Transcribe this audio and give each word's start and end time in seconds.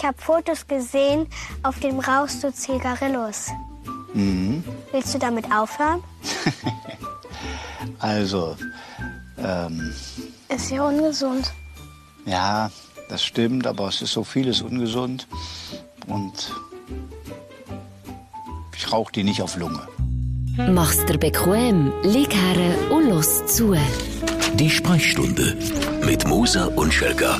Ich 0.00 0.06
habe 0.06 0.16
Fotos 0.16 0.66
gesehen, 0.66 1.26
auf 1.62 1.78
dem 1.80 2.00
rauchst 2.00 2.42
du 2.42 2.50
Zigarillos. 2.50 3.48
Mhm. 4.14 4.64
Willst 4.92 5.12
du 5.12 5.18
damit 5.18 5.44
aufhören? 5.52 6.02
Also, 7.98 8.56
ähm, 9.36 9.92
Ist 10.48 10.70
ja 10.70 10.84
ungesund. 10.84 11.52
ja, 12.24 12.70
das 13.10 13.22
stimmt, 13.22 13.66
aber 13.66 13.88
es 13.88 14.00
ist 14.00 14.12
so 14.12 14.24
vieles 14.24 14.62
ungesund. 14.62 15.26
Und 16.06 16.50
ich 18.74 18.90
rauche 18.90 19.12
die 19.12 19.22
nicht 19.22 19.42
auf 19.42 19.56
Lunge. 19.56 19.86
Mach's 20.56 21.04
dir 21.04 21.18
bequem, 21.18 21.92
lieg 22.02 22.34
her 22.34 22.90
und 22.90 23.10
los 23.10 23.44
zu. 23.46 23.76
Die 24.54 24.70
Sprechstunde 24.70 25.58
mit 26.02 26.26
Musa 26.26 26.66
und 26.68 26.92
Schelga. 26.94 27.38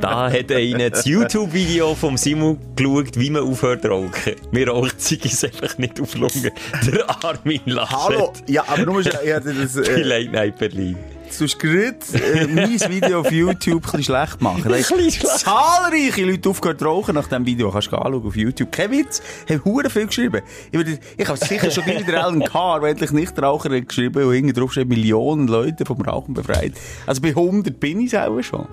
Da 0.00 0.30
hat 0.30 0.52
einer 0.52 0.90
das 0.90 1.04
YouTube-Video 1.06 1.94
vom 1.94 2.16
Simon 2.16 2.58
geschaut, 2.76 3.18
wie 3.18 3.30
man 3.30 3.42
aufhört 3.42 3.82
zu 3.82 3.88
rauchen. 3.88 4.34
Wir 4.52 4.68
rauchen 4.68 4.92
es 4.96 5.44
einfach 5.44 5.76
nicht 5.78 6.00
auf 6.00 6.14
Lunge. 6.14 6.52
Der 6.86 7.24
Armin 7.24 7.60
Laschet. 7.66 7.96
Hallo! 7.96 8.32
Ja, 8.46 8.64
aber 8.68 8.84
nur, 8.84 9.00
ich 9.00 9.08
hatte 9.08 9.52
das, 9.52 9.76
äh, 9.76 10.02
Late 10.02 10.30
Night 10.30 10.58
Berlin. 10.58 10.96
Du 11.38 11.44
hast 11.44 11.58
gerade 11.58 11.96
äh, 12.14 12.46
mein 12.46 12.70
Video 12.80 13.20
auf 13.20 13.30
YouTube 13.32 13.84
ein 13.84 13.90
bisschen 13.98 14.04
schlecht 14.04 14.40
machen. 14.40 14.62
Da 14.64 14.70
haben 14.76 15.10
zahlreiche 15.10 16.24
Leute 16.24 16.48
aufgehört 16.48 16.78
zu 16.80 16.84
rauchen 16.86 17.14
nach 17.14 17.28
diesem 17.28 17.46
Video. 17.46 17.70
Kannst 17.70 17.92
du 17.92 17.96
anschauen 17.96 18.26
auf 18.26 18.36
YouTube. 18.36 18.70
Kein 18.72 18.90
Witz. 18.90 19.22
Haben 19.48 19.64
hure 19.64 19.90
viel 19.90 20.06
geschrieben. 20.06 20.42
Ich, 20.70 20.78
würde- 20.78 20.98
ich 21.16 21.28
habe 21.28 21.38
sicher 21.38 21.70
schon 21.70 21.86
wie 21.86 22.02
der 22.02 22.24
Alan 22.24 22.44
Carr, 22.44 22.82
endlich 22.84 23.10
Nichtraucher 23.12 23.68
geschrieben 23.80 24.24
und 24.24 24.32
hinten 24.34 24.52
drauf 24.54 24.72
steht 24.72 24.88
Millionen 24.88 25.48
Leute 25.48 25.84
vom 25.84 26.00
Rauchen 26.00 26.34
befreit. 26.34 26.72
Also 27.06 27.20
bei 27.20 27.28
100 27.30 27.78
bin 27.78 28.00
ich 28.00 28.10
selber 28.10 28.42
schon. 28.42 28.66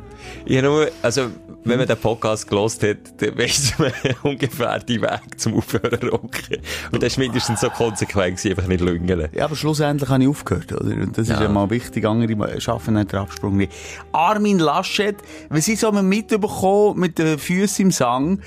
Ich 0.45 0.57
habe 0.57 0.67
nur, 0.67 0.87
also, 1.01 1.27
wenn 1.63 1.77
man 1.77 1.87
den 1.87 1.97
Podcast 1.97 2.47
gelost 2.47 2.83
hat, 2.83 2.97
dann 3.17 3.37
weiss 3.37 3.73
man 3.77 3.91
ungefähr 4.23 4.79
die 4.79 5.01
Weg 5.01 5.21
zum 5.37 5.55
Aufhören 5.55 5.99
zu 5.99 6.07
rauchen. 6.07 6.57
Und 6.91 7.01
das 7.03 7.17
war 7.17 7.23
mindestens 7.23 7.61
so 7.61 7.69
konsequent, 7.69 8.43
einfach 8.45 8.67
nicht 8.67 8.81
lüngeln. 8.81 9.29
Ja, 9.33 9.45
aber 9.45 9.55
schlussendlich 9.55 10.09
habe 10.09 10.23
ich 10.23 10.29
aufgehört, 10.29 10.71
oder? 10.73 10.91
Und 10.91 11.17
das 11.17 11.27
ist 11.27 11.33
Ja. 11.35 11.43
ja 11.43 11.49
mal 11.49 11.69
wichtig. 11.69 12.05
Andere 12.05 12.27
schaffen 12.59 12.95
den 12.95 13.09
Absprung 13.19 13.57
nicht. 13.57 13.71
Armin 14.11 14.59
Laschet, 14.59 15.15
wenn 15.49 15.61
sie 15.61 15.75
so 15.75 15.91
mitbekommen 15.91 16.99
mit 16.99 17.17
den 17.17 17.37
Füßen 17.37 17.85
im 17.85 17.91
Sang, 17.91 18.39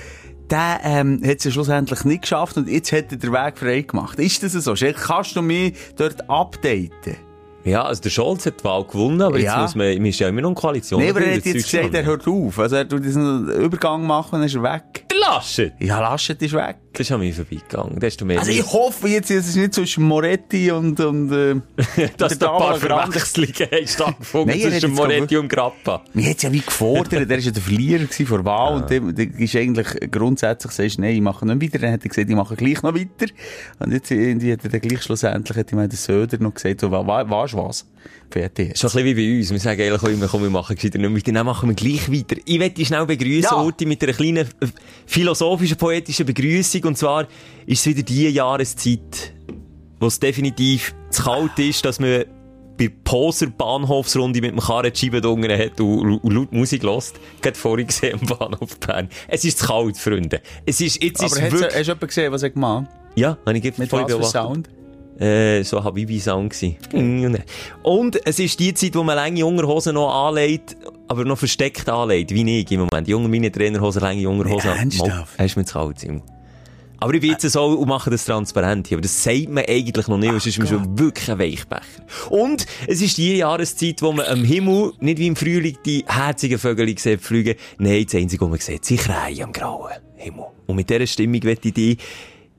der 0.51 0.81
ähm, 0.85 1.21
hat 1.25 1.39
es 1.39 1.45
ja 1.45 1.51
schlussendlich 1.51 2.05
nicht 2.05 2.23
geschafft 2.23 2.57
und 2.57 2.69
jetzt 2.69 2.93
hat 2.93 3.11
er 3.11 3.19
den 3.19 3.33
Weg 3.33 3.59
frei 3.59 3.83
gemacht. 3.83 4.19
Ist 4.19 4.43
das 4.43 4.53
so? 4.53 4.75
Kannst 4.75 5.37
du 5.37 5.43
mich 5.43 5.75
dort 5.97 6.29
updaten? 6.29 7.17
Ja, 7.65 7.85
also 7.85 8.03
der 8.03 8.11
Scholz 8.11 8.45
hat 8.45 8.59
die 8.61 8.65
Wahl 8.65 8.85
gewonnen, 8.85 9.23
aber 9.23 9.39
Ja. 9.39 9.53
jetzt 9.55 9.63
muss 9.63 9.75
man, 9.77 9.95
man 9.97 10.07
ist 10.07 10.19
ja 10.19 10.29
immer 10.29 10.41
noch 10.41 10.49
in 10.49 10.55
Koalition. 10.57 11.01
Nee, 11.01 11.11
aber 11.11 11.21
er 11.21 11.37
hat 11.37 11.45
jetzt 11.45 11.55
ist 11.57 11.71
gesagt, 11.71 11.95
er 11.95 12.05
hört 12.05 12.27
auf. 12.27 12.59
Also 12.59 12.75
er 12.77 12.89
tut 12.89 13.05
diesen 13.05 13.49
Übergang 13.51 14.05
machen 14.05 14.35
und 14.35 14.41
dann 14.41 14.47
ist 14.49 14.57
er 14.57 14.63
weg. 14.65 15.05
Der 15.09 15.19
Laschet! 15.19 15.73
Ja, 15.79 16.01
Laschet 16.01 16.43
ist 16.43 16.53
weg. 16.55 16.77
Das 16.93 17.01
ist 17.01 17.13
an 17.13 17.21
mir 17.21 17.33
vorbeigegangen. 17.33 17.99
Das 17.99 18.13
hast 18.13 18.21
du 18.21 18.27
mir 18.27 18.39
Also 18.39 18.51
ich 18.51 18.71
hoffe 18.71 19.09
jetzt, 19.09 19.31
es 19.31 19.49
ist 19.49 19.57
nicht 19.57 19.73
zwischen 19.73 20.05
Moretti 20.05 20.71
und, 20.71 21.01
und 21.01 21.33
äh, 21.33 21.61
dass 22.19 22.39
da 22.39 22.53
ein 22.53 22.59
paar. 22.59 22.77
Verwechslungen 22.77 23.71
haben 23.71 23.87
stattgefunden 23.87 24.49
Nein, 24.57 24.65
hat 24.67 24.81
zwischen 24.81 24.95
Moretti 24.95 25.37
und 25.37 25.49
Grappa. 25.49 26.05
Mir 26.13 26.31
hat's 26.31 26.43
ja 26.43 26.53
wie 26.53 26.61
gefordert, 26.61 27.13
er 27.13 27.29
war 27.29 27.39
ja 27.39 27.51
der 27.51 27.63
Verlierer 27.63 28.07
vor 28.27 28.45
Wahl 28.45 28.75
und 28.75 28.91
der, 28.91 29.01
der 29.01 29.39
ist 29.39 29.57
eigentlich 29.57 30.11
grundsätzlich 30.11 30.73
sagst, 30.73 30.99
nein, 30.99 31.15
ich 31.15 31.21
mache 31.23 31.47
nicht 31.47 31.63
weiter. 31.63 31.79
Dann 31.79 31.93
hat 31.93 32.05
er 32.05 32.09
gesagt, 32.09 32.29
ich 32.29 32.37
mache 32.37 32.57
gleich 32.57 32.83
noch 32.83 32.95
weiter. 32.95 33.33
Und 33.79 33.93
jetzt 33.93 34.11
irgendwie 34.11 34.53
hat 34.53 34.65
er 34.65 34.71
dann 34.71 34.81
gleich 34.81 35.03
schlussendlich, 35.03 35.57
hat 35.57 35.73
ihm 35.73 35.79
der 35.79 35.99
Söder 35.99 36.39
noch 36.39 36.55
gesagt, 36.55 36.81
so, 36.81 36.91
wa, 36.91 37.07
wa, 37.07 37.29
weißt 37.29 37.55
du 37.55 37.59
was? 37.59 37.87
Fertig. 38.31 38.79
Schon 38.79 38.89
ein 38.91 39.05
bisschen 39.05 39.07
wie 39.07 39.15
bei 39.33 39.39
uns. 39.39 39.51
Wir 39.51 39.59
sagen 39.61 39.81
eigentlich 39.83 40.03
immer, 40.15 40.27
komm, 40.29 40.43
wir 40.43 40.51
machen 40.51 40.75
gescheiter 40.75 40.99
nicht 40.99 41.15
weiter. 41.15 41.33
Dann 41.33 41.45
machen 41.47 41.69
wir 41.69 41.75
gleich 41.75 42.11
weiter. 42.11 42.41
Ich 42.47 42.59
möchte 42.59 42.75
dich 42.77 42.89
schnell 42.89 43.05
begrüßen, 43.05 43.43
Ja. 43.43 43.63
Urti, 43.63 43.85
mit 43.85 44.03
einer 44.03 44.13
kleinen 44.15 44.47
äh, 44.61 44.67
philosophischen, 45.07 45.77
poetischen 45.77 46.25
Begrüßung. 46.27 46.85
Und 46.85 46.97
zwar 46.99 47.27
ist 47.67 47.81
es 47.81 47.87
wieder 47.87 48.03
die 48.03 48.29
Jahreszeit, 48.31 49.35
wo 50.01 50.07
es 50.07 50.19
definitiv 50.19 50.95
zu 51.11 51.23
kalt 51.25 51.59
ist, 51.59 51.85
dass 51.85 52.01
man 52.01 52.25
bei 52.79 52.91
Poser 53.05 53.49
Bahnhofsrunde 53.49 54.41
mit 54.41 54.51
dem 54.53 54.61
Karren 54.61 54.91
die 54.93 54.99
Scheibe 54.99 55.19
hat 55.19 55.81
und, 55.81 56.19
und 56.19 56.33
laut 56.33 56.53
Musik 56.53 56.83
hört. 56.85 57.13
Gerade 57.43 57.59
vorhin 57.59 57.87
gesehen 57.87 58.19
am 58.19 58.27
Bahnhof 58.39 58.81
Bern. 58.81 59.11
Es 59.29 59.45
ist 59.45 59.59
zu 59.59 59.67
kalt, 59.67 59.99
Freunde. 59.99 60.41
Es 60.65 60.81
ist, 60.81 61.03
jetzt 61.03 61.23
ist 61.23 61.33
Aber 61.33 61.37
es 61.37 61.43
hast, 61.43 61.53
du- 61.53 61.59
wirklich... 61.61 61.75
hast 61.79 61.87
du 61.87 61.91
jemanden 61.91 62.07
gesehen, 62.07 62.33
was 62.33 62.43
er 62.43 62.51
gemacht 62.51 62.87
hat? 62.89 62.99
Ja, 63.15 63.37
habe 63.45 63.59
ich 63.59 63.63
Mit 63.79 63.91
vorhin 63.91 63.91
was 64.09 64.13
für 64.15 64.19
beobachtet. 64.19 64.33
Sound? 64.33 64.69
Äh, 65.19 65.63
so 65.63 65.83
Habibi-Sound 65.83 66.51
gsi. 66.51 66.79
Und 67.83 68.27
es 68.27 68.39
ist 68.39 68.59
die 68.59 68.75
Zeit, 68.75 68.95
wo 68.95 69.03
man 69.03 69.17
lange 69.17 69.45
Unterhosen 69.45 69.95
noch 69.95 70.29
anlegt, 70.29 70.77
aber 71.07 71.25
noch 71.25 71.39
versteckt 71.39 71.89
anlegt, 71.89 72.31
wie 72.33 72.61
ich 72.61 72.73
im 72.73 72.81
Moment. 72.81 73.07
Junge, 73.09 73.29
meine 73.29 73.53
Trainerhosen, 73.53 74.01
lange 74.01 74.29
Unterhosen. 74.29 74.71
Nee, 74.71 74.79
ernsthaft? 74.79 75.39
Hast 75.39 75.55
du 75.55 75.61
mir 75.61 75.67
zu 75.67 75.75
kalt, 75.75 75.99
Simon? 75.99 76.23
Aber 77.03 77.15
ich 77.15 77.21
bin 77.21 77.31
jetzt 77.31 77.43
so 77.51 77.65
und 77.65 77.89
mache 77.89 78.11
das 78.11 78.25
transparent 78.25 78.87
hier. 78.87 78.97
Aber 78.97 79.03
das 79.03 79.25
sagt 79.25 79.49
man 79.49 79.65
eigentlich 79.67 80.07
noch 80.07 80.19
nicht, 80.19 80.33
weil 80.33 80.39
sonst 80.39 80.47
ist 80.47 80.59
man 80.59 80.69
schon 80.69 80.99
wirklich 81.01 81.29
ein 81.33 81.39
Weichbecher. 81.39 82.31
Und 82.31 82.65
es 82.87 83.03
ist 83.03 83.19
die 83.19 83.39
Jahreszeit, 83.39 84.01
wo 84.03 84.13
man 84.13 84.25
am 84.27 84.45
Himmel, 84.45 84.93
nicht 85.01 85.19
wie 85.19 85.27
im 85.27 85.35
Frühling, 85.35 85.77
die 85.85 86.05
herzigen 86.07 86.61
Vögel 86.61 86.97
sieht 86.97 87.21
fliegen. 87.21 87.57
Nein, 87.79 88.05
das 88.05 88.15
Einzige, 88.15 88.45
was 88.45 88.51
man 88.51 88.59
sieht, 88.61 88.85
sind 88.85 89.01
Krähen 89.01 89.43
am 89.43 89.53
grauen 89.53 89.91
Himmel. 90.15 90.45
Und 90.67 90.77
mit 90.77 90.89
dieser 90.89 91.05
Stimmung 91.09 91.41
möchte 91.43 91.69
ich 91.69 91.75
dich 91.75 91.99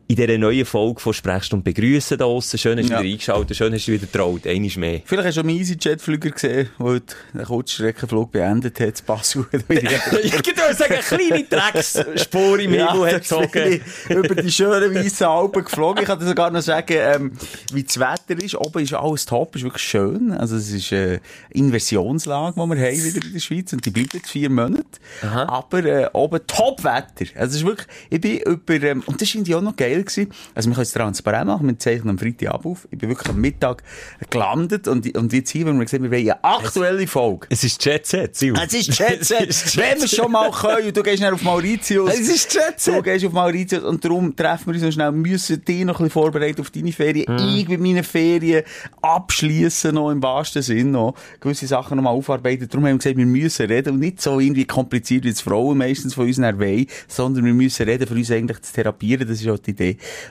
in 0.07 0.15
dieser 0.17 0.37
neuen 0.37 0.65
Folge 0.65 0.99
von 0.99 1.13
Sprechstunde 1.13 1.63
begrüßen 1.63 2.17
da 2.17 2.25
draussen. 2.25 2.57
Schön, 2.59 2.77
hast 2.77 2.89
du 2.89 2.93
Ja. 2.93 2.99
wieder 3.01 3.11
eingeschaltet. 3.13 3.55
Schön, 3.57 3.73
hast 3.73 3.87
du 3.87 3.91
wieder 3.93 4.05
getraut. 4.05 4.45
Eines 4.45 4.75
mehr. 4.75 5.01
Vielleicht 5.05 5.27
hast 5.29 5.35
du 5.37 5.41
einen 5.41 5.49
EasyJet-Flüger 5.51 6.29
gesehen, 6.31 6.69
der 6.77 6.85
heute 6.85 7.15
den 7.33 7.43
Kurzstreckenflug 7.45 8.31
beendet 8.31 8.79
hat, 8.79 8.97
zu 8.97 9.03
Basel. 9.05 9.45
ich 9.51 9.67
würde 9.69 10.75
sagen, 10.75 10.93
eine 10.93 11.01
kleine 11.01 11.43
Drecksspur 11.45 12.59
im 12.59 12.71
Himmel 12.73 13.05
hat 13.13 13.21
gezogen. 13.21 13.81
über 14.09 14.35
die 14.35 14.51
schönen 14.51 14.93
weißen 14.93 15.25
Alpen 15.25 15.63
geflogen. 15.63 16.01
Ich 16.03 16.07
kann 16.07 16.19
dir 16.19 16.25
sogar 16.27 16.51
noch 16.51 16.61
sagen, 16.61 16.93
ähm, 16.97 17.31
wie 17.71 17.83
das 17.83 17.97
Wetter 17.99 18.41
ist. 18.43 18.55
Oben 18.55 18.83
ist 18.83 18.93
alles 18.93 19.25
top, 19.25 19.55
ist 19.55 19.63
wirklich 19.63 19.83
schön. 19.83 20.31
Also 20.31 20.57
es 20.57 20.69
ist 20.69 20.91
eine 20.91 21.21
Inversionslage, 21.51 22.53
die 22.55 22.59
wir 22.69 22.85
haben 22.87 23.03
wieder 23.03 23.25
in 23.25 23.33
der 23.33 23.39
Schweiz 23.39 23.73
und 23.73 23.85
die 23.85 23.89
bleibt 23.89 24.13
jetzt 24.13 24.29
vier 24.29 24.49
Monate. 24.49 24.83
Aber 25.21 25.83
äh, 25.85 26.09
oben 26.13 26.39
Top-Wetter. 26.45 27.25
Also 27.35 27.51
es 27.51 27.55
ist 27.61 27.65
wirklich, 27.65 27.87
ich 28.09 28.21
bin 28.21 28.37
über, 28.39 28.73
ähm, 28.83 29.01
und 29.05 29.21
das 29.21 29.29
war 29.29 29.35
irgendwie 29.35 29.55
auch 29.55 29.61
noch 29.61 29.75
geil 29.75 29.92
gewesen. 30.01 30.29
Also 30.55 30.69
wir 30.69 30.75
können 30.75 30.83
es 30.83 30.91
transparent 30.91 31.47
machen, 31.47 31.67
wir 31.67 31.79
zeichnen 31.79 32.09
am 32.09 32.17
Freitag 32.17 32.65
auf. 32.65 32.87
Ich 32.91 32.97
bin 32.97 33.09
wirklich 33.09 33.29
am 33.29 33.39
Mittag 33.39 33.83
gelandet 34.29 34.87
und, 34.87 35.15
und 35.15 35.33
jetzt 35.33 35.49
hier, 35.51 35.65
wenn 35.65 35.77
wir 35.77 35.85
gesehen, 35.85 36.03
wir 36.03 36.11
wollen 36.11 36.21
eine 36.21 36.43
aktuelle 36.43 37.07
Folge. 37.07 37.47
Es 37.49 37.63
ist 37.63 37.83
Jet 37.83 38.05
Set, 38.05 38.35
Simon. 38.35 38.61
Es 38.65 38.73
ist 38.73 38.97
Jet 38.97 39.23
Set. 39.25 39.77
Wenn 39.77 40.01
wir 40.01 40.07
schon 40.07 40.31
mal 40.31 40.51
können, 40.51 40.87
und 40.87 40.97
du 40.97 41.03
gehst 41.03 41.21
dann 41.21 41.33
auf 41.33 41.41
Mauritius. 41.41 42.13
Es 42.13 42.29
ist 42.29 42.53
Jet 42.53 42.79
Set. 42.79 42.95
Du 42.95 43.01
gehst 43.01 43.25
auf 43.25 43.33
Mauritius 43.33 43.83
und 43.83 44.03
darum 44.03 44.35
treffen 44.35 44.67
wir 44.67 44.73
uns 44.73 44.83
noch 44.83 44.91
schnell, 44.91 45.11
müssen 45.11 45.63
dich 45.63 45.83
noch 45.85 45.99
ein 45.99 46.05
bisschen 46.05 46.09
vorbereiten 46.09 46.61
auf 46.61 46.71
deine 46.71 46.91
Ferien. 46.91 47.37
Ich 47.37 47.67
mit 47.67 47.79
meinen 47.79 48.03
Ferien 48.03 48.63
abschließen 49.01 49.93
noch 49.93 50.09
im 50.09 50.21
wahrsten 50.23 50.61
Sinn 50.61 50.91
noch. 50.91 51.15
Gewisse 51.39 51.67
Sachen 51.67 51.97
noch 51.97 52.03
mal 52.03 52.11
aufarbeiten. 52.11 52.67
Darum 52.67 52.85
haben 52.85 52.93
wir 52.93 52.97
gesagt, 52.97 53.17
wir 53.17 53.25
müssen 53.25 53.65
reden 53.67 53.93
und 53.93 53.99
nicht 53.99 54.21
so 54.21 54.39
irgendwie 54.39 54.65
kompliziert, 54.65 55.25
wie 55.25 55.29
es 55.29 55.41
Frauen 55.41 55.77
meistens 55.77 56.13
von 56.13 56.27
uns 56.27 56.37
erwähnen, 56.37 56.87
sondern 57.07 57.45
wir 57.45 57.53
müssen 57.53 57.85
reden, 57.85 58.07
für 58.07 58.13
uns 58.13 58.31
eigentlich 58.31 58.61
zu 58.61 58.73
therapieren. 58.73 59.27
Das 59.27 59.41
ist 59.41 59.47
auch 59.47 59.59
die 59.59 59.71
Idee 59.71 59.82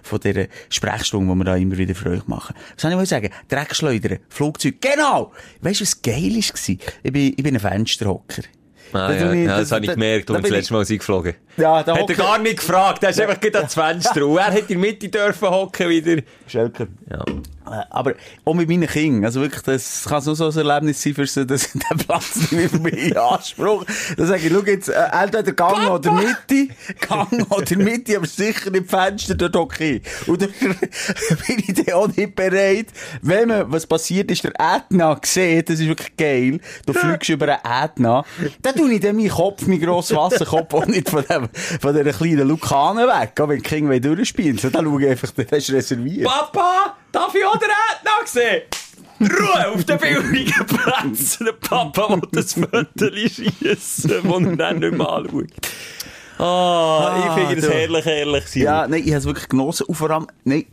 von 0.03 0.21
dieser 0.21 0.47
Sprechstunde, 0.69 1.33
die 1.33 1.39
wir 1.39 1.45
da 1.45 1.57
immer 1.57 1.77
wieder 1.79 1.95
für 1.95 2.11
euch 2.11 2.27
machen. 2.27 2.55
Was 2.75 2.83
soll 2.83 2.91
ich 2.91 2.97
mal 2.97 3.07
sagen? 3.07 3.31
Dreckschleudern, 3.49 4.19
Flugzeug. 4.29 4.77
Genau! 4.81 5.33
Weißt 5.61 5.81
du, 5.81 5.85
was 5.85 6.03
geil 6.03 6.35
war? 6.35 6.77
Ich 7.03 7.13
bin, 7.13 7.35
ich 7.37 7.43
bin 7.43 7.55
ein 7.57 7.61
Fensterhocker. 7.61 8.43
Ah, 8.95 9.09
Da 9.09 9.15
ja, 9.15 9.33
ich- 9.33 9.47
ja, 9.47 9.57
das 9.59 9.69
da- 9.71 9.77
habe 9.77 9.85
ich 9.87 9.89
da- 9.89 9.95
gemerkt, 9.95 10.29
da 10.29 10.35
als 10.35 10.39
wir 10.39 10.43
das 10.43 10.51
bin 10.51 10.59
letzte 10.59 10.73
Mal 10.75 10.85
sind 10.85 10.99
geflogen. 10.99 11.35
Ja, 11.57 11.83
da 11.83 11.97
Hat 11.99 12.11
er 12.11 12.15
gar 12.17 12.39
nicht 12.39 12.59
gefragt, 12.59 13.03
er 13.03 13.09
ist 13.11 13.21
einfach 13.21 13.41
gerade 13.41 13.59
ans 13.59 13.73
Fenster. 13.75 14.27
Und 14.27 14.37
er 14.37 14.47
hat 14.49 14.59
in 14.59 14.67
der 14.69 14.77
Mitte 14.79 15.09
dürfen 15.09 15.49
hocken 15.49 15.89
wieder. 15.89 16.23
Schelker. 16.47 16.89
Ja. 17.11 17.25
Äh, 17.67 17.83
Aber 17.91 18.15
auch 18.45 18.55
mit 18.55 18.69
meinen 18.69 18.89
Kindern, 18.89 19.25
also 19.25 19.41
wirklich, 19.41 19.63
das 19.63 20.05
kann 20.09 20.25
nur 20.25 20.35
so 20.35 20.49
ein 20.49 20.57
Erlebnis 20.57 21.03
sein, 21.03 21.15
für 21.15 21.27
sie, 21.27 21.47
dass 21.47 21.71
der 21.73 21.97
Platz 21.97 22.37
nicht 22.37 22.53
mehr 22.53 22.69
für 22.69 22.79
mich 22.79 22.95
in 22.95 23.17
Anspruch. 23.17 23.85
Da 24.17 24.27
sage 24.27 24.47
ich, 24.47 24.53
schau 24.53 24.63
jetzt, 24.63 24.89
äh, 24.89 25.09
entweder 25.13 25.53
Gang 25.53 25.91
oder 25.91 26.13
Mitte, 26.13 26.75
Gang 27.01 27.51
oder 27.51 27.77
Mitte, 27.77 28.17
aber 28.17 28.27
sicher 28.27 28.71
nicht 28.71 28.91
Fenster, 28.91 29.35
dort 29.35 29.57
okay. 29.57 30.03
Und 30.27 30.43
dann 30.43 30.53
bin 30.61 31.59
ich 31.67 31.75
dann 31.75 31.95
auch 31.95 32.09
nicht 32.09 32.35
bereit, 32.35 32.87
wenn 33.23 33.49
man, 33.49 33.71
was 33.71 33.87
passiert 33.87 34.31
ist, 34.31 34.45
der 34.45 34.53
Ätna 34.59 35.19
sieht, 35.23 35.69
das 35.69 35.81
ist 35.81 35.89
wirklich 35.89 36.17
geil, 36.17 36.61
du 36.87 36.93
fliegst 36.93 37.29
über 37.29 37.47
einen 37.65 37.85
Ätna, 37.85 38.25
dann 38.63 38.75
tue 38.75 38.93
ich 38.93 39.01
dann 39.01 39.17
meinen 39.17 39.29
Kopf, 39.29 39.67
meinen 39.67 39.81
grossen 39.81 40.17
Wasserkopf 40.17 40.75
auch 40.75 40.87
nicht 40.87 41.09
von 41.09 41.25
dem, 41.29 41.49
von 41.81 41.95
dieser 41.95 42.13
kleinen 42.13 42.49
Lukane 42.49 43.07
weg, 43.07 43.41
auch 43.41 43.49
wenn 43.49 43.59
die 43.59 43.63
Kinder 43.63 44.01
durchspielen, 44.01 44.59
dann 44.73 44.85
schaue 44.85 45.03
ich 45.03 45.09
einfach, 45.11 45.31
das 45.31 45.59
ist 45.59 45.73
reserviert. 45.73 46.27
Papa, 46.27 46.97
darf 47.13 47.35
ich 47.35 47.45
auch 47.45 47.59
den 47.59 47.69
Ätna 47.69 48.11
sehen? 48.25 48.63
Ruhe 49.21 49.69
auf 49.69 49.85
den 49.85 49.99
billigen 49.99 50.67
Plätzen. 50.67 51.45
Der 51.45 51.53
Papa 51.53 52.09
will 52.11 52.29
das 52.33 52.55
Viertel 52.55 53.29
schiessen, 53.29 53.55
das 53.61 54.05
er 54.05 54.57
dann 54.57 54.79
nicht 54.81 54.93
mehr 54.93 55.09
anschaut. 55.09 55.47
Ah, 56.39 57.25
ich 57.25 57.49
finde 57.49 57.67
du. 57.67 57.73
herrlich, 57.73 58.05
herrlich. 58.05 58.47
Simon. 58.47 58.67
Ja, 58.67 58.89
nein, 58.89 59.03
ich 59.05 59.11
habe 59.11 59.19
es 59.19 59.25
wirklich 59.27 59.49
genossen. 59.49 59.87
Und 59.87 59.95
vor 59.95 60.11
allem, 60.11 60.27
nein, 60.45 60.67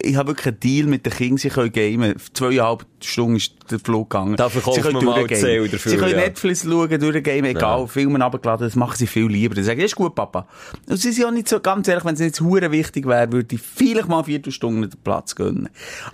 ich 0.00 0.16
habe 0.16 0.28
wirklich 0.28 0.46
einen 0.46 0.60
Deal 0.60 0.86
mit 0.86 1.04
den 1.04 1.12
Kindern, 1.12 1.38
sie 1.38 1.48
können 1.50 1.72
gamen. 1.72 2.14
Zweieinhalb 2.32 2.86
Stunden 3.02 3.36
ist 3.36 3.55
der 3.70 3.78
Flug 3.80 4.10
gegangen. 4.10 4.36
Da 4.36 4.48
verkauft 4.48 4.76
sie 4.76 4.82
können 4.82 5.04
man 5.04 5.04
mal. 5.04 5.26
Zähl 5.28 5.68
dafür, 5.68 5.90
Sie 5.90 5.96
können 5.98 6.12
ja. 6.12 6.16
Netflix 6.18 6.62
schauen, 6.64 6.88
durchgamen, 7.00 7.44
egal, 7.44 7.80
Ja. 7.80 7.86
Filme 7.86 8.22
runtergeladen, 8.22 8.66
das 8.66 8.76
machen 8.76 8.96
sie 8.96 9.06
viel 9.06 9.26
lieber. 9.26 9.54
Dann 9.54 9.64
sagen, 9.64 9.80
das 9.80 9.86
ist 9.92 9.96
gut, 9.96 10.14
Papa. 10.14 10.46
Und 10.88 10.96
sie 10.96 11.12
sind 11.12 11.24
auch 11.26 11.30
nicht 11.30 11.48
so, 11.48 11.60
ganz 11.60 11.88
ehrlich, 11.88 12.04
wenn 12.04 12.14
es 12.14 12.20
nicht 12.20 12.40
hure 12.40 12.70
wichtig 12.70 13.06
wäre, 13.06 13.30
würde 13.32 13.54
ich 13.54 13.60
vielleicht 13.60 14.08
mal 14.08 14.22
vier 14.24 14.40
Stunden 14.48 14.82
den 14.82 15.00
Platz 15.02 15.34
gönnen. 15.34 15.68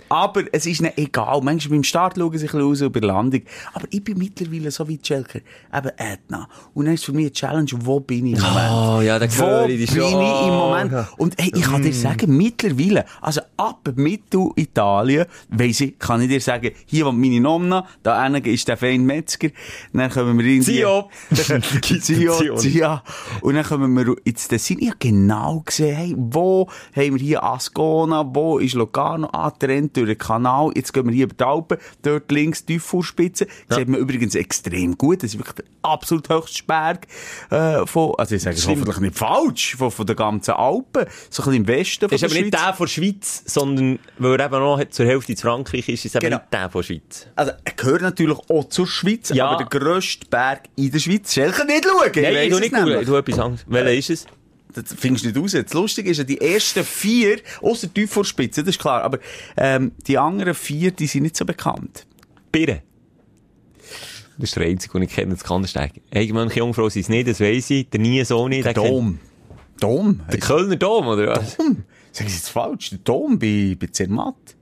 Aber 0.09 0.43
es 0.51 0.65
ist 0.65 0.81
nicht 0.81 0.97
egal. 0.97 1.41
Manchmal 1.41 1.77
beim 1.77 1.83
Start 1.83 2.15
schauen 2.17 2.31
sie 2.37 2.37
ein 2.37 2.41
bisschen 2.41 2.61
raus 2.61 2.81
über 2.81 2.99
die 3.01 3.07
Landung. 3.07 3.41
Aber 3.73 3.85
ich 3.89 4.03
bin 4.03 4.17
mittlerweile 4.17 4.71
so 4.71 4.87
wie 4.87 4.99
Schelker, 5.01 5.39
eben 5.73 5.91
Ätna. 5.97 6.47
Und 6.73 6.85
dann 6.85 6.93
ist 6.95 7.05
für 7.05 7.13
mich 7.13 7.25
eine 7.25 7.31
Challenge, 7.33 7.69
wo 7.79 7.99
bin 7.99 8.25
ich 8.27 8.33
im 8.33 8.41
Moment? 8.41 8.71
Oh, 8.71 9.01
ja, 9.01 9.19
da 9.19 9.27
Wo 9.37 9.43
höre 9.45 9.67
bin 9.67 9.81
ich 9.81 9.91
ich 9.91 9.97
im 9.97 10.03
Moment? 10.53 10.91
ja. 10.91 11.07
Und 11.17 11.35
hey, 11.39 11.51
ich 11.55 11.61
kann 11.63 11.81
dir 11.81 11.93
sagen, 11.93 12.35
mittlerweile, 12.35 13.05
also 13.21 13.41
ab 13.57 13.87
Mittelitalien, 13.95 15.25
weiss 15.49 15.81
ich, 15.81 15.97
kann 15.99 16.21
ich 16.21 16.29
dir 16.29 16.41
sagen, 16.41 16.71
hier 16.85 17.05
wohnt 17.05 17.19
meine 17.19 17.39
Nonna, 17.43 17.87
da 18.01 18.25
ist 18.27 18.67
der 18.67 18.77
Fein 18.77 19.05
Metzger, 19.05 19.49
dann 19.93 20.09
kommen 20.09 20.39
wir 20.39 20.45
in. 20.45 20.61
Zio. 20.61 21.09
Zio, 21.33 22.55
Zio. 22.57 22.99
Und 23.41 23.55
dann 23.55 23.63
kommen 23.63 23.93
wir 23.95 24.15
ins 24.23 24.47
Tessin. 24.47 24.79
Ich 24.79 24.87
habe 24.87 24.97
genau 24.99 25.61
gesehen, 25.65 25.95
hey, 25.95 26.15
wo 26.17 26.67
haben 26.95 27.13
wir 27.15 27.21
hier 27.23 27.43
Ascona, 27.43 28.25
wo 28.33 28.57
ist 28.59 28.73
Locarno 28.73 29.27
angetrennt 29.27 29.95
durch 29.97 30.07
den 30.07 30.17
Kanal, 30.17 30.71
jetzt 30.75 30.93
gehen 30.93 31.05
wir 31.05 31.13
hier 31.13 31.25
über 31.25 31.35
die 31.35 31.43
Alpen, 31.43 31.77
dort 32.01 32.31
links 32.31 32.65
die 32.65 32.73
Tieffuhrspitze. 32.73 33.47
Ja. 33.69 33.77
Sieht 33.77 33.87
man 33.87 33.99
übrigens 33.99 34.35
extrem 34.35 34.97
gut, 34.97 35.23
das 35.23 35.33
ist 35.33 35.39
wirklich 35.39 35.55
der 35.55 35.65
absolut 35.83 36.29
höchste 36.29 36.63
Berg 36.63 37.07
äh, 37.49 37.85
von, 37.85 38.13
also 38.17 38.35
ich 38.35 38.41
sage 38.41 38.55
es 38.55 38.67
hoffentlich 38.67 38.99
nicht 38.99 39.17
falsch, 39.17 39.75
von, 39.75 39.91
von 39.91 40.05
der 40.05 40.15
ganzen 40.15 40.51
Alpen, 40.51 41.05
so 41.29 41.43
ein 41.43 41.45
bisschen 41.45 41.53
im 41.53 41.67
Westen 41.67 42.09
von 42.09 42.15
ist 42.15 42.21
der 42.21 42.29
aber 42.29 42.39
nicht 42.39 42.53
Schweiz. 42.53 42.63
der 42.65 42.73
von 42.73 42.85
der 42.85 42.91
Schweiz, 42.91 43.43
sondern 43.45 43.99
weil 44.17 44.39
er 44.39 44.45
eben 44.45 44.59
noch 44.59 44.83
zur 44.89 45.05
Hälfte 45.05 45.31
in 45.33 45.37
Frankreich 45.37 45.89
ist, 45.89 46.05
ist 46.05 46.05
es 46.05 46.15
eben 46.15 46.23
Genau. 46.23 46.37
nicht 46.37 46.53
der 46.53 46.69
von 46.69 46.81
der 46.81 46.85
Schweiz. 46.87 47.27
Also, 47.35 47.51
er 47.63 47.73
gehört 47.73 48.01
natürlich 48.01 48.37
auch 48.49 48.69
zur 48.69 48.85
Schweiz, 48.87 49.29
Ja. 49.29 49.47
aber 49.47 49.63
der 49.65 49.79
grösste 49.79 50.25
Berg 50.27 50.63
in 50.75 50.91
der 50.91 50.99
Schweiz. 50.99 51.33
Schelke 51.33 51.65
nicht 51.65 51.83
schauen, 51.85 52.09
ich 52.13 52.21
Nein, 52.21 52.35
ich 52.47 52.51
es 52.53 52.59
nicht 52.59 52.73
nämlich. 52.73 53.01
ich 53.01 53.07
tu 53.07 53.15
etwas 53.15 53.39
anderes. 53.39 53.65
Welcher 53.67 53.93
ist 53.93 54.09
es? 54.09 54.25
Das 54.73 54.85
findest 54.97 55.25
du 55.25 55.29
nicht 55.29 55.37
raus. 55.39 55.51
Das 55.51 55.73
Lustige 55.73 56.09
ist 56.09 56.17
ja, 56.17 56.23
die 56.23 56.41
ersten 56.41 56.83
vier, 56.83 57.39
ausser 57.61 57.87
die 57.87 58.01
Tiefvorspitze, 58.01 58.61
das 58.63 58.75
ist 58.75 58.81
klar, 58.81 59.03
aber 59.03 59.19
ähm, 59.57 59.91
die 60.07 60.17
anderen 60.17 60.53
vier, 60.55 60.91
die 60.91 61.05
sind 61.07 61.23
nicht 61.23 61.35
so 61.37 61.45
bekannt. 61.45 62.05
Birren. 62.51 62.79
Das 64.37 64.49
ist 64.49 64.55
der 64.55 64.63
einzige, 64.65 64.93
den 64.93 65.03
ich 65.03 65.09
kenne, 65.13 65.33
das 65.33 65.43
Kandersteg. 65.43 66.01
Eigenmönche 66.13 66.59
Jungfrau 66.59 66.89
sind 66.89 67.03
es 67.03 67.09
nicht, 67.09 67.27
das 67.27 67.39
weiss 67.39 67.69
ich. 67.69 67.89
Der 67.89 67.99
nie 67.99 68.23
so 68.25 68.47
nicht. 68.47 68.65
Der 68.65 68.73
Dom. 68.73 69.19
Dom? 69.79 70.21
Der 70.31 70.39
Kölner 70.39 70.75
Dom, 70.75 71.07
oder 71.07 71.27
was? 71.35 71.55
Dom? 71.57 71.83
Sag 72.11 72.27
ich 72.27 72.33
jetzt 72.33 72.49
falsch? 72.49 72.89
Der 72.91 72.99
Dom 72.99 73.37
bei, 73.37 73.75
bei 73.79 73.87
Zermatt. 73.87 74.52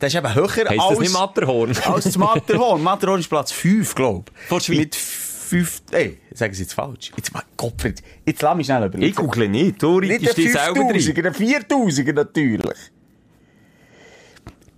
Der 0.00 0.06
ist 0.06 0.14
eben 0.14 0.34
höher 0.34 0.70
als... 0.70 0.88
das 0.88 0.98
nicht 1.00 1.12
Matterhorn? 1.12 1.76
als 1.84 2.04
das 2.04 2.18
Matterhorn. 2.18 2.82
Matterhorn 2.82 3.20
ist 3.20 3.28
Platz 3.28 3.52
5, 3.52 3.94
glaub 3.94 4.30
ich. 4.30 4.48
Von 4.48 4.58
der 4.58 4.64
Schweiz. 4.64 4.78
Mit 4.78 4.94
fünf... 4.94 5.82
Ey, 5.90 6.18
sagen 6.34 6.54
Sie 6.54 6.62
jetzt 6.62 6.74
falsch. 6.74 7.10
Jetzt, 7.16 7.32
mal, 7.32 7.42
Gottfried, 7.56 8.02
jetzt 8.24 8.42
lass 8.42 8.56
mich 8.56 8.66
schnell 8.66 8.86
überlegen. 8.86 9.10
Ich 9.10 9.16
google 9.16 9.48
nicht. 9.48 9.82
Du 9.82 10.00
Nicht 10.00 10.12
reitest 10.12 10.38
dich 10.38 10.52
selber 10.52 10.80
rein. 10.80 10.94
5000er, 10.94 11.22
der 11.22 11.34
4000er 11.34 12.12
natürlich. 12.12 12.78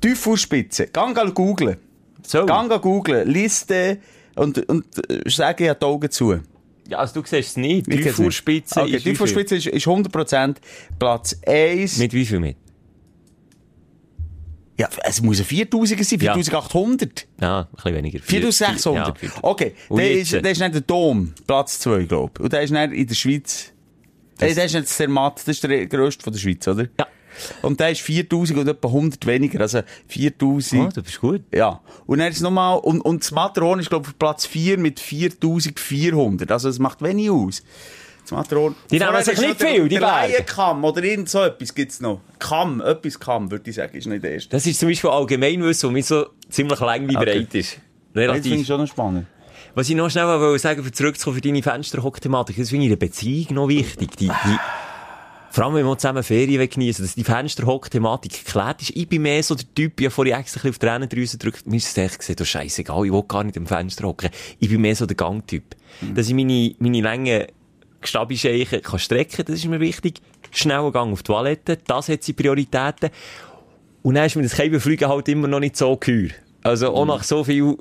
Tieffuhrspitze. 0.00 0.86
Gang 0.86 1.14
mal 1.14 1.30
googlen. 1.32 1.76
So. 2.26 2.46
Gang 2.46 2.70
googlen. 2.80 3.28
Liste 3.28 3.98
und, 4.36 4.66
und 4.68 4.86
sage 5.26 5.66
ja 5.66 5.74
die 5.74 5.84
Augen 5.84 6.10
zu. 6.10 6.40
Ja, 6.88 6.98
also 6.98 7.20
du 7.20 7.26
siehst 7.26 7.50
es 7.50 7.56
nicht. 7.56 7.86
Nicht. 7.86 8.10
Fuhrspitze 8.10 8.82
okay, 8.82 8.96
ist 8.96 9.06
ist, 9.06 9.66
ist 9.66 9.86
100% 9.86 10.56
Platz 10.98 11.36
1. 11.46 11.98
Mit 11.98 12.12
wie 12.12 12.26
viel 12.26 12.40
mit? 12.40 12.56
Ja, 14.80 14.88
es 15.04 15.20
muss 15.20 15.38
ein 15.40 15.44
4000er 15.44 16.04
sein, 16.04 16.20
Ja. 16.20 16.32
4800. 16.32 17.26
Ja, 17.40 17.60
ein 17.60 17.66
bisschen 17.74 17.94
weniger. 17.94 18.18
4600. 18.20 19.22
Ja, 19.22 19.30
okay, 19.42 19.74
der 19.90 20.10
ist, 20.12 20.32
der 20.32 20.50
ist 20.50 20.58
nicht 20.60 20.74
der 20.74 20.80
Dom, 20.80 21.34
Platz 21.46 21.78
2, 21.80 22.04
glaube 22.04 22.32
ich. 22.36 22.40
Und 22.44 22.52
der 22.52 22.62
ist 22.62 22.70
nicht 22.70 22.92
in 22.92 23.06
der 23.06 23.14
Schweiz. 23.14 23.72
Das, 24.38 24.54
der 24.54 24.64
ist 24.64 24.74
nicht 24.74 24.98
der 24.98 25.08
Matt, 25.08 25.36
das 25.36 25.48
ist 25.48 25.62
der 25.64 25.86
grösste 25.86 26.24
von 26.24 26.32
der 26.32 26.40
Schweiz, 26.40 26.66
oder? 26.66 26.86
Ja. 26.98 27.06
Und 27.60 27.78
der 27.78 27.90
ist 27.90 28.00
4000 28.00 28.58
und 28.58 28.68
etwa 28.68 28.88
100 28.88 29.26
weniger, 29.26 29.60
also 29.60 29.82
4000. 30.08 30.82
Oh, 30.82 30.88
du 30.94 31.02
bist 31.02 31.20
gut. 31.20 31.42
Ja. 31.54 31.80
Und 32.06 32.18
dann 32.18 32.32
ist 32.32 32.40
nochmal, 32.40 32.78
und, 32.78 33.02
und 33.02 33.22
das 33.22 33.32
Matterhorn 33.32 33.80
ist, 33.80 33.90
glaube 33.90 34.06
ich, 34.06 34.12
auf 34.14 34.18
Platz 34.18 34.46
4 34.46 34.78
mit 34.78 34.98
4400. 34.98 36.50
Also, 36.50 36.70
es 36.70 36.78
macht 36.78 37.02
wenig 37.02 37.30
aus. 37.30 37.62
Das 38.22 38.32
Matterhorn. 38.32 38.74
Die 38.90 38.98
nehmen 38.98 39.22
sich 39.24 39.38
nicht 39.40 39.60
viel, 39.60 39.88
die 39.88 39.98
Berge. 39.98 40.32
Laienkamm 40.32 40.84
oder 40.84 41.02
irgend 41.02 41.28
so 41.28 41.42
etwas 41.42 41.74
gibt's 41.74 42.00
noch. 42.00 42.20
Kamm, 42.38 42.80
etwas 42.80 43.18
Kamm, 43.18 43.50
würde 43.50 43.68
ich 43.70 43.76
sagen, 43.76 43.96
ist 43.96 44.06
nicht 44.06 44.22
der 44.22 44.32
erste. 44.32 44.50
Das 44.50 44.66
ist 44.66 44.78
zum 44.78 44.88
Beispiel 44.88 45.10
Allgemeinwissen, 45.10 45.88
das 45.88 45.92
mir 45.94 46.02
so 46.02 46.26
ziemlich 46.48 46.80
lang 46.80 47.08
wie 47.08 47.16
Okay. 47.16 47.24
breit 47.40 47.54
ist. 47.54 47.72
Das 47.72 47.78
finde 48.12 48.32
Relativ. 48.32 48.60
ich 48.60 48.66
schon 48.66 48.80
noch 48.80 48.88
spannend. 48.88 49.26
Was 49.74 49.88
ich 49.88 49.94
noch 49.94 50.10
schnell 50.10 50.26
wollte 50.26 50.58
sagen, 50.58 50.82
für 50.82 50.90
zurückzukommen 50.92 51.36
für 51.36 51.40
deine 51.42 51.62
Fensterhock-Thematik, 51.62 52.56
das 52.56 52.70
finde 52.70 52.86
ich 52.86 52.92
in 52.92 52.98
der 52.98 53.06
Beziehung 53.06 53.54
noch 53.54 53.68
wichtig. 53.68 54.16
Die, 54.16 54.26
die, 54.26 54.58
vor 55.52 55.64
allem, 55.64 55.74
wenn 55.74 55.86
wir 55.86 55.98
zusammen 55.98 56.22
Ferien 56.22 56.68
genießen, 56.68 57.04
dass 57.04 57.14
die 57.14 57.24
Fensterhock-Thematik 57.24 58.44
geklärt 58.44 58.82
ist. 58.82 58.90
Ich 58.96 59.08
bin 59.08 59.22
mehr 59.22 59.42
so 59.42 59.54
der 59.54 59.66
Typ, 59.74 60.00
ich 60.00 60.06
habe 60.06 60.14
vorhin 60.14 60.34
extra 60.34 60.58
ein 60.60 60.62
bisschen 60.62 60.70
auf 60.70 60.78
die 60.78 60.86
Tränendrüse 60.86 61.38
gedrückt, 61.38 61.66
mir 61.66 61.76
ist 61.76 61.96
es 61.96 61.98
echt 61.98 62.40
du 62.40 62.44
scheißegal, 62.44 63.06
ich 63.06 63.12
will 63.12 63.22
gar 63.26 63.44
nicht 63.44 63.56
am 63.56 63.66
Fenster 63.66 64.06
hocken. 64.06 64.30
Ich 64.58 64.68
bin 64.68 64.80
mehr 64.80 64.96
so 64.96 65.06
der 65.06 65.16
Gangtyp. 65.16 65.76
Dass 66.14 66.28
ich 66.28 66.34
meine, 66.34 66.74
meine 66.78 67.02
Länge 68.00 68.02
Gestabischeichen 68.02 68.82
kann 68.82 68.98
strecken, 68.98 69.44
das 69.46 69.56
ist 69.56 69.66
mir 69.66 69.80
wichtig. 69.80 70.20
Schneller 70.52 70.90
Gang 70.90 71.12
auf 71.12 71.22
die 71.22 71.32
Toilette, 71.32 71.78
das 71.86 72.08
hat 72.08 72.22
seine 72.22 72.34
Prioritäten. 72.34 73.10
Und 74.02 74.14
dann 74.14 74.26
ist 74.26 74.36
mir 74.36 74.42
das 74.42 74.54
Käbenfliegen 74.54 75.08
halt 75.08 75.28
immer 75.28 75.48
noch 75.48 75.60
nicht 75.60 75.76
so 75.76 75.96
geheuer. 75.96 76.30
Also 76.62 76.94
auch 76.94 77.06
nach 77.06 77.22
so 77.22 77.44
viel 77.44 77.76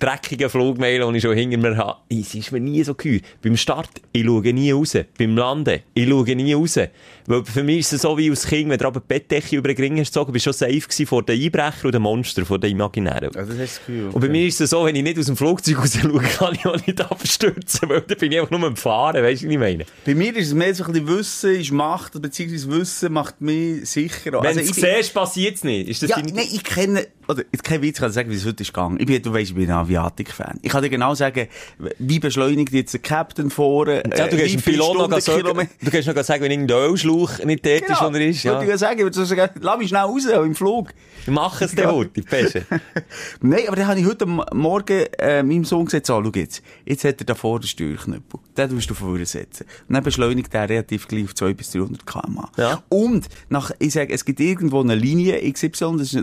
dreckigen 0.00 0.50
Flugmeilen, 0.50 1.10
die 1.12 1.18
ich 1.18 1.22
schon 1.22 1.36
hinter 1.36 1.58
mir 1.58 1.76
habe, 1.76 1.98
es 2.08 2.34
ist 2.34 2.50
mir 2.52 2.60
nie 2.60 2.82
so 2.82 2.94
geheuer. 2.94 3.20
Beim 3.42 3.56
Start, 3.56 3.90
ich 4.12 4.24
schaue 4.24 4.52
nie 4.52 4.72
raus. 4.72 4.96
Beim 5.18 5.36
Landen, 5.36 5.80
ich 5.94 6.08
schaue 6.08 6.34
nie 6.34 6.54
raus. 6.54 6.78
Weil 7.26 7.44
für 7.44 7.62
mich 7.62 7.80
ist 7.80 7.92
es 7.92 8.02
so 8.02 8.16
wie 8.18 8.30
als 8.30 8.46
Kind, 8.46 8.70
wenn 8.70 8.78
du 8.78 8.86
aber 8.86 9.00
Bettdecke 9.00 9.56
über 9.56 9.68
den 9.72 9.76
Ring 9.76 9.98
hast 10.00 10.08
gezogen, 10.08 10.32
bist 10.32 10.46
du 10.46 10.52
schon 10.52 10.68
safe 10.68 11.06
vor 11.06 11.22
den 11.22 11.40
Einbrechern 11.40 11.86
und 11.86 11.94
den 11.94 12.02
Monster, 12.02 12.44
vor 12.44 12.58
den 12.58 12.72
Imaginären. 12.72 13.34
Also, 13.36 13.52
das 13.52 13.60
ist 13.60 13.60
das 13.60 13.78
Gefühl. 13.78 14.08
Und 14.08 14.20
bei 14.20 14.28
mir 14.28 14.46
ist 14.46 14.60
es 14.60 14.70
so, 14.70 14.84
wenn 14.84 14.96
ich 14.96 15.02
nicht 15.02 15.18
aus 15.18 15.26
dem 15.26 15.36
Flugzeug 15.36 15.78
raus 15.78 15.96
schaue, 16.00 16.20
kann 16.38 16.54
ich 16.54 16.66
auch 16.66 16.86
nicht 16.86 17.00
abstürzen, 17.00 17.88
weil 17.88 18.00
dann 18.00 18.18
bin 18.18 18.32
ich 18.32 18.40
einfach 18.40 18.50
nur 18.56 18.66
am 18.66 18.76
Fahren, 18.76 19.22
weißt 19.22 19.42
du, 19.42 19.46
was 19.46 19.52
ich 19.52 19.58
meine? 19.58 19.84
Bei 20.04 20.14
mir 20.14 20.34
ist 20.36 20.48
es 20.48 20.54
mehr 20.54 20.74
so 20.74 20.84
ein 20.84 20.92
bisschen 20.92 21.08
Wissen 21.08 21.54
ist 21.54 21.70
Macht, 21.72 22.20
beziehungsweise 22.20 22.70
Wissen 22.70 23.12
macht 23.12 23.40
mich 23.40 23.88
sicherer. 23.88 24.40
Wenn 24.42 24.48
Also, 24.48 24.60
du 24.60 24.66
es 24.66 24.76
siehst, 24.76 25.14
passiert 25.14 25.56
es 25.56 25.64
nicht. 25.64 25.88
Ist 25.88 26.02
das 26.02 26.10
Ja, 26.10 26.16
deine... 26.16 26.32
nein, 26.32 26.46
ich 26.52 26.64
kenne, 26.64 27.06
oder, 27.30 27.44
jetzt 27.52 27.64
kein 27.64 27.80
Witz, 27.82 27.96
ich 27.96 28.00
kann 28.00 28.08
dir 28.10 28.14
sagen, 28.14 28.30
wie 28.30 28.34
es 28.34 28.44
heute 28.46 28.62
ist 28.62 28.72
gegangen. 28.72 28.98
Ich 29.00 29.06
bin, 29.06 29.22
du 29.22 29.32
weißt, 29.32 29.50
ich 29.50 29.54
bin 29.56 29.64
ein 29.70 29.76
Aviatik-Fan. 29.76 30.58
Ich 30.62 30.70
kann 30.70 30.82
dir 30.82 30.90
genau 30.90 31.14
sagen, 31.14 31.46
wie 31.98 32.18
beschleunigt 32.18 32.72
jetzt 32.72 32.92
der 32.92 33.00
Captain 33.00 33.50
vorne, 33.50 34.02
Ja, 34.16 34.26
du 34.28 34.36
äh, 34.36 34.48
gehst 34.48 34.64
Pilot 34.64 34.96
noch 35.10 35.20
sagen, 35.20 35.42
du 35.82 35.90
kannst 35.90 36.08
noch 36.08 36.22
sagen, 36.24 36.42
wenn 36.44 36.50
irgendein 36.50 36.76
Ölschlauch 36.90 37.38
nicht 37.44 37.64
dort 37.64 37.82
ist, 37.88 38.00
wo 38.00 38.06
er 38.06 38.20
ist. 38.28 38.44
Würde 38.44 38.56
Ja. 38.58 38.62
ich 38.62 38.68
ja 38.68 38.78
sagen, 38.78 38.98
ich 38.98 39.04
würde 39.04 39.16
so 39.16 39.24
sagen, 39.24 39.50
lass 39.60 39.78
mich 39.78 39.88
schnell 39.88 40.02
raus, 40.02 40.24
im 40.26 40.54
Flug. 40.54 40.92
Wir 41.24 41.34
machen 41.34 41.64
es 41.64 41.74
Ja. 41.74 41.90
heute, 41.92 42.10
die 42.10 42.22
Pesche. 42.22 42.64
Nein, 43.40 43.62
aber 43.66 43.76
dann 43.76 43.86
habe 43.86 44.00
ich 44.00 44.06
heute 44.06 44.26
Morgen 44.26 45.06
äh, 45.18 45.42
meinem 45.42 45.64
Sohn 45.64 45.84
gesagt, 45.84 46.06
so, 46.06 46.22
schau 46.22 46.30
jetzt, 46.34 46.62
jetzt 46.84 47.04
hat 47.04 47.20
er 47.20 47.24
da 47.26 47.34
vorne 47.34 47.60
den 47.60 47.68
Steuerknüppel. 47.68 48.40
Den 48.56 48.70
tust 48.70 48.90
du 48.90 48.94
vorne 48.94 49.26
setzen. 49.26 49.66
Und 49.88 49.94
dann 49.94 50.02
beschleunigt 50.04 50.52
er 50.54 50.68
relativ 50.68 51.08
gleich 51.08 51.24
auf 51.24 51.34
200 51.34 51.56
bis 51.56 51.70
300 51.72 52.06
km/h. 52.06 52.50
Ja. 52.56 52.82
Und 52.88 53.26
nach, 53.48 53.70
ich 53.78 53.92
sage, 53.92 54.12
es 54.12 54.24
gibt 54.24 54.40
irgendwo 54.40 54.80
eine 54.80 54.94
Linie 54.94 55.40
XY, 55.52 55.96
das 55.98 56.12
ist 56.14 56.22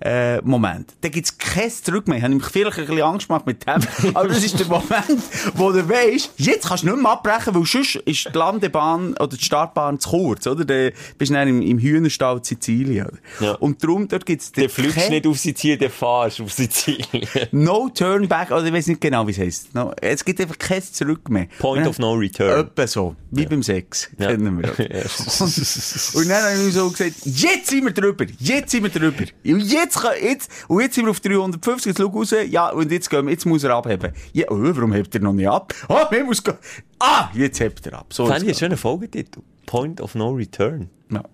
ein 0.00 0.40
No-Turn-Back-Moment. 0.44 0.94
da 1.00 1.08
gibt's 1.08 1.36
kein 1.38 1.70
Zurück 1.70 2.08
mehr. 2.08 2.18
Ich 2.18 2.24
habe 2.24 2.34
mich 2.34 2.44
vielleicht 2.44 2.78
ein 2.78 2.86
bisschen 2.86 3.02
Angst 3.02 3.28
gemacht 3.28 3.46
mit 3.46 3.66
dem. 3.66 3.82
aber 4.14 4.28
das 4.28 4.44
ist 4.44 4.58
der 4.58 4.66
Moment, 4.66 5.22
wo 5.54 5.72
du 5.72 5.88
weisst, 5.88 6.32
jetzt 6.36 6.68
kannst 6.68 6.84
du 6.84 6.88
nicht 6.88 7.02
mehr 7.02 7.12
abbrechen, 7.12 7.54
weil 7.54 7.64
sonst 7.64 7.96
ist 7.96 8.28
die 8.32 8.38
Landebahn 8.38 9.14
oder 9.14 9.36
die 9.36 9.44
Startbahn 9.44 9.98
zu 9.98 10.10
kurz, 10.10 10.46
oder? 10.46 10.64
Dann 10.64 10.92
bist 11.18 11.30
du 11.30 11.34
dann 11.34 11.48
im, 11.48 11.62
im 11.62 11.78
Hühnerstall 11.78 12.42
Sizilien, 12.44 13.06
oder? 13.06 13.46
Ja. 13.46 13.52
Und 13.54 13.82
darum, 13.82 14.08
dort 14.08 14.26
gibt's 14.26 14.52
Der 14.52 14.68
fliegst 14.68 15.10
nicht 15.10 15.26
auf 15.26 15.38
Sizilien, 15.38 15.78
der 15.78 15.90
fahrst 15.90 16.40
auf 16.40 16.52
Sizilien. 16.52 17.06
No 17.52 17.88
Turn 17.88 18.28
Back, 18.28 18.50
oder 18.50 18.64
ich 18.64 18.72
weiß 18.72 18.88
nicht 18.88 19.00
genau, 19.00 19.26
wie 19.26 19.32
es 19.32 19.38
heisst. 19.38 19.74
No, 19.74 19.92
es 20.00 20.24
gibt 20.24 20.40
einfach 20.40 20.58
kein 20.58 20.82
Zurück 20.82 21.28
mehr. 21.28 21.46
Point 21.58 21.86
of 21.86 21.98
no 21.98 22.12
return. 22.14 22.66
Etwa 22.66 22.86
so. 22.86 23.16
Wie 23.30 23.46
beim 23.46 23.62
Sex. 23.62 24.10
Ja. 24.18 24.28
Kennen 24.28 24.60
wir. 24.60 24.70
Ja. 24.90 25.02
und, 25.40 26.14
und 26.14 26.28
dann 26.28 26.42
habe 26.42 26.66
ich 26.66 26.74
so 26.74 26.90
gesagt, 26.90 27.14
jetzt 27.24 27.68
sind 27.68 27.84
wir 27.84 27.92
drüber. 27.92 28.24
Jetzt 28.38 28.70
sind 28.70 28.82
wir 28.82 28.90
drüber. 28.90 29.24
Und 29.60 29.70
jetzt, 29.70 30.00
kann, 30.00 30.12
jetzt, 30.22 30.50
und 30.68 30.80
jetzt 30.80 30.94
sind 30.94 31.04
wir 31.04 31.10
auf 31.10 31.20
350, 31.20 31.90
jetzt 31.90 31.98
schau 32.00 32.08
raus. 32.08 32.34
Ja, 32.48 32.70
und 32.70 32.90
jetzt 32.90 33.10
gehen 33.10 33.26
wir, 33.26 33.32
jetzt 33.32 33.44
muss 33.46 33.62
er 33.64 33.74
abheben. 33.74 34.12
Ja, 34.32 34.46
oh, 34.50 34.56
warum 34.58 34.92
hebt 34.92 35.14
er 35.14 35.20
noch 35.20 35.32
nicht 35.32 35.48
ab? 35.48 35.74
Ah, 35.88 36.06
wir 36.10 36.24
muss 36.24 36.42
gehen. 36.42 36.56
Ah, 36.98 37.28
jetzt 37.34 37.60
hebt 37.60 37.86
er 37.86 37.98
ab. 37.98 38.06
So 38.12 38.26
Fände 38.26 38.42
ich 38.42 38.48
einen 38.48 38.54
schönen 38.58 38.76
Folgetitel. 38.78 39.40
Point 39.66 40.00
of 40.00 40.14
no 40.14 40.30
return. 40.30 40.88
Ja. 41.10 41.24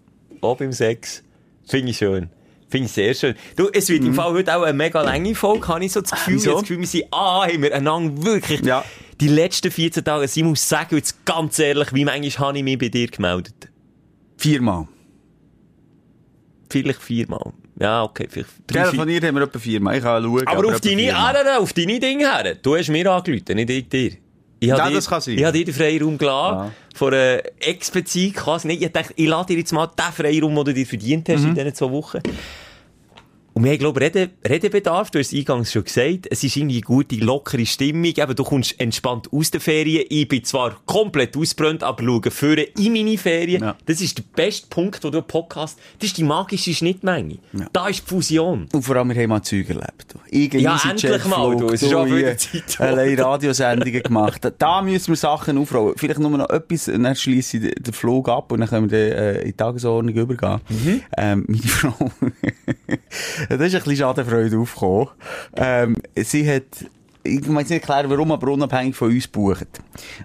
Auch 0.40 0.56
beim 0.56 0.72
Sex. 0.72 1.22
Finde 1.66 1.90
ich 1.90 1.98
schön. 1.98 2.30
Finde 2.68 2.86
ich 2.86 2.92
sehr 2.92 3.14
schön. 3.14 3.34
Du, 3.54 3.68
es 3.72 3.88
wird 3.88 4.02
im 4.04 4.12
Fall 4.14 4.32
heute 4.32 4.56
auch 4.56 4.62
eine 4.62 4.72
mega 4.76 5.00
lange 5.02 5.34
Folge, 5.34 5.68
habe 5.68 5.84
ich 5.84 5.92
so 5.92 6.00
das 6.00 6.10
Gefühl. 6.10 6.34
Mhm. 6.34 6.38
Wieso? 6.38 6.50
Ich 6.50 6.56
habe 6.56 6.60
das 6.62 6.68
Gefühl, 6.68 6.80
wir 6.80 6.86
sind, 6.88 7.04
ah, 7.12 7.46
haben 7.46 7.62
wir 7.62 7.74
einander 7.74 8.22
wirklich, 8.24 8.60
Ja. 8.62 8.84
die 9.20 9.28
letzten 9.28 9.70
14 9.70 10.04
Tage, 10.04 10.24
ich 10.24 10.42
muss 10.42 10.68
sagen, 10.68 10.96
jetzt 10.96 11.24
ganz 11.24 11.58
ehrlich, 11.60 11.92
wie 11.94 12.04
manchmal 12.04 12.48
habe 12.48 12.58
ich 12.58 12.64
mich 12.64 12.78
bei 12.78 12.88
dir 12.88 13.06
gemeldet? 13.08 13.68
Viermal. 14.36 14.88
vielleicht 16.68 17.00
viermal. 17.02 17.52
Ja, 17.78 18.02
okay, 18.04 18.26
vielleicht 18.30 18.50
drei. 18.66 18.84
Telefoniert 18.84 19.24
haben 19.24 19.34
wir 19.34 19.42
etwa 19.42 19.58
viermal. 19.58 19.96
Ich 19.96 20.02
kann 20.02 20.22
schauen. 20.22 20.46
Aber 20.46 20.68
auf 20.68 20.76
etwa 20.76 20.88
deine, 20.88 21.14
ah, 21.14 21.32
nein, 21.32 21.44
nein, 21.44 21.58
auf 21.58 21.72
deine 21.72 22.00
Dinge 22.00 22.24
her. 22.24 22.54
Du 22.54 22.76
hast 22.76 22.88
mir 22.88 23.10
angerufen, 23.10 23.54
nicht 23.54 23.70
ich 23.70 23.88
dir. 23.88 24.12
Ich 24.58 24.68
Ja, 24.68 24.88
dir, 24.88 24.94
das 24.94 25.08
kann 25.08 25.20
sein. 25.20 25.36
Ich 25.36 25.44
habe 25.44 25.58
dir 25.58 25.66
den 25.66 25.74
Freiraum 25.74 26.16
gelassen. 26.16 26.56
Ja. 26.56 26.72
Von 26.94 27.12
äh, 27.12 27.42
quasi 28.32 28.66
nicht. 28.66 28.82
Ich 28.82 28.92
dachte, 28.92 29.12
ich 29.14 29.28
lade 29.28 29.46
dir 29.48 29.58
jetzt 29.58 29.72
mal 29.72 29.86
den 29.86 30.12
Freiraum, 30.12 30.54
den 30.54 30.64
du 30.64 30.74
dir 30.74 30.86
verdient 30.86 31.28
hast 31.28 31.44
in 31.44 31.54
diesen 31.54 31.74
zwei 31.74 31.90
Wochen. 31.90 32.20
Und 33.56 33.64
wir 33.64 33.70
haben, 33.70 33.78
glaube 33.78 34.00
ich, 34.00 34.06
Rede, 34.14 34.30
Redebedarf. 34.46 35.10
Du 35.10 35.18
hast 35.18 35.32
es 35.32 35.38
eingangs 35.38 35.72
schon 35.72 35.82
gesagt. 35.82 36.26
Es 36.30 36.44
ist 36.44 36.56
irgendwie 36.56 36.74
eine 36.74 36.82
gute, 36.82 37.16
lockere 37.16 37.64
Stimmung. 37.64 38.04
Eben, 38.04 38.34
du 38.34 38.44
kommst 38.44 38.78
entspannt 38.78 39.32
aus 39.32 39.50
den 39.50 39.62
Ferien. 39.62 40.04
Ich 40.10 40.28
bin 40.28 40.44
zwar 40.44 40.76
komplett 40.84 41.34
ausgebrannt, 41.38 41.82
aber 41.82 42.04
schaue 42.04 42.30
führen 42.30 42.66
in 42.78 42.92
meine 42.92 43.16
Ferien. 43.16 43.62
Ja. 43.62 43.74
Das 43.86 44.02
ist 44.02 44.18
der 44.18 44.24
beste 44.36 44.66
Punkt, 44.68 45.02
wo 45.02 45.08
du 45.08 45.16
einen 45.20 45.26
Podcast 45.26 45.78
Das 45.98 46.08
ist 46.08 46.18
die 46.18 46.22
magische 46.24 46.74
Schnittmenge. 46.74 47.38
Ja. 47.54 47.66
Da 47.72 47.88
ist 47.88 48.02
die 48.02 48.10
Fusion. 48.10 48.68
Und 48.74 48.82
vor 48.82 48.94
allem, 48.96 49.08
wir 49.08 49.22
haben 49.22 49.30
mal 49.30 49.40
Zeug 49.42 49.70
erlebt. 49.70 50.14
Irgendein 50.28 50.60
Ja, 50.60 50.90
endlich 50.90 51.24
mal, 51.24 51.56
du. 51.56 51.68
Es 51.70 51.82
ist 51.82 51.94
auch 51.94 52.04
wieder 52.04 52.36
Zeit 52.36 52.78
Allein 52.78 53.18
Radiosendungen 53.18 54.02
gemacht. 54.02 54.52
Da 54.58 54.82
müssen 54.82 55.08
wir 55.12 55.16
Sachen 55.16 55.56
aufrollen. 55.56 55.94
Vielleicht 55.96 56.20
nur 56.20 56.28
noch 56.28 56.50
etwas, 56.50 56.84
dann 56.84 57.16
schließe 57.16 57.56
ich 57.56 57.62
den- 57.62 57.82
den 57.84 57.94
Flug 57.94 58.28
ab 58.28 58.52
und 58.52 58.60
dann 58.60 58.68
können 58.68 58.90
wir 58.90 59.16
äh, 59.16 59.38
in 59.40 59.46
die 59.46 59.52
Tagesordnung 59.54 60.14
übergehen. 60.14 60.60
Mhm. 60.68 61.00
Ähm, 61.16 61.44
meine 61.48 61.62
Frau, 61.66 62.10
da 63.48 63.54
ist 63.54 63.74
ein 63.74 63.82
bisschen 63.82 63.96
Schadenfreude 63.96 64.58
aufgekommen. 64.58 65.08
Ähm, 65.56 65.96
sie 66.16 66.48
hat, 66.50 66.64
ich 67.26 67.34
jetzt 67.34 67.48
nicht 67.48 67.70
erklären, 67.70 68.08
warum, 68.08 68.32
aber 68.32 68.52
unabhängig 68.52 68.94
von 68.94 69.10
uns 69.10 69.26
bucht. 69.26 69.66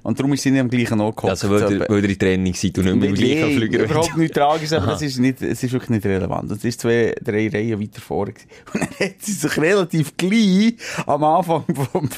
Und 0.03 0.19
darum 0.19 0.33
ist 0.33 0.43
sie 0.43 0.51
nicht 0.51 0.61
am 0.61 0.69
gleichen 0.69 0.99
Ort 1.01 1.17
gehockt. 1.17 1.31
Also, 1.31 1.49
weil 1.49 1.73
ihr, 1.73 1.89
weil 1.89 2.03
ihr 2.03 2.09
in 2.09 2.19
Training 2.19 2.53
seid 2.53 2.77
und 2.77 2.85
nicht 2.85 2.95
mehr 2.95 3.09
im 3.09 3.15
gleichen 3.15 3.57
Flüger 3.57 3.83
überhaupt 3.83 4.17
nicht 4.17 4.33
tragisch, 4.33 4.71
aber 4.73 4.93
es 4.93 5.01
ist, 5.01 5.19
nicht, 5.19 5.41
es 5.41 5.63
ist 5.63 5.71
wirklich 5.71 5.89
nicht 5.89 6.05
relevant. 6.05 6.51
Es 6.51 6.63
ist 6.63 6.81
zwei, 6.81 7.15
drei 7.21 7.49
Reihen 7.49 7.79
weiter 7.81 8.01
vorne. 8.01 8.33
gewesen. 8.33 8.47
Und 8.73 8.81
dann 8.81 9.07
hat 9.07 9.15
sie 9.19 9.31
sich 9.31 9.57
relativ 9.61 10.17
gleich 10.17 10.75
am 11.05 11.23
Anfang 11.23 11.63
vom, 11.91 12.09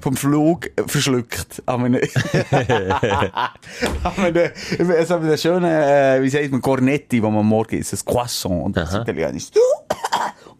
vom 0.00 0.16
Flug 0.16 0.70
verschluckt. 0.86 1.62
An 1.66 1.84
einem, 1.84 2.00
an 4.02 4.12
einem, 4.18 4.50
also 4.90 5.14
an 5.14 5.24
einem 5.24 5.36
schönen, 5.36 6.22
wie 6.22 6.28
sagt 6.28 6.50
man, 6.50 6.60
Cornetti, 6.60 7.22
wo 7.22 7.30
man 7.30 7.46
morgen 7.46 7.78
isst, 7.78 7.94
ein 7.94 8.00
Croissant. 8.04 8.64
Und 8.64 8.76
das 8.76 8.94
Aha. 8.94 9.02
Italienisch. 9.02 9.48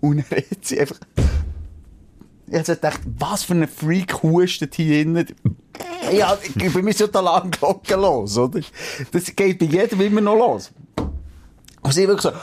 Und 0.00 0.24
dann 0.30 0.38
hat 0.38 0.64
sie 0.64 0.80
einfach, 0.80 0.98
ich 2.46 2.54
hab 2.54 2.66
so 2.66 2.74
gedacht, 2.74 3.00
was 3.18 3.44
für 3.44 3.54
ein 3.54 3.68
Freak 3.68 4.22
hustet 4.22 4.74
hier 4.74 5.02
innen. 5.02 5.26
Ja, 6.12 6.38
bin 6.54 6.84
mir 6.84 6.94
schon 6.94 7.10
da 7.12 7.20
lang 7.20 7.50
glockenlos, 7.50 8.38
oder? 8.38 8.60
Das 9.12 9.34
geht 9.36 9.58
bei 9.58 9.66
jedem 9.66 10.00
immer 10.00 10.20
noch 10.20 10.36
los. 10.36 10.70
Und 11.82 11.92
sie 11.92 12.06
wirklich 12.08 12.22
so, 12.22 12.30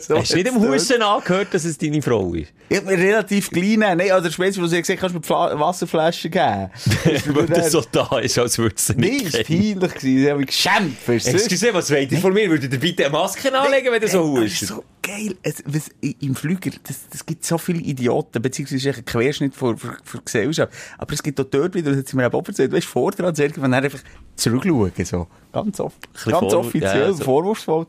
so 0.00 0.18
Hast 0.18 0.32
du 0.32 0.36
nicht 0.36 0.48
im 0.48 0.60
Husten 0.60 1.02
angehört, 1.02 1.48
dass 1.52 1.64
es 1.64 1.78
deine 1.78 2.02
Frau 2.02 2.34
ist? 2.34 2.52
Ich 2.68 2.78
hab 2.78 2.86
mir 2.86 2.96
relativ 2.96 3.50
klein. 3.50 3.80
Nein, 3.80 4.00
oder 4.00 4.30
spätestens, 4.30 4.62
wo 4.62 4.66
sie 4.66 4.80
gesagt 4.80 5.00
kannst 5.00 5.14
du 5.14 5.18
mir 5.18 5.24
Fla 5.24 5.58
Wasserflaschen 5.58 6.30
geben. 6.30 6.70
Weil 7.34 7.46
das 7.46 7.72
so 7.72 7.82
da 7.92 8.18
ist, 8.18 8.38
als 8.38 8.56
würdest 8.58 8.88
du 8.88 8.92
es 8.92 8.98
nicht 8.98 9.34
ist 9.34 9.46
kennen. 9.46 9.80
peinlich 9.80 9.94
gewesen. 9.94 10.24
Ich 10.24 10.30
hab 10.30 10.38
mich 10.38 10.46
geschämt. 10.46 11.08
Excuse, 11.08 11.74
was 11.74 11.90
wollt 11.90 12.12
ihr 12.12 12.18
von 12.18 12.32
mir? 12.32 12.48
Würdet 12.48 12.72
ihr 12.72 12.80
bitte 12.80 13.04
eine 13.04 13.12
Maske 13.12 13.52
anlegen, 13.56 13.92
wenn 13.92 14.00
du 14.00 14.08
so 14.08 14.36
das 14.36 14.44
ist 14.44 14.52
hustest? 14.52 14.72
so 14.72 14.84
geil. 15.02 15.34
Es, 15.42 15.62
was, 15.66 15.90
Im 16.00 16.34
Flüger, 16.34 16.70
das, 16.84 17.08
das 17.10 17.26
gibt 17.26 17.44
so 17.44 17.58
viele 17.58 17.80
Idioten, 17.80 18.40
beziehungsweise 18.40 18.88
es 18.88 18.96
ist 18.96 18.98
ein 19.00 19.04
Querschnitt 19.04 19.54
für 19.54 19.74
die 19.74 20.24
Gesellschaft. 20.24 20.72
Aber 20.98 21.12
es 21.12 21.22
gibt 21.22 21.40
auch 21.40 21.44
dort 21.44 21.74
wieder, 21.74 21.90
das 21.90 22.00
hat 22.00 22.08
sie 22.08 22.16
mir 22.16 22.32
auch 22.32 22.46
erzählt, 22.46 22.72
weißt 22.72 22.86
du, 22.86 22.90
vordran, 22.90 23.36
wenn 23.36 23.52
dann 23.70 23.74
einfach 23.74 24.00
zurückschauen, 24.36 24.92
so. 25.04 25.26
Ganz, 25.52 25.80
off 25.80 25.92
ganz 26.24 26.54
offiziell, 26.54 27.00
ja, 27.08 27.12
so. 27.12 27.24
vorwurfsvoll. 27.24 27.86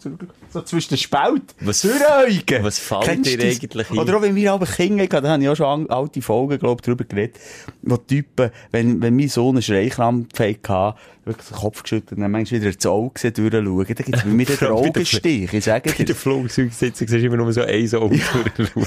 So 0.52 0.62
zwischen 0.64 0.90
den 0.90 0.98
Spalt. 0.98 1.56
Was- 1.62 1.82
Durchäugen. 1.82 2.64
was 2.64 2.78
fällt 2.78 3.04
Kennst 3.04 3.32
dir 3.34 3.42
eigentlich 3.42 3.90
ein? 3.90 3.98
Oder 3.98 4.18
auch 4.18 4.22
wenn 4.22 4.36
wir 4.36 4.52
aber 4.52 4.66
Kinder 4.66 5.14
hatten, 5.14 5.24
da 5.26 5.32
habe 5.32 5.44
ich 5.44 5.50
auch 5.50 5.56
schon 5.56 5.90
alte 5.90 6.22
Folgen, 6.22 6.60
glaub 6.60 6.80
ich, 6.80 6.86
darüber 6.86 7.06
geredet, 7.06 7.38
wo 7.82 7.96
Typen, 7.98 8.52
wenn, 8.72 9.02
wenn 9.02 9.16
mein 9.16 9.30
Sohn 9.30 9.56
einen 9.56 9.62
Schreikrampf 9.64 10.38
hatte, 10.38 10.96
wirklich 11.26 11.48
den 11.48 11.56
Kopf 11.56 11.84
geschüttelt 11.84 12.12
und 12.12 12.20
dann 12.22 12.32
manchmal 12.32 12.60
wieder 12.60 12.72
ins 12.74 12.86
Auge 12.86 13.12
gesehen, 13.14 13.34
durchschauen, 13.34 13.96
dann 13.96 14.06
gibt 14.06 14.18
es 14.18 14.24
bei 14.24 14.30
mir 14.30 14.46
den 14.46 14.58
bei 14.60 14.70
Augenstich. 14.70 15.54
Ich 15.54 15.64
sage 15.64 15.92
dir. 15.94 16.04
der 16.06 16.16
Flugzeugsitzung 16.16 17.08
siehst 17.08 17.24
du 17.24 17.26
immer 17.28 17.38
nur 17.38 17.54
so 17.54 17.62
ein 17.62 17.70
Auge 17.96 18.20
durchschauen. 18.58 18.86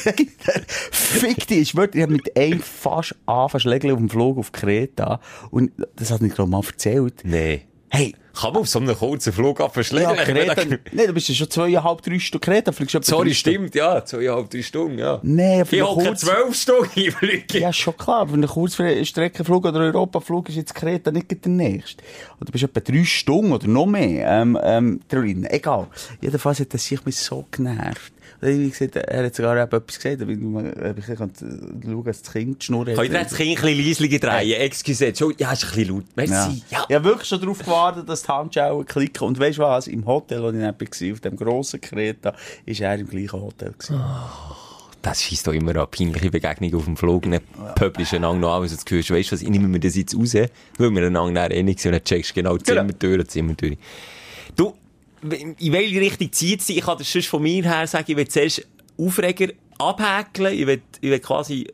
Fick 0.91 1.47
dich, 1.47 1.59
ich 1.59 1.69
schwöre, 1.71 1.89
ich 1.95 2.03
habe 2.03 2.13
mit 2.13 2.37
einem 2.37 2.61
fast 2.61 3.15
anfangen 3.25 3.91
auf 3.93 3.99
dem 3.99 4.11
Flug 4.11 4.37
auf 4.39 4.53
Kreta. 4.53 5.21
Und 5.51 5.73
das 5.97 6.11
hat 6.11 6.21
ich, 6.21 6.35
glaube 6.35 6.51
ich, 6.51 6.53
mal 6.53 6.63
erzählt. 6.67 7.23
Nee. 7.25 7.63
Hey, 7.89 8.15
Kann 8.39 8.53
man 8.53 8.63
auf 8.63 8.69
so 8.69 8.79
einem 8.79 8.95
kurzen 8.97 9.33
Flug 9.33 9.59
ja, 9.61 9.65
abverschlägen? 9.67 10.15
Kreta, 10.17 10.63
nee, 10.93 11.07
du 11.07 11.13
bist 11.13 11.29
ja 11.29 11.35
schon 11.35 11.51
zweieinhalb, 11.51 12.03
drei 12.03 12.19
Stunden 12.19 12.45
Kreta, 12.45 12.71
fliegst 12.73 12.95
du 12.95 13.03
Sorry, 13.03 13.33
stimmt, 13.35 13.75
ja. 13.75 14.05
Zweieinhalb, 14.05 14.51
drei 14.51 14.63
Stunden, 14.63 14.99
ja. 14.99 15.19
Nee, 15.23 15.65
für 15.65 15.77
Ich 15.77 15.83
einen 15.85 15.95
kurz- 15.95 16.21
zwölf 16.21 16.55
Stunden 16.55 16.91
im 17.01 17.13
Flüge. 17.13 17.59
Ja, 17.59 17.73
schon 17.73 17.97
klar, 17.97 18.21
aber 18.21 18.35
ein 18.35 18.47
Kurzstreckenflug 18.47 19.65
oder 19.65 19.81
Europaflug 19.81 20.49
ist 20.51 20.57
jetzt 20.57 20.75
Kreta 20.75 21.11
nicht 21.11 21.31
der 21.45 21.51
nächste. 21.51 22.03
Oder 22.37 22.47
du 22.47 22.53
bist 22.53 22.65
etwa 22.65 22.81
drei 22.81 23.05
Stunden 23.05 23.53
oder 23.53 23.67
noch 23.69 23.87
mehr, 23.87 24.29
ähm, 24.43 24.59
ähm, 24.63 25.01
drin. 25.09 25.47
Egal. 25.49 25.87
Jedenfalls 26.21 26.61
hat 26.61 26.75
das 26.75 26.85
sich 26.85 27.05
mich 27.05 27.17
so 27.17 27.47
genervt. 27.51 28.13
Wie 28.41 28.69
gesagt, 28.71 28.97
er 28.97 29.25
hat 29.25 29.35
sogar 29.35 29.57
etwas 29.57 29.99
gesagt, 29.99 30.23
aber 30.23 30.31
ich 30.31 30.39
habe 30.39 30.95
ich 30.99 31.07
kann 31.07 31.33
schauen, 31.83 32.05
dass 32.05 32.23
das 32.23 32.33
Kind 32.33 32.61
die 32.61 32.67
Schnur 32.67 32.87
hat. 32.87 32.97
Könnt 32.97 33.13
ihr 33.13 33.23
das 33.23 33.35
Kind 33.35 33.59
ein 33.59 33.63
bisschen 33.63 33.87
leislicher 33.87 34.19
drehen? 34.19 34.61
Excuse, 34.61 35.07
Entschuldigung. 35.07 35.47
Ja, 35.47 35.53
ist 35.53 35.65
ein 35.65 35.71
bisschen 35.71 35.89
laut. 35.95 36.05
Ja. 36.05 36.13
Merci. 36.17 36.63
Ja. 36.71 36.85
Ich 36.89 36.95
habe 36.95 37.05
wirklich 37.05 37.29
schon 37.29 37.41
darauf 37.41 37.59
gewartet, 37.59 38.09
dass 38.09 38.23
die 38.23 38.29
Handschuhe 38.29 38.85
klicken. 38.85 39.27
Und 39.27 39.39
weißt 39.39 39.59
du 39.59 39.63
was? 39.63 39.87
Im 39.87 40.05
Hotel, 40.07 40.43
wo 40.43 40.51
ich 40.51 40.61
war, 40.61 41.13
auf 41.13 41.21
dem 41.21 41.37
grossen 41.37 41.81
Kreta, 41.81 42.35
ist 42.65 42.81
er 42.81 42.97
im 42.99 43.09
gleichen 43.09 43.41
Hotel. 43.41 43.73
Gewesen. 43.73 44.01
Das 45.03 45.23
schießt 45.23 45.47
doch 45.47 45.53
immer 45.53 45.77
an 45.77 45.87
peinliche 45.89 46.31
Begegnungen 46.31 46.75
auf 46.75 46.85
dem 46.85 46.97
Flug. 46.97 47.23
Dann 47.23 47.41
pöbelst 47.77 48.13
du 48.13 48.17
einander 48.17 48.41
noch 48.41 48.55
an, 48.57 48.63
weil 48.63 48.69
du 48.69 48.75
das 48.75 48.85
Gefühl 48.85 49.03
hast, 49.03 49.11
weisst 49.13 49.31
du 49.31 49.35
was, 49.35 49.43
ich 49.43 49.49
nehme 49.49 49.69
mir 49.69 49.79
das 49.79 49.95
jetzt 49.95 50.17
raus, 50.17 50.35
weil 50.35 50.91
wir 50.91 51.07
einander 51.07 51.43
dann 51.43 51.53
eh 51.53 51.63
nicht 51.63 51.79
sind 51.81 51.93
und 51.93 51.99
dann 52.01 52.05
checkst 52.05 52.31
du 52.31 52.35
genau 52.35 52.57
die 52.57 52.65
Genau. 52.65 52.81
Zimmertür, 52.81 53.29
Zimmertür. 53.29 53.77
Du, 54.57 54.75
in 55.33 55.73
welche 55.73 56.01
Richtung 56.01 56.33
zieht 56.33 56.67
dich? 56.69 56.79
Ich 56.79 56.85
kann 56.85 56.99
das 56.99 57.11
sonst 57.11 57.27
von 57.29 57.43
mir 57.43 57.63
her 57.65 57.87
sagen, 57.87 58.05
ich 58.09 58.17
will 58.17 58.29
zuerst 58.29 58.67
Aufreger 58.99 59.53
abhäkeln, 59.79 60.55
ich 60.55 60.67
will, 60.67 60.83
ich 61.01 61.11
will 61.11 61.21
quasi 61.21 61.67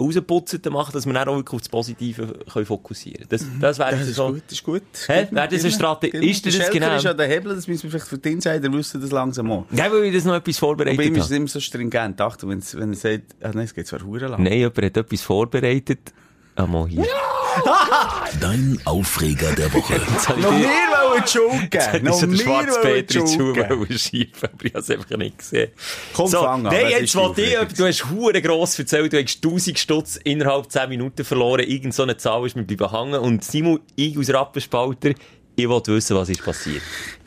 rausputzen 0.00 0.60
machen, 0.70 0.92
dass 0.92 1.06
wir 1.06 1.12
dann 1.12 1.28
auch 1.28 1.36
wirklich 1.36 1.54
auf 1.54 1.60
das 1.60 1.68
Positive 1.68 2.26
können 2.52 2.66
fokussieren 2.66 3.28
können. 3.28 3.30
Das, 3.30 3.46
das 3.60 3.78
wäre 3.78 3.92
Das 3.92 4.08
ist 4.08 4.16
so. 4.16 4.28
gut, 4.28 4.42
das 4.46 4.52
ist 4.52 4.62
gut. 4.62 4.82
Hä? 5.06 5.26
Wäre 5.30 5.48
das 5.48 5.62
eine 5.62 5.72
Strategie? 5.72 6.30
Ist 6.30 6.44
das 6.44 6.54
Schelker 6.54 6.72
genau? 6.72 6.96
ist 6.96 7.06
an 7.06 7.16
der 7.16 7.28
Hebel, 7.28 7.54
das 7.54 7.66
müssen 7.66 7.84
wir 7.84 7.90
vielleicht 7.90 8.08
für 8.08 8.18
die 8.18 8.32
Insider 8.32 8.72
wissen, 8.72 9.00
das 9.00 9.10
langsam 9.10 9.50
auch. 9.50 9.64
Ja, 9.72 9.90
weil 9.90 10.04
ich 10.04 10.14
das 10.14 10.24
noch 10.24 10.34
etwas 10.34 10.58
vorbereitet 10.58 10.98
bei 10.98 11.04
ihm 11.04 11.14
ist 11.14 11.22
habe. 11.24 11.32
es 11.34 11.38
immer 11.38 11.48
so 11.48 11.60
stringent. 11.60 12.20
Achtung, 12.20 12.50
wenn 12.50 12.90
er 12.90 12.94
sagt, 12.94 13.36
ah, 13.40 13.50
nein, 13.54 13.64
es 13.64 13.74
geht 13.74 13.86
zwar 13.86 14.00
lang. 14.00 14.42
Nein, 14.42 14.52
jemand 14.52 14.82
hat 14.82 14.96
etwas 14.96 15.22
vorbereitet. 15.22 16.12
Ah, 16.56 16.66
mal 16.66 16.86
hier. 16.86 17.06
Dein 18.40 18.80
Aufreger 18.84 19.52
der 19.52 19.72
Woche. 19.72 19.94
Noch 20.40 20.50
mehr 20.52 20.68
wollen 20.92 21.22
die 21.26 21.30
Schuld 21.30 21.52
Jetzt 21.52 21.70
geben. 21.70 21.84
hätte 21.84 21.96
ich 21.96 22.02
Noch 22.02 22.18
schwarzen 22.18 22.82
wollen 22.82 23.06
aber 24.42 24.64
ich 24.64 24.74
habe 24.74 24.78
es 24.78 24.90
einfach 24.90 25.16
nicht 25.16 25.38
gesehen. 25.38 25.70
Komm, 26.14 26.26
so, 26.28 26.38
fang 26.40 26.66
an. 26.66 26.72
Nein, 26.72 26.90
jetzt 26.90 27.14
wollte 27.14 27.42
ich, 27.42 27.76
du 27.76 27.86
hast 27.86 28.10
hure 28.10 28.40
gross 28.42 28.78
erzählt, 28.78 29.12
du 29.12 29.22
hast 29.22 29.36
1000 29.44 29.78
Stutz 29.78 30.16
innerhalb 30.16 30.70
10 30.70 30.88
Minuten 30.88 31.24
verloren, 31.24 31.64
irgend 31.66 31.94
so 31.94 32.02
eine 32.02 32.16
Zahl 32.16 32.44
ist 32.46 32.56
mir 32.56 32.64
bleiben 32.64 32.90
hängen 32.90 33.20
und 33.20 33.44
Simon, 33.44 33.80
ich 33.94 34.18
aus 34.18 34.30
Rappenspalter, 34.30 35.10
ich 35.56 35.68
wollte 35.68 35.94
wissen, 35.94 36.16
was 36.16 36.28
ist 36.28 36.44
passiert. 36.44 36.82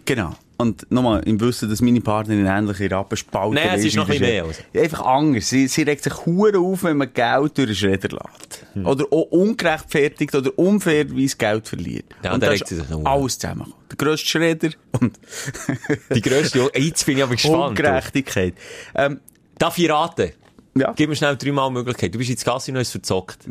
Genau. 0.06 0.36
Und 0.62 0.92
nochmal, 0.92 1.22
im 1.24 1.40
Wissen, 1.40 1.70
dass 1.70 1.82
meine 1.82 2.02
Partnerin 2.02 2.46
ähnliche 2.46 2.92
Rappenspalter 2.92 3.56
Nein, 3.56 3.80
es 3.80 3.86
ist 3.86 3.96
noch 3.96 4.04
ein 4.10 4.20
bisschen 4.20 4.28
mehr, 4.28 4.44
Also. 4.44 4.62
Einfach 4.76 5.06
anders. 5.06 5.48
Sie, 5.50 5.68
sie 5.70 5.84
regt 5.84 6.04
sich 6.04 6.26
hure 6.26 6.60
auf, 6.60 6.84
wenn 6.84 6.98
man 6.98 7.14
Geld 7.14 7.58
durch 7.58 7.68
den 7.68 7.76
Schredder 7.76 8.10
lässt. 8.10 8.66
Hm. 8.74 8.86
Oder 8.86 9.06
auch 9.06 9.32
ungerechtfertigt 9.32 10.36
oder 10.36 10.52
unfairerweise 10.60 11.38
Geld 11.38 11.66
verliert. 11.66 12.06
Ja, 12.24 12.34
und 12.34 12.44
da 12.44 12.50
regt 12.50 12.64
ist 12.64 12.68
sie 12.68 12.76
sich 12.76 12.92
auf. 12.92 13.06
alles 13.06 13.40
zusammen. 13.40 13.74
Der 13.90 13.96
grösste 13.96 14.28
Schredder 14.28 14.70
und 15.00 15.18
Die 16.14 16.22
grösste, 16.22 16.70
jetzt 16.76 17.06
bin 17.06 17.18
ich 17.18 17.24
aber 17.24 17.36
gespannt. 17.36 17.80
Ungerechtigkeit. 17.80 18.54
Ähm, 18.96 19.22
Darf 19.58 19.78
ich 19.78 19.90
raten? 19.90 20.32
ja. 20.76 20.92
Gib 20.94 21.08
mir 21.10 21.16
schnell 21.16 21.38
dreimal 21.38 21.72
Möglichkeit. 21.72 22.14
Du 22.14 22.18
bist 22.18 22.30
ins 22.32 22.44
Casino 22.44 22.80
hast 22.80 22.92
verzockt. 22.92 23.48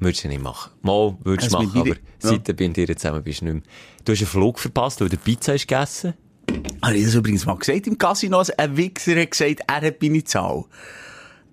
Würdest 0.00 0.24
du 0.24 0.28
nicht 0.28 0.42
machen. 0.42 0.70
Mal 0.82 1.16
würdest 1.24 1.52
du 1.52 1.56
Also 1.56 1.68
machen, 1.68 1.80
aber 1.80 1.90
ja. 1.90 1.96
seit 2.18 2.48
du 2.48 2.54
bei 2.54 2.68
dir 2.68 2.96
zusammen 2.96 3.22
bist, 3.22 3.42
nicht 3.42 3.52
mehr. 3.52 3.62
Du 4.04 4.12
hast 4.12 4.20
einen 4.20 4.26
Flug 4.28 4.58
verpasst, 4.58 5.00
weil 5.00 5.08
du 5.08 5.16
Pizza 5.16 5.52
hast 5.54 5.66
gegessen. 5.66 6.14
Habe 6.82 6.96
ich 6.96 7.04
das 7.04 7.14
übrigens 7.14 7.44
mal 7.46 7.56
gesagt 7.56 7.86
im 7.86 7.98
Casino? 7.98 8.38
Also 8.38 8.52
Ein 8.56 8.76
Wichser 8.76 9.20
hat 9.20 9.30
gesagt, 9.32 9.60
er 9.66 9.80
hat 9.82 10.00
meine 10.02 10.24
Zahl. 10.24 10.64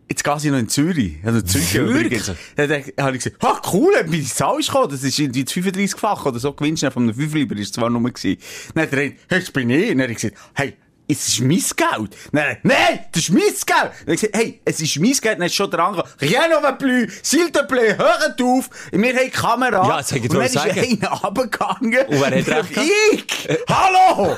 Jetzt 0.08 0.24
Casino 0.24 0.56
in 0.58 0.70
Zürich. 0.70 1.18
Also 1.24 1.42
Zürich 1.42 1.75
übrigens. 1.75 2.32
Dann 2.56 2.70
habe 3.00 3.18
ich 3.18 3.24
gesagt, 3.24 3.44
ah, 3.44 3.60
cool, 3.74 3.92
meine 4.06 4.24
Zahl 4.24 4.60
ist 4.60 4.68
gekommen. 4.68 4.92
Das 4.92 5.04
ist 5.04 5.18
irgendwie 5.18 5.44
das 5.44 5.54
35-fach 5.54 6.25
oder 6.28 6.38
so. 6.38 6.54
Gewinnst 6.54 6.84
du 6.84 6.92
von 6.92 7.04
einem 7.04 7.16
Fünfliber, 7.16 7.56
ist 7.56 7.68
es 7.68 7.72
zwar 7.72 7.90
nur 7.90 8.04
gewesen. 8.04 8.38
Dann 8.75 8.84
hat 8.84 8.94
er 8.94 9.10
gesagt, 9.10 9.22
hey, 9.30 9.40
das 9.40 9.52
bin 9.52 9.70
ich. 9.72 9.90
Dann 9.90 10.02
habe 10.02 10.12
ich 10.12 10.18
gesagt, 10.20 10.38
hey, 10.54 10.74
es 11.08 11.28
ist 11.28 11.40
mein 11.42 11.60
Geld. 11.60 12.16
Nein, 12.32 12.58
nein, 12.64 13.00
das 13.12 13.24
ist 13.24 13.30
mein 13.30 13.42
Geld. 13.42 13.68
Dann 13.68 13.90
habe 14.02 14.14
ich 14.14 14.22
gesagt, 14.22 14.38
hey, 14.38 14.62
es 14.66 14.80
ist 14.82 15.00
mein 15.00 15.12
Geld. 15.12 15.40
Dann 15.40 15.46
ist 15.46 15.56
schon 15.56 15.70
dran 15.70 15.94
gegangen. 15.94 16.12
Rien 16.22 16.50
ne 16.50 16.76
plus, 16.78 17.14
s'il 17.24 17.52
te 17.52 17.64
plaît, 17.64 17.98
hört 17.98 18.42
auf. 18.42 18.70
Wir 18.92 19.16
haben 19.16 19.32
Kamera. 19.32 19.88
Ja, 19.88 19.98
das 19.98 20.12
hätte 20.12 20.26
ich 20.26 20.32
Und 20.32 20.38
dann 20.38 20.46
ist 20.46 20.58
einer 20.58 21.10
runtergegangen. 21.12 22.08
Und 22.08 22.22
wer 22.22 22.56
hat 22.56 22.76
recht? 22.76 22.96
Ich! 23.14 23.50
Hallo! 23.70 24.38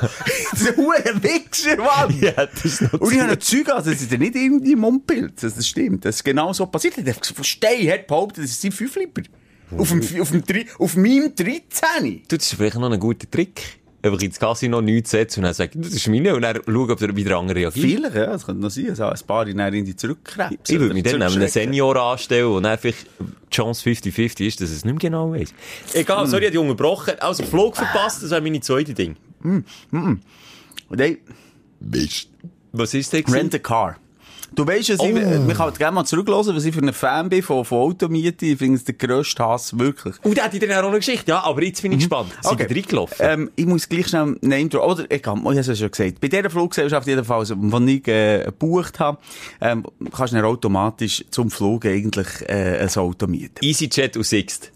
Das 0.51 0.61
ist 0.61 0.77
ein 0.77 1.23
Wichser, 1.23 1.77
Mann! 1.77 2.19
Ja, 2.19 2.31
das 2.31 2.65
ist 2.65 2.81
noch 2.81 2.93
Und 2.93 3.13
ich 3.13 3.19
habe 3.19 3.31
ein 3.31 3.39
Zeug, 3.39 3.69
also 3.69 3.91
das 3.91 4.01
ist 4.01 4.11
ja 4.11 4.17
nicht 4.17 4.35
irgendwie 4.35 4.75
Mundpilz, 4.75 5.41
das 5.41 5.67
stimmt, 5.67 6.05
das 6.05 6.17
ist 6.17 6.23
genau 6.23 6.53
so 6.53 6.65
passiert. 6.65 6.97
Hat 6.97 7.25
von 7.25 7.43
Stein 7.43 7.89
hat 7.89 8.07
behauptet, 8.07 8.43
das 8.43 8.59
sind 8.59 8.73
fünf 8.73 8.95
Lieber. 8.95 9.21
Auf, 9.77 9.89
dem, 9.89 10.21
auf, 10.21 10.31
dem, 10.31 10.65
auf 10.79 10.95
meinem 10.95 11.33
13. 11.35 12.23
Du, 12.27 12.37
das 12.37 12.47
ist 12.47 12.55
vielleicht 12.55 12.75
noch 12.75 12.89
ein 12.89 12.99
guter 12.99 13.29
Trick. 13.29 13.79
Einfach 14.07 14.21
ins 14.21 14.39
Casino 14.39 14.81
nichts 14.81 15.11
setzen 15.11 15.39
und 15.39 15.43
dann 15.43 15.53
sagen, 15.53 15.81
das 15.81 15.91
ist 15.91 16.07
meine 16.07 16.35
und 16.35 16.41
dann 16.41 16.55
schauen, 16.65 16.91
ob 16.91 16.99
der 16.99 17.15
wieder 17.15 17.37
andere 17.37 17.59
reagiert. 17.59 17.85
Vielleicht, 17.85 18.15
ja, 18.15 18.25
das 18.27 18.45
könnte 18.45 18.61
noch 18.61 18.69
sein, 18.69 18.89
also 18.89 19.03
ein 19.05 19.19
paar 19.27 19.47
in 19.47 19.85
die 19.85 19.95
zurückkrebsen. 19.95 20.57
Ich 20.67 20.79
würde 20.79 20.93
mich 20.93 21.03
dann 21.03 21.21
einen. 21.21 21.47
Senior 21.47 21.95
anstellen 21.97 22.47
und 22.47 22.63
dann 22.63 22.77
vielleicht 22.77 23.05
die 23.19 23.55
Chance 23.55 23.89
50-50 23.89 24.47
ist, 24.47 24.61
dass 24.61 24.69
es 24.69 24.85
nicht 24.85 24.93
mehr 24.93 25.11
genau 25.11 25.31
weiss. 25.31 25.53
Egal, 25.93 26.25
sorry, 26.27 26.45
ich 26.45 26.47
habe 26.47 26.51
dich 26.51 26.59
unterbrochen. 26.59 27.13
Also, 27.19 27.43
Flug 27.43 27.75
verpasst, 27.75 28.23
das 28.23 28.31
wäre 28.31 28.41
meine 28.41 28.61
zweite 28.61 28.93
Ding. 28.93 29.15
Und 29.43 29.69
hey, 30.97 31.19
Was 32.71 32.93
ist 32.93 33.13
das? 33.13 33.33
Rent 33.33 33.55
a 33.55 33.59
car. 33.59 33.97
Du 34.55 34.65
weißt, 34.65 34.89
ich, 34.89 34.99
Oh. 34.99 35.05
ich 35.07 35.57
kann 35.57 35.73
gerne 35.73 35.95
mal 35.95 36.05
zurücklassen, 36.05 36.55
was 36.55 36.65
ich 36.65 36.73
für 36.73 36.81
ein 36.81 36.93
Fan 36.93 37.29
bin 37.29 37.43
von, 37.43 37.63
von 37.65 37.79
Automiete. 37.79 38.45
Ich 38.45 38.57
finde 38.57 38.77
es 38.77 38.83
der 38.83 38.95
grösste 38.95 39.43
Hass, 39.43 39.77
wirklich. 39.77 40.15
Und 40.23 40.37
da 40.37 40.43
hat 40.43 40.53
ich 40.53 40.59
dann 40.59 40.71
auch 40.71 40.87
eine 40.87 40.97
Geschichte. 40.97 41.29
Ja, 41.31 41.43
aber 41.43 41.63
jetzt 41.63 41.81
bin 41.81 41.91
ich 41.91 41.99
gespannt. 41.99 42.31
Sind 42.41 42.53
Okay. 42.53 42.67
reingelaufen? 42.73 43.15
Ähm, 43.19 43.51
ich 43.55 43.65
muss 43.65 43.87
gleich 43.87 44.07
schnell 44.07 44.37
Name 44.41 44.69
drop. 44.69 44.91
Oder, 44.91 45.11
ich 45.11 45.21
kann, 45.21 45.39
ich 45.39 45.45
habe 45.45 45.59
es 45.59 45.77
schon 45.79 45.91
gesagt. 45.91 46.19
Bei 46.21 46.27
dieser 46.27 46.49
Fluggesellschaft 46.49 47.07
jedenfalls, 47.07 47.49
die 47.55 47.95
ich, 47.97 48.07
äh, 48.07 48.43
gebucht 48.45 48.99
habe, 48.99 49.17
ähm, 49.61 49.85
kannst 50.15 50.33
du 50.33 50.37
dann 50.37 50.45
automatisch 50.45 51.23
zum 51.29 51.51
Flug 51.51 51.85
eigentlich, 51.85 52.27
äh, 52.47 52.79
ein 52.79 52.89
Auto 52.95 53.27
mieten. 53.27 53.63
EasyJet 53.63 54.17
und 54.17 54.23
Sixt. 54.23 54.71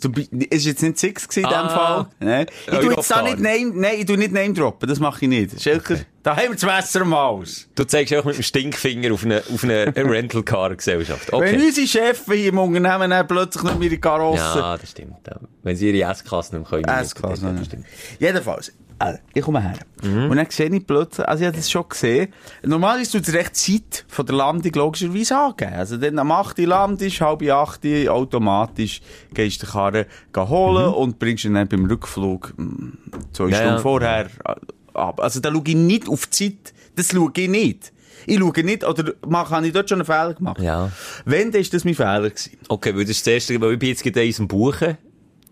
Du, 0.00 0.10
war 0.14 0.24
jetzt 0.30 0.82
nicht 0.82 0.98
Six 0.98 1.28
gewesen 1.28 1.44
in 1.46 1.50
dem 1.50 1.58
Ah. 1.58 1.68
Fall. 1.68 2.06
Ne? 2.26 2.46
Ich 2.66 2.78
tu 2.78 2.90
jetzt 2.90 3.10
da 3.10 3.22
nicht 3.22 3.38
Name, 3.40 3.72
nein, 3.74 3.94
ich 3.98 4.04
tu 4.06 4.16
nicht 4.16 4.32
Name 4.32 4.52
droppen. 4.52 4.88
Das 4.88 5.00
mache 5.00 5.24
ich 5.24 5.28
nicht. 5.28 5.60
Schelker, 5.62 5.96
da 6.22 6.36
haben 6.36 6.48
wir 6.48 6.54
das 6.54 6.62
Messer 6.64 7.00
am 7.02 7.14
Haus. 7.14 7.66
Du 7.74 7.84
zeigst 7.84 8.12
auch 8.14 8.24
mit 8.24 8.36
dem 8.36 8.42
Stinkfinger 8.42 9.12
auf 9.14 9.24
eine, 9.24 9.42
auf 9.52 9.64
eine 9.64 9.86
Rental-Car-Gesellschaft. 9.96 11.32
Wenn 11.32 11.38
Okay. 11.40 11.66
unsere 11.66 11.86
Chefs 11.86 12.24
hier 12.26 12.48
im 12.48 12.58
Unternehmen 12.58 13.10
dann 13.10 13.26
plötzlich 13.26 13.62
nicht 13.64 13.78
mehr 13.78 13.88
ihre 13.90 13.98
Karosse. 14.00 14.38
Ja, 14.58 14.76
das 14.76 14.90
stimmt. 14.90 15.14
Ja. 15.26 15.36
Wenn 15.62 15.76
sie 15.76 15.90
ihre 15.90 16.10
S-Klasse 16.10 16.56
nicht 16.58 16.70
mehr 16.70 16.80
können. 16.82 16.98
S-Klasse, 17.02 17.46
ja. 17.46 17.78
Jedenfalls, 18.18 18.72
ich 19.34 19.42
komme 19.42 19.60
her. 19.62 19.78
Mhm. 20.02 20.30
Und 20.30 20.36
dann 20.36 20.46
sehe 20.50 20.68
ich 20.74 20.86
plötzlich, 20.86 21.28
also 21.28 21.42
ich 21.42 21.46
habe 21.48 21.56
das 21.56 21.70
schon 21.70 21.88
gesehen, 21.88 22.32
normalerweise 22.64 23.12
tut 23.12 23.28
es 23.28 23.34
recht 23.34 23.54
Zeit 23.56 24.04
von 24.08 24.24
der 24.26 24.36
Landung 24.36 24.72
logischerweise 24.74 25.36
angeben. 25.36 25.74
Also 25.74 25.96
dann 25.96 26.18
am 26.18 26.32
8. 26.32 26.58
Uhr 26.60 26.66
landest, 26.66 27.20
halb 27.20 27.42
8 27.42 27.84
Uhr, 27.84 28.12
automatisch 28.12 29.00
gehst 29.34 29.62
du 29.62 29.66
die 29.66 29.72
Karre 29.72 30.06
holen 30.36 30.94
und 30.94 31.18
bringst 31.18 31.44
ihn 31.44 31.54
dann 31.54 31.68
beim 31.68 31.84
Rückflug 31.84 32.54
mm, 32.56 32.88
zwei 33.32 33.44
Mhm. 33.44 33.50
Ja, 33.50 33.56
Stunden 33.58 33.80
vorher 33.80 34.26
äh, 34.44 34.54
ab. 34.94 35.20
Also 35.20 35.40
da 35.40 35.50
schaue 35.52 35.62
ich 35.66 35.74
nicht 35.76 36.08
auf 36.08 36.26
die 36.26 36.30
Zeit, 36.56 36.72
das 36.94 37.08
schaue 37.12 37.30
ich 37.36 37.48
nicht. 37.48 37.92
Ich 38.26 38.38
schaue 38.38 38.64
nicht, 38.64 38.82
oder 38.84 39.12
mach, 39.28 39.50
habe 39.50 39.66
ich 39.66 39.72
dort 39.72 39.88
schon 39.88 40.00
einen 40.00 40.06
Fehler 40.06 40.34
gemacht? 40.34 40.60
Ja. 40.60 40.90
Wenn, 41.24 41.52
dann 41.52 41.60
ist 41.60 41.72
das 41.74 41.84
mein 41.84 41.94
Fehler 41.94 42.30
gewesen. 42.30 42.56
Okay, 42.68 42.94
weil 42.96 43.02
das 43.04 43.10
ist 43.10 43.26
das 43.26 43.34
erste, 43.34 43.60
weil 43.60 43.74
ich 43.74 43.78
bin 43.78 43.88
jetzt 43.90 44.16
eins 44.16 44.40
am 44.40 44.48
Buchen. 44.48 44.96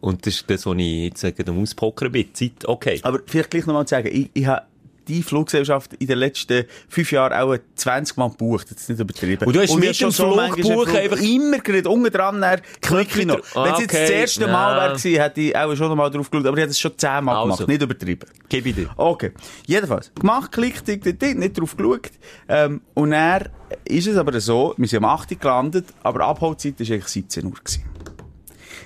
Und 0.04 0.26
das 0.26 0.34
ist 0.34 0.50
das, 0.50 0.66
was 0.66 0.74
ich 0.76 1.04
jetzt 1.04 1.22
gerade 1.22 1.50
am 1.50 1.62
Auspokern 1.62 2.12
bin. 2.12 2.26
Zeit, 2.34 2.66
okay. 2.66 3.00
Aber 3.02 3.20
vielleicht 3.26 3.50
gleich 3.50 3.66
nochmal 3.66 3.86
zu 3.86 3.94
sagen, 3.94 4.08
ich, 4.12 4.30
ich 4.34 4.46
habe 4.46 4.62
die 5.08 5.22
Fluggesellschaft 5.22 5.94
in 5.94 6.06
den 6.06 6.18
letzten 6.18 6.64
fünf 6.88 7.10
Jahren 7.12 7.32
auch 7.32 7.56
20 7.74 8.16
Mal 8.16 8.30
gebucht. 8.30 8.66
Das 8.70 8.82
ist 8.82 8.88
nicht 8.90 9.00
übertrieben. 9.00 9.46
Und 9.46 9.54
du 9.56 9.60
hast 9.60 9.70
ich 9.70 9.76
mit 9.76 10.00
dem 10.00 10.12
Flug 10.12 10.36
manchmal 10.36 10.62
buchen 10.62 10.88
Flug 10.88 10.94
einfach- 10.96 11.20
immer 11.20 11.58
gerade 11.58 11.88
unten 11.88 12.10
dran, 12.12 12.40
dann 12.40 12.60
klicke 12.80 13.20
ich 13.20 13.26
noch. 13.26 13.38
Ah, 13.54 13.64
Wenn 13.64 13.72
es 13.74 13.80
jetzt 13.80 13.94
das 13.94 14.00
okay. 14.10 14.20
erste 14.20 14.46
Mal 14.46 14.76
wäre 14.76 14.96
gewesen, 14.96 15.20
hätte 15.20 15.40
ich 15.40 15.56
auch 15.56 15.74
schon 15.76 15.88
noch 15.88 15.96
mal 15.96 16.10
drauf 16.10 16.30
geschaut. 16.30 16.46
Aber 16.46 16.56
ich 16.56 16.62
habe 16.62 16.68
das 16.68 16.78
schon 16.80 16.92
zehnmal 16.98 17.36
Also. 17.36 17.44
gemacht. 17.48 17.68
Nicht 17.68 17.82
übertrieben. 17.82 18.28
Gib 18.48 18.66
ich 18.66 18.74
dir. 18.74 18.90
Okay. 18.96 19.32
Jedenfalls. 19.66 20.10
Gemacht, 20.14 20.52
klickt, 20.52 20.86
nicht 20.86 21.58
drauf 21.58 21.76
geschaut. 21.76 22.10
Ähm, 22.48 22.80
und 22.94 23.10
dann 23.10 23.48
ist 23.84 24.06
es 24.06 24.16
aber 24.16 24.38
so, 24.40 24.74
wir 24.76 24.88
sind 24.88 25.04
am 25.04 25.10
8 25.10 25.32
Uhr 25.32 25.38
gelandet, 25.38 25.86
aber 26.02 26.24
Abholzeit 26.26 26.78
war 26.80 26.86
eigentlich 26.86 27.06
17 27.08 27.44
Uhr. 27.46 27.52
Gewesen. 27.52 27.84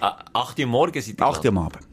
Ah, 0.01 0.17
8 0.33 0.59
Uhr 0.61 0.67
morgens 0.67 1.09
ihr 1.09 1.15
8 1.19 1.45
Uhr 1.45 1.49
am 1.51 1.59
Abend. 1.59 1.85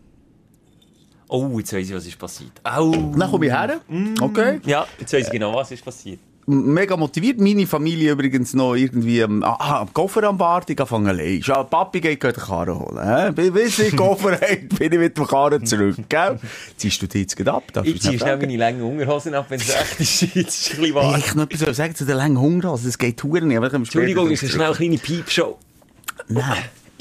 Oh, 1.27 1.57
jetzt 1.57 1.73
weiss 1.73 1.89
ich, 1.89 1.95
was 1.95 2.05
ist 2.05 2.19
passiert. 2.19 2.51
Au. 2.63 2.91
Dann 2.91 3.31
komme 3.31 3.47
ich 3.47 3.51
her. 3.51 3.81
Okay. 4.21 4.61
Ja, 4.65 4.85
jetzt 4.99 5.11
weiss 5.13 5.25
ich 5.25 5.31
genau, 5.31 5.55
was 5.55 5.71
ist 5.71 5.83
passiert. 5.83 6.19
mega 6.45 6.95
motiviert. 6.95 7.39
Meine 7.39 7.65
Familie 7.65 8.11
übrigens 8.11 8.53
noch 8.53 8.75
irgendwie 8.75 9.23
am, 9.23 9.41
ah, 9.41 9.81
am 9.81 9.91
Koffer 9.91 10.23
am 10.25 10.37
Warten, 10.37 10.75
ich 10.79 10.87
fange 10.87 11.09
allein. 11.09 11.41
Schau, 11.41 11.63
Papi 11.63 11.99
geht 11.99 12.21
den 12.21 12.33
Karren 12.33 12.77
holen. 12.79 13.03
Hä? 13.03 13.49
Bis 13.49 13.79
ich 13.79 13.89
den 13.89 13.97
Koffer 13.97 14.33
habe, 14.39 14.57
bin 14.77 14.93
ich 14.93 14.99
mit 14.99 15.17
dem 15.17 15.25
Karren 15.25 15.65
zurück. 15.65 15.95
Gell? 16.07 16.39
Ziehst 16.77 17.01
du 17.01 17.07
die 17.07 17.21
jetzt 17.21 17.35
gerade 17.35 17.53
ab? 17.53 17.63
Darf 17.73 17.87
Ich 17.87 17.99
ziehe 17.99 18.19
schnell 18.19 18.37
meine 18.37 18.57
langen 18.57 18.83
Unterhosen 18.83 19.33
ab, 19.33 19.47
wenn 19.49 19.59
es 19.59 19.69
echt 19.69 19.99
ist. 19.99 20.21
Jetzt 20.35 20.37
ist 20.37 20.67
es 20.67 20.73
ein 20.75 20.81
bisschen 20.81 20.95
warm. 20.95 21.15
ich 21.17 21.33
noch 21.33 21.49
etwas 21.49 21.75
sagen 21.75 21.95
zu 21.95 22.05
den 22.05 22.17
langen 22.17 22.39
Hungerhosen. 22.39 22.85
Das 22.85 22.99
geht 22.99 23.17
Touren 23.17 23.47
nicht. 23.47 23.57
Entschuldigung, 23.73 24.29
ist 24.29 24.43
eine 24.43 24.51
schnell 24.51 24.67
eine 24.67 24.75
kleine 24.75 24.97
Piepshow. 24.99 25.57
Nein. 26.27 26.43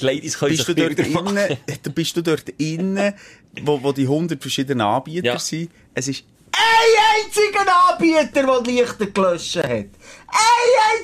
Die 0.01 0.05
Ladies 0.05 0.39
können 0.39 0.57
Bist 0.57 0.69
du, 0.69 0.73
sich 0.75 0.83
dort 0.85 0.97
Bilder 0.97 1.23
machen. 1.23 1.37
innen, 1.37 1.59
bist 1.95 2.17
du 2.17 2.23
dort 2.23 2.49
innen, 2.59 3.15
wo, 3.63 3.83
wo 3.83 3.93
die 3.93 4.03
100 4.03 4.41
verschiedenen 4.41 4.81
Anbieter 4.81 5.27
Ja. 5.27 5.39
sind. 5.39 5.71
Es 5.95 6.09
ist 6.09 6.25
ein 6.53 7.25
einziger 7.25 7.65
Anbieter, 7.91 8.43
der 8.47 8.61
die 8.63 8.71
Lichter 8.73 9.07
gelöscht 9.07 9.57
hat. 9.57 9.65
Ein 9.67 9.89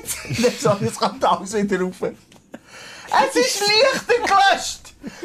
einziger! 0.03 0.51
So, 0.59 0.77
jetzt 0.83 0.99
kommt 0.99 1.23
alles 1.23 1.53
wieder 1.53 1.79
rauf. 1.81 1.95
Es 2.03 3.35
ist 3.35 3.61
Lichter 3.61 4.15
gelöscht! 4.25 4.80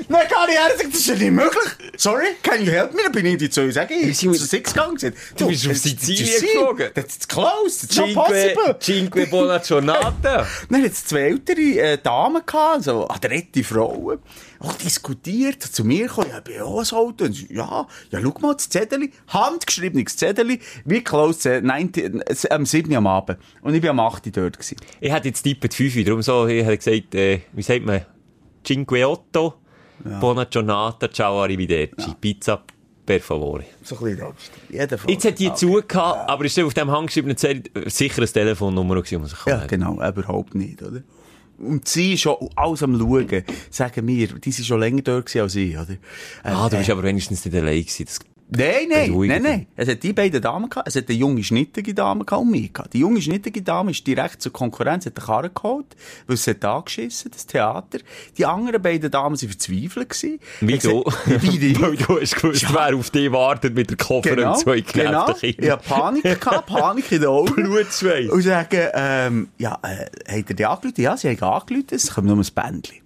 Dann 0.09 0.21
kann 0.29 0.49
ich 0.49 0.55
her 0.57 0.69
und 0.73 0.79
sagen, 0.79 0.91
das 0.91 1.01
ist 1.01 1.07
ja 1.09 1.15
nicht 1.17 1.31
möglich. 1.31 1.65
Sorry, 1.99 2.27
can 2.43 2.65
you 2.65 2.71
help 2.73 2.95
me? 2.95 3.01
Dann 3.03 3.13
bin 3.13 3.27
ich 3.27 3.37
die 3.37 3.51
zu 3.51 3.71
sagen, 3.71 3.93
ich 3.93 4.21
bin 4.21 4.33
zu 4.35 4.45
Six 4.47 4.73
gegangen. 4.73 4.97
Du 5.37 5.49
bist 5.49 5.67
auf 5.67 5.73
das- 5.73 5.83
Sizilien 5.83 6.27
das- 6.33 6.41
geflogen. 6.41 6.91
That's 6.95 7.29
closed, 7.29 7.85
it's 7.85 7.97
not 7.97 8.07
Cinque, 8.07 8.15
possible. 8.15 8.79
Cinque 8.81 9.27
Buona 9.31 9.59
Giornata. 9.59 10.47
Dann 10.71 10.83
hat 10.83 10.93
es 10.93 11.05
zwei 11.05 11.21
ältere 11.21 11.61
äh, 11.61 11.99
Damen 12.03 12.43
gehabt, 12.47 12.85
so 12.85 13.07
adrette 13.09 13.63
Frauen, 13.65 14.19
auch 14.61 14.73
diskutiert, 14.75 15.63
zu 15.63 15.85
mir 15.85 16.07
gekommen, 16.07 16.29
ja, 16.31 16.39
ich 16.39 16.45
bin 16.45 16.61
auch 16.63 16.81
ein 16.81 16.97
Auto. 16.97 17.27
Ja, 17.51 17.87
ja, 18.11 18.21
schau 18.23 18.35
mal 18.41 18.55
das 18.55 18.71
Zettel, 18.71 19.11
handgeschriebenes 19.29 20.17
Zettel, 20.17 20.59
wie 20.87 21.05
close, 21.05 21.57
äh, 21.57 21.61
19, 21.61 22.21
äh, 22.23 22.35
am 22.51 22.65
7. 22.65 22.95
am 22.97 23.07
Abend. 23.07 23.39
Und 23.61 23.75
ich 23.75 23.81
bin 23.83 23.91
am 23.91 24.01
8. 24.01 24.35
dort 24.35 24.55
gewesen. 24.59 24.77
Ich 25.01 25.13
hätte 25.13 25.29
jetzt 25.29 25.43
tippet 25.43 25.75
5, 25.75 26.05
darum 26.05 26.23
so, 26.23 26.47
ich 26.47 26.65
hätte 26.65 26.79
gesagt, 26.79 27.15
äh, 27.15 27.41
wie 27.53 27.63
sagt 27.63 27.85
man, 27.85 28.07
Cinque 28.67 29.07
Otto, 29.07 29.55
Buona 30.21 30.45
Giornata, 30.45 31.09
Ciao 31.11 31.43
Arrivederci, 31.43 32.15
Pizza 32.21 32.63
per 33.05 33.21
favore. 33.21 33.65
So 33.83 33.97
ein 33.97 34.05
bisschen 34.05 34.23
Angst. 34.23 34.51
Jedenfalls. 34.69 35.13
Jetzt 35.13 35.25
hat 35.25 35.39
die 35.39 35.53
zu 35.55 35.83
gehabt, 35.87 36.29
aber 36.29 36.45
ist 36.45 36.59
auf 36.59 36.75
dem 36.75 36.91
handgeschriebenen 36.91 37.37
Zettel 37.37 37.89
sicher 37.89 38.19
eine 38.19 38.27
Telefonnummer 38.29 38.97
gewesen, 38.97 39.21
muss 39.21 39.33
ich 39.33 39.47
Ja, 39.47 39.65
genau, 39.67 39.95
überhaupt 39.95 40.55
nicht, 40.55 40.83
oder? 40.83 41.03
Und 41.59 41.89
sie 41.89 42.15
ist 42.15 42.21
schon 42.21 42.37
alles 42.55 42.83
am 42.83 42.99
Schauen, 42.99 43.45
sagen 43.71 44.07
wir, 44.07 44.27
die 44.29 44.53
sind 44.53 44.67
schon 44.67 44.81
länger 44.81 45.03
dort 45.03 45.35
als 45.37 45.55
ich, 45.55 45.75
oder? 45.77 45.93
Äh, 45.93 45.97
Ah, 46.45 46.69
du 46.69 46.77
äh, 46.77 46.79
bist 46.81 46.91
aber 46.91 47.03
wenigstens 47.03 47.45
nicht 47.45 47.57
allein 47.57 47.81
gewesen. 47.81 48.05
Das 48.07 48.19
Nein, 48.49 48.89
nein, 48.89 49.13
nein, 49.13 49.43
nein. 49.43 49.67
Es 49.75 49.89
hat 49.89 50.03
die 50.03 50.13
beiden 50.13 50.41
Damen 50.41 50.71
gehabt. 50.71 50.87
Es 50.87 50.95
hat 50.95 51.09
eine 51.09 51.19
junge, 51.19 51.43
schnittige 51.43 51.93
Dame 51.95 52.25
gehabt 52.25 52.43
und 52.43 52.53
mich 52.53 52.73
gehabt. 52.73 52.95
Die 52.95 53.01
junge, 53.01 53.21
schnittige 53.21 53.61
Dame 53.61 53.91
ist 53.91 54.07
direkt 54.07 54.41
zur 54.41 54.53
Konkurrenz, 54.53 55.05
hat 55.05 55.17
eine 55.17 55.27
Karre 55.27 55.51
geholt, 55.51 55.97
weil 56.29 56.37
sie 56.37 56.51
hat 56.51 56.65
angeschissen, 56.65 57.33
das 57.33 57.47
Theater. 57.47 57.99
Die 58.39 58.47
anderen 58.47 58.81
beiden 58.81 59.11
Damen 59.11 59.41
waren 59.41 59.49
verzweifelt 59.49 60.11
gewesen. 60.11 60.39
Wie 60.61 60.79
du? 60.79 61.05
ich. 61.27 61.81
Weil 61.81 61.97
du 61.97 62.21
hast 62.21 62.37
gewusst, 62.37 62.67
wer 62.73 62.97
auf 62.97 63.11
dich 63.11 63.33
wartet 63.33 63.75
mit 63.75 63.91
der 63.91 63.97
Koffer 63.97 64.37
Genau, 64.37 64.53
und 64.53 64.59
zwei 64.61 64.81
genau. 64.81 65.35
Ich 65.43 65.59
hatte 65.71 65.89
Panik 65.89 66.23
gehabt, 66.41 66.67
Panik 66.67 67.11
in 67.11 67.21
den 67.23 67.29
Augen. 67.29 67.55
Blutschweiß. 67.55 68.31
Und 68.31 68.43
sagen, 68.43 68.89
ähm, 68.95 69.49
ja, 69.59 69.79
äh, 69.83 70.39
hat 70.39 70.51
er 70.51 70.55
die 70.55 70.67
angerufen? 70.67 71.01
Ja, 71.01 71.17
sie 71.17 71.29
haben 71.29 71.43
angerufen, 71.43 71.87
es 71.91 72.15
kommt 72.15 72.29
nur 72.29 72.37
ein 72.37 72.47
Bändchen. 72.55 72.99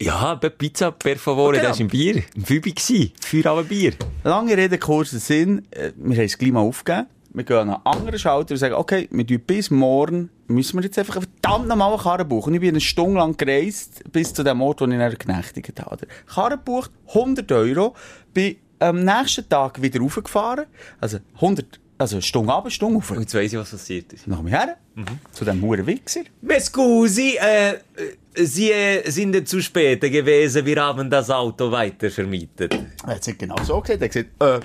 Ja, 0.00 0.14
aber 0.16 0.50
Pizza 0.50 0.90
per 0.92 1.16
favore, 1.16 1.56
Genau. 1.56 1.68
das 1.68 1.78
war 1.78 1.80
im 1.82 1.88
Bier. 1.88 2.22
Im 2.34 2.44
Fübi 2.44 2.72
gsi. 2.72 3.12
Feierabendbier. 3.20 3.94
Lange 4.24 4.56
Rede, 4.56 4.78
kurzer 4.78 5.18
Sinn. 5.18 5.66
äh, 5.70 5.92
Wir 5.96 6.16
haben 6.18 6.24
es 6.24 6.36
gleich 6.36 6.52
mal 6.52 6.60
aufgegeben. 6.60 7.06
Wir 7.32 7.44
gehen 7.44 7.56
an 7.56 7.70
einen 7.70 7.86
anderen 7.86 8.18
Schalter 8.18 8.52
und 8.54 8.58
sagen, 8.58 8.74
okay, 8.74 9.08
wir 9.10 9.26
tun 9.26 9.40
bis 9.46 9.70
morgen, 9.70 10.30
müssen 10.48 10.78
wir 10.78 10.84
jetzt 10.84 10.98
einfach 10.98 11.14
verdammt 11.22 11.68
nochmal 11.68 11.92
eine 11.92 12.02
Karre 12.02 12.24
buchen. 12.24 12.48
Und 12.50 12.54
ich 12.54 12.60
bin 12.60 12.70
eine 12.70 12.80
Stunde 12.80 13.18
lang 13.18 13.36
gereist, 13.36 14.10
bis 14.10 14.32
zu 14.32 14.42
dem 14.42 14.60
Ort, 14.62 14.80
wo 14.80 14.86
ich 14.86 14.90
dann 14.98 15.14
genächtigt 15.18 15.80
habe. 15.80 16.06
Karre 16.26 16.56
bucht, 16.56 16.90
100 17.08 17.50
Euro, 17.52 17.94
bin 18.32 18.56
am 18.78 19.04
nächsten 19.04 19.46
Tag 19.48 19.80
wieder 19.82 20.00
raufgefahren. 20.00 20.64
Also 20.98 21.18
100, 21.36 21.78
also 21.98 22.16
eine 22.16 22.22
Stunde 22.22 22.52
ab, 22.54 22.64
eine 22.64 22.70
Stunde 22.70 22.96
rauf. 22.96 23.10
Und 23.10 23.20
jetzt 23.20 23.34
weiss 23.34 23.52
ich, 23.52 23.58
was 23.58 23.70
passiert 23.70 24.12
ist. 24.14 24.26
Nach 24.26 24.40
mir 24.40 24.50
her, 24.50 24.76
zu 25.32 25.44
dem 25.44 25.60
huren 25.60 25.86
Wichser. 25.86 26.20
Scusi, 26.58 27.36
äh, 27.38 27.74
Sie 28.38 28.70
äh, 28.70 29.08
sind 29.10 29.48
zu 29.48 29.62
spät 29.62 30.00
gewesen. 30.02 30.66
Wir 30.66 30.82
haben 30.82 31.08
das 31.08 31.30
Auto 31.30 31.70
weitervermietet. 31.70 32.74
Er 33.04 33.14
hat 33.14 33.26
es 33.26 33.38
genau 33.38 33.56
so 33.64 33.80
gesagt. 33.80 34.02
Er 34.02 34.04
hat 34.04 34.12
gesagt, 34.12 34.42
äh, 34.42 34.60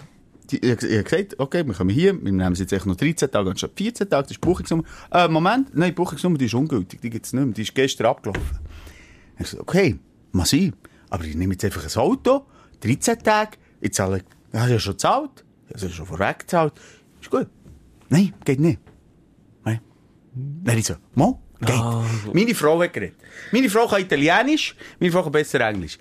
ich, 0.52 0.72
habe 0.72 1.04
gesagt, 1.04 1.40
okay, 1.40 1.66
wir 1.66 1.74
kommen 1.74 1.90
hier, 1.90 2.14
wir 2.14 2.32
nehmen 2.32 2.52
es 2.52 2.60
jetzt 2.60 2.74
echt 2.74 2.86
noch 2.86 2.96
13 2.96 3.32
Tage 3.32 3.50
anstatt 3.50 3.72
14 3.76 4.10
Tage, 4.10 4.24
das 4.24 4.32
ist 4.32 4.44
die 4.44 4.48
Buchungsnummer. 4.48 4.84
Äh, 5.12 5.28
Moment, 5.30 5.74
nein, 5.74 5.90
die 5.90 5.96
Buchungsnummer, 5.96 6.38
die 6.38 6.46
ist 6.46 6.54
ungültig, 6.54 7.00
die 7.02 7.10
gibt 7.10 7.26
es 7.26 7.34
nicht 7.34 7.46
mehr, 7.46 7.54
die 7.54 7.62
ist 7.62 7.74
gestern 7.74 8.08
abgelaufen. 8.08 8.60
Habe 9.36 9.44
gesagt, 9.44 9.62
okay, 9.62 9.98
mal 10.34 10.46
sein, 10.46 10.74
aber 11.10 11.24
ich 11.24 11.36
nehme 11.36 11.54
jetzt 11.54 11.64
einfach 11.64 11.84
ein 11.84 12.02
Auto, 12.02 12.46
13 12.82 13.20
Tage, 13.20 13.58
ich 13.80 13.94
zahle, 13.94 14.24
ich 14.52 14.60
habe 14.60 14.72
ja 14.72 14.80
schon 14.80 14.94
gezahlt, 14.94 15.46
ich 15.70 15.76
habe 15.76 15.86
ja 15.86 15.92
schon 15.92 16.06
vorweg 16.06 16.40
gezahlt, 16.40 16.74
ist 17.22 17.32
gut. 17.32 17.48
Nein, 18.10 18.34
geht 18.44 18.60
nicht. 18.60 18.80
Nein. 19.64 19.80
Dann 20.34 20.78
ich 20.78 20.86
so, 20.86 20.96
mo, 21.16 21.40
geht. 21.66 22.34
Meine 22.34 22.56
Frau 22.56 22.82
hat 22.82 22.94
geredet. 22.94 23.16
Meine 23.52 23.70
Frau 23.70 23.88
kann 23.88 24.02
Italienisch, 24.02 24.76
meine 25.00 25.12
Frau 25.12 25.24
kann 25.24 25.32
besser 25.32 25.60
Englisch. 25.62 25.98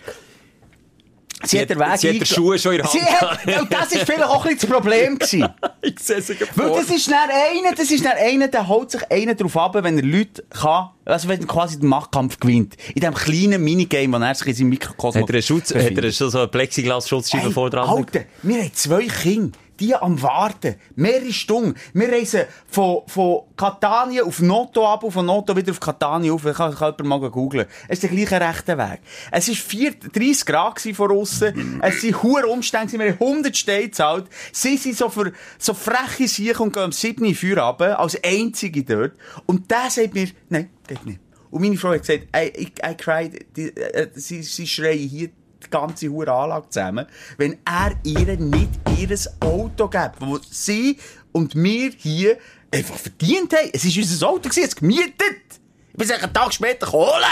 Sie, 1.42 1.58
hat 1.58 1.70
den 1.70 1.78
Weg 1.78 1.86
sie 1.96 2.08
hat 2.08 2.14
den 2.16 2.22
eingeschl- 2.22 2.34
Schuh 2.34 2.58
schon 2.58 2.72
in 2.72 2.78
der 2.82 2.86
Sie 2.88 3.00
Hand 3.00 3.46
hat, 3.46 3.60
und 3.62 3.72
das 3.72 3.92
ist 3.92 4.02
vielleicht 4.04 4.24
auch 4.24 4.44
ein 4.44 4.52
bisschen 4.52 4.68
das 4.68 4.78
Problem 4.78 5.18
gewesen. 5.18 5.48
ich 5.80 5.98
sehe 5.98 6.20
sie 6.20 6.36
Weil 6.54 6.68
das 6.72 6.90
ist 6.90 7.10
dann 7.10 7.30
einer, 7.30 7.74
das 7.74 7.90
ist 7.90 8.04
dann 8.04 8.12
einer, 8.18 8.48
der 8.48 8.68
holt 8.68 8.90
sich 8.90 9.00
einer 9.10 9.34
drauf 9.34 9.56
ab, 9.56 9.74
wenn 9.82 9.96
er 9.96 10.04
Leute 10.04 10.44
kann, 10.50 10.90
also 11.06 11.28
wenn 11.28 11.40
er 11.40 11.46
quasi 11.46 11.78
den 11.80 11.88
Machtkampf 11.88 12.38
gewinnt. 12.40 12.76
In 12.88 13.00
diesem 13.00 13.14
kleinen 13.14 13.64
Minigame, 13.64 14.18
wo 14.20 14.22
er 14.22 14.34
sich 14.34 14.48
in 14.48 14.54
seinem 14.54 14.68
Mikrokosmos 14.68 15.22
Hat 15.22 15.30
er 15.30 15.34
einen 15.36 15.42
Schutz, 15.42 15.74
hat 15.74 15.80
er 15.96 16.12
schon 16.12 16.28
so 16.30 16.38
eine 16.40 16.48
Plexiglas-Schutzscheibe 16.48 17.44
Hey, 17.44 17.52
vor 17.52 17.70
dran? 17.70 17.88
Alter, 17.88 18.24
wir 18.42 18.58
haben 18.58 18.74
zwei 18.74 19.06
Kinder. 19.06 19.58
Die 19.80 19.94
am 19.94 20.20
Warten. 20.22 20.76
Mehrere 20.94 21.32
Stunden. 21.32 21.74
Wir 21.94 22.12
reisen 22.12 22.42
von, 22.68 23.02
von 23.06 23.42
Catania 23.56 24.22
auf 24.22 24.40
Noto 24.40 24.86
ab 24.86 25.02
und 25.02 25.12
von 25.12 25.24
Noto 25.24 25.56
wieder 25.56 25.72
auf 25.72 25.80
Catania 25.80 26.32
auf. 26.32 26.44
Ich 26.44 26.54
kann, 26.54 26.74
kann 26.74 26.94
jemand 26.98 27.22
mal 27.22 27.30
googeln. 27.30 27.66
Es 27.88 28.02
ist 28.02 28.02
der 28.02 28.10
gleiche 28.10 28.40
rechte 28.40 28.76
Weg. 28.76 29.00
Es 29.32 29.48
war 29.48 29.54
4 29.54 29.94
30 30.12 30.46
Grad 30.46 30.80
von 30.80 31.10
aussen. 31.10 31.80
Es 31.82 32.02
sind 32.02 32.22
hohe 32.22 32.46
Umstände. 32.46 32.98
Wir 32.98 33.12
haben 33.12 33.26
100 33.26 33.56
Steine 33.56 33.84
gezahlt. 33.84 34.26
Sie 34.52 34.76
sind 34.76 34.96
so, 34.96 35.08
für, 35.08 35.32
so 35.58 35.72
freche 35.74 36.28
Sicher 36.28 36.60
und 36.60 36.74
gehen 36.74 36.84
um 36.84 36.92
7 36.92 37.24
Uhr 37.24 37.34
Feuer 37.34 37.62
runter, 37.62 37.98
als 37.98 38.22
einzige 38.22 38.84
dort. 38.84 39.12
Und 39.46 39.70
der 39.70 39.88
sagt 39.88 40.14
mir, 40.14 40.28
nein, 40.50 40.70
geht 40.86 41.04
nicht. 41.06 41.20
Und 41.50 41.62
meine 41.62 41.76
Frau 41.76 41.90
hat 41.90 42.00
gesagt, 42.02 42.28
I, 42.36 42.52
I, 42.56 42.72
I 42.84 42.94
cried, 42.96 43.46
die, 43.56 43.76
äh, 43.76 44.08
sie, 44.14 44.42
sie 44.42 44.66
schreien 44.66 45.08
hier 45.08 45.30
die 45.64 45.70
ganze 45.70 46.08
hure 46.08 46.32
Anlage 46.32 46.68
zusammen, 46.68 47.06
wenn 47.36 47.58
er 47.64 47.92
ihr 48.04 48.36
nicht 48.36 48.70
ihr 48.98 49.16
Auto 49.40 49.88
gibt, 49.88 50.20
wo 50.20 50.38
sie 50.50 50.98
und 51.32 51.54
wir 51.54 51.90
hier 51.96 52.38
einfach 52.72 52.96
verdient 52.96 53.52
haben. 53.52 53.70
Es 53.72 53.84
war 53.84 54.02
unser 54.02 54.28
Auto, 54.28 54.48
gewesen, 54.48 54.64
es 54.64 54.76
gemietet. 54.76 55.60
Ich 55.92 55.98
bin 55.98 56.10
einen 56.10 56.32
Tag 56.32 56.54
später 56.54 56.90
holen. 56.92 57.24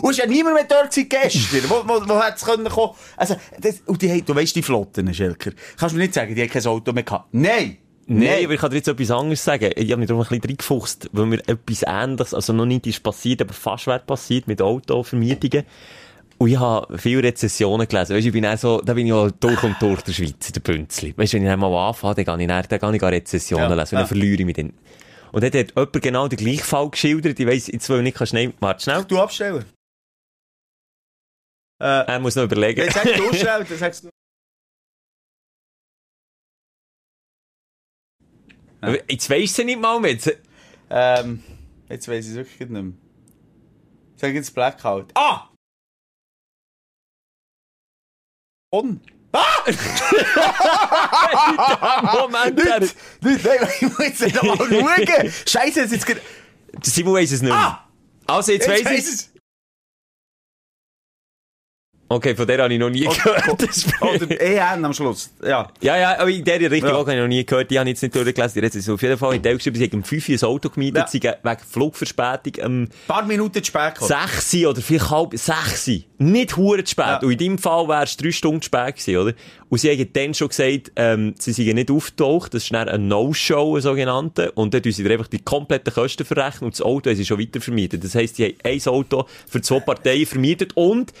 Und 0.00 0.12
es 0.12 0.18
war 0.18 0.26
ja 0.26 0.30
niemand 0.30 0.54
mehr 0.54 0.64
dort 0.64 0.94
gestern. 0.94 1.68
wo, 1.68 1.82
wo, 1.86 2.08
wo 2.08 2.22
hätte 2.22 2.36
es 2.36 2.44
können 2.44 2.68
kommen? 2.68 2.94
Also, 3.16 3.36
das, 3.60 3.82
und 3.86 4.00
die 4.00 4.22
du 4.22 4.34
weißt 4.34 4.56
die 4.56 4.62
Flotten, 4.62 5.12
Schelker. 5.12 5.50
Kannst 5.76 5.94
du 5.94 5.98
mir 5.98 6.04
nicht 6.04 6.14
sagen, 6.14 6.34
die 6.34 6.42
haben 6.42 6.50
kein 6.50 6.66
Auto 6.66 6.92
mehr 6.92 7.02
gehabt? 7.02 7.28
Nein! 7.32 7.78
Nein, 8.06 8.44
aber 8.44 8.54
ich 8.54 8.60
kann 8.60 8.70
dir 8.70 8.76
jetzt 8.76 8.88
etwas 8.88 9.10
anderes 9.10 9.42
sagen. 9.42 9.70
Ich 9.74 9.90
habe 9.90 9.98
mich 9.98 10.08
darum 10.08 10.22
ein 10.22 10.28
bisschen 10.28 10.44
reingefuchst, 10.44 11.08
weil 11.12 11.26
mir 11.26 11.40
etwas 11.48 11.84
Ähnliches, 11.86 12.34
also 12.34 12.52
noch 12.52 12.66
nicht 12.66 12.86
ist 12.86 13.02
passiert, 13.02 13.40
aber 13.40 13.54
fast 13.54 13.86
wäre 13.86 14.00
passiert 14.00 14.46
mit 14.46 14.60
Autovermietungen. 14.60 15.64
Und 16.38 16.48
ich 16.50 16.58
habe 16.58 16.98
viele 16.98 17.22
Rezessionen 17.22 17.86
gelesen. 17.86 18.16
Weißt, 18.16 18.26
ich 18.26 18.32
bin 18.32 18.56
so, 18.56 18.80
da 18.80 18.94
bin 18.94 19.06
ich 19.06 19.10
ja 19.10 19.30
durch 19.30 19.62
und 19.62 19.80
durch 19.80 20.02
der 20.02 20.12
Schweiz, 20.12 20.50
der 20.52 20.60
Bünzli. 20.60 21.14
Weißt 21.16 21.32
du, 21.32 21.36
wenn 21.36 21.44
ich 21.44 21.48
dann 21.48 21.60
mal 21.60 21.88
anfange, 21.88 22.16
dann 22.24 22.38
gehe 22.38 22.44
ich 22.60 22.66
dann, 22.66 22.80
dann 22.80 22.92
gehe 22.92 22.96
ich 22.96 23.02
Rezessionen 23.14 23.70
Ja, 23.70 23.74
lesen 23.74 23.80
und 23.80 23.92
dann 23.92 24.00
ja. 24.02 24.06
verliere 24.06 24.40
ich 24.40 24.46
mich 24.46 24.56
dann. 24.56 24.72
Und 25.32 25.42
dann 25.42 25.52
hat 25.52 25.70
jemand 25.70 26.02
genau 26.02 26.28
den 26.28 26.36
gleichen 26.38 26.64
Fall 26.64 26.90
geschildert. 26.90 27.38
Ich 27.38 27.46
weiss, 27.46 27.66
jetzt 27.68 27.88
will 27.88 27.98
ich 28.06 28.14
nicht 28.18 28.28
schnell, 28.28 28.52
warte 28.60 28.82
schnell. 28.82 29.04
Du 29.04 29.18
abstellen. 29.18 29.64
Äh, 31.80 32.04
Er 32.06 32.20
muss 32.20 32.36
noch 32.36 32.44
überlegen. 32.44 32.80
jetzt 32.80 32.94
sagst 32.94 33.18
du 33.18 33.32
schnell, 33.34 33.64
dann 33.64 33.78
sagst 33.78 34.04
du. 34.04 34.08
Jetzt 39.08 39.30
weisst 39.30 39.58
du 39.58 39.64
nicht 39.64 39.80
mal 39.80 39.98
mehr. 40.00 40.12
Jetzt, 40.12 40.36
Ähm, 40.90 41.42
jetzt 41.88 42.06
weiss 42.08 42.26
ich 42.26 42.32
es 42.32 42.36
wirklich 42.36 42.58
nicht 42.60 42.70
mehr. 42.70 42.92
Sag 44.16 44.34
jetzt 44.34 44.54
Blackout. 44.54 45.10
Ah! 45.14 45.48
On. 48.74 49.00
Moment, 52.12 52.58
der, 52.58 52.80
Nicht, 52.80 52.96
nicht, 53.22 53.44
nein, 53.44 53.68
ich 53.80 53.82
muss 53.82 53.98
jetzt 54.18 54.34
noch 54.34 54.42
mal 54.42 54.56
schauen. 54.56 55.32
Scheiße, 55.46 55.80
jetzt... 55.82 56.06
Simon 56.82 57.14
weiss 57.14 57.30
es 57.30 57.42
nicht. 57.42 57.52
Ah! 57.52 57.86
Also, 58.26 58.52
jetzt, 58.52 58.66
Jetzt 58.66 58.84
weiss 58.84 58.98
ich 58.98 59.04
es. 59.14 59.30
Okay, 62.06 62.36
von 62.36 62.46
der 62.46 62.62
habe 62.62 62.72
ich 62.72 62.78
noch 62.78 62.90
nie 62.90 63.00
gehört. 63.00 63.48
Oder 64.02 64.40
EN 64.40 64.84
am 64.84 64.92
Schluss. 64.92 65.30
Ja. 65.42 65.68
Ja, 65.80 65.96
ja, 65.96 66.18
aber 66.18 66.28
in 66.30 66.44
der 66.44 66.60
Richtung 66.70 66.90
Ja. 66.90 66.96
auch 66.96 67.00
habe 67.00 67.14
ich 67.14 67.18
noch 67.20 67.26
nie 67.28 67.44
gehört. 67.46 67.70
Die 67.70 67.78
habe 67.78 67.88
ich 67.88 67.94
jetzt 67.94 68.02
nicht 68.02 68.14
durchgelesen. 68.14 68.60
Die 68.60 68.66
jetzt 68.78 68.88
auf 68.90 69.02
jeden 69.02 69.16
Fall 69.18 69.34
in 69.34 69.42
der 69.42 69.54
geschrieben, 69.54 69.76
sie 69.76 69.84
haben 69.86 69.94
um 69.98 70.04
5 70.04 70.28
Uhr 70.28 70.34
ein 70.36 70.42
Auto 70.44 70.68
gemietet, 70.70 70.96
Ja. 70.98 71.06
sie 71.08 71.20
haben 71.20 71.38
wegen 71.42 71.60
Flugverspätung 71.70 72.64
um 72.64 72.82
Ein 72.82 72.88
paar 73.06 73.24
Minuten 73.24 73.54
zu 73.62 73.64
spät 73.64 73.94
gekommen. 73.94 74.08
6 74.30 74.54
Uhr 74.54 74.70
oder 74.70 74.80
vielleicht 74.82 75.10
halb 75.10 75.32
6 75.36 75.88
Uhr. 75.88 75.94
Nicht 76.18 76.56
hure 76.56 76.84
zu 76.84 76.90
spät. 76.92 77.04
Ja. 77.06 77.18
Und 77.22 77.30
in 77.32 77.38
deinem 77.38 77.58
Fall 77.58 77.88
wäre 77.88 78.04
es 78.04 78.16
3 78.16 78.30
Stunden 78.32 78.62
zu 78.62 78.66
spät 78.66 78.96
gewesen, 78.96 79.16
oder? 79.16 79.32
Und 79.70 79.78
sie 79.78 79.90
haben 79.90 80.12
dann 80.12 80.34
schon 80.34 80.48
gesagt, 80.48 80.92
ähm, 80.96 81.34
sie 81.38 81.52
seien 81.52 81.74
nicht 81.74 81.90
aufgetaucht. 81.90 82.54
Das 82.54 82.62
ist 82.64 82.72
dann 82.72 82.88
ein 82.88 83.08
No-Show, 83.08 83.76
ein 83.76 83.82
sogenannter. 83.82 84.52
Und 84.56 84.72
dann 84.74 84.82
tun 84.82 84.92
sie 84.92 85.10
einfach 85.10 85.26
die 85.26 85.40
kompletten 85.40 85.92
Kosten 85.92 86.24
verrechnen 86.24 86.66
und 86.66 86.74
das 86.74 86.82
Auto 86.82 87.10
haben 87.10 87.16
sie 87.16 87.24
schon 87.24 87.40
weiter 87.40 87.60
vermietet. 87.60 88.04
Das 88.04 88.14
heisst, 88.14 88.38
die 88.38 88.44
haben 88.44 88.54
ein 88.62 88.80
Auto 88.86 89.26
für 89.48 89.60
zwei 89.62 89.80
Parteien 89.80 90.26
vermietet 90.26 90.76
und 90.76 91.12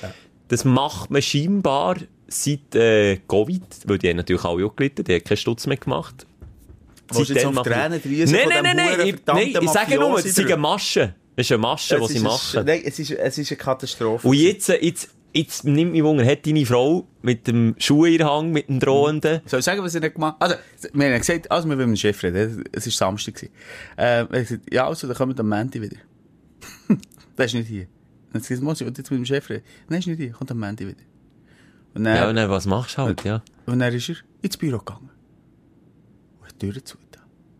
das 0.48 0.64
macht 0.64 1.10
man 1.10 1.22
scheinbar 1.22 1.96
seit 2.28 2.74
äh, 2.74 3.18
Covid, 3.28 3.62
weil 3.86 3.98
die 3.98 4.08
haben 4.08 4.16
natürlich 4.16 4.44
alle 4.44 4.66
auch 4.66 4.76
gelitten, 4.76 5.04
die 5.04 5.14
haben 5.14 5.24
keinen 5.24 5.36
Stutz 5.36 5.66
mehr 5.66 5.76
gemacht. 5.76 6.26
Willst 7.12 7.30
du 7.30 7.34
jetzt 7.34 7.46
auf 7.46 7.62
Tränen 7.62 8.00
drüsen 8.02 8.36
Nein, 8.36 8.48
nein, 8.48 8.62
nein, 8.62 8.76
nein, 8.76 9.08
ich, 9.08 9.16
nein, 9.26 9.62
ich 9.62 9.70
sage 9.70 9.98
nur, 9.98 10.18
es 10.18 10.26
ist 10.26 10.38
eine 10.38 10.48
drüber? 10.48 10.60
Masche. 10.60 11.14
Es 11.36 11.46
ist 11.46 11.52
eine 11.52 11.58
Masche, 11.58 12.00
die 12.00 12.12
sie 12.12 12.20
machen. 12.20 12.64
Nein, 12.64 12.82
es 12.84 12.98
ist, 12.98 13.10
es 13.10 13.38
ist 13.38 13.50
eine 13.50 13.58
Katastrophe. 13.58 14.26
Und 14.26 14.34
jetzt, 14.34 14.68
jetzt, 14.68 15.10
jetzt 15.32 15.64
nimmt 15.64 15.92
mich 15.92 16.02
Wunder, 16.02 16.24
hat 16.24 16.46
deine 16.46 16.64
Frau 16.64 17.06
mit 17.22 17.46
dem 17.46 17.74
Schuhirrang, 17.78 18.52
mit 18.52 18.68
dem 18.68 18.80
drohenden, 18.80 19.40
Soll 19.46 19.58
ich 19.58 19.64
sagen, 19.64 19.82
was 19.82 19.94
er 19.94 20.00
nicht 20.00 20.14
gemacht 20.14 20.36
hat? 20.40 20.42
Also, 20.42 20.88
wir 20.92 21.06
haben 21.06 21.18
gesagt, 21.18 21.50
also 21.50 21.68
wir 21.68 21.76
wollen 21.76 21.90
mit 21.90 21.98
dem 21.98 22.00
Chef 22.00 22.22
reden. 22.22 22.64
Es 22.72 22.86
war 22.86 22.92
Samstag. 22.92 23.42
Äh, 23.42 23.48
er 23.96 24.20
hat 24.20 24.30
gesagt, 24.30 24.62
ja, 24.72 24.86
also, 24.86 25.06
dann 25.06 25.16
kommen 25.16 25.36
wir 25.36 25.40
am 25.40 25.48
Montag 25.48 25.82
wieder. 25.82 25.96
der 27.38 27.44
ist 27.44 27.54
nicht 27.54 27.68
hier. 27.68 27.86
Dann 28.34 28.42
hat 28.42 28.48
sie 28.48 28.58
gesagt, 28.58 28.80
ich 28.80 28.86
will 28.86 28.94
jetzt 28.96 29.10
mit 29.10 29.18
dem 29.18 29.24
Chef 29.24 29.48
reden. 29.48 29.64
Nein, 29.88 30.00
ist 30.00 30.06
nicht 30.08 30.18
hier, 30.18 30.32
kommt 30.32 30.50
am 30.50 30.58
Montag 30.58 30.88
wieder. 30.88 30.98
Und 31.94 32.02
dann, 32.02 32.16
ja, 32.16 32.28
und 32.28 32.34
dann, 32.34 32.50
was 32.50 32.66
machst 32.66 32.98
du 32.98 33.02
halt, 33.02 33.22
ja. 33.22 33.42
und 33.66 33.78
dann 33.78 33.94
ist 33.94 34.08
er 34.08 34.16
ins 34.42 34.56
Büro 34.56 34.78
gegangen. 34.78 35.10
Und 36.40 36.48
hat 36.48 36.60
die 36.60 36.72
Tür 36.72 36.84
zu. 36.84 36.98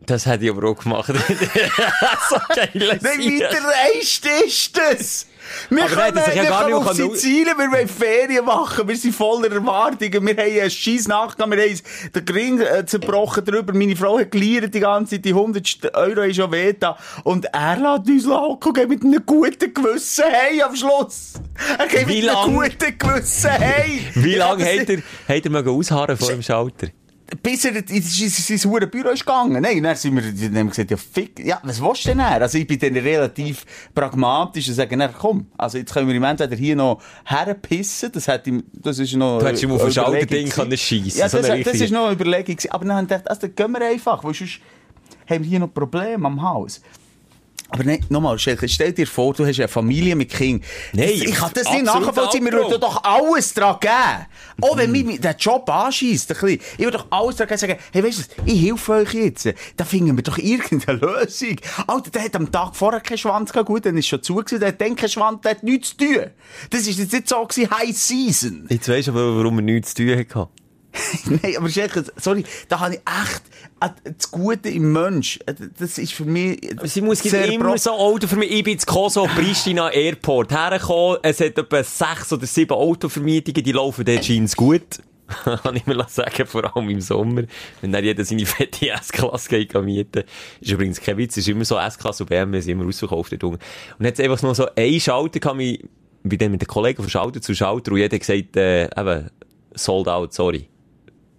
Das 0.06 0.26
hätte 0.26 0.44
ich 0.44 0.50
aber 0.50 0.68
auch 0.68 0.78
gemacht. 0.78 1.06
so 1.08 2.36
geil. 2.54 2.98
Nein, 3.00 3.18
wie 3.18 3.38
dreist 3.38 4.26
ist 4.44 4.76
das? 4.76 5.26
Wir 5.70 5.84
Aber 5.84 5.96
nein, 5.96 6.14
das 6.14 6.26
hat 6.28 6.34
ja 6.36 6.42
wir 6.42 6.48
gar 6.50 6.66
nicht 6.66 6.74
auf 6.76 6.86
können- 6.86 7.10
Sizilien, 7.14 7.56
wir 7.58 7.72
wollen 7.72 7.88
Ferien 7.88 8.44
machen, 8.44 8.86
wir 8.88 8.96
sind 8.96 9.14
voller 9.14 9.50
Erwartungen, 9.52 10.26
wir 10.26 10.36
haben 10.36 10.60
einen 10.60 10.70
scheiß 10.70 11.08
Nacht 11.08 11.36
gehabt, 11.38 11.52
wir 11.54 11.62
haben 11.62 11.80
den 12.14 12.24
Gring 12.24 12.60
äh, 12.60 12.84
zerbrochen 12.86 13.44
drüber, 13.44 13.72
meine 13.72 13.96
Frau 13.96 14.18
hat 14.18 14.30
geliert 14.30 14.74
die 14.74 14.80
ganze 14.80 15.16
Zeit, 15.16 15.24
die 15.24 15.30
100 15.30 15.94
Euro 15.94 16.22
ist 16.22 16.36
schon 16.36 16.50
weh 16.52 16.72
da. 16.78 16.96
Und 17.24 17.46
er 17.46 17.76
lässt 17.76 18.08
uns 18.08 18.26
Alkohol 18.28 18.72
geben 18.72 18.88
mit 18.90 19.02
einem 19.04 19.26
guten 19.26 19.72
Gewissen 19.74 20.24
hey 20.30 20.62
am 20.62 20.74
Schluss. 20.74 21.34
Er 21.78 21.86
geht 21.86 22.08
Wie 22.08 22.20
mit 22.22 22.28
einem 22.30 22.54
lang- 22.56 22.70
guten 22.78 22.98
Gewissen 22.98 23.50
hey. 23.50 24.00
Wie 24.14 24.34
lange 24.34 24.64
hat 24.64 24.88
er, 24.88 24.98
hat 25.36 25.46
er 25.46 25.70
ausharren 25.70 26.16
vor 26.16 26.28
dem 26.30 26.42
Schalter? 26.42 26.88
Bis 27.42 27.64
er 27.64 27.76
in 27.76 28.02
sein- 28.02 28.70
hure 28.70 28.86
Büro 28.86 29.08
ist 29.10 29.20
gegangen. 29.26 29.62
Nein, 29.62 29.82
dann 29.82 29.96
sind 29.96 30.14
wir, 30.14 30.22
dann 30.22 30.56
haben 30.58 30.66
wir 30.66 30.70
gesagt, 30.70 30.90
ja, 30.90 30.96
fick, 30.96 31.38
ja, 31.44 31.60
was 31.62 31.80
willst 31.82 32.04
du 32.04 32.08
denn 32.08 32.18
dann? 32.18 32.42
Also, 32.42 32.58
ich 32.58 32.66
bin 32.66 32.78
dann 32.78 32.94
relativ 32.96 33.64
pragmatisch 33.94 34.68
und 34.68 34.74
sage, 34.74 34.96
na, 34.96 35.08
komm, 35.08 35.46
also, 35.56 35.78
jetzt 35.78 35.92
können 35.92 36.08
wir 36.08 36.14
im 36.14 36.22
entweder 36.24 36.56
hier 36.56 36.76
noch 36.76 37.00
herpissen, 37.24 38.10
das 38.12 38.28
hat 38.28 38.46
ihm, 38.46 38.62
das 38.72 38.98
ist 38.98 39.14
noch, 39.14 39.38
Du 39.38 39.46
hättest 39.46 39.62
ihm 39.62 39.72
auf 39.72 39.84
ein 39.84 39.92
Schalterding 39.92 40.48
können 40.48 40.70
gewesen. 40.70 40.76
schiessen, 40.78 41.18
Ja, 41.20 41.28
so 41.28 41.38
das, 41.38 41.46
eine 41.50 41.58
das 41.62 41.66
richtige- 41.72 41.84
ist 41.84 41.90
noch 41.92 42.04
eine 42.06 42.14
Überlegung 42.14 42.56
gewesen. 42.56 42.70
Aber 42.70 42.84
dann 42.84 42.96
haben 42.96 43.08
wir 43.10 43.16
gedacht, 43.18 43.30
also, 43.30 43.46
dann 43.46 43.54
gehen 43.54 43.72
wir 43.72 43.86
einfach, 43.86 44.22
weil 44.24 44.34
sonst 44.34 44.60
haben 45.28 45.42
wir 45.42 45.48
hier 45.50 45.60
noch 45.60 45.72
Probleme 45.72 46.26
am 46.26 46.42
Haus. 46.42 46.80
Aber 47.70 47.82
nein, 47.82 48.04
nochmal, 48.08 48.38
stell 48.38 48.92
dir 48.92 49.06
vor, 49.06 49.34
du 49.34 49.44
hast 49.44 49.58
eine 49.58 49.68
Familie 49.68 50.14
mit 50.14 50.30
Kindern. 50.30 50.64
Nein, 50.92 51.08
ich 51.08 51.34
kann 51.34 51.50
das 51.54 51.70
nicht 51.72 51.84
nachvollziehen. 51.84 52.44
Wir 52.44 52.52
würden 52.52 52.80
doch 52.80 53.02
alles 53.02 53.52
dran 53.52 53.78
geben. 53.80 54.26
Auch 54.60 54.76
wenn 54.76 54.92
mich 54.92 55.20
der 55.20 55.34
Job 55.34 55.68
anschießt. 55.68 56.30
Ich 56.30 56.78
würde 56.78 56.98
doch 56.98 57.06
alles 57.10 57.36
dran 57.36 57.48
geben, 57.48 57.58
sagen, 57.58 57.76
hey, 57.92 58.04
weißt 58.04 58.18
du 58.18 58.42
ich 58.44 58.62
helfe 58.62 58.92
euch 58.92 59.14
jetzt. 59.14 59.48
Da 59.76 59.84
finden 59.84 60.16
wir 60.16 60.22
doch 60.22 60.38
irgendeine 60.38 60.98
Lösung. 60.98 61.56
Alter, 61.86 62.10
der 62.10 62.24
hat 62.24 62.36
am 62.36 62.52
Tag 62.52 62.76
vorher 62.76 63.00
keinen 63.00 63.18
Schwanz 63.18 63.52
gehabt. 63.52 63.66
Gut, 63.66 63.86
dann 63.86 63.96
ist 63.96 64.06
schon 64.06 64.22
zu 64.22 64.36
gewesen. 64.36 64.60
Der 64.60 64.68
hat 64.68 64.80
dann 64.80 64.94
keinen 64.94 65.08
Schwanz, 65.08 65.40
der 65.40 65.52
hat 65.52 65.62
nichts 65.62 65.90
zu 65.90 65.96
tun. 65.96 66.26
Das 66.70 66.86
ist 66.86 66.98
jetzt 66.98 67.12
nicht 67.12 67.28
so 67.28 67.44
gewesen, 67.44 67.70
High 67.70 67.96
Season. 67.96 68.66
Jetzt 68.68 68.88
weisst 68.88 69.08
du 69.08 69.12
aber, 69.12 69.36
warum 69.36 69.58
er 69.58 69.62
nichts 69.62 69.94
zu 69.94 70.04
tun 70.04 70.18
hatte. 70.18 70.48
Nein, 71.26 71.56
aber 71.56 71.68
Schelke, 71.68 72.04
sorry, 72.16 72.44
da 72.68 72.80
habe 72.80 72.94
ich 72.94 73.00
echt 73.00 73.42
äh, 73.80 74.12
das 74.16 74.30
Gute 74.30 74.68
im 74.68 74.92
Mensch. 74.92 75.38
Äh, 75.46 75.54
Das 75.78 75.98
ist 75.98 76.12
für 76.12 76.24
mich 76.24 76.60
Sie 76.84 77.00
muss 77.00 77.20
sehr 77.20 77.46
immer 77.46 77.76
so 77.78 77.90
Auto 77.90 78.26
für 78.26 78.36
mich. 78.36 78.50
Ich 78.50 78.64
bin 78.64 78.78
zu 78.78 78.86
Kosovo, 78.86 79.26
Pristina 79.34 79.90
Airport 79.90 80.52
hergekommen. 80.52 81.18
Es 81.22 81.40
hat 81.40 81.58
etwa 81.58 81.82
sechs 81.82 82.32
oder 82.32 82.46
sieben 82.46 82.74
Autovermietungen, 82.74 83.62
die 83.62 83.72
laufen 83.72 84.04
dort 84.04 84.24
scheint's 84.24 84.56
gut. 84.56 85.00
Kann 85.44 85.74
ich 85.74 85.86
mir 85.86 86.06
sagen, 86.08 86.46
vor 86.46 86.76
allem 86.76 86.90
im 86.90 87.00
Sommer, 87.00 87.44
wenn 87.80 87.92
dann 87.92 88.04
jeder 88.04 88.24
seine 88.24 88.44
fette 88.44 88.90
S-Klasse 88.90 89.48
geht 89.48 89.74
mieten. 89.74 90.24
Ist 90.60 90.70
übrigens 90.70 91.00
kein 91.00 91.16
Witz, 91.16 91.36
ist 91.38 91.48
immer 91.48 91.64
so 91.64 91.78
S-Klasse 91.78 92.24
und 92.24 92.28
BMW 92.28 92.60
sind 92.60 92.72
immer 92.72 92.86
ausverkauft 92.86 93.32
dort 93.32 93.44
unten. 93.44 93.58
Und 93.98 94.04
jetzt 94.04 94.20
einfach 94.20 94.42
nur 94.42 94.54
so 94.54 94.68
ein 94.76 95.00
Schalter 95.00 95.40
kann 95.40 95.56
mich, 95.56 95.82
bin 96.22 96.38
dann 96.38 96.50
mit 96.50 96.60
den 96.60 96.66
Kollegen 96.68 97.02
von 97.02 97.08
Schalter 97.10 97.40
zu 97.40 97.54
Schalter 97.54 97.92
und 97.92 97.98
jeder 97.98 98.14
hat 98.14 98.20
gesagt, 98.20 98.56
äh, 98.56 98.84
eben, 98.84 99.30
sold 99.74 100.08
out, 100.08 100.34
sorry. 100.34 100.68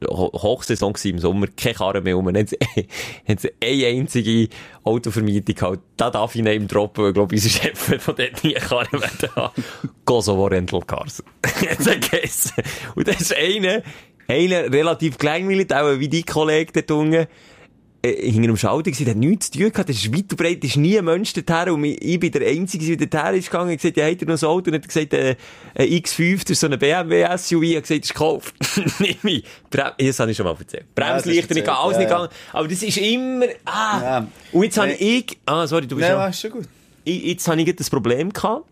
Ho- 0.08 0.32
Hochsaison 0.34 0.94
gewesen 0.94 1.12
im 1.16 1.20
Sommer, 1.20 1.48
keine 1.56 1.76
Karre 1.76 2.02
mehr 2.02 2.18
sie, 2.48 2.58
haben 3.28 3.38
sie 3.38 3.52
eine 3.64 3.86
einzige 4.02 4.50
Autovermietung 4.84 5.56
gehabt. 5.56 5.80
Da 5.98 6.10
darf 6.10 6.36
ich 6.36 6.42
neben 6.42 6.68
droppen, 6.68 7.06
weil, 7.06 7.14
glaube 7.14 7.36
ich, 7.36 7.44
unser 7.44 7.58
Chef 7.62 8.02
von 8.04 8.16
dort 8.16 8.44
nie 8.44 8.56
eine 8.58 8.66
Karre 8.66 8.92
werden 8.92 9.30
haben. 9.36 9.64
Kosovo 10.04 10.46
Rental 10.48 10.82
Cars. 10.82 11.24
Gegessen. 11.42 12.52
Und 12.96 13.08
das 13.08 13.22
ist 13.22 13.36
einer, 13.36 13.82
einer 14.28 14.72
relativ 14.72 15.18
kleinwillig, 15.18 15.74
auch 15.74 16.00
wie 16.00 16.10
die 16.10 16.24
Kollege 16.24 16.72
dort 16.74 16.92
unten, 16.92 17.28
äh, 18.06 18.32
hinter 18.32 18.48
dem 18.48 18.58
Schalter 18.58 18.92
gewesen, 18.92 19.10
hat 19.10 19.18
nichts 19.18 19.52
zu 19.52 19.60
tun 19.60 19.72
gehabt, 19.72 19.90
das 19.90 19.96
ist 19.98 20.14
weit 20.14 20.32
und 20.32 20.38
breit, 20.38 20.64
ist 20.64 20.78
nie 20.78 20.98
ein 20.98 21.06
Mensch 21.06 21.34
dorthin 21.34 21.74
und 21.74 21.84
ich 21.84 22.02
ich 22.02 22.20
bin 22.20 22.32
der 22.32 22.48
Einzige, 22.48 22.98
der 22.98 23.08
dorthin 23.08 23.40
ist 23.40 23.50
gegangen, 23.50 23.72
und 23.72 23.78
gesagt, 23.78 23.98
ja, 23.98 24.06
hat 24.06 24.22
er 24.22 24.28
noch 24.28 24.42
ein 24.42 24.48
Auto? 24.48 24.70
Und 24.70 24.76
hat 24.76 24.88
gesagt, 24.88 25.14
äh, 25.14 25.36
ein 25.76 25.88
X5, 25.88 26.42
das 26.42 26.52
ist 26.52 26.60
so 26.60 26.68
eine 26.68 26.78
BMW 26.78 27.26
SUV, 27.38 27.62
ich 27.64 27.76
habe 27.76 27.82
gesagt, 27.82 27.90
das 27.90 28.10
ist 28.10 28.14
gekauft. 28.14 28.56
Nimm 29.00 29.18
ich. 29.24 29.44
Brem 29.70 29.92
das 29.98 30.20
habe 30.20 30.32
ich 30.32 30.38
schon 30.38 30.46
mal 30.46 30.56
erzählt. 30.58 30.94
Bremslichter 30.94 31.54
nicht 31.54 31.66
erzählt, 31.66 31.66
gegangen, 31.66 31.80
alles 31.80 31.98
nicht 31.98 32.10
ja, 32.10 32.16
gegangen, 32.16 32.30
aber 32.54 32.68
das 32.68 32.84
ist 32.84 32.98
immer, 32.98 33.46
ah. 33.66 34.02
Ja. 34.02 34.28
Und 34.52 34.64
jetzt 34.64 34.78
habe 34.78 34.92
ich, 34.92 35.38
ah, 35.46 35.68
sorry, 35.68 35.88
du 35.88 35.96
bist 35.96 36.08
Nein, 36.08 36.18
ja, 36.18 36.34
schon 36.34 36.52
gut. 36.52 36.68
ich, 37.04 37.24
jetzt 37.24 37.48
habe 37.48 37.62
ich 37.62 37.76
das 37.76 37.90
Problem 37.90 38.32
gehabt. 38.32 38.66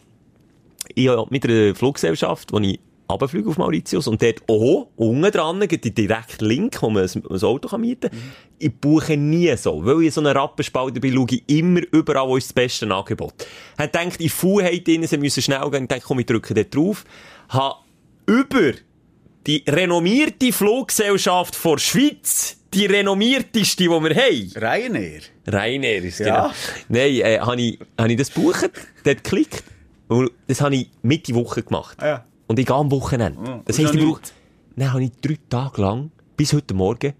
Ich 0.96 1.08
habe 1.08 1.26
mit 1.30 1.46
einer 1.46 1.74
Fluggesellschaft, 1.74 2.52
wo 2.52 2.60
ich 2.60 2.80
runterfliege 3.10 3.50
auf 3.50 3.58
Mauritius 3.58 4.08
und 4.08 4.22
dort 4.22 4.42
auch, 4.50 4.88
unten 4.96 5.32
dran, 5.32 5.68
gibt 5.68 5.86
die 5.86 5.94
direkt 5.94 6.42
Link, 6.42 6.82
wo 6.82 6.90
man 6.90 7.04
ein, 7.04 7.24
ein 7.30 7.44
Auto 7.44 7.68
kann 7.68 7.82
mieten 7.82 8.10
kann. 8.10 8.20
Ich 8.60 8.74
buche 8.74 9.18
nie 9.18 9.56
so, 9.58 9.86
weil 9.86 10.04
ich 10.04 10.14
so 10.14 10.22
einen 10.22 10.36
Rappenspalter 10.36 11.00
bin, 11.00 11.14
schaue 11.14 11.28
ich 11.32 11.44
immer 11.48 11.82
überall, 11.92 12.28
wo 12.28 12.38
ist 12.38 12.48
das 12.48 12.54
beste 12.54 12.90
Angebot. 12.90 13.34
Ich 13.78 13.86
gedacht, 13.86 14.20
in 14.20 14.30
Fullheit 14.30 14.88
drin, 14.88 15.06
sie 15.06 15.18
müssen 15.18 15.42
schnell 15.44 15.70
gehen, 15.70 15.84
ich 15.84 15.90
dachte, 15.90 16.04
komm, 16.06 16.20
ich 16.20 16.26
drücke 16.26 16.54
dort 16.54 16.74
drauf. 16.74 17.04
Habe 17.50 17.76
über 18.26 18.74
die 19.46 19.64
renommierte 19.68 20.54
Fluggesellschaft 20.54 21.56
vor 21.56 21.78
Schweiz, 21.80 22.58
die 22.74 22.86
renommierteste, 22.86 23.84
die 23.84 23.90
wir 23.90 24.16
haben, 24.16 24.52
Ryanair. 24.56 25.22
Ryanair 25.48 26.04
ist 26.04 26.20
Ja. 26.20 26.26
genau. 26.26 26.54
Nein, 26.90 27.16
äh, 27.16 27.40
habe 27.40 27.62
ich, 27.62 27.80
hab 27.98 28.10
ich 28.10 28.18
das 28.18 28.34
gebucht, 28.34 28.72
dort 29.04 29.24
geklickt. 29.24 29.64
Und 30.08 30.32
das 30.48 30.62
habe 30.62 30.76
ich 30.76 30.90
Mitte 31.02 31.34
Woche 31.36 31.64
gemacht. 31.64 31.98
Ah, 32.02 32.08
ja. 32.08 32.26
Und 32.48 32.60
ich 32.60 32.66
gehe 32.66 32.76
am 32.76 32.92
Wochenende. 32.92 33.40
Oh, 33.40 33.62
das 33.66 33.80
heisst, 33.80 33.94
ich 33.96 34.02
brauche... 34.02 34.22
Dann 34.76 34.92
habe 34.92 35.04
ich 35.04 35.12
drei 35.22 35.38
Tage 35.50 35.82
lang, 35.82 36.12
bis 36.36 36.54
heute 36.54 36.74
Morgen, 36.74 37.14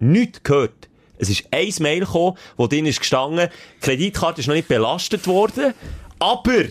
nichts 0.00 0.42
gehört. 0.42 0.88
Es 1.18 1.30
ist 1.30 1.44
ein 1.50 1.72
Mail 1.80 2.00
gekommen, 2.00 2.36
wo 2.56 2.66
drin 2.66 2.86
ist 2.86 3.00
gestanden, 3.00 3.48
die 3.76 3.80
Kreditkarte 3.80 4.40
ist 4.40 4.46
noch 4.46 4.54
nicht 4.54 4.68
belastet 4.68 5.26
worden, 5.26 5.74
aber 6.18 6.64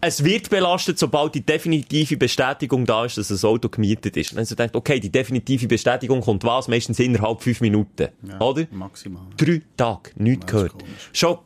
es 0.00 0.22
wird 0.22 0.50
belastet, 0.50 0.98
sobald 0.98 1.34
die 1.34 1.40
definitive 1.40 2.16
Bestätigung 2.16 2.84
da 2.84 3.04
ist, 3.04 3.18
dass 3.18 3.28
das 3.28 3.44
Auto 3.44 3.68
gemietet 3.68 4.16
ist. 4.16 4.36
Dann 4.36 4.44
ich 4.44 4.48
gedacht, 4.50 4.76
okay, 4.76 5.00
die 5.00 5.10
definitive 5.10 5.66
Bestätigung 5.66 6.20
kommt 6.20 6.44
was? 6.44 6.68
Meistens 6.68 6.98
innerhalb 6.98 7.42
fünf 7.42 7.60
Minuten. 7.60 8.08
Oder? 8.38 8.66
Maximal. 8.70 9.22
Drei 9.36 9.62
Tage, 9.76 10.10
nichts 10.16 10.46
gehört. 10.46 10.72
komisch. 10.72 11.10
Schon, 11.12 11.38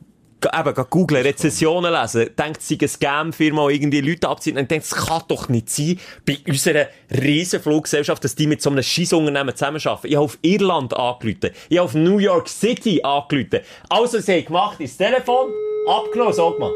eben, 0.45 0.73
geh 0.73 0.83
googlen, 0.89 1.23
Rezessionen 1.23 1.93
lesen, 1.93 2.29
denkt, 2.37 2.61
sie 2.61 2.77
eine 2.79 2.87
Scam-Firma, 2.87 3.69
irgendwie 3.69 4.01
Leute 4.01 4.27
abzieht, 4.27 4.57
und 4.57 4.69
denkt, 4.69 4.85
es 4.85 4.95
kann 4.95 5.23
doch 5.27 5.49
nicht 5.49 5.69
sein, 5.69 5.99
bei 6.25 6.37
unserer 6.47 6.87
riesen 7.11 7.61
Fluggesellschaft, 7.61 8.23
dass 8.23 8.35
die 8.35 8.47
mit 8.47 8.61
so 8.61 8.69
einem 8.69 8.83
Scheissunternehmen 8.83 9.55
zusammenarbeiten. 9.55 10.07
Ich 10.07 10.15
habe 10.15 10.25
auf 10.25 10.37
Irland 10.41 10.95
angerufen, 10.95 11.51
ich 11.69 11.77
habe 11.77 11.85
auf 11.85 11.93
New 11.93 12.17
York 12.17 12.47
City 12.47 13.01
angerufen. 13.03 13.59
Also, 13.89 14.19
sie 14.19 14.33
haben 14.33 14.45
gemacht, 14.45 14.79
ins 14.79 14.97
Telefon, 14.97 15.51
abgenommen, 15.87 16.33
so 16.33 16.51
gemacht. 16.51 16.73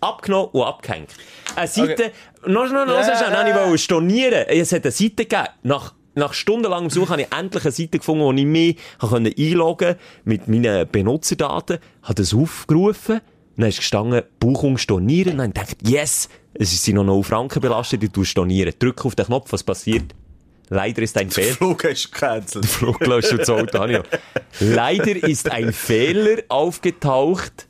Abgenommen 0.00 0.48
und 0.52 0.62
abgehängt. 0.62 1.10
Eine 1.56 1.66
Seite, 1.66 2.12
noch, 2.46 2.70
noch, 2.70 2.86
noch, 2.86 2.94
Ja, 2.94 3.08
ja, 3.08 3.30
dann 3.30 3.46
ja. 3.48 3.56
wollte 3.56 3.74
ich 3.74 3.82
stornieren. 3.82 4.46
Es 4.46 4.72
hat 4.72 4.84
eine 4.84 4.92
Seite 4.92 5.26
gegeben, 5.26 5.48
nach 5.64 5.94
nach 6.18 6.34
stundenlangem 6.34 6.90
Suchen 6.90 7.10
habe 7.10 7.22
ich 7.22 7.32
endlich 7.32 7.64
eine 7.64 7.72
Seite 7.72 7.98
gefunden, 7.98 8.24
wo 8.24 8.32
ich 8.32 8.44
mich 8.44 8.76
einloggen 9.00 9.96
mit 10.24 10.48
meinen 10.48 10.88
Benutzerdaten, 10.90 11.78
habe 12.02 12.14
das 12.14 12.34
aufgerufen, 12.34 13.20
dann 13.56 13.68
ist 13.68 13.78
gestanden, 13.78 14.22
Buchung 14.38 14.78
stornieren, 14.78 15.32
und 15.32 15.38
dann 15.38 15.52
dachte 15.52 15.76
ich, 15.82 15.90
yes, 15.90 16.28
es 16.54 16.72
ist 16.72 16.88
noch 16.88 17.04
0 17.04 17.24
Franken 17.24 17.60
belastet, 17.60 18.02
ich 18.02 18.28
stornieren. 18.28 18.72
Drück 18.78 19.04
auf 19.04 19.14
den 19.14 19.26
Knopf, 19.26 19.52
was 19.52 19.62
passiert? 19.62 20.14
Leider 20.70 21.02
ist 21.02 21.16
ein 21.16 21.30
Fehler. 21.30 21.54
Flug 21.54 21.78
gecancelt. 21.78 22.66
Flug 22.66 22.98
gelöscht 22.98 23.32
und 23.32 23.38
das 23.40 23.48
Auto 23.48 23.78
habe 23.78 23.92
ich 23.92 23.98
noch. 23.98 24.06
Leider 24.60 25.16
ist 25.26 25.50
ein 25.50 25.72
Fehler 25.72 26.42
aufgetaucht. 26.48 27.67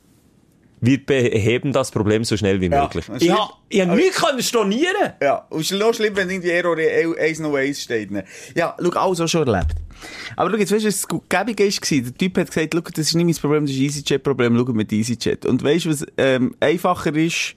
Wir 0.81 1.05
beheben 1.05 1.73
das 1.73 1.91
Problem 1.91 2.23
so 2.23 2.37
schnell 2.37 2.61
wie 2.61 2.67
Ja, 2.67 2.83
möglich. 2.83 3.05
das 3.07 3.21
Ich 3.21 3.29
habe 3.31 3.51
ich 3.67 3.81
hab 3.81 3.95
nichts 3.95 4.21
können 4.21 4.41
stornieren. 4.41 5.13
Ja, 5.21 5.45
und 5.49 5.61
es 5.61 5.71
ist 5.71 5.79
noch 5.79 5.93
schlimm, 5.93 6.15
wenn 6.15 6.29
irgendwie 6.29 6.49
Error 6.51 6.77
101 6.77 7.81
steht. 7.81 8.11
ne? 8.11 8.23
Ja, 8.55 8.75
schau, 8.81 8.89
alles 8.91 9.19
auch 9.21 9.27
schon 9.27 9.47
erlebt. 9.47 9.75
Aber 10.37 10.49
schau, 10.51 10.57
jetzt 10.57 10.71
weißt 10.71 10.83
du, 10.83 10.87
was 10.87 11.01
das 11.01 11.19
Gäbige 11.29 11.65
war? 11.65 12.01
Der 12.03 12.13
Typ 12.17 12.37
hat 12.37 12.47
gesagt, 12.47 12.73
schau, 12.73 12.79
das 12.81 13.05
ist 13.07 13.15
nicht 13.15 13.25
mein 13.25 13.35
Problem, 13.35 13.65
das 13.65 13.71
ist 13.75 13.79
ein 13.79 13.83
EasyJet-Problem, 13.85 14.57
schau 14.57 14.73
mit 14.73 14.91
EasyJet. 14.93 15.45
Und 15.45 15.63
weißt 15.63 15.85
du, 15.85 15.89
was 15.89 16.05
ähm, 16.17 16.55
einfacher 16.61 17.13
ist, 17.15 17.55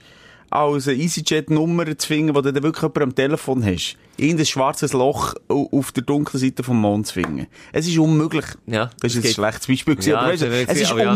als 0.50 0.86
eine 0.88 0.98
EasyJet-Nummer 0.98 1.96
zu 1.96 2.06
finden, 2.08 2.34
wo 2.34 2.40
du 2.40 2.52
dann 2.52 2.62
wirklich 2.62 2.82
jemanden 2.82 3.02
am 3.04 3.14
Telefon 3.14 3.64
hast? 3.64 3.96
Irgendein 4.18 4.44
schwarzes 4.46 4.92
Loch 4.92 5.34
au- 5.48 5.68
auf 5.72 5.92
der 5.92 6.02
dunklen 6.02 6.40
Seite 6.40 6.62
vom 6.62 6.78
Mond 6.80 7.06
zu 7.06 7.14
finden. 7.14 7.46
Es 7.72 7.86
ist 7.88 7.96
unmöglich. 7.98 8.44
Ja, 8.66 8.90
das 9.00 9.12
ist 9.12 9.18
ein 9.18 9.22
geht. 9.22 9.34
schlechtes 9.34 9.66
Beispiel 9.66 9.94
gewesen, 9.94 10.10
Ja, 10.10 10.18
aber 10.18 10.28
weißt 10.32 10.42
du, 10.42 10.46
das 10.50 10.58
ist- 10.60 10.70
es 10.70 10.80
ist 10.82 10.90
aber 10.90 11.04
ja. 11.04 11.14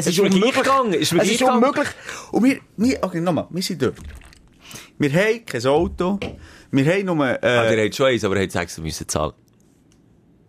Es 0.00 0.06
Ist 0.06 0.18
ist 0.18 0.34
mir 0.34 0.52
gegangen, 0.52 0.94
Es 0.94 1.12
ist 1.12 1.42
unmöglich. 1.42 1.88
Und 2.32 2.44
wir, 2.44 2.60
wir, 2.76 2.98
okay, 3.02 3.20
nochmal, 3.20 3.46
wir 3.50 3.62
sind 3.62 3.82
dort. 3.82 3.96
Wir 4.98 5.12
haben 5.12 5.44
kein 5.46 5.66
Auto. 5.66 6.18
Wir 6.70 6.84
haben 6.92 7.04
nur, 7.06 7.24
Ah, 7.24 7.34
äh, 7.34 7.76
der 7.76 7.84
hat 7.86 7.94
schon 7.94 8.06
eins, 8.06 8.24
aber 8.24 8.36
er 8.36 8.42
hat 8.42 8.50
es 8.50 8.54
extra 8.54 8.82
müssen 8.82 9.08
zahlen. 9.08 9.32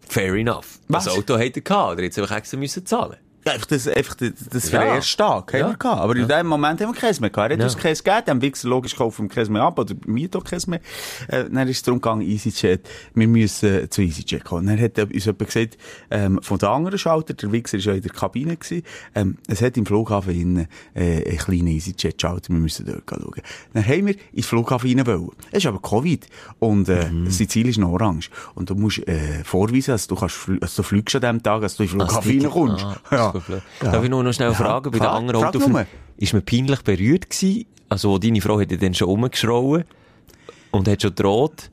Fair 0.07 0.33
enough. 0.35 0.79
Was? 0.87 1.05
Das 1.05 1.15
Auto 1.15 1.37
er 1.37 1.49
gehabt, 1.49 1.99
er 1.99 2.05
hat 2.05 2.11
es 2.11 2.17
einfach 2.19 2.37
extra 2.37 2.57
müssen 2.57 2.85
zahlen. 2.85 3.17
Einfach 3.45 3.65
das, 3.67 3.87
einfach 3.87 4.15
das, 4.15 4.31
das 4.49 4.69
für 4.69 4.75
Ja. 4.77 4.83
den 4.83 4.95
ersten 4.95 5.17
Tag 5.17 5.53
haben 5.53 5.59
Ja. 5.59 5.69
wir 5.69 5.77
gehabt. 5.77 6.01
Aber 6.01 6.15
in 6.15 6.27
dem 6.27 6.47
Moment 6.47 6.81
haben 6.81 6.93
wir 6.93 6.99
keins 6.99 7.19
mehr 7.19 7.29
gehabt. 7.29 7.51
Er 7.51 7.53
hat 7.55 7.59
Ja. 7.59 7.65
uns 7.65 7.77
keins 7.77 8.03
gegeben. 8.03 8.23
Dann 8.25 8.41
Wichser 8.41 8.67
logisch 8.69 8.95
kaufen 8.95 9.23
wir 9.29 9.29
keins 9.35 9.49
mehr 9.49 9.63
ab 9.63 9.77
oder 9.79 9.93
mieten 10.05 10.37
auch 10.37 10.43
keins 10.43 10.67
mehr. 10.67 10.79
Äh, 11.27 11.45
dann 11.49 11.67
ist 11.67 11.77
es 11.77 11.83
darum 11.83 11.99
gegangen, 12.01 12.21
EasyJet. 12.21 12.87
Wir 13.15 13.27
müssen 13.27 13.89
zu 13.89 14.01
EasyJet 14.01 14.43
kommen. 14.43 14.67
Dann 14.67 14.79
hat 14.79 14.97
uns 14.99 15.25
jemand 15.25 15.39
gesagt, 15.47 15.77
ähm, 16.09 16.39
von 16.41 16.57
der 16.59 16.69
anderen 16.69 16.97
Schalter, 16.97 17.33
der 17.33 17.51
Wichser 17.51 17.77
war 17.77 17.85
ja 17.85 17.93
in 17.93 18.01
der 18.01 18.11
Kabine 18.11 18.57
gewesen, 18.57 18.83
ähm, 19.15 19.37
es 19.47 19.61
hat 19.61 19.77
im 19.77 19.85
Flughafen 19.85 20.33
innen, 20.33 20.67
äh, 20.93 21.27
einen 21.27 21.37
kleinen 21.37 21.67
EasyJet-Schalter. 21.67 22.49
Wir 22.49 22.59
müssen 22.59 22.85
dort 22.85 23.03
schauen. 23.09 23.41
Dann 23.73 23.85
haben 23.85 24.07
wir 24.07 24.15
ins 24.33 24.45
Flughafen 24.45 24.97
rein 24.97 25.07
wollen. 25.07 25.29
Es 25.51 25.59
ist 25.59 25.65
aber 25.67 25.79
Covid. 25.81 26.27
Und, 26.59 26.89
äh, 26.89 27.09
Mhm. 27.09 27.29
Ziel 27.51 27.67
ist 27.67 27.77
noch 27.79 27.89
orange. 27.89 28.29
Und 28.55 28.69
du 28.69 28.75
musst, 28.75 28.99
äh, 29.07 29.43
vorweisen, 29.43 29.91
dass 29.91 30.07
du 30.07 30.15
kannst, 30.15 30.37
dass 30.59 30.75
du 30.75 30.83
fliegst 30.83 31.15
an 31.15 31.21
dem 31.21 31.43
Tag, 31.43 31.61
dass 31.61 31.75
du 31.75 31.83
in 31.83 31.89
den 31.89 31.99
Flughafen 31.99 32.39
reinkommst. 32.41 32.85
Ah, 33.09 33.30
das 33.30 33.30
blöd. 33.39 33.61
Darf 33.79 34.03
ich 34.03 34.09
nur 34.09 34.23
noch 34.23 34.33
schnell 34.33 34.49
Ja, 34.49 34.53
fragen, 34.55 34.91
bei 34.91 34.97
frag- 34.97 35.13
anderen 35.13 35.41
frag 35.41 35.55
Auto, 35.55 35.67
nur. 35.67 35.85
ist 36.17 36.33
man 36.33 36.43
peinlich 36.43 36.81
berührt 36.81 37.29
gewesen? 37.29 37.65
Also, 37.89 38.17
deine 38.17 38.41
Frau 38.41 38.59
hat 38.59 38.71
ja 38.71 38.77
dann 38.77 38.93
schon 38.93 39.07
rumgeschrauen 39.07 39.83
und 40.71 40.87
hat 40.87 41.01
schon 41.01 41.11
gedroht. 41.15 41.69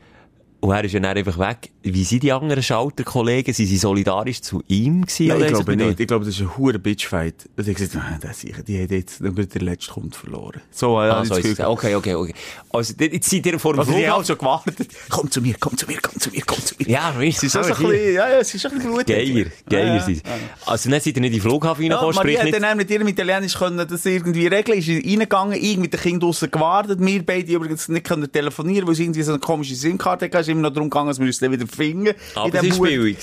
Und 0.61 0.73
er 0.73 0.83
ist 0.83 0.92
ja 0.92 0.99
dann 0.99 1.16
einfach 1.16 1.38
weg. 1.38 1.71
Wie 1.85 2.03
sind 2.03 2.25
die 2.25 2.33
anderen 2.33 2.62
Schalterkollegen? 2.64 3.55
Sind 3.55 3.66
sie 3.66 3.77
solidarisch 3.79 4.40
zu 4.42 4.61
ihm 4.66 5.03
gewesen? 5.03 5.29
Nein, 5.29 5.42
ich 5.42 5.47
glaube 5.49 5.77
nicht. 5.77 6.01
Ich 6.01 6.07
glaube, 6.09 6.25
das 6.25 6.35
ist 6.35 6.40
ein 6.40 6.57
hoher 6.57 6.73
Bitchfight. 6.79 7.49
Und 7.57 7.68
ich 7.68 7.77
gesagt, 7.77 7.94
nein, 7.94 8.18
das 8.21 8.40
sicher, 8.40 8.62
die 8.64 8.77
haben 8.83 8.92
jetzt 8.92 9.21
nur 9.21 9.33
den 9.33 9.62
letzten 9.62 9.92
Kunden 9.92 10.12
verloren. 10.12 10.61
So, 10.73 11.01
äh, 11.01 11.09
Ah, 11.11 11.16
habe 11.18 11.27
so 11.27 11.37
ist. 11.37 11.61
Okay, 11.61 11.94
okay, 11.94 12.14
okay. 12.14 12.35
Also, 12.73 12.92
jetzt 12.99 13.31
seid 13.31 13.47
ihr 13.47 13.59
vor 13.61 13.75
dem 13.75 13.81
Also, 13.81 13.92
Flughafen. 13.92 14.25
schon 14.25 14.38
gewartet. 14.38 14.88
Komm 15.09 15.31
zu 15.31 15.40
mir, 15.40 15.55
komm 15.61 15.77
zu 15.77 15.87
mir, 15.87 15.99
komm 16.03 16.18
zu 16.21 16.31
mir, 16.31 16.42
komm 16.44 16.59
zu 16.59 16.75
mir. 16.77 16.88
Ja, 16.88 17.14
weißt 17.16 17.37
Es 17.38 17.42
ist 17.44 17.57
auch 17.57 17.62
so 17.62 17.75
ein 17.75 17.90
bisschen, 17.90 18.14
ja, 18.14 18.29
ja, 18.29 18.38
es 18.40 18.53
ist 18.55 18.66
auch 18.66 18.71
ein 18.73 18.77
bisschen 18.79 18.92
gut. 18.92 19.07
Geier, 19.07 19.47
geier 19.71 19.94
Ja, 19.94 20.01
sind 20.03 20.16
sie. 20.16 20.23
Also, 20.66 20.90
dann 20.90 21.01
seid 21.01 21.14
ihr 21.16 21.21
nicht 21.21 21.29
in 21.31 21.33
den 21.35 21.40
Flughafen 21.40 21.85
Ja, 21.85 21.94
reingekommen, 21.97 22.16
Maria 22.16 22.31
sprich 22.33 22.38
hat 22.38 22.44
nicht... 22.47 22.57
dann 22.57 22.64
auch 22.73 22.75
mit 22.77 22.90
ihrem 22.90 23.07
Italienisch 23.07 23.55
können 23.55 23.87
das 23.88 24.05
irgendwie 24.05 24.49
regeln, 24.49 24.79
ist 24.79 24.88
reingegangen, 24.88 25.57
ich 25.62 25.77
mit 25.79 25.92
den 25.92 26.01
Kindern 26.01 26.21
draussen 26.21 26.51
gewartet, 26.51 26.99
wir 27.01 27.25
beide 27.25 27.53
übrigens 27.53 27.87
nicht 27.88 28.05
können 28.05 28.31
telefonieren, 28.31 28.88
weil 28.88 28.97
sie 28.97 29.05
irgendwie 29.05 29.23
so 29.23 29.33
eine 29.33 29.38
komische 29.40 29.77
SIM-Karte 29.77 30.25
hatten, 30.27 30.47
ist 30.48 30.52
immer 30.52 30.62
noch 30.62 30.72
darum 30.72 30.90
gegangen, 30.90 31.08
dass 31.08 31.18
wir 31.18 31.26
uns 31.26 31.38
dann 31.38 31.52
wieder 31.52 31.66
finden. 31.66 32.14
Aber 32.34 32.62
es 32.62 32.78
war 32.78 32.87
billig. 32.87 33.18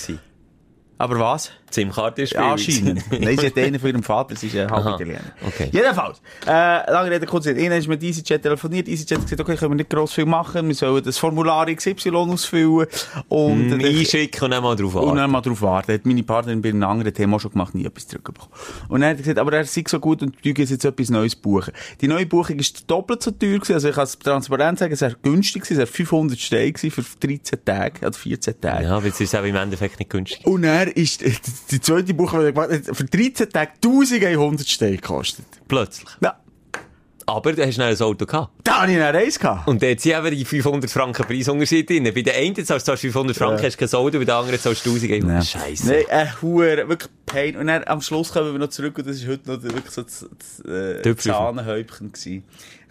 Aber 0.97 1.19
was? 1.19 1.51
SIM-Karte 1.75 2.23
Ja, 2.23 2.51
anscheinend. 2.53 3.03
Nein, 3.11 3.37
sie 3.37 3.47
hat 3.47 3.57
einen 3.57 3.79
von 3.79 3.89
ihrem 3.89 4.03
Vater, 4.03 4.35
sie 4.35 4.47
ist 4.47 4.55
ein 4.57 4.69
halb. 4.71 4.95
Italiener. 4.99 5.19
Okay. 5.45 5.69
Jedenfalls, 5.71 6.21
äh, 6.47 6.91
lange 6.91 7.11
Rede, 7.11 7.25
kurz 7.25 7.43
Sinn. 7.43 7.57
Ihnen 7.57 7.73
ist 7.77 7.87
mit 7.87 8.01
EasyJet 8.01 8.41
telefoniert. 8.41 8.87
EasyJet 8.87 9.17
hat 9.19 9.23
gesagt, 9.25 9.41
okay, 9.41 9.55
können 9.55 9.71
wir 9.71 9.75
nicht 9.77 9.89
gross 9.89 10.13
viel 10.13 10.25
machen. 10.25 10.67
Wir 10.67 10.75
sollen 10.75 11.03
das 11.03 11.17
Formular 11.17 11.67
XY 11.73 12.09
ausfüllen. 12.15 12.87
Und, 13.29 13.69
Mm, 13.69 13.79
Einschicken 13.83 14.43
und 14.45 14.51
dann 14.51 14.63
mal 14.63 14.75
drauf 14.75 14.95
und 14.95 15.01
warten. 15.05 15.17
dann 15.17 15.31
mal 15.31 15.41
drauf 15.41 15.61
warten. 15.61 15.93
Hat 15.93 16.05
meine 16.05 16.23
Partnerin 16.23 16.61
bei 16.61 16.69
einem 16.69 16.83
anderen 16.83 17.13
Thema 17.13 17.39
schon 17.39 17.51
gemacht, 17.51 17.75
nie 17.75 17.85
etwas 17.85 18.07
zurückbekommen. 18.07 18.49
Und 18.89 19.01
dann 19.01 19.09
hat 19.11 19.17
er 19.17 19.21
gesagt, 19.23 19.39
aber 19.39 19.53
er 19.53 19.65
sei 19.65 19.83
so 19.87 19.99
gut 19.99 20.21
und 20.21 20.35
du 20.43 20.49
jetzt 20.49 20.85
etwas 20.85 21.09
Neues 21.09 21.35
buchen. 21.35 21.73
Die 22.01 22.07
neue 22.07 22.25
Buchung 22.25 22.57
ist 22.59 22.89
doppelt 22.89 23.21
so 23.23 23.31
teuer 23.31 23.55
gewesen. 23.59 23.73
Also 23.73 23.89
ich 23.89 23.95
kann 23.95 24.03
es 24.05 24.17
transparent 24.19 24.79
sagen, 24.79 24.93
es 24.93 25.01
war 25.01 25.11
günstig 25.21 25.63
gewesen. 25.63 25.81
Es 25.81 25.89
war 25.89 25.95
500 25.95 26.39
Steine 26.39 26.73
für 26.77 27.03
13 27.19 27.59
Tage, 27.65 28.05
also 28.05 28.19
14 28.19 28.61
Tage. 28.61 28.83
Ja, 28.85 28.97
aber 28.97 29.05
jetzt 29.07 29.19
ist 29.21 29.33
es 29.33 29.39
auch 29.39 29.43
im 29.45 29.55
Endeffekt 29.55 29.99
nicht 29.99 30.09
günstig. 30.09 30.45
Und 30.45 30.63
er 30.63 30.95
ist, 30.95 31.21
die 31.71 31.81
zweite 31.81 32.13
Buchung, 32.13 32.45
die 32.45 32.53
gemacht 32.53 32.71
hat, 32.71 32.95
für 32.95 33.05
13 33.05 33.49
Tage 33.49 33.71
1100 33.83 34.67
Steine 34.67 34.95
gekostet. 34.97 35.45
Plötzlich. 35.67 36.09
Ja. 36.21 36.39
Aber 37.27 37.53
du 37.53 37.65
hast 37.65 37.79
ein 37.79 38.01
Auto 38.01 38.25
gehabt. 38.25 38.51
Da 38.63 38.81
hatte 38.81 38.91
ich 38.91 39.01
einen 39.01 39.15
Reis 39.15 39.39
gehabt. 39.39 39.67
Und 39.67 39.81
dort 39.81 39.99
sind 39.99 40.15
eben 40.15 40.35
die 40.35 40.45
500 40.45 40.91
Franken 40.91 41.25
Preisunterschied 41.25 41.89
drin. 41.89 42.03
Bei 42.03 42.21
der 42.21 42.35
einen 42.35 42.63
zahlst 42.63 42.87
du 42.87 42.95
500 42.95 43.35
Franken, 43.35 43.63
hast 43.63 43.77
kein 43.77 43.91
Auto, 43.93 44.19
bei 44.19 44.25
der 44.25 44.35
anderen 44.35 44.59
zahlst 44.59 44.85
du 44.85 44.91
1000 44.91 45.23
Euro. 45.23 45.41
Scheiße. 45.41 45.87
Nein, 45.87 46.03
ein 46.09 46.41
Huren, 46.41 46.87
wirklich 46.87 47.11
Pain. 47.25 47.57
Und 47.57 47.67
dann 47.67 47.83
am 47.85 48.01
Schluss 48.01 48.31
kommen 48.31 48.51
wir 48.51 48.59
noch 48.59 48.69
zurück 48.69 48.97
und 48.99 49.07
das 49.07 49.17
ist 49.17 49.27
heute 49.27 49.51
noch 49.51 49.63
wirklich 49.63 49.89
so 49.89 50.03
das, 50.03 50.25
das 50.63 51.05
äh. 51.05 51.15
Zahnenhäubchen 51.15 52.11
gewesen. 52.11 52.43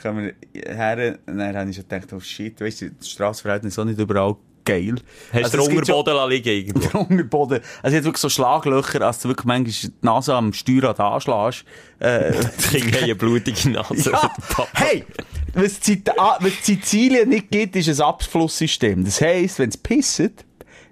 Kommen 0.02 0.32
wir 0.52 0.74
her 0.74 1.18
und 1.26 1.38
dann 1.38 1.56
habe 1.56 1.70
ich 1.70 1.76
schon 1.76 1.88
gedacht, 1.88 2.12
oh 2.12 2.20
shit, 2.20 2.60
weißt 2.60 2.82
du, 2.82 2.90
das 2.90 3.08
Straßenverhältnis 3.10 3.74
ist 3.74 3.78
auch 3.78 3.84
nicht 3.84 4.00
überall 4.00 4.36
geil. 4.64 4.96
Hast 5.32 5.54
du 5.54 5.58
Also, 5.58 5.58
es 5.58 5.68
den 5.68 5.78
Unterboden 5.78 6.14
lassen 6.14 6.30
liegen 6.30 6.48
irgendwo? 6.48 6.88
der 6.92 7.00
Unterboden. 7.10 7.60
Also, 7.82 7.94
es 7.96 8.00
hat 8.00 8.04
wirklich 8.04 8.20
so 8.20 8.28
Schlaglöcher, 8.28 9.00
als 9.02 9.20
du 9.20 9.28
wirklich 9.28 9.44
manchmal 9.46 9.72
die 9.72 10.06
Nase 10.06 10.34
am 10.34 10.52
Steuerrad 10.52 11.00
anschlägst. 11.00 11.64
Äh, 11.98 12.32
Die 12.72 12.80
Kinder 12.80 12.96
haben 12.98 13.04
eine 13.04 13.14
blutige 13.14 13.70
Nase. 13.70 14.10
ja, 14.12 14.30
hey! 14.74 15.04
Was 15.54 15.80
Zit- 15.80 16.10
ah, 16.18 16.36
was 16.40 16.52
Sizilien 16.62 17.28
nicht 17.28 17.50
gibt, 17.50 17.76
ist 17.76 17.88
ein 17.88 18.00
Abflusssystem. 18.04 19.04
Das 19.04 19.20
heisst, 19.20 19.58
wenn 19.60 19.68
es 19.68 19.76
pisset, 19.76 20.44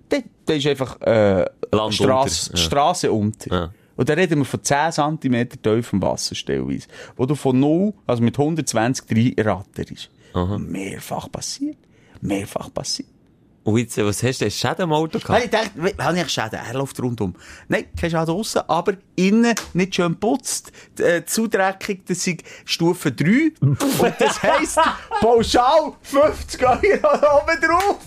dann, 0.09 0.23
dann 0.47 0.57
ist 0.57 0.67
einfach, 0.67 1.01
äh, 1.01 1.45
Land 1.73 1.95
Strasse, 1.95 2.51
unter, 2.51 2.59
ja. 2.61 2.65
Strasse 2.65 3.13
unter. 3.13 3.55
Ja. 3.55 3.73
Und 3.97 4.09
da 4.09 4.15
reden 4.15 4.39
wir 4.39 4.45
von 4.45 4.63
10 4.63 4.93
cm 4.93 5.49
tiefem 5.63 6.01
Wasser 6.03 6.35
stellweise. 6.35 6.87
Wo 7.17 7.27
du 7.27 7.35
von 7.35 7.59
0, 7.59 7.93
also 8.07 8.23
mit 8.23 8.39
120 8.39 9.05
reinratterst. 9.39 10.11
Mehrfach 10.59 11.31
passiert. 11.31 11.77
Mehrfach 12.21 12.73
passiert. 12.73 13.09
Und 13.65 13.79
jetzt, 13.79 13.97
äh, 13.97 14.05
was 14.05 14.23
hast 14.23 14.41
du? 14.41 14.47
Hast 14.47 14.57
du 14.57 14.69
Schäden 14.69 14.83
am 14.83 14.93
Auto 14.93 15.19
gehabt? 15.19 15.45
ich 15.45 15.51
gedacht, 15.51 15.71
we- 15.75 15.95
habe 16.03 16.19
ich 16.19 16.29
Schäden? 16.29 16.59
Er 16.67 16.75
läuft 16.75 17.01
rundum. 17.01 17.35
Nein, 17.69 17.85
kein 17.99 18.11
Schaden 18.11 18.35
draussen, 18.35 18.63
aber 18.67 18.95
innen 19.15 19.55
nicht 19.75 19.95
schön 19.95 20.17
putzt. 20.19 20.73
Äh, 20.99 21.25
zu 21.25 21.47
dreckig, 21.47 22.03
das 22.07 22.27
ist 22.27 22.43
Stufe 22.65 23.13
3. 23.13 23.53
Und 23.61 23.79
das 24.19 24.43
heisst, 24.43 24.79
pauschal 25.21 25.93
50 26.03 26.61
Euro 26.67 26.77
oben 26.79 27.61
drauf. 27.61 27.99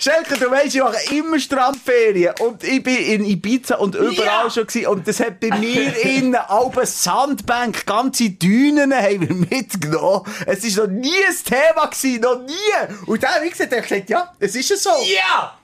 Schelke, 0.00 0.38
du 0.38 0.48
weisst, 0.48 0.76
ich 0.76 0.80
mache 0.80 0.96
immer 1.12 1.40
Strandferien. 1.40 2.32
Und 2.40 2.62
ich 2.62 2.80
bin 2.84 2.96
in 2.96 3.24
Ibiza 3.24 3.76
und 3.76 3.96
überall 3.96 4.48
schon 4.48 4.66
gewesen. 4.66 4.86
Und 4.86 5.08
das 5.08 5.18
hat 5.18 5.40
bei 5.40 5.50
mir 5.58 5.96
innen 6.04 6.36
alle 6.36 6.86
Sandbank, 6.86 7.84
ganze 7.84 8.30
Dünen 8.30 8.94
haben 8.94 9.28
wir 9.28 9.34
mitgenommen. 9.34 10.22
Es 10.46 10.62
ist 10.62 10.76
noch 10.76 10.86
nie 10.86 11.10
ein 11.26 11.36
Thema 11.44 11.86
gewesen, 11.86 12.20
noch 12.20 12.40
nie. 12.42 12.94
Und 13.06 13.22
dann, 13.24 13.42
wie 13.42 13.50
gesagt, 13.50 13.72
hat 13.72 13.78
er 13.78 13.82
gesagt, 13.82 14.10
ja, 14.10 14.32
es 14.38 14.54
ist 14.54 14.70
ja 14.70 14.76
so. 14.76 14.90
Ja! 15.04 15.57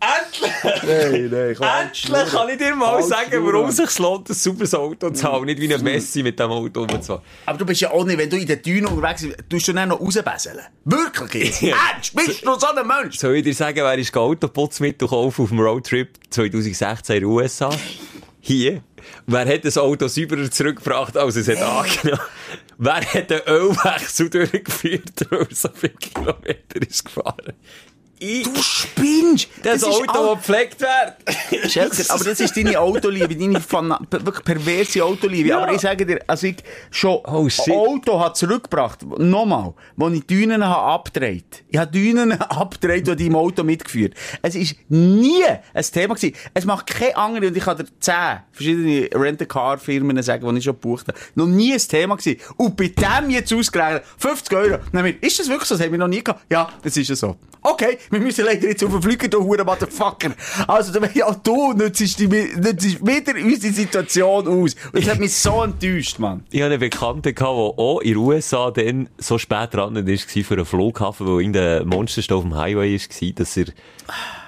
Endlich! 0.00 0.82
Nein, 0.84 1.28
nein, 1.30 1.54
komm. 1.56 1.66
Endlich 1.66 2.32
kann 2.32 2.48
ich 2.48 2.58
dir 2.58 2.74
mal 2.74 2.94
Halt 2.94 3.04
sagen, 3.04 3.44
warum 3.44 3.68
es 3.68 3.76
sich 3.76 3.98
lohnt, 3.98 4.28
ein 4.30 4.34
sauberes 4.34 4.74
Auto 4.74 5.10
zu 5.10 5.24
haben. 5.24 5.44
Nicht 5.46 5.60
wie 5.60 5.72
ein 5.74 5.82
Messi 5.82 6.22
mit 6.22 6.38
dem 6.38 6.50
Auto 6.50 6.80
rumzufahren. 6.84 7.22
Aber 7.46 7.58
du 7.58 7.66
bist 7.66 7.80
ja 7.80 7.90
auch 7.90 8.04
nicht, 8.04 8.18
wenn 8.18 8.30
du 8.30 8.36
in 8.36 8.46
den 8.46 8.62
Dünen 8.62 8.86
unterwegs 8.86 9.22
bist, 9.22 9.36
tust 9.48 9.68
du 9.68 9.72
dann 9.72 9.88
noch 9.88 10.00
rausbesseln. 10.00 10.60
Wirklich 10.84 11.60
jetzt? 11.60 11.76
Ernst? 11.92 12.14
Bist 12.14 12.46
du 12.46 12.58
so 12.58 12.66
ein 12.66 12.86
Mensch? 12.86 13.18
Soll 13.18 13.36
ich 13.36 13.44
dir 13.44 13.54
sagen, 13.54 13.78
wer 13.78 13.98
ist 13.98 14.16
Autoputzmittel 14.16 15.08
gekauft 15.08 15.40
auf 15.40 15.48
dem 15.48 15.58
Roadtrip 15.60 16.10
2016 16.30 17.16
in 17.16 17.22
den 17.22 17.30
USA? 17.30 17.70
Hier. 18.40 18.82
Wer 19.26 19.46
hat 19.46 19.64
das 19.64 19.76
Auto 19.78 20.06
sauberer 20.06 20.50
zurückgebracht, 20.50 21.16
als 21.16 21.36
es 21.36 21.48
hat 21.48 21.60
angenommen? 21.60 22.22
Wer 22.78 23.00
hat 23.00 23.30
den 23.30 23.40
Ölwechsel 23.46 24.30
durchgeführt, 24.30 25.26
weil 25.30 25.40
er 25.40 25.46
so 25.54 25.68
viele 25.74 25.94
Kilometer 25.94 26.82
ist 26.88 27.04
gefahren? 27.04 27.52
Ich. 28.20 28.42
Du 28.44 28.62
spinnst! 28.62 29.48
Das, 29.62 29.76
ist 29.76 29.84
Auto, 29.84 30.04
all- 30.08 30.34
das 30.36 30.46
gepflegt 30.46 30.80
wird. 30.80 31.70
Schelker, 31.70 32.14
aber 32.14 32.24
das 32.24 32.40
ist 32.40 32.56
deine 32.56 32.78
Autoliebe, 32.80 33.34
deine 33.36 33.60
Fana 33.60 34.00
wirklich 34.10 34.44
perverse 34.44 35.04
Autoliebe. 35.04 35.56
Aber 35.56 35.72
ich 35.72 35.80
sage 35.80 36.04
dir, 36.06 36.20
als 36.26 36.42
ich 36.42 36.56
schon 36.90 37.18
Oh, 37.24 37.48
shit. 37.48 37.68
Auto 37.74 38.18
hat 38.20 38.36
zurückgebracht, 38.36 39.02
nochmal, 39.18 39.74
wo 39.96 40.08
ich 40.08 40.26
Dünen 40.26 40.64
habe 40.66 40.92
abgedreht. 40.92 41.64
Ich 41.68 41.78
habe 41.78 41.90
Dünen 41.90 42.32
abgedreht 42.40 43.08
und 43.08 43.18
die 43.20 43.26
im 43.26 43.36
Auto 43.36 43.62
mitgeführt. 43.64 44.14
Es 44.42 44.54
ist 44.54 44.76
nie 44.88 45.44
ein 45.74 45.84
Thema 45.92 46.14
gewesen. 46.14 46.34
Es 46.54 46.64
macht 46.64 46.86
keine 46.86 47.16
andere, 47.16 47.48
und 47.48 47.56
ich 47.56 47.62
kann 47.64 47.76
dir 47.76 47.86
zehn 48.00 48.38
verschiedene 48.52 49.08
Rent-a-Car-Firmen 49.14 50.22
sagen, 50.22 50.48
die 50.52 50.58
ich 50.58 50.64
schon 50.64 50.74
gebucht 50.74 51.08
habe. 51.08 51.18
Noch 51.34 51.46
nie 51.46 51.72
ein 51.72 51.78
Thema 51.80 52.16
gewesen. 52.16 52.40
Und 52.56 52.76
bei 52.76 52.88
dem 52.88 53.30
jetzt 53.30 53.52
ausgerechnet, 53.52 54.02
50 54.18 54.56
Euro. 54.56 54.78
Wir, 54.92 55.22
ist 55.22 55.38
das 55.38 55.48
wirklich 55.48 55.68
so? 55.68 55.74
Das 55.76 55.84
haben 55.84 55.92
wir 55.92 55.98
noch 55.98 56.08
nie 56.08 56.22
gehabt. 56.24 56.44
Ja, 56.50 56.68
das 56.82 56.96
ist 56.96 57.08
ja 57.08 57.16
so. 57.16 57.36
Okay, 57.60 57.98
wir 58.10 58.20
müssen 58.20 58.44
leider 58.44 58.68
jetzt 58.68 58.82
auf 58.84 58.90
den 58.90 59.02
Flüger, 59.02 59.28
du 59.28 59.42
Huren 59.42 59.66
Motherfucker. 59.66 60.32
Also, 60.66 60.98
ja, 61.14 61.34
du 61.42 61.72
nützt, 61.72 62.18
die, 62.18 62.28
nützt 62.28 63.06
wieder 63.06 63.34
unsere 63.42 63.72
Situation 63.72 64.48
aus. 64.48 64.76
Und 64.92 64.94
das 64.94 65.08
hat 65.08 65.18
mich 65.18 65.34
so 65.34 65.62
enttäuscht, 65.62 66.18
Mann. 66.18 66.44
Ich 66.50 66.60
hatte 66.60 66.72
einen 66.72 66.80
Bekannten, 66.80 67.34
der 67.34 67.46
auch 67.46 68.00
in 68.00 68.14
den 68.14 68.16
USA 68.18 68.70
dann 68.70 69.08
so 69.18 69.38
spät 69.38 69.74
dran 69.74 69.94
war 69.94 70.18
für 70.28 70.54
einen 70.54 70.64
Flughafen, 70.64 71.26
wo 71.26 71.38
irgendein 71.38 71.86
Monsterstau 71.86 72.38
auf 72.38 72.44
dem 72.44 72.56
Highway 72.56 72.98
war, 72.98 73.32
dass 73.34 73.56
er, 73.56 73.66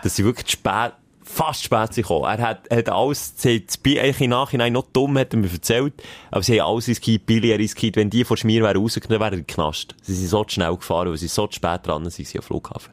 dass 0.03 0.16
sie 0.16 0.25
wirklich 0.25 0.51
spät, 0.51 0.92
fast 1.31 1.64
spät 1.64 1.94
gekommen. 1.94 2.25
Er 2.25 2.38
hat, 2.38 2.70
hat 2.70 2.88
alles, 2.88 3.35
sie 3.37 3.64
eigentlich 3.85 4.20
im 4.20 4.31
Nachhinein 4.31 4.73
noch 4.73 4.87
dumm, 4.92 5.16
hat 5.18 5.33
er 5.33 5.38
mir 5.38 5.51
erzählt, 5.51 5.94
aber 6.31 6.42
sie 6.42 6.61
haben 6.61 6.68
alles 6.68 6.88
riskiert, 6.88 7.27
Billy 7.27 7.53
riskiert, 7.53 7.96
wenn 7.96 8.11
die 8.11 8.25
vor 8.25 8.37
Schmier 8.37 8.62
wären 8.62 8.77
rausgekommen, 8.77 9.20
wären 9.20 9.37
sie 9.37 9.44
geknascht. 9.44 9.94
Sie 10.03 10.14
sind 10.14 10.29
so 10.29 10.44
schnell 10.46 10.75
gefahren, 10.77 11.09
weil 11.09 11.16
sie 11.16 11.29
so 11.29 11.49
spät 11.51 11.87
dran 11.87 12.09
sind, 12.11 12.37
am 12.37 12.42
Flughafen. 12.42 12.92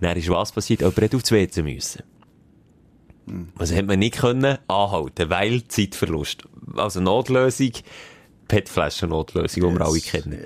Dann 0.00 0.16
ist 0.16 0.28
was 0.28 0.52
passiert? 0.52 0.80
Jemand 0.80 1.00
hat 1.00 1.14
aufs 1.14 1.32
WC 1.32 1.62
müssen. 1.62 2.02
Also 3.58 3.74
hat 3.76 3.86
man 3.86 3.98
nicht 3.98 4.16
können 4.16 4.58
anhalten, 4.68 5.30
weil 5.30 5.66
Zeitverlust. 5.68 6.44
Also 6.76 7.00
Notlösung, 7.00 7.72
PET-Flaschen-Notlösung, 8.48 9.70
die 9.72 9.78
wir 9.78 9.86
alle 9.86 10.00
kennen. 10.00 10.40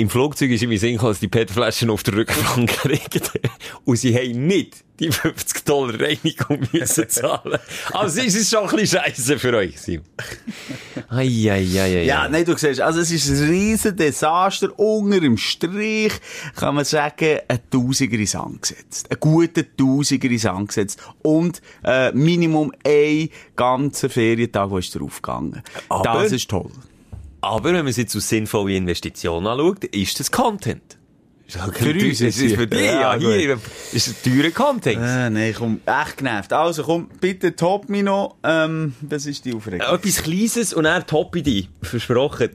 Im 0.00 0.08
Flugzeug 0.08 0.50
ist 0.50 0.62
in 0.62 0.70
mir 0.70 0.78
Sinn 0.78 0.92
gekommen, 0.92 1.12
dass 1.12 1.20
die 1.20 1.28
PET-Flaschen 1.28 1.90
auf 1.90 2.02
der 2.02 2.14
Rückbank 2.14 2.70
kriegen. 2.82 3.22
Und 3.84 3.96
sie 3.96 4.14
haben 4.16 4.46
nicht 4.46 4.76
die 4.98 5.10
50 5.12 5.64
Dollar 5.64 6.00
Reinigung 6.00 6.60
müssen 6.72 7.08
zahlen. 7.08 7.58
Also 7.92 8.20
ist 8.20 8.34
es 8.34 8.48
schon 8.50 8.68
ein 8.68 8.76
bisschen 8.76 9.00
scheisse 9.00 9.38
für 9.38 9.54
euch, 9.56 9.78
Sim. 9.80 10.02
Eieieiei. 11.08 12.04
Ja, 12.04 12.28
nein, 12.28 12.44
du 12.44 12.56
siehst, 12.56 12.80
also 12.80 13.00
es 13.00 13.10
ist 13.10 13.28
ein 13.28 13.48
riesen 13.48 13.96
Desaster. 13.96 14.78
Unter 14.78 15.20
dem 15.20 15.36
Strich 15.36 16.12
kann 16.56 16.74
man 16.74 16.84
sagen, 16.84 17.38
ein 17.48 17.60
Tausiger 17.70 18.18
ins 18.18 18.30
Sand 18.32 18.62
gesetzt. 18.62 19.10
Ein 19.10 19.16
guter 19.20 19.62
Tausiger 19.76 20.28
ins 20.30 20.42
Sand 20.42 20.68
gesetzt. 20.68 20.98
Und 21.22 21.60
äh, 21.84 22.12
Minimum 22.12 22.72
ein 22.84 23.28
ganzer 23.56 24.08
Ferientag, 24.10 24.70
wo 24.70 24.78
ist 24.78 24.94
draufgegangen. 24.94 25.62
Aber- 25.88 26.22
Das 26.22 26.32
ist 26.32 26.48
toll. 26.50 26.70
Aber 27.40 27.64
wenn 27.70 27.76
man 27.76 27.88
es 27.88 27.96
jetzt 27.96 28.14
aus 28.16 28.28
sinnvolle 28.28 28.74
Investitionen 28.76 29.46
anschaut, 29.46 29.84
ist 29.84 30.20
das 30.20 30.30
Content. 30.30 30.98
Für 31.48 31.90
uns 31.92 32.20
ist 32.20 32.40
es 32.40 32.52
für 32.52 32.66
dich, 32.66 32.84
Ja, 32.84 33.16
hier. 33.16 33.58
Ist 33.92 34.08
ein 34.08 34.32
teurer 34.32 34.50
Content. 34.50 34.98
Äh, 35.02 35.30
nein, 35.30 35.54
komm, 35.56 35.80
echt 35.84 36.18
genervt. 36.18 36.52
Also 36.52 36.84
komm, 36.84 37.08
bitte 37.20 37.56
top 37.56 37.88
mich 37.88 38.04
noch. 38.04 38.36
Ähm, 38.44 38.94
das 39.00 39.26
ist 39.26 39.44
die 39.44 39.54
Aufregung. 39.54 39.80
Etwas 39.80 40.22
Kleines 40.22 40.72
und 40.72 40.84
er 40.84 41.04
top 41.04 41.34
in 41.34 41.44
dich. 41.44 41.68
Versprochen. 41.82 42.50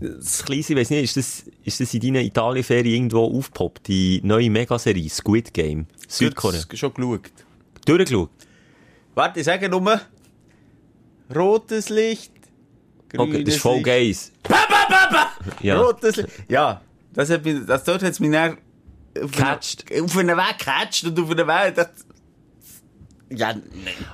Das 0.00 0.44
Kleine, 0.44 0.60
ich 0.60 0.76
weiss 0.76 0.90
nicht, 0.90 1.04
ist 1.04 1.16
das, 1.16 1.44
ist 1.64 1.80
das 1.80 1.92
in 1.92 2.00
deiner 2.00 2.20
Italienferien 2.20 2.94
irgendwo 3.10 3.24
aufgepoppt? 3.36 3.88
Die 3.88 4.20
neue 4.22 4.48
Megaserie 4.48 5.10
Squid 5.10 5.52
Game. 5.52 5.86
Südkorea. 6.06 6.62
Gut, 6.62 6.78
Schon 6.78 6.94
geschaut. 6.94 7.30
Durchgeschaut. 7.84 8.30
Warte, 9.14 9.40
ich 9.40 9.46
sage 9.46 9.68
nur. 9.68 10.00
Rotes 11.34 11.88
Licht. 11.90 12.32
Okay, 13.16 13.44
das 13.44 13.54
ist 13.54 13.60
voll 13.62 13.74
Licht. 13.76 13.84
Gays. 13.86 14.32
Ja. 15.62 15.80
Rotes 15.80 16.16
Licht. 16.16 16.28
Ja, 16.48 16.80
das 17.14 17.30
hat 17.30 17.44
mich, 17.44 17.56
das 17.66 17.84
dort 17.84 18.02
hat's 18.02 18.20
mich 18.20 18.30
dann 18.30 18.58
auf 19.22 19.30
Catcht. 19.32 19.90
einen- 19.90 20.04
auf 20.04 20.16
einen 20.16 20.36
Weg 20.36 20.58
gecatcht 20.58 21.04
und 21.04 21.18
auf 21.18 21.30
einen 21.30 21.46
Weg, 21.48 21.74
das, 21.74 21.88
Ja, 23.30 23.52
nein. 23.52 23.62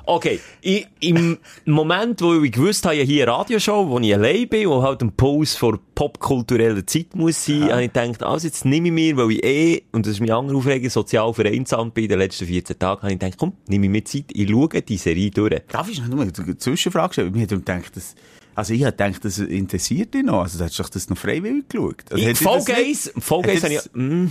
Okay, 0.06 0.40
ich, 0.60 0.88
im 0.98 1.38
Moment, 1.66 2.20
wo 2.20 2.42
ich 2.42 2.50
gewusst 2.50 2.84
habe, 2.84 2.96
ich 2.96 3.02
habe 3.02 3.12
hier 3.12 3.28
eine 3.28 3.32
Radioshow, 3.38 3.88
wo 3.88 4.00
ich 4.00 4.12
allein 4.12 4.48
bin, 4.48 4.68
wo 4.68 4.82
halt 4.82 5.02
ein 5.02 5.12
Puls 5.12 5.54
vor 5.54 5.78
popkultureller 5.94 6.84
Zeit 6.84 7.14
muss 7.14 7.44
sein, 7.44 7.70
habe 7.70 7.84
ich 7.84 7.92
gedacht, 7.92 8.24
also 8.24 8.44
jetzt 8.48 8.64
nehme 8.64 8.88
ich 8.88 8.92
mir, 8.92 9.16
weil 9.16 9.30
ich 9.30 9.44
eh, 9.44 9.82
und 9.92 10.04
das 10.06 10.14
ist 10.14 10.20
meine 10.20 10.34
andere 10.34 10.56
Aufregung, 10.56 10.90
sozial 10.90 11.32
vereinsamt 11.32 11.94
bin 11.94 12.04
in 12.04 12.10
den 12.10 12.18
letzten 12.18 12.46
14 12.46 12.76
Tagen, 12.76 13.02
habe 13.02 13.12
ich 13.12 13.18
gedacht, 13.20 13.38
komm, 13.38 13.52
nehme 13.68 13.86
ich 13.86 13.92
mir 13.92 14.04
Zeit, 14.04 14.24
ich 14.32 14.50
schaue 14.50 14.68
die 14.82 14.96
Serie 14.96 15.30
durch. 15.30 15.62
Darf 15.70 15.88
ich 15.88 16.00
noch 16.00 16.08
nur 16.08 16.22
eine 16.22 16.32
Zwischenfrage 16.58 17.12
stellen? 17.12 17.30
Mir 17.32 17.42
hat 17.42 17.50
gedacht, 17.50 17.94
dass, 17.96 18.16
also 18.54 18.74
ich 18.74 18.82
habe 18.84 18.92
gedacht, 18.92 19.24
das 19.24 19.38
interessiert 19.38 20.14
dich 20.14 20.22
noch. 20.22 20.42
Also, 20.42 20.58
du 20.58 20.64
hast 20.64 20.78
doch 20.78 20.88
das 20.88 21.08
noch 21.10 21.18
freiwillig 21.18 21.68
geschaut. 21.68 22.04
Also, 22.10 22.28
Ich, 22.28 22.38
Fall 22.38 22.64
Guys, 22.64 23.12
Guys 23.42 23.62
habe 23.64 23.74
ich, 23.74 23.80
mm, 23.92 24.26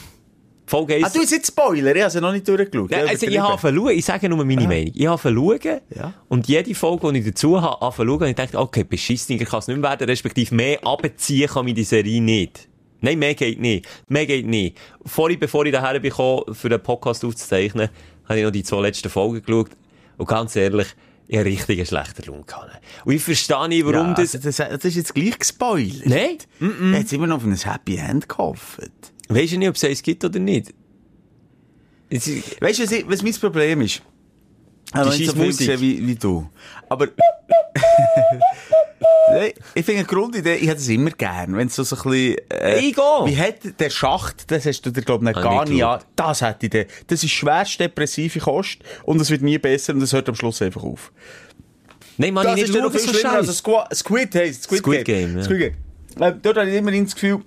Fall 0.65 0.85
Guys. 0.85 1.03
Ah, 1.03 1.09
du 1.13 1.19
hast 1.19 1.31
jetzt 1.31 1.47
Spoiler, 1.47 1.95
ich 1.95 2.03
habe 2.03 2.21
noch 2.21 2.31
nicht 2.31 2.47
durchgeschaut. 2.47 2.91
Ja, 2.91 2.99
also 2.99 3.27
ich 3.27 3.39
habe 3.39 3.73
schauen, 3.75 3.89
ich 3.89 4.05
sage 4.05 4.29
nur 4.29 4.45
meine 4.45 4.67
Meinung. 4.67 4.91
Ich 4.95 5.07
habe 5.07 5.81
Ja. 5.95 6.13
und 6.29 6.47
jede 6.47 6.73
Folge, 6.73 7.11
die 7.11 7.19
ich 7.19 7.25
dazu 7.25 7.61
habe, 7.61 7.85
habe 7.85 8.11
und 8.11 8.23
ich 8.23 8.35
dachte, 8.35 8.57
okay, 8.57 8.83
beschisseniger 8.83 9.45
kann 9.45 9.59
es 9.59 9.67
nicht 9.67 9.77
mehr 9.79 9.89
werden, 9.91 10.07
respektive 10.07 10.55
mehr 10.55 10.79
abziehen 10.85 11.49
kann 11.49 11.65
mich 11.65 11.75
die 11.75 11.83
Serie 11.83 12.21
nicht. 12.21 12.69
Nein, 13.01 13.19
mehr 13.19 13.35
geht 13.35 13.59
nicht. 13.59 13.85
Mehr 14.07 14.25
geht 14.25 14.47
nicht. 14.47 14.77
Vorhin, 15.05 15.37
bevor 15.37 15.65
ich 15.65 15.73
daher 15.73 15.99
bekomme, 15.99 16.53
für 16.53 16.69
den 16.69 16.81
Podcast 16.81 17.25
aufzuzeichnen, 17.25 17.89
habe 18.29 18.39
ich 18.39 18.45
noch 18.45 18.51
die 18.51 18.63
zwei 18.63 18.79
letzten 18.79 19.09
Folgen 19.09 19.43
geschaut. 19.43 19.71
Und 20.15 20.29
ganz 20.29 20.55
ehrlich, 20.55 20.87
ich 21.27 21.37
habe 21.37 21.45
richtig 21.49 21.77
einen 21.79 21.85
schlechten 21.87 22.23
Laune 22.31 22.43
gehabt. 22.43 22.81
Und 23.05 23.13
ich 23.13 23.23
verstehe 23.23 23.67
nicht, 23.69 23.85
warum 23.85 24.07
ja, 24.09 24.13
das... 24.13 24.35
also 24.35 24.39
das... 24.49 24.57
Das 24.57 24.85
ist 24.85 24.95
jetzt 24.95 25.15
gleich 25.15 25.39
gespoilert. 25.39 26.05
Nein? 26.05 26.37
Mm 26.59 26.93
Jetzt 26.93 27.13
immer 27.13 27.27
noch 27.27 27.37
auf 27.37 27.43
ein 27.45 27.55
Happy 27.55 27.95
End 27.97 28.27
gehofft. 28.29 28.79
Weisst 29.29 29.53
du 29.53 29.57
nicht, 29.57 29.69
ob 29.69 29.75
es 29.75 29.83
eins 29.83 30.01
gibt 30.03 30.23
oder 30.25 30.39
nicht? 30.39 30.73
Ist- 32.09 32.61
Weißt 32.61 32.79
du, 32.79 32.83
was, 32.83 32.91
ich- 32.91 33.07
was 33.07 33.21
mein 33.23 33.33
Problem 33.33 33.81
ist? 33.81 34.01
Ich 34.89 34.93
habe 34.93 35.09
Die 35.11 35.17
nicht 35.19 35.31
so 35.31 35.31
scheiß 35.31 35.39
viel 35.39 35.45
Musik. 35.45 35.67
gesehen 35.67 35.81
wie, 35.81 36.07
wie 36.07 36.15
du. 36.15 36.49
Aber... 36.89 37.07
Nein, 39.31 39.51
ich 39.73 39.85
finde 39.85 39.99
eine 39.99 40.07
Grundidee, 40.07 40.55
ich 40.55 40.67
hätte 40.67 40.79
es 40.79 40.87
immer 40.89 41.11
gern, 41.11 41.55
wenn 41.55 41.67
es 41.67 41.75
so, 41.75 41.83
so 41.83 41.95
ein 41.95 42.01
bisschen... 42.03 42.37
Äh, 42.49 42.93
auch. 42.97 43.25
Wie 43.27 43.37
hat 43.37 43.79
der 43.79 43.89
Schacht, 43.89 44.51
das 44.51 44.65
hast 44.65 44.81
du 44.81 44.91
dir, 44.91 45.01
glaube 45.01 45.27
ich, 45.29 45.35
gar 45.35 45.63
ich 45.63 45.69
nicht 45.69 45.83
an. 45.83 46.01
Das 46.15 46.41
hätte 46.41 46.65
ich 46.65 46.69
dann. 46.71 46.85
Das 47.07 47.23
ist 47.23 47.31
schwerst 47.31 47.79
depressive 47.79 48.39
Kost 48.39 48.79
und 49.03 49.19
es 49.21 49.29
wird 49.29 49.41
nie 49.41 49.57
besser 49.57 49.93
und 49.93 50.01
es 50.01 50.13
hört 50.13 50.27
am 50.29 50.35
Schluss 50.35 50.61
einfach 50.61 50.83
auf. 50.83 51.11
Nein, 52.17 52.33
man, 52.33 52.45
Das 52.45 52.57
ich 52.57 52.63
ist 52.63 52.69
nicht 52.69 52.77
dann 52.77 52.83
noch 52.83 52.91
viel 52.91 53.01
so 53.01 53.13
schlimmer. 53.13 53.33
Also. 53.33 53.51
Squid, 53.51 53.95
Squid 53.95 54.35
heisst 54.35 54.63
Squid, 54.63 54.79
Squid 54.79 55.05
Game. 55.05 55.27
Game, 55.27 55.37
ja. 55.37 55.43
Squid 55.43 55.59
Game. 55.59 55.73
Äh, 56.19 56.33
dort 56.41 56.57
habe 56.57 56.69
ich 56.69 56.77
immerhin 56.77 57.05
das 57.05 57.15
Gefühl, 57.15 57.41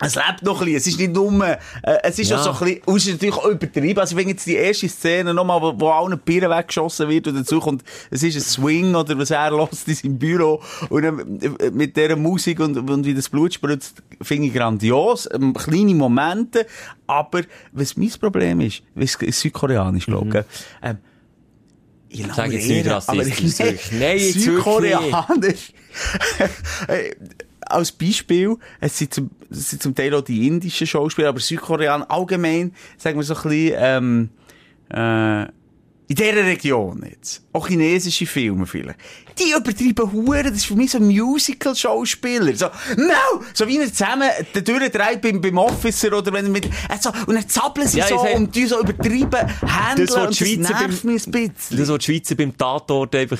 es 0.00 0.14
lebt 0.14 0.42
noch 0.42 0.60
ein 0.60 0.64
bisschen. 0.66 0.76
Es 0.78 0.86
ist 0.86 0.98
nicht 0.98 1.14
dumm. 1.16 1.42
Äh, 1.42 1.56
es 2.02 2.18
ist 2.18 2.30
Ja. 2.30 2.38
auch 2.38 2.44
so 2.44 2.64
ein 2.64 2.80
bisschen, 2.84 2.96
es 2.96 3.06
ist 3.06 3.12
natürlich 3.12 3.34
auch 3.36 3.46
übertrieben. 3.46 3.98
Also, 4.00 4.16
wenn 4.16 4.28
jetzt 4.28 4.46
die 4.46 4.54
erste 4.54 4.88
Szene 4.88 5.34
nochmal, 5.34 5.60
wo, 5.60 5.74
wo 5.78 5.90
allen 5.90 6.12
die 6.12 6.16
Birnen 6.16 6.50
weggeschossen 6.50 7.08
wird 7.08 7.26
und 7.28 7.36
dazu 7.36 7.60
kommt, 7.60 7.84
es 8.10 8.22
ist 8.22 8.36
ein 8.36 8.40
Swing 8.40 8.94
oder 8.94 9.18
was 9.18 9.30
er 9.30 9.50
lost 9.52 9.86
in 9.88 9.94
seinem 9.94 10.18
Büro 10.18 10.62
und 10.88 11.02
dann, 11.02 11.40
äh, 11.40 11.70
mit 11.70 11.96
dieser 11.96 12.16
Musik 12.16 12.60
und, 12.60 12.76
und 12.76 13.04
wie 13.04 13.14
das 13.14 13.28
Blut 13.28 13.54
spritzt, 13.54 14.02
finde 14.22 14.48
ich 14.48 14.54
grandios. 14.54 15.28
Ähm, 15.32 15.52
kleine 15.54 15.94
Momente. 15.94 16.66
Aber, 17.06 17.42
was 17.72 17.96
mein 17.96 18.10
Problem 18.20 18.60
ist, 18.60 18.82
es 18.94 19.14
ist 19.16 19.40
südkoreanisch, 19.40 20.06
glaube 20.06 20.28
ich, 20.28 20.44
ähm, 20.82 20.98
ich 22.12 22.26
Mhm. 22.26 22.32
Sag 22.34 22.50
jetzt 22.52 22.66
nicht 22.66 22.88
rassistisch, 22.88 23.92
Nein, 23.92 24.18
Südkoreanisch. 24.18 25.72
Als 27.66 27.92
Beispiel, 27.92 28.56
es 28.80 28.98
sind, 28.98 29.12
zum, 29.14 29.30
es 29.50 29.70
sind 29.70 29.82
zum 29.82 29.94
Teil 29.94 30.14
auch 30.14 30.22
die 30.22 30.46
indischen 30.46 30.86
Schauspieler, 30.86 31.28
aber 31.28 31.40
Südkoreaner 31.40 32.10
allgemein, 32.10 32.74
sagen 32.98 33.18
wir 33.18 33.24
so 33.24 33.34
ein 33.34 33.42
bisschen, 33.42 33.74
ähm, 33.78 34.28
äh, 34.92 35.42
in 36.08 36.16
dieser 36.16 36.44
Region 36.44 37.04
jetzt, 37.08 37.42
auch 37.52 37.68
chinesische 37.68 38.26
Filme 38.26 38.66
vielleicht, 38.66 38.98
die 39.38 39.52
übertreiben 39.56 40.10
Huren, 40.12 40.42
das 40.42 40.54
ist 40.56 40.66
für 40.66 40.74
mich 40.74 40.90
so 40.90 40.98
ein 40.98 41.06
Musical-Schauspieler. 41.06 42.54
So, 42.56 42.66
no! 42.96 43.44
So 43.54 43.66
wie 43.68 43.78
er 43.78 43.86
zusammen 43.92 44.28
durchdreht 44.52 45.20
beim, 45.22 45.40
beim 45.40 45.58
Officer 45.58 46.16
oder 46.16 46.32
wenn 46.32 46.46
er 46.46 46.50
mit, 46.50 46.66
äh, 46.66 46.70
so, 47.00 47.10
und 47.26 47.34
dann 47.36 47.48
zappeln 47.48 47.86
sie 47.86 47.98
Ja, 47.98 48.08
so 48.08 48.18
sag- 48.18 48.34
und 48.34 48.52
die 48.54 48.66
so 48.66 48.80
übertrieben 48.80 49.30
handeln 49.64 50.08
Das, 50.08 50.16
und 50.16 50.40
das 50.40 50.40
nervt 50.40 51.02
beim- 51.04 51.12
mich 51.12 51.26
ein 51.26 51.30
bisschen. 51.30 51.78
Das, 51.78 51.88
was 51.88 51.98
die 51.98 52.04
Schweizer 52.04 52.34
beim 52.34 52.56
Tatort 52.56 53.14
einfach 53.14 53.38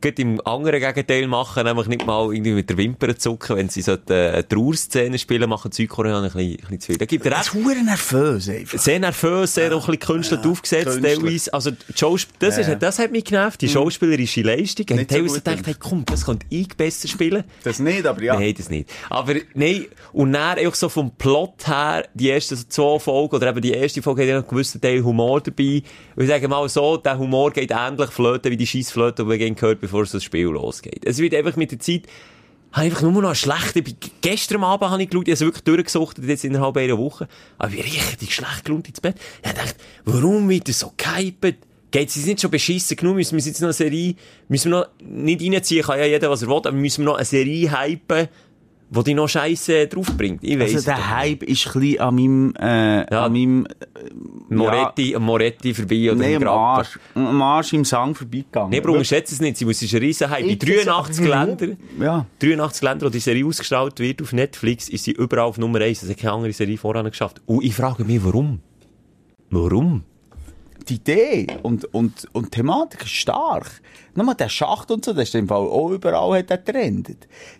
gerade 0.00 0.22
im 0.22 0.40
anderen 0.46 0.80
Gegenteil 0.80 1.26
machen, 1.26 1.64
nämlich 1.64 1.86
nicht 1.86 2.06
mal 2.06 2.32
irgendwie 2.32 2.52
mit 2.52 2.70
der 2.70 2.76
Wimper 2.76 3.16
zucken, 3.16 3.56
wenn 3.56 3.68
sie 3.68 3.82
so 3.82 3.96
eine 4.08 4.46
Trauerszene 4.48 5.18
spielen, 5.18 5.48
machen 5.48 5.70
die 5.70 5.76
Südkoreaner 5.76 6.18
ein 6.18 6.32
bisschen, 6.32 6.40
ein 6.50 6.56
bisschen 6.56 6.80
zu 6.80 6.86
viel. 6.86 6.98
Da 6.98 7.04
gibt 7.04 7.24
er 7.26 7.30
Das 7.32 7.48
verdammt 7.48 7.84
nervös 7.84 8.48
einfach. 8.48 8.78
Sehr 8.78 9.00
nervös, 9.00 9.54
sehr 9.54 9.74
auch 9.76 9.88
ein 9.88 9.96
bisschen 9.98 10.14
künstlich 10.14 10.40
aufgesetzt, 10.46 10.84
künstlich. 11.00 11.14
teilweise. 11.18 11.54
Also, 11.54 11.70
Schausp 11.94 12.30
das, 12.38 12.56
Ja. 12.56 12.72
ist, 12.72 12.82
das 12.82 12.98
hat 12.98 13.12
mich 13.12 13.24
genervt, 13.24 13.60
die 13.60 13.68
schauspielerische 13.68 14.42
Leistung. 14.42 14.86
Ich 14.88 14.96
so 14.96 15.04
teilweise 15.04 15.34
gut, 15.34 15.44
gedacht, 15.44 15.66
hey, 15.66 15.74
komm, 15.78 16.04
das 16.06 16.24
könnte 16.24 16.46
ich 16.48 16.68
besser 16.76 17.08
spielen. 17.08 17.44
Das 17.64 17.78
nicht, 17.78 18.06
aber 18.06 18.22
ja. 18.22 18.34
Nein, 18.38 18.54
das 18.56 18.70
nicht. 18.70 18.88
Aber, 19.10 19.34
nein, 19.54 19.86
und 20.12 20.32
dann 20.32 20.58
auch 20.66 20.74
so 20.74 20.88
vom 20.88 21.10
Plot 21.16 21.66
her, 21.66 22.06
die 22.14 22.30
ersten 22.30 22.56
so 22.56 22.64
zwei 22.68 22.98
Folgen, 22.98 23.36
oder 23.36 23.48
eben 23.50 23.60
die 23.60 23.72
erste 23.72 24.00
Folge 24.02 24.22
hat 24.22 24.28
ja 24.28 24.34
noch 24.36 24.42
einen 24.44 24.50
gewissen 24.50 24.80
Teil 24.80 25.02
Humor 25.04 25.40
dabei. 25.40 25.82
Und 26.16 26.22
ich 26.24 26.28
sage 26.28 26.48
mal 26.48 26.68
so, 26.68 26.96
der 26.96 27.18
Humor 27.18 27.50
geht 27.52 27.70
ähnlich 27.70 28.10
flöten 28.10 28.50
wie 28.50 28.56
die 28.56 28.66
Scheissflöte, 28.66 29.24
die 29.24 29.28
wir 29.30 29.38
gehen 29.38 29.54
gehört, 29.54 29.81
bevor 29.82 30.06
so 30.06 30.16
das 30.16 30.24
Spiel 30.24 30.46
losgeht. 30.46 31.04
Es 31.04 31.18
wird 31.18 31.34
einfach 31.34 31.56
mit 31.56 31.72
der 31.72 31.80
Zeit, 31.80 32.04
habe 32.72 32.86
einfach 32.86 33.02
nur 33.02 33.20
noch 33.20 33.34
bin- 33.82 33.96
gestern 34.22 34.64
Abend 34.64 34.88
habe 34.90 35.02
ich 35.02 35.10
geschaut, 35.10 35.28
ich 35.28 35.32
habe 35.32 35.34
es 35.34 35.40
wirklich 35.40 35.64
durchgesuchtet, 35.64 36.24
jetzt 36.24 36.44
innerhalb 36.44 36.74
einer 36.78 36.96
Woche, 36.96 37.28
aber 37.58 37.72
ich 37.72 37.84
richtig 37.84 38.34
schlecht 38.34 38.64
gelaunt 38.64 38.88
ins 38.88 39.00
Bett. 39.00 39.16
Ich 39.42 39.48
habe 39.48 39.58
gedacht, 39.58 39.76
warum 40.06 40.48
wird 40.48 40.68
er 40.68 40.74
so 40.74 40.92
gehypet? 40.96 41.58
Geht 41.90 42.08
es 42.08 42.24
nicht 42.24 42.40
schon 42.40 42.50
beschissen 42.50 42.96
genug? 42.96 43.16
Müssen 43.16 43.36
wir 43.36 43.44
jetzt 43.44 43.60
noch 43.60 43.66
eine 43.66 43.74
Serie, 43.74 44.14
müssen 44.48 44.70
wir 44.70 44.78
noch 44.78 44.86
nicht 45.00 45.42
reinziehen, 45.42 45.84
kann 45.84 45.98
ja 45.98 46.06
jeder, 46.06 46.30
was 46.30 46.40
er 46.40 46.48
will, 46.48 46.56
aber 46.56 46.72
müssen 46.72 47.04
wir 47.04 47.10
noch 47.10 47.16
eine 47.16 47.26
Serie 47.26 47.70
hypen, 47.78 48.28
die 48.94 49.04
die 49.04 49.14
noch 49.14 49.28
Scheiße 49.28 49.86
draufbringt? 49.86 50.44
Ich 50.44 50.58
weiss 50.58 50.74
Also 50.74 50.84
der 50.90 51.10
Hype 51.16 51.42
ist 51.44 51.66
ein 51.66 51.80
bisschen 51.80 52.00
an 52.00 52.14
meinem, 52.14 52.54
äh, 52.58 52.98
Ja. 53.12 53.24
an 53.26 53.32
meinem, 53.32 53.60
nicht. 53.62 54.50
Moretti, 54.50 55.16
am 55.16 55.22
Moretti 55.24 55.72
vorbei 55.74 56.10
oder 56.10 56.20
nee, 56.20 56.34
im 56.34 56.40
am. 56.40 56.48
Arsch, 56.58 56.98
am 57.14 57.40
Arsch 57.42 57.72
im 57.72 57.84
Sang 57.84 58.14
vorbeigegangen. 58.14 58.70
Nee, 58.70 58.80
aber 58.80 58.90
unterschätze 58.90 59.34
es 59.34 59.40
nicht, 59.40 59.56
sie 59.56 59.64
muss 59.64 59.80
ein 59.82 59.98
riesen 59.98 60.28
Hype. 60.28 60.44
In 60.44 60.50
Ich- 60.50 60.58
83 60.58 61.26
Warum? 61.28 61.48
Ländern, 61.48 61.76
Ja. 62.00 62.26
83 62.38 62.82
Länder, 62.82 63.06
wo 63.06 63.10
die 63.10 63.20
Serie 63.20 63.46
ausgestrahlt 63.46 63.98
wird 63.98 64.20
auf 64.20 64.32
Netflix, 64.32 64.88
ist 64.88 65.04
sie 65.04 65.12
überall 65.12 65.46
auf 65.46 65.58
Nummer 65.58 65.80
1. 65.80 66.00
Das 66.00 66.10
hat 66.10 66.18
keine 66.18 66.34
andere 66.34 66.52
Serie 66.52 66.76
voran 66.76 67.06
geschafft. 67.08 67.40
Und 67.46 67.64
ich 67.64 67.74
frage 67.74 68.04
mich, 68.04 68.22
warum? 68.24 68.60
Warum? 69.50 70.04
Die 70.88 70.94
Idee 70.94 71.46
und, 71.62 71.84
und, 71.94 72.26
und 72.32 72.46
die 72.46 72.50
Thematik 72.50 73.02
ist 73.02 73.10
stark. 73.12 73.80
Nochmal 74.14 74.34
der 74.34 74.48
Schacht 74.48 74.90
und 74.90 75.04
so, 75.04 75.12
das 75.12 75.28
ist 75.28 75.34
im 75.34 75.48
Fall 75.48 75.58
auch 75.60 75.90
überall 75.90 76.38
hat 76.38 76.50
er 76.50 76.58
getrennt. 76.58 77.16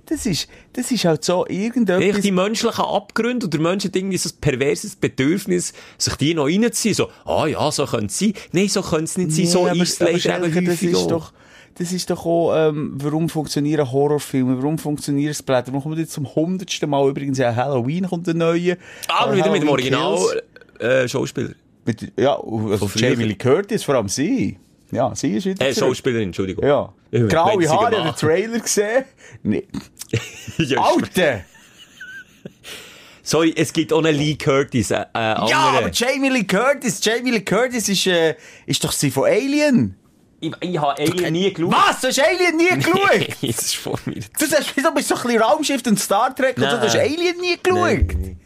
Das 0.06 0.26
ist, 0.26 0.48
das 0.72 0.90
ist 0.90 1.04
halt 1.04 1.24
so 1.24 1.46
Echt 1.46 1.58
irgendetwas. 1.60 2.20
die 2.20 2.30
menschlichen 2.32 2.84
Abgründe 2.84 3.46
und 3.46 3.54
der 3.54 3.60
Mensch 3.60 3.84
hat 3.84 3.96
irgendwie 3.96 4.18
so 4.18 4.28
ein 4.28 4.40
perverses 4.40 4.96
Bedürfnis, 4.96 5.72
sich 5.98 6.14
die 6.16 6.34
noch 6.34 6.46
reinzuziehen. 6.46 6.94
So, 6.94 7.08
ah 7.24 7.46
ja, 7.46 7.70
so 7.70 7.86
können 7.86 8.06
es 8.06 8.18
sein. 8.18 8.34
Nein, 8.52 8.68
so 8.68 8.82
können 8.82 9.04
es 9.04 9.16
nicht 9.16 9.32
sein. 9.32 9.46
So 9.46 9.66
aber- 9.66 9.76
ist 9.76 10.00
es 10.00 10.24
leider 10.26 10.46
eben 10.46 10.66
das 10.66 10.82
ist 10.82 10.94
auch. 10.94 11.06
doch, 11.08 11.32
das 11.76 11.92
ist 11.92 12.10
doch 12.10 12.26
auch, 12.26 12.54
ähm, 12.54 12.92
warum 12.96 13.28
funktionieren 13.28 13.90
Horrorfilme, 13.90 14.58
warum 14.58 14.76
funktionieren 14.78 15.32
Splatter, 15.32 15.72
warum 15.72 15.84
kommt 15.84 15.98
jetzt 15.98 16.12
zum 16.12 16.34
hundertsten 16.34 16.90
Mal 16.90 17.08
übrigens 17.08 17.38
ja 17.38 17.54
Halloween 17.54 18.06
kommt 18.08 18.26
der 18.26 18.34
neue. 18.34 18.76
Aber 19.08 19.32
äh, 19.32 19.36
wieder 19.38 19.50
mit 19.50 19.62
dem 19.62 19.68
Original 19.70 20.18
äh, 20.78 21.08
Schauspieler. 21.08 21.50
Mit, 21.84 22.12
ja, 22.16 22.36
also. 22.38 22.90
Jamie 22.94 23.24
Lee 23.24 23.34
Curtis, 23.34 23.82
vor 23.84 23.96
allem 23.96 24.08
sie. 24.08 24.58
Ja, 24.90 25.14
sie 25.14 25.32
ist 25.36 25.46
wieder 25.46 25.66
Äh. 25.66 25.74
Schauspielerin, 25.74 26.28
Entschuldigung. 26.28 26.64
Ja. 26.66 26.92
Graue 27.10 27.68
Haare, 27.68 28.02
den 28.04 28.14
Trailer 28.14 28.58
gesehen? 28.60 29.04
Nee. 29.42 29.66
Ja, 30.58 30.80
Alter! 30.82 31.40
Sorry, 33.22 33.54
es 33.56 33.72
gibt 33.72 33.92
auch 33.92 34.04
einen 34.04 34.16
Lee 34.16 34.34
Curtis, 34.34 34.90
äh, 34.90 34.96
äh, 34.96 35.04
Ja, 35.14 35.72
aber 35.78 35.90
Jamie 35.92 36.28
Lee 36.28 36.44
Curtis, 36.44 37.00
Jamie 37.02 37.30
Lee 37.30 37.40
Curtis 37.40 37.88
ist, 37.88 38.06
äh, 38.06 38.34
ist 38.66 38.82
doch 38.84 38.92
sie 38.92 39.10
von 39.10 39.24
Alien. 39.24 39.96
Ich, 40.40 40.52
ich 40.60 40.76
habe 40.78 41.00
Alien 41.00 41.32
nie 41.32 41.52
geschaut. 41.52 41.72
Was? 41.72 42.00
Du 42.00 42.08
hast 42.08 42.18
Alien 42.20 42.56
nie 42.56 42.68
geschaut? 42.76 43.10
Nee, 43.40 43.52
das 43.52 43.62
ist 43.62 43.76
vor 43.76 43.98
mir. 44.06 44.16
Du 44.38 44.44
sagst, 44.46 44.70
du 44.76 44.92
bist 44.92 45.08
so 45.08 45.14
ein 45.14 45.22
bisschen 45.22 45.40
Raumschiff 45.40 45.82
und 45.86 46.00
Star 46.00 46.34
Trek 46.34 46.56
und 46.56 46.64
so, 46.64 46.76
du 46.76 46.80
hast 46.82 46.94
Nein. 46.94 47.12
Alien 47.16 47.40
nie 47.40 47.56
geschaut. 47.62 48.10
Der 48.10 48.36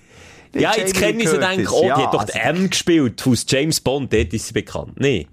Ja, 0.60 0.72
jetzt 0.76 0.94
kenne 0.94 1.22
ich 1.22 1.28
sie, 1.28 1.36
Lee 1.36 1.46
denke 1.46 1.72
oh, 1.72 1.80
die 1.82 1.86
ja, 1.86 2.04
hat 2.04 2.14
doch 2.14 2.20
also- 2.20 2.38
M 2.38 2.70
gespielt, 2.70 3.26
aus 3.26 3.44
James 3.48 3.80
Bond, 3.80 4.12
dort 4.12 4.32
ist 4.32 4.48
sie 4.48 4.52
bekannt. 4.52 4.98
Nee. 4.98 5.26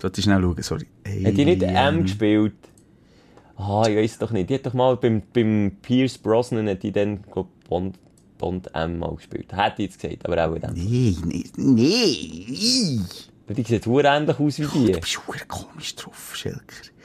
Sollte 0.00 0.20
ich 0.20 0.24
schnell 0.24 0.40
schauen, 0.40 0.62
sorry. 0.62 0.86
Hat 1.24 1.36
die 1.36 1.44
nicht 1.44 1.62
M 1.62 1.76
Alien. 1.76 2.02
gespielt? 2.02 2.54
Ah, 3.56 3.84
ich 3.88 3.96
weiß 3.96 4.18
doch 4.18 4.32
nicht. 4.32 4.50
Die 4.50 4.54
hat 4.54 4.66
doch 4.66 4.74
mal 4.74 4.96
beim, 4.96 5.22
beim 5.32 5.76
Pierce 5.80 6.18
Brosnan, 6.18 6.68
hat 6.68 6.82
die 6.82 6.92
dann, 6.92 7.22
glaub, 7.22 7.48
Bond, 7.68 7.98
Bond 8.38 8.68
M 8.74 8.98
mal 8.98 9.14
gespielt. 9.14 9.52
Hätte 9.56 9.82
ich 9.82 9.90
jetzt 9.90 10.00
gesagt, 10.00 10.26
aber 10.26 10.48
auch 10.48 10.58
dann. 10.58 10.74
Nee, 10.74 11.16
nee, 11.24 11.44
nee. 11.56 12.98
Die 13.48 13.62
sieht 13.62 13.86
ähnlich 13.86 14.38
aus 14.38 14.58
wie 14.58 14.66
die. 14.66 14.92
Du 14.92 15.00
bist 15.00 15.20
komisch 15.48 15.94
drauf, 15.96 16.32
Schelker. 16.34 16.60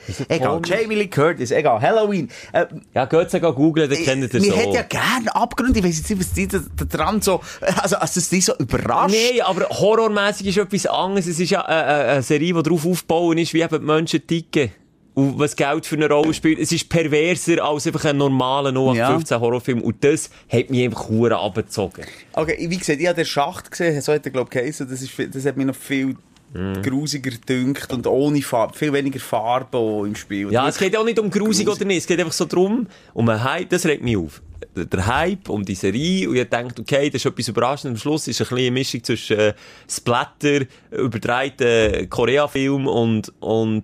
Wieso 0.06 0.24
Egal? 0.30 0.62
Jamie 0.64 0.96
Lee 0.96 1.08
Curtis, 1.08 1.52
egal, 1.52 1.82
Halloween. 1.82 2.30
Äh, 2.54 2.66
Ja, 2.94 3.06
geht 3.06 3.34
es 3.34 3.42
googeln, 3.42 3.90
dann 3.90 4.04
kennt 4.04 4.24
ihr 4.24 4.42
wir 4.42 4.52
so. 4.52 4.58
hätten 4.58 4.74
ja 4.74 4.84
gerne 4.84 5.36
Abgründe, 5.36 5.80
ich 5.80 5.86
weiss 5.86 5.98
jetzt 5.98 6.10
nicht, 6.10 6.20
was 6.20 6.34
die 6.34 6.48
da 6.48 6.60
da 6.76 6.86
dran 6.86 7.22
so, 7.22 7.42
also, 7.62 7.98
also, 7.98 8.16
dass 8.16 8.30
die 8.30 8.42
so 8.42 8.56
überrascht. 8.58 9.16
Nein, 9.16 9.42
aber 9.44 9.68
horrormäßig 9.70 10.48
ist 10.48 10.58
etwas 10.58 10.86
anderes. 10.86 11.28
Es 11.28 11.40
ist 11.40 11.50
ja 11.50 11.62
eine, 11.66 11.84
eine, 11.84 12.04
eine 12.12 12.24
Serie, 12.24 12.54
die 12.54 12.64
darauf 12.64 12.86
aufbauen 12.86 13.38
ist, 13.38 13.54
wie 13.54 13.62
eben 13.62 13.80
die 13.80 13.86
Menschen 13.86 14.26
ticken. 14.26 14.72
Und 15.16 15.38
was 15.38 15.56
Geld 15.56 15.86
für 15.86 15.96
eine 15.96 16.08
Rolle 16.08 16.34
spielt. 16.34 16.60
Es 16.60 16.72
ist 16.72 16.88
perverser 16.88 17.62
als 17.62 17.86
einfach 17.86 18.06
ein 18.06 18.16
normaler 18.16 18.70
0815 18.70 19.40
Horrorfilm. 19.40 19.82
Und 19.82 20.02
das 20.02 20.30
hat 20.50 20.70
mich 20.70 20.84
einfach 20.86 21.10
hure 21.10 21.38
abgezogen. 21.38 22.06
Okay, 22.32 22.56
wie 22.70 22.78
gesagt, 22.78 23.02
ich 23.02 23.08
habe 23.08 23.16
den 23.18 23.26
Schacht 23.26 23.70
gesehen, 23.70 24.00
so 24.02 24.14
hat 24.14 24.26
er, 24.26 24.32
glaube 24.32 24.50
ich, 24.54 24.62
geheißen. 24.62 24.88
Das, 24.90 25.02
ist, 25.02 25.12
das 25.34 25.46
hat 25.46 25.58
mich 25.58 25.66
noch 25.66 25.76
viel 25.76 26.16
Mhm. 26.54 26.82
grusiger 26.82 27.32
gedünkt 27.32 27.92
und 27.94 28.08
ohne 28.08 28.42
Farbe, 28.42 28.76
viel 28.76 28.92
weniger 28.92 29.20
Farbe 29.20 30.04
im 30.08 30.16
Spiel. 30.16 30.52
Ja, 30.52 30.68
es 30.68 30.78
geht 30.80 30.98
auch 30.98 31.06
nicht 31.06 31.20
um 31.20 31.30
grusig 31.30 31.68
oder 31.70 31.86
nicht. 31.86 31.98
Es 32.00 32.08
geht 32.08 32.20
einfach 32.20 32.34
so 32.34 32.46
drum, 32.46 32.88
um 33.14 33.30
einen 33.30 33.44
Hype, 33.44 33.70
das 33.70 33.86
regt 33.86 34.04
mich 34.04 34.18
auf. 34.18 34.42
Der- 34.76 34.86
Der 34.86 35.06
Hype 35.08 35.48
um 35.50 35.64
die 35.64 35.76
Serie, 35.76 36.28
und 36.30 36.36
ich 36.36 36.50
denke, 36.50 36.82
okay, 36.82 37.10
das 37.10 37.22
ist 37.24 37.26
etwas 37.32 37.48
überraschend. 37.48 37.92
Am 37.92 37.98
Schluss 37.98 38.28
ist 38.28 38.40
ein 38.42 38.46
bisschen 38.48 38.58
eine 38.58 38.72
Mischung 38.72 39.04
zwischen 39.04 39.38
äh, 39.38 39.54
Splatter, 39.90 40.62
überdrehten 40.92 42.10
Korea-Film 42.10 42.88
und, 42.88 43.32
und, 43.40 43.84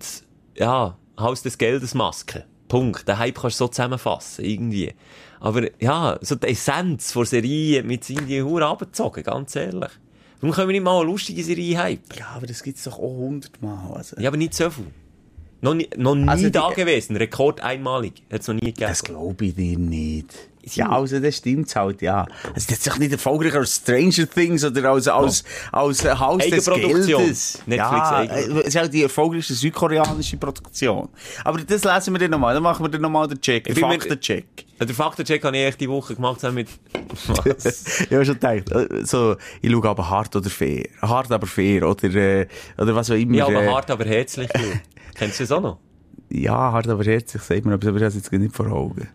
ja, 0.56 0.96
Haus 1.18 1.42
des 1.42 1.58
Geldes 1.58 1.94
Maske. 1.94 2.44
Punkt. 2.68 3.06
Den 3.06 3.18
Hype 3.18 3.38
kannst 3.40 3.60
du 3.60 3.64
so 3.64 3.68
zusammenfassen, 3.68 4.44
irgendwie. 4.44 4.92
Aber, 5.38 5.62
ja, 5.80 6.18
so 6.20 6.34
die 6.34 6.48
Essenz 6.48 7.12
von 7.12 7.24
Serie 7.24 7.78
hat 7.78 7.86
mich 7.86 7.96
jetzt 7.98 8.10
irgendwie 8.10 8.42
hure 8.42 8.66
abgezogen, 8.66 9.22
ganz 9.22 9.54
ehrlich. 9.54 9.90
Warum 10.40 10.54
können 10.54 10.68
wir 10.68 10.72
nicht 10.72 10.84
mal 10.84 11.00
eine 11.00 11.10
lustige 11.10 11.42
Serie 11.42 11.82
hypen? 11.82 12.18
Ja, 12.18 12.26
aber 12.34 12.46
das 12.46 12.62
gibt 12.62 12.78
es 12.78 12.84
doch 12.84 12.98
auch 12.98 13.16
hundertmal. 13.16 13.94
Also. 13.96 14.16
Ja, 14.20 14.28
aber 14.28 14.36
nicht 14.36 14.54
so 14.54 14.68
viel. 14.70 14.86
Noch 15.62 15.74
nie, 15.74 15.88
noch 15.96 16.14
nie 16.14 16.28
Also 16.28 16.44
die- 16.44 16.50
da 16.52 16.70
gewesen. 16.70 17.16
Rekord 17.16 17.60
einmalig. 17.62 18.22
Hat 18.30 18.42
es 18.42 18.48
noch 18.48 18.54
nie 18.54 18.60
gegeben. 18.60 18.88
Das 18.88 19.02
glaube 19.02 19.46
ich 19.46 19.54
dir 19.54 19.78
nicht. 19.78 20.34
Ja, 20.74 20.90
also 20.90 21.20
das 21.20 21.36
stimmt 21.36 21.74
halt, 21.76 22.02
ja. 22.02 22.26
Es 22.54 22.66
ist 22.66 22.86
doch 22.86 22.98
nicht 22.98 23.12
erfolgreicher 23.12 23.58
als 23.58 23.76
Stranger 23.76 24.28
Things 24.28 24.64
oder 24.64 24.90
als, 24.90 25.06
als, 25.06 25.44
als 25.70 26.04
äh, 26.04 26.10
Haus 26.10 26.44
des. 26.44 26.66
Geldes. 26.66 27.62
Ja, 27.66 28.22
äh, 28.22 28.26
es 28.26 28.74
ist 28.74 28.78
auch 28.78 28.88
die 28.88 29.02
erfolgreichste 29.04 29.54
südkoreanische 29.54 30.36
Produktion. 30.36 31.08
Aber 31.44 31.60
das 31.60 31.84
lesen 31.84 32.14
wir 32.14 32.18
dann 32.18 32.32
nochmal. 32.32 32.54
Dann 32.54 32.62
machen 32.64 32.84
wir 32.84 32.88
dann 32.88 33.00
nochmal 33.00 33.28
den 33.28 33.40
Check, 33.40 33.64
den 33.64 33.76
Faktencheck. 33.76 34.66
Den 34.80 34.88
Faktencheck 34.88 35.42
habe 35.44 35.56
ich 35.56 35.64
echt 35.64 35.80
die 35.80 35.88
Woche 35.88 36.16
gemacht, 36.16 36.40
zusammen 36.40 36.56
mit... 36.56 36.68
Was? 37.28 38.00
ich 38.00 38.12
habe 38.12 38.24
schon 38.24 38.34
gedacht, 38.34 38.70
äh, 38.72 39.04
so, 39.04 39.36
ich 39.62 39.70
schaue 39.70 39.88
aber 39.88 40.10
hart 40.10 40.34
oder 40.34 40.50
fair. 40.50 40.84
Hart 41.00 41.30
aber 41.30 41.46
fair 41.46 41.88
oder, 41.88 42.04
äh, 42.04 42.46
oder 42.76 42.94
was 42.94 43.10
auch 43.10 43.14
immer. 43.14 43.36
ja, 43.36 43.46
aber 43.46 43.64
hart, 43.66 43.90
aber 43.90 44.04
herzlich. 44.04 44.50
Kennst 45.14 45.38
du 45.38 45.44
das 45.44 45.52
auch 45.52 45.62
noch? 45.62 45.78
Ja, 46.28 46.72
hart 46.72 46.88
aber 46.88 47.04
herzlich, 47.04 47.40
sagt 47.40 47.64
man, 47.64 47.74
aber 47.74 47.84
ich 47.84 47.94
habe 47.94 48.04
es 48.04 48.14
jetzt 48.16 48.32
nicht 48.32 48.54
vor 48.54 48.66
Augen. 48.66 49.08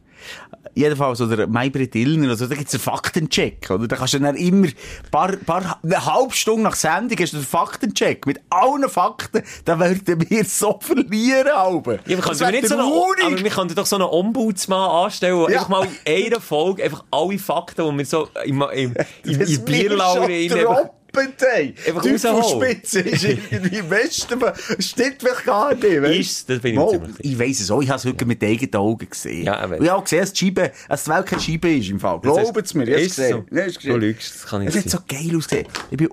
Jedenfalls, 0.74 1.20
oder 1.22 1.48
Maybrit 1.48 1.96
Illner, 1.96 2.30
also, 2.30 2.48
da 2.48 2.56
gibt's 2.56 2.74
einen 2.74 2.82
Faktencheck, 2.82 3.70
oder? 3.70 3.88
Da 3.88 3.96
kannst 3.98 4.14
du 4.14 4.20
dann 4.20 4.36
immer, 4.36 4.68
paar, 5.12 5.36
paar, 5.38 5.80
eine 5.84 6.06
halbe 6.06 6.34
Stunde 6.34 6.64
nach 6.64 6.76
Sendung 6.76 7.18
hast 7.20 7.34
du 7.34 7.38
einen 7.38 7.46
Faktencheck 7.46 8.26
mit 8.26 8.40
allen 8.50 8.88
Fakten, 8.90 9.44
da 9.66 9.80
würden 9.80 10.30
wir 10.30 10.46
so 10.46 10.80
verlieren, 10.82 11.50
Alben. 11.50 12.00
Ja, 12.06 12.18
aber, 12.18 12.28
könnten 12.28 12.40
wir 12.40 12.52
nicht 12.52 12.68
so 12.68 12.76
einen, 12.78 13.34
aber 13.34 13.44
wir 13.44 13.52
könnten 13.52 13.76
doch 13.76 13.86
so 13.86 13.96
einen 13.98 14.06
Ombudsmann 14.06 15.06
anstellen, 15.06 15.40
der 15.40 15.50
Ja. 15.56 15.60
einfach 15.60 15.70
mal 15.70 15.88
in 16.06 16.26
einer 16.26 16.42
Folge 16.42 16.84
einfach 16.84 17.04
alle 17.12 17.38
Fakten, 17.38 17.90
die 17.90 17.98
wir 17.98 18.06
so 18.06 18.30
im, 18.46 18.62
im, 18.74 18.94
im, 19.24 19.42
im 19.42 19.66
Bierlaune 19.66 20.92
rausholen. 21.16 22.44
Fußspitze 22.44 23.00
ist 23.02 23.24
irgendwie 23.24 23.78
im 23.80 23.90
Westen, 23.90 24.40
stimmt 24.80 25.16
vielleicht 25.20 25.46
gar 25.46 25.74
nicht? 25.74 25.84
Ist's? 25.84 26.46
Das 26.46 26.60
bin 26.60 26.80
ich 26.80 26.90
sicher. 26.90 27.08
Ich 27.20 27.40
weiss 27.40 27.60
es 27.60 27.72
auch, 27.72 27.82
ich 27.82 27.90
habe 27.90 27.98
es 28.00 28.06
heute 28.06 28.26
mit 28.26 28.44
eigenen 28.44 28.76
Augen 28.76 29.10
gesehen. 29.10 29.46
Ja, 29.46 29.60
aber- 29.60 29.82
ich 29.82 29.90
habe 29.90 30.04
gesehen, 30.04 30.20
dass 30.22 30.34
die 30.34 30.46
Scheibe, 30.46 30.72
dass 30.88 31.04
die 31.04 31.10
Welt 31.10 31.26
keine 31.26 31.42
Scheibe 31.42 31.74
ist 31.76 31.90
im 31.90 32.00
Fall. 32.00 32.20
Glaubt 32.20 32.58
es 32.66 32.74
mir, 32.74 32.88
ich 32.88 33.06
Ist 33.08 33.16
so. 33.18 33.44
Du 33.84 33.98
lügst, 33.98 34.36
das 34.36 34.46
kann 34.48 34.64
nicht 34.64 34.76
Es 34.76 34.84
hat 34.86 34.90
so 34.92 35.00
geil 35.08 35.36
ausgesehen. 35.36 35.68
Ich 35.90 35.98
bin 35.98 36.08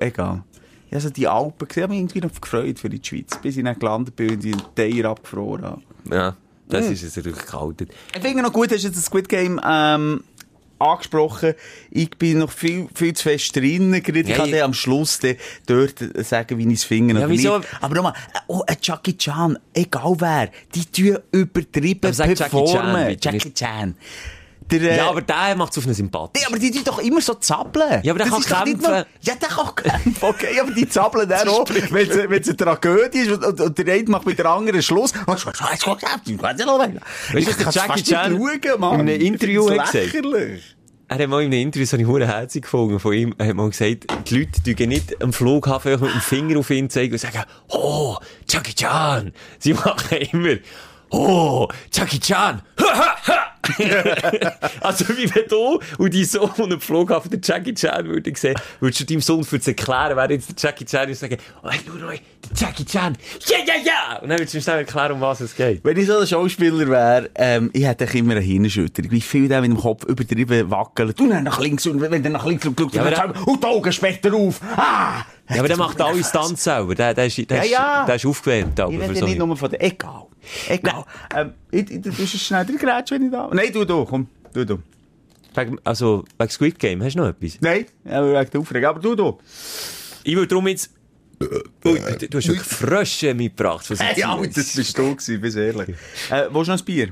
egal. 0.00 0.42
Ich 0.88 0.94
habe 0.94 1.02
so 1.02 1.10
die 1.10 1.28
Alpen 1.28 1.68
gesehen, 1.68 1.82
habe 1.84 1.92
mich 1.92 2.00
irgendwie 2.00 2.20
noch 2.20 2.40
gefreut 2.40 2.78
für 2.80 2.88
die 2.88 3.00
Schweiz, 3.02 3.38
bis 3.40 3.56
ich 3.56 3.62
dann 3.62 3.78
gelandet 3.78 4.16
bin 4.16 4.30
und 4.30 4.42
die 4.42 4.54
Teier 4.74 5.10
abgefroren 5.10 5.64
habe. 5.64 5.82
Ja, 6.10 6.36
das 6.68 6.86
ist 6.86 7.04
es 7.04 7.14
natürlich 7.16 7.46
gehalten. 7.46 7.88
Ich 8.12 8.20
finde 8.20 8.42
noch 8.42 8.52
gut, 8.52 8.72
hast 8.72 8.82
du 8.82 8.88
jetzt 8.88 8.96
das 8.96 9.04
Squid 9.04 9.28
Game 9.28 9.60
ähm, 9.64 10.24
angesprochen. 10.80 11.54
Ich 11.90 12.10
bin 12.10 12.38
noch 12.38 12.50
viel, 12.50 12.88
viel 12.94 13.12
zu 13.14 13.24
fest 13.24 13.54
drin. 13.54 13.92
Gerade. 14.02 14.20
Ich 14.20 14.28
Ja, 14.28 14.36
kann 14.36 14.48
ich- 14.48 14.62
am 14.62 14.72
Schluss 14.74 15.18
dann 15.20 15.36
dort 15.66 16.00
äh, 16.00 16.24
sagen, 16.24 16.58
wie 16.58 16.66
ich 16.68 16.74
es 16.74 16.84
finde. 16.84 17.20
Ja, 17.20 17.28
wieso? 17.28 17.60
Aber 17.80 17.94
nochmal, 17.94 18.14
äh, 18.34 18.38
oh, 18.46 18.62
ein 18.66 18.76
Jackie 18.82 19.16
Chan, 19.16 19.58
egal 19.74 20.14
wer, 20.18 20.50
die 20.74 20.84
tun 20.86 21.18
übertrieben 21.32 22.12
sag 22.12 22.28
Jackie 22.28 22.42
Chan, 22.42 22.50
performen. 22.50 23.16
Jackie. 23.20 23.52
Chan. 23.54 23.94
Der, 24.70 24.80
äh, 24.82 24.96
Ja, 24.98 25.08
aber 25.08 25.22
der 25.22 25.56
macht 25.56 25.72
es 25.72 25.78
auf 25.78 25.84
eine 25.84 25.94
Sympathie. 25.94 26.40
Nee, 26.40 26.46
aber 26.46 26.58
die 26.58 26.70
tun 26.70 26.84
doch 26.84 26.98
immer 26.98 27.20
so 27.20 27.34
zappeln. 27.34 28.00
Ja, 28.02 28.12
aber 28.12 28.24
der 28.24 28.30
Das 28.30 28.44
kann 28.46 28.64
kämpfen. 28.64 28.90
nur- 28.90 29.06
Ja, 29.22 29.34
der 29.34 29.48
kann 29.48 29.74
kämpfen, 29.74 30.16
okay, 30.20 30.60
aber 30.60 30.70
die 30.72 30.88
zappeln 30.88 31.28
dann 31.28 31.48
auch, 31.48 31.64
wenn 31.68 32.40
es 32.42 32.48
eine 32.48 32.56
Tragödie 32.56 33.18
ist 33.18 33.32
und, 33.32 33.44
und, 33.44 33.60
und 33.60 33.78
der 33.78 33.94
eine 33.94 34.04
macht 34.08 34.26
mit 34.26 34.38
der 34.38 34.46
anderen 34.46 34.82
Schluss. 34.82 35.12
Weißt 35.26 35.44
du, 35.44 35.48
was 35.48 35.58
der 35.58 35.66
Jackie 37.72 38.02
Chan 38.02 38.36
in 38.36 38.84
einem 38.84 39.08
Interview 39.20 39.70
hat 39.70 39.92
gesagt? 39.92 40.14
Er 41.12 41.18
hat 41.18 41.28
mal 41.28 41.42
in 41.42 41.52
einem 41.52 41.62
Interview 41.62 41.86
so 41.86 41.96
eine 41.96 42.06
hure 42.06 42.24
herzig 42.28 42.62
gefunden 42.62 43.00
von 43.00 43.12
ihm. 43.12 43.34
Er 43.36 43.48
hat 43.48 43.56
mal 43.56 43.68
gesagt, 43.68 44.06
die 44.28 44.38
Leute 44.38 44.62
tun 44.76 44.88
nicht 44.88 45.20
am 45.20 45.32
Flughafen 45.32 45.90
mit 46.00 46.14
dem 46.14 46.20
Finger 46.20 46.60
auf 46.60 46.70
ihn 46.70 46.88
zeigen 46.88 47.14
und 47.14 47.18
sagen, 47.18 47.42
oh, 47.66 48.16
Jackie 48.48 48.74
Chan. 48.74 49.32
Sie 49.58 49.74
machen 49.74 50.18
immer, 50.30 50.54
oh, 51.10 51.66
Jackie 51.92 52.20
Chan. 52.20 52.62
also 54.80 55.08
wie 55.08 55.34
wenn 55.34 55.48
du 55.48 55.80
und 55.98 56.14
dein 56.14 56.24
Sohn 56.24 56.72
am 56.72 56.80
Flughafen 56.80 57.30
den 57.30 57.40
Jackie 57.42 57.74
Chan 57.74 58.06
würde 58.06 58.32
sehen, 58.34 58.56
würdest 58.80 59.00
du 59.00 59.04
deinem 59.04 59.20
Sohn 59.20 59.44
für 59.44 59.60
zu 59.60 59.70
erklären, 59.70 60.16
wer 60.16 60.30
jetzt 60.30 60.48
der 60.50 60.70
Jackie 60.70 60.84
Chan 60.84 61.08
ist, 61.08 61.22
und 61.22 61.30
sagen, 61.30 61.42
oh, 61.62 61.68
hey, 61.70 61.80
schau 61.86 62.06
mal, 62.06 62.16
der 62.16 62.56
Jackie 62.56 62.84
Chan, 62.84 63.16
ja, 63.46 63.58
ja, 63.66 63.74
ja. 63.84 64.18
Und 64.20 64.28
dann 64.28 64.38
würdest 64.38 64.54
du 64.54 64.58
ihm 64.58 64.62
schnell 64.62 64.78
erklären, 64.78 65.12
um 65.12 65.20
was 65.20 65.40
es 65.40 65.54
geht. 65.54 65.84
Wenn 65.84 65.96
ich 65.96 66.06
so 66.06 66.18
ein 66.18 66.26
Schauspieler 66.26 66.88
wäre, 66.88 67.30
ähm, 67.34 67.70
ich 67.72 67.84
hätte 67.84 68.04
immer 68.16 68.32
eine 68.32 68.40
Hirnschütterung. 68.40 69.10
Wie 69.10 69.20
viel 69.20 69.48
der 69.48 69.60
mit 69.60 69.70
dem 69.70 69.78
Kopf 69.78 70.04
übertrieben 70.04 70.70
wackelt. 70.70 71.18
Du 71.18 71.28
dann 71.28 71.44
nach 71.44 71.60
links 71.60 71.86
und 71.86 72.00
wenn 72.00 72.22
der 72.22 72.32
nach 72.32 72.46
links 72.46 72.64
schaut, 72.64 72.94
Ja, 72.94 73.10
dann 73.10 73.32
und 73.32 73.62
die 73.62 73.66
Augen 73.66 73.92
später 73.92 74.32
auf. 74.34 74.60
Ah! 74.76 75.24
Ja, 75.48 75.58
aber 75.58 75.68
der 75.68 75.76
macht 75.76 76.00
alle 76.00 76.22
Stunts 76.22 76.62
selber. 76.62 76.94
Der, 76.94 77.12
der, 77.12 77.26
ist, 77.26 77.36
der, 77.50 77.56
Ja, 77.56 77.62
ist, 77.62 77.70
ja. 77.70 78.04
der 78.06 78.14
ist 78.14 78.26
aufgewärmt. 78.26 78.78
Aber 78.78 78.92
Ich 78.92 79.00
rede 79.00 79.24
nicht 79.24 79.38
nur 79.38 79.56
von 79.56 79.70
der. 79.70 79.82
Egal. 79.82 80.26
Egal. 80.68 81.04
Ähm, 81.34 81.52
ich, 81.70 81.90
ich, 81.90 82.00
du 82.00 82.10
es 82.10 82.42
schnell 82.42 82.64
reingrätschen, 82.64 83.18
wenn 83.18 83.26
ich 83.26 83.32
da. 83.32 83.50
Nein, 83.52 83.72
du, 83.72 83.84
du, 83.84 84.04
komm. 84.04 84.28
Du, 84.52 84.64
du. 84.64 84.78
Also, 85.84 86.24
wegen 86.38 86.50
Squid 86.50 86.78
Game, 86.78 87.02
hast 87.02 87.14
du 87.14 87.20
noch 87.20 87.28
etwas? 87.28 87.58
Nein, 87.60 87.86
aber 88.04 88.40
wegen 88.40 88.50
der 88.50 88.60
Aufregung. 88.60 88.88
Aber 88.88 89.00
du, 89.00 89.14
du. 89.14 89.38
Ich 90.24 90.36
will 90.36 90.46
darum 90.46 90.68
jetzt... 90.68 90.92
Ui, 91.40 91.98
du, 92.18 92.28
du 92.28 92.38
hast 92.38 92.48
wirklich 92.48 92.66
Frösche 92.66 93.34
mitgebracht. 93.34 93.88
Was 93.90 93.98
Hey, 93.98 94.20
ja, 94.20 94.36
das 94.36 94.76
bist 94.76 94.98
du 94.98 95.14
gewesen, 95.14 95.40
bist 95.40 95.56
ehrlich. 95.56 95.88
Äh, 96.30 96.48
willst 96.50 96.68
du 96.68 96.72
noch 96.72 96.78
ein 96.78 96.84
Bier? 96.84 97.08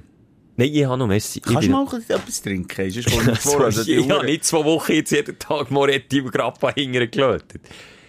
Nein, 0.58 0.70
ich 0.72 0.84
habe 0.84 0.98
noch 0.98 1.06
Messi. 1.06 1.40
Kannst 1.40 1.68
du 1.68 1.70
mal 1.70 1.86
etwas 1.86 2.42
trinken? 2.42 2.86
Nicht 2.86 3.10
vor. 3.38 3.64
Also, 3.64 3.90
ich 3.90 4.10
habe 4.10 4.26
nicht 4.26 4.44
zwei 4.44 4.64
Wochen 4.64 4.92
jetzt 4.92 5.12
jeden 5.12 5.38
Tag 5.38 5.70
Moretti 5.70 6.20
und 6.20 6.32
Grappa 6.32 6.74
hingelötet. 6.74 7.62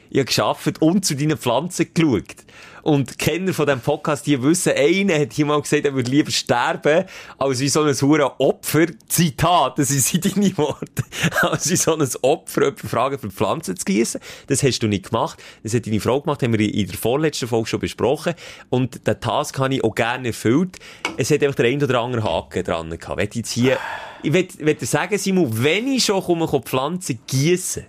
Ich 0.09 0.25
geschafft 0.25 0.81
und 0.81 1.05
zu 1.05 1.15
deinen 1.15 1.37
Pflanzen 1.37 1.87
geschaut. 1.93 2.35
Und 2.81 3.17
Kenner 3.17 3.53
von 3.53 3.65
diesem 3.65 3.81
Podcast, 3.81 4.25
die 4.25 4.41
wissen, 4.41 4.73
einer 4.75 5.19
hat 5.19 5.33
hier 5.33 5.45
mal 5.45 5.61
gesagt, 5.61 5.85
er 5.85 5.93
würde 5.93 6.09
lieber 6.09 6.31
sterben, 6.31 7.05
als 7.37 7.59
wie 7.59 7.69
so 7.69 7.83
ein 7.83 7.93
hure 7.93 8.39
Opfer, 8.39 8.87
Zitat, 9.07 9.77
das 9.77 9.89
sind 9.89 10.25
deine 10.25 10.57
Worte, 10.57 11.03
als 11.41 11.69
wie 11.69 11.75
so 11.75 11.95
ein 11.95 12.07
Opfer 12.21 12.61
jemanden 12.61 12.87
fragen, 12.87 13.19
für 13.19 13.29
Pflanzen 13.29 13.75
zu 13.75 13.85
gießen. 13.85 14.21
Das 14.47 14.63
hast 14.63 14.79
du 14.79 14.87
nicht 14.87 15.09
gemacht. 15.09 15.41
Das 15.63 15.73
hat 15.73 15.85
deine 15.85 15.99
Frau 15.99 16.21
gemacht, 16.21 16.41
haben 16.41 16.57
wir 16.57 16.73
in 16.73 16.87
der 16.87 16.97
vorletzten 16.97 17.47
Folge 17.47 17.67
schon 17.67 17.79
besprochen. 17.79 18.33
Und 18.69 19.05
den 19.05 19.19
Task 19.19 19.59
habe 19.59 19.75
ich 19.75 19.83
auch 19.83 19.93
gerne 19.93 20.29
erfüllt. 20.29 20.77
Es 21.17 21.31
hat 21.31 21.43
einfach 21.43 21.55
der 21.55 21.65
ein 21.65 21.83
oder 21.83 22.01
andere 22.01 22.23
Haken 22.23 22.63
dran 22.63 22.97
gehabt. 22.97 23.21
Ich 23.21 23.35
jetzt 23.35 23.51
hier, 23.51 23.77
ich 24.23 24.33
will, 24.33 24.47
will 24.57 24.77
sagen, 24.81 25.17
Simon, 25.17 25.63
wenn 25.63 25.87
ich 25.87 26.05
schon 26.05 26.23
komme, 26.23 26.47
kann 26.47 26.63
Pflanzen 26.63 27.19
gießen, 27.27 27.85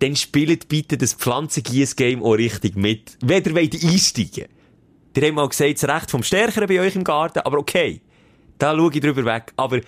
dann 0.00 0.16
spielt 0.16 0.68
bitte 0.68 0.98
das 0.98 1.14
Pflanzengieß-Game 1.14 2.22
auch 2.22 2.32
richtig 2.32 2.76
mit. 2.76 3.16
Wenn 3.20 3.44
ihr 3.44 3.54
wollt 3.54 3.84
einsteigen 3.84 4.46
Ihr 5.16 5.24
habt 5.24 5.34
mal 5.34 5.48
gesagt, 5.48 5.82
das 5.82 5.88
Recht 5.88 6.10
vom 6.10 6.22
Stärkeren 6.22 6.68
bei 6.68 6.80
euch 6.80 6.94
im 6.94 7.04
Garten, 7.04 7.40
aber 7.40 7.58
okay. 7.58 8.00
Da 8.58 8.76
schaue 8.76 8.92
ich 8.92 9.00
drüber 9.00 9.24
weg. 9.24 9.52
Aber, 9.56 9.78
äh, 9.78 9.82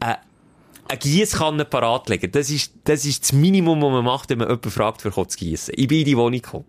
eine 0.00 0.98
Giesskanne 0.98 1.64
parat 1.64 2.08
legen, 2.08 2.32
das 2.32 2.50
ist, 2.50 2.72
das 2.84 3.04
ist 3.04 3.22
das 3.22 3.32
Minimum, 3.32 3.80
was 3.80 3.92
man 3.92 4.04
macht, 4.04 4.30
wenn 4.30 4.38
man 4.38 4.48
jemanden 4.48 4.70
fragt, 4.70 5.02
für 5.02 5.12
zu 5.12 5.38
gießen. 5.38 5.74
Ich 5.76 5.86
bin 5.86 6.00
in 6.00 6.04
die 6.04 6.16
Wohnung 6.16 6.40
gekommen. 6.40 6.64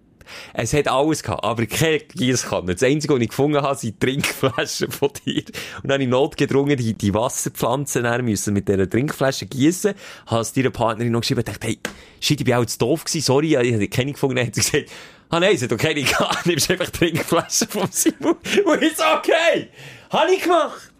Es 0.53 0.73
hat 0.73 0.87
alles 0.87 1.23
gehabt, 1.23 1.43
aber 1.43 1.65
keine 1.65 1.99
Giesskanne. 1.99 2.73
Das 2.73 2.83
Einzige, 2.83 3.13
was 3.13 3.21
ich 3.21 3.29
gefunden 3.29 3.61
habe, 3.61 3.75
sind 3.75 3.99
Trinkflaschen 3.99 4.91
von 4.91 5.09
dir. 5.25 5.43
Und 5.81 5.85
dann 5.85 5.93
habe 5.93 6.03
ich 6.03 6.09
notgedrungen 6.09 6.77
die, 6.77 6.93
die 6.93 7.13
Wasserpflanzen 7.13 8.03
dann 8.03 8.25
müssen 8.25 8.53
mit 8.53 8.67
dieser 8.67 8.89
Trinkflasche 8.89 9.45
gießen. 9.45 9.93
Habe 10.27 10.41
es 10.41 10.53
deiner 10.53 10.71
Partnerin 10.71 11.11
noch 11.11 11.21
geschrieben 11.21 11.41
und 11.41 11.47
dachte, 11.47 11.67
hey, 11.67 11.79
shit, 12.19 12.39
ich 12.39 12.45
bin 12.45 12.55
auch 12.55 12.65
zu 12.65 12.77
doof 12.79 13.05
gewesen, 13.05 13.25
sorry, 13.25 13.55
ich 13.55 13.73
habe 13.73 13.87
keine 13.87 14.13
gefunden. 14.13 14.37
Dann 14.37 14.47
hat 14.47 14.55
sie 14.55 14.61
gesagt, 14.61 14.89
Ah 15.33 15.39
nein, 15.39 15.55
sie 15.55 15.63
hat 15.63 15.71
okay, 15.71 15.93
nicht 15.93 16.09
gehabt. 16.09 16.45
Nimmst 16.45 16.69
einfach 16.69 16.89
Trinkflaschen 16.89 17.69
vom 17.69 17.87
Simon. 17.89 18.35
Und 18.65 18.81
ist 18.81 18.99
okay. 18.99 19.69
Hab 20.09 20.29
ich 20.29 20.43
gemacht. 20.43 20.91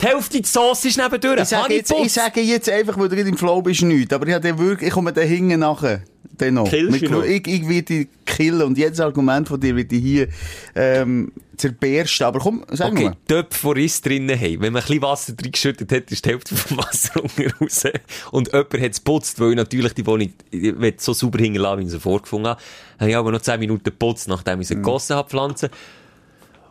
Die 0.00 0.06
Hälfte 0.06 0.40
der 0.40 0.46
Sauce 0.46 0.86
ist 0.86 0.96
nebendurch. 0.96 1.40
Ich 1.40 1.48
sage, 1.48 1.74
jetzt, 1.74 1.92
ich 1.92 2.12
sage 2.12 2.40
jetzt 2.40 2.68
einfach, 2.68 2.98
weil 2.98 3.08
du 3.08 3.16
im 3.16 3.36
Flow 3.36 3.60
bist, 3.60 3.82
nichts. 3.82 4.12
Aber 4.12 4.26
ich, 4.26 4.34
habe 4.34 4.58
wirklich, 4.58 4.88
ich 4.88 4.94
komme 4.94 5.12
da 5.12 5.20
hinten 5.20 5.60
nachher. 5.60 6.02
Dann 6.38 6.54
noch. 6.54 6.68
Killst 6.68 7.02
du 7.02 7.10
noch? 7.10 7.22
Ich, 7.22 7.46
ich 7.46 7.68
werde 7.68 7.82
dich 7.82 8.08
killen 8.26 8.62
und 8.62 8.76
jedes 8.78 9.00
Argument 9.00 9.46
von 9.46 9.60
dir 9.60 9.76
werde 9.76 9.94
ich 9.94 10.02
hier 10.02 10.28
ähm, 10.74 11.32
zerbersten. 11.56 12.26
Aber 12.26 12.40
komm, 12.40 12.64
sag 12.70 12.92
Okay, 12.92 13.04
mal. 13.04 13.16
Töpfe, 13.28 13.74
die 13.74 13.80
Riss 13.82 14.00
drinnen 14.00 14.38
haben. 14.38 14.60
Wenn 14.60 14.72
man 14.72 14.82
ein 14.82 14.86
bisschen 14.86 15.02
Wasser 15.02 15.32
drin 15.34 15.52
geschüttet 15.52 15.92
hat, 15.92 16.10
ist 16.10 16.24
die 16.24 16.30
Hälfte 16.30 16.56
vom 16.56 16.78
Wasser 16.78 17.12
unten 17.22 17.50
raus. 17.60 17.84
Und 18.32 18.48
jemand 18.52 18.74
hat 18.74 18.92
es 18.92 19.04
geputzt, 19.04 19.38
weil 19.40 19.50
ich 19.50 19.56
natürlich 19.56 19.92
die 19.94 20.06
Wohnung 20.06 20.32
ich 20.50 20.74
so 20.98 21.12
sauber 21.12 21.38
hinterlassen, 21.38 21.80
wie 21.80 21.84
ich 21.84 21.90
sie 21.90 22.00
vorgefunden 22.00 22.50
habe. 22.50 22.60
Habe 22.98 23.10
ich 23.10 23.16
aber 23.16 23.30
noch 23.32 23.42
10 23.42 23.60
Minuten 23.60 23.84
geputzt, 23.84 24.28
nachdem 24.28 24.60
ich 24.60 24.68
sie 24.68 24.76
gegossen 24.76 25.16
habe, 25.16 25.28
Pflanzen. 25.28 25.68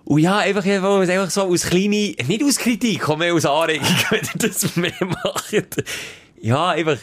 Und 0.05 0.20
ja, 0.20 0.39
einfach, 0.39 0.66
einfach 0.66 1.30
so 1.30 1.43
aus 1.43 1.64
kleine, 1.64 2.14
nicht 2.28 2.43
aus 2.43 2.57
Kritik, 2.57 3.03
sondern 3.05 3.32
aus 3.32 3.45
Anregung, 3.45 3.88
wenn 4.09 4.20
ihr 4.20 4.49
das 4.49 4.76
mehr 4.76 4.91
macht. 4.99 5.84
Ja, 6.41 6.70
einfach, 6.72 6.97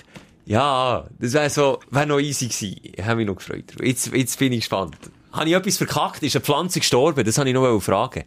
ja, 0.51 1.07
das 1.21 1.33
wäre 1.33 1.49
so, 1.49 1.79
wäre 1.91 2.09
noch 2.09 2.19
easy 2.19 2.49
gewesen. 2.49 3.07
Habe 3.07 3.17
mich 3.19 3.27
noch 3.29 3.37
gefreut. 3.37 3.73
Jetzt, 3.81 4.13
jetzt 4.13 4.37
bin 4.37 4.53
ich 4.53 4.61
gespannt. 4.61 4.97
Habe 5.31 5.49
ich 5.49 5.55
etwas 5.55 5.77
verkackt? 5.77 6.25
Ist 6.25 6.35
eine 6.35 6.45
Pflanze 6.45 6.81
gestorben? 6.81 7.25
Das 7.25 7.39
habe 7.39 7.49
ich 7.49 7.55
noch 7.55 7.81
fragen. 7.81 8.25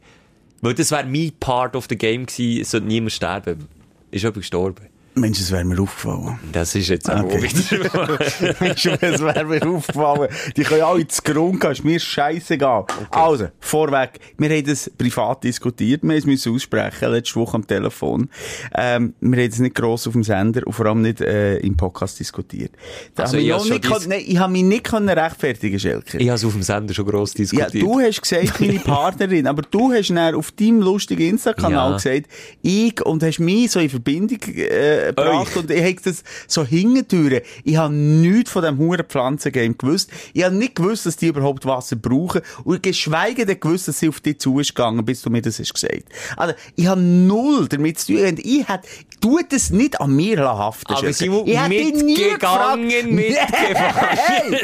Weil 0.61 0.73
das 0.73 0.91
wäre 0.91 1.05
mein 1.05 1.33
Part 1.37 1.75
of 1.75 1.87
the 1.89 1.97
game 1.97 2.25
gewesen, 2.25 2.61
es 2.61 2.71
sollte 2.71 2.87
niemand 2.87 3.11
sterben. 3.11 3.67
Ist 4.09 4.21
jemand 4.21 4.37
gestorben? 4.37 4.87
Mensch, 5.15 5.39
es 5.39 5.51
wäre 5.51 5.63
mir 5.63 5.79
aufgefallen. 5.79 6.39
Das 6.51 6.73
ist 6.73 6.87
jetzt 6.89 7.09
auch 7.09 7.23
Okay. 7.23 7.43
wieder. 7.43 8.55
Mensch, 8.59 8.85
es 8.87 9.21
wäre 9.21 9.45
mir 9.45 9.63
aufgefallen. 9.67 10.29
Die 10.57 10.63
können 10.63 10.81
alle 10.81 11.07
zu 11.07 11.21
Grund 11.21 11.59
gehen, 11.61 11.71
ist 11.71 11.83
mir 11.83 11.99
scheißegal. 11.99 12.85
Also, 13.11 13.49
vorweg, 13.59 14.19
wir 14.39 14.49
haben 14.49 14.65
das 14.65 14.89
privat 14.97 15.43
diskutiert, 15.43 16.01
wir 16.01 16.19
haben 16.19 16.29
es 16.31 16.47
aussprechen, 16.47 17.11
letzte 17.11 17.35
Woche 17.35 17.55
am 17.55 17.67
Telefon. 17.67 18.27
Ähm, 18.75 19.13
wir 19.21 19.43
haben 19.43 19.49
es 19.51 19.59
nicht 19.59 19.75
gross 19.75 20.07
auf 20.07 20.13
dem 20.13 20.23
Sender 20.23 20.65
und 20.65 20.73
vor 20.73 20.87
allem 20.87 21.03
nicht 21.03 21.21
äh, 21.21 21.57
im 21.57 21.77
Podcast 21.77 22.19
diskutiert. 22.19 22.71
Da 23.13 23.23
Also, 23.23 23.37
hab 23.37 23.43
ich, 23.43 23.49
ich 23.65 23.69
nicht 23.69 23.85
kon- 23.87 24.01
nein, 24.07 24.23
ich 24.25 24.37
habe 24.39 24.51
mich 24.51 24.63
nicht 24.63 24.83
können 24.83 25.09
rechtfertigen, 25.09 25.79
Schelke. 25.79 26.17
ich 26.17 26.27
habe 26.27 26.35
es 26.37 26.45
auf 26.45 26.53
dem 26.53 26.63
Sender 26.63 26.93
schon 26.93 27.05
gross 27.05 27.33
Ja, 27.33 27.37
diskutiert. 27.37 27.83
du 27.83 27.99
hast 27.99 28.19
gesagt, 28.21 28.59
meine 28.59 28.79
Partnerin, 28.79 29.45
aber 29.45 29.61
du 29.61 29.91
hast 29.93 30.09
dann 30.09 30.33
auf 30.33 30.51
deinem 30.53 30.81
lustigen 30.81 31.29
Insta-Kanal 31.29 31.91
Ja. 31.91 31.95
gesagt, 31.97 32.27
ich, 32.63 33.05
und 33.05 33.21
hast 33.21 33.39
mich 33.39 33.69
so 33.71 33.79
in 33.79 33.89
Verbindung 33.89 34.39
äh, 34.55 35.02
gebracht 35.07 35.49
Euch. 35.51 35.55
und 35.63 35.71
ich 35.71 35.81
habe 35.83 35.95
das 36.03 36.23
so 36.47 36.65
hingentüren. 36.65 37.41
Ich 37.63 37.77
habe 37.77 37.93
nichts 37.93 38.51
von 38.51 38.63
dem 38.63 38.77
huren 38.77 39.05
Pflanzengame 39.07 39.73
gewusst. 39.73 40.09
Ich 40.33 40.43
habe 40.43 40.55
nicht 40.55 40.75
gewusst, 40.75 41.05
dass 41.05 41.15
die 41.17 41.27
überhaupt 41.27 41.65
Wasser 41.65 41.95
brauchen 41.95 42.41
und 42.63 42.81
geschweige 42.83 43.45
denn 43.45 43.59
gewusst, 43.59 43.87
dass 43.87 43.99
sie 43.99 44.09
auf 44.09 44.19
dich 44.19 44.39
zu 44.39 44.59
ist 44.59 44.75
gegangen, 44.75 45.03
bis 45.05 45.21
du 45.21 45.29
mir 45.29 45.41
das 45.41 45.59
hast 45.59 45.73
gesagt. 45.73 46.03
Also, 46.37 46.53
ich 46.75 46.87
habe 46.87 47.01
null 47.01 47.67
damit 47.67 47.99
zu 47.99 48.13
tun 48.13 48.25
und 48.25 48.39
ich 48.39 48.67
hätte, 48.67 48.87
tu 49.21 49.39
das 49.49 49.69
nicht 49.69 49.99
an 49.99 50.15
mir 50.15 50.39
haften. 50.39 50.93
Aber 50.93 51.07
nie 51.07 51.13
gefragt- 51.13 52.03
mitgegangen, 52.03 53.15
mitgefahren. 53.15 54.57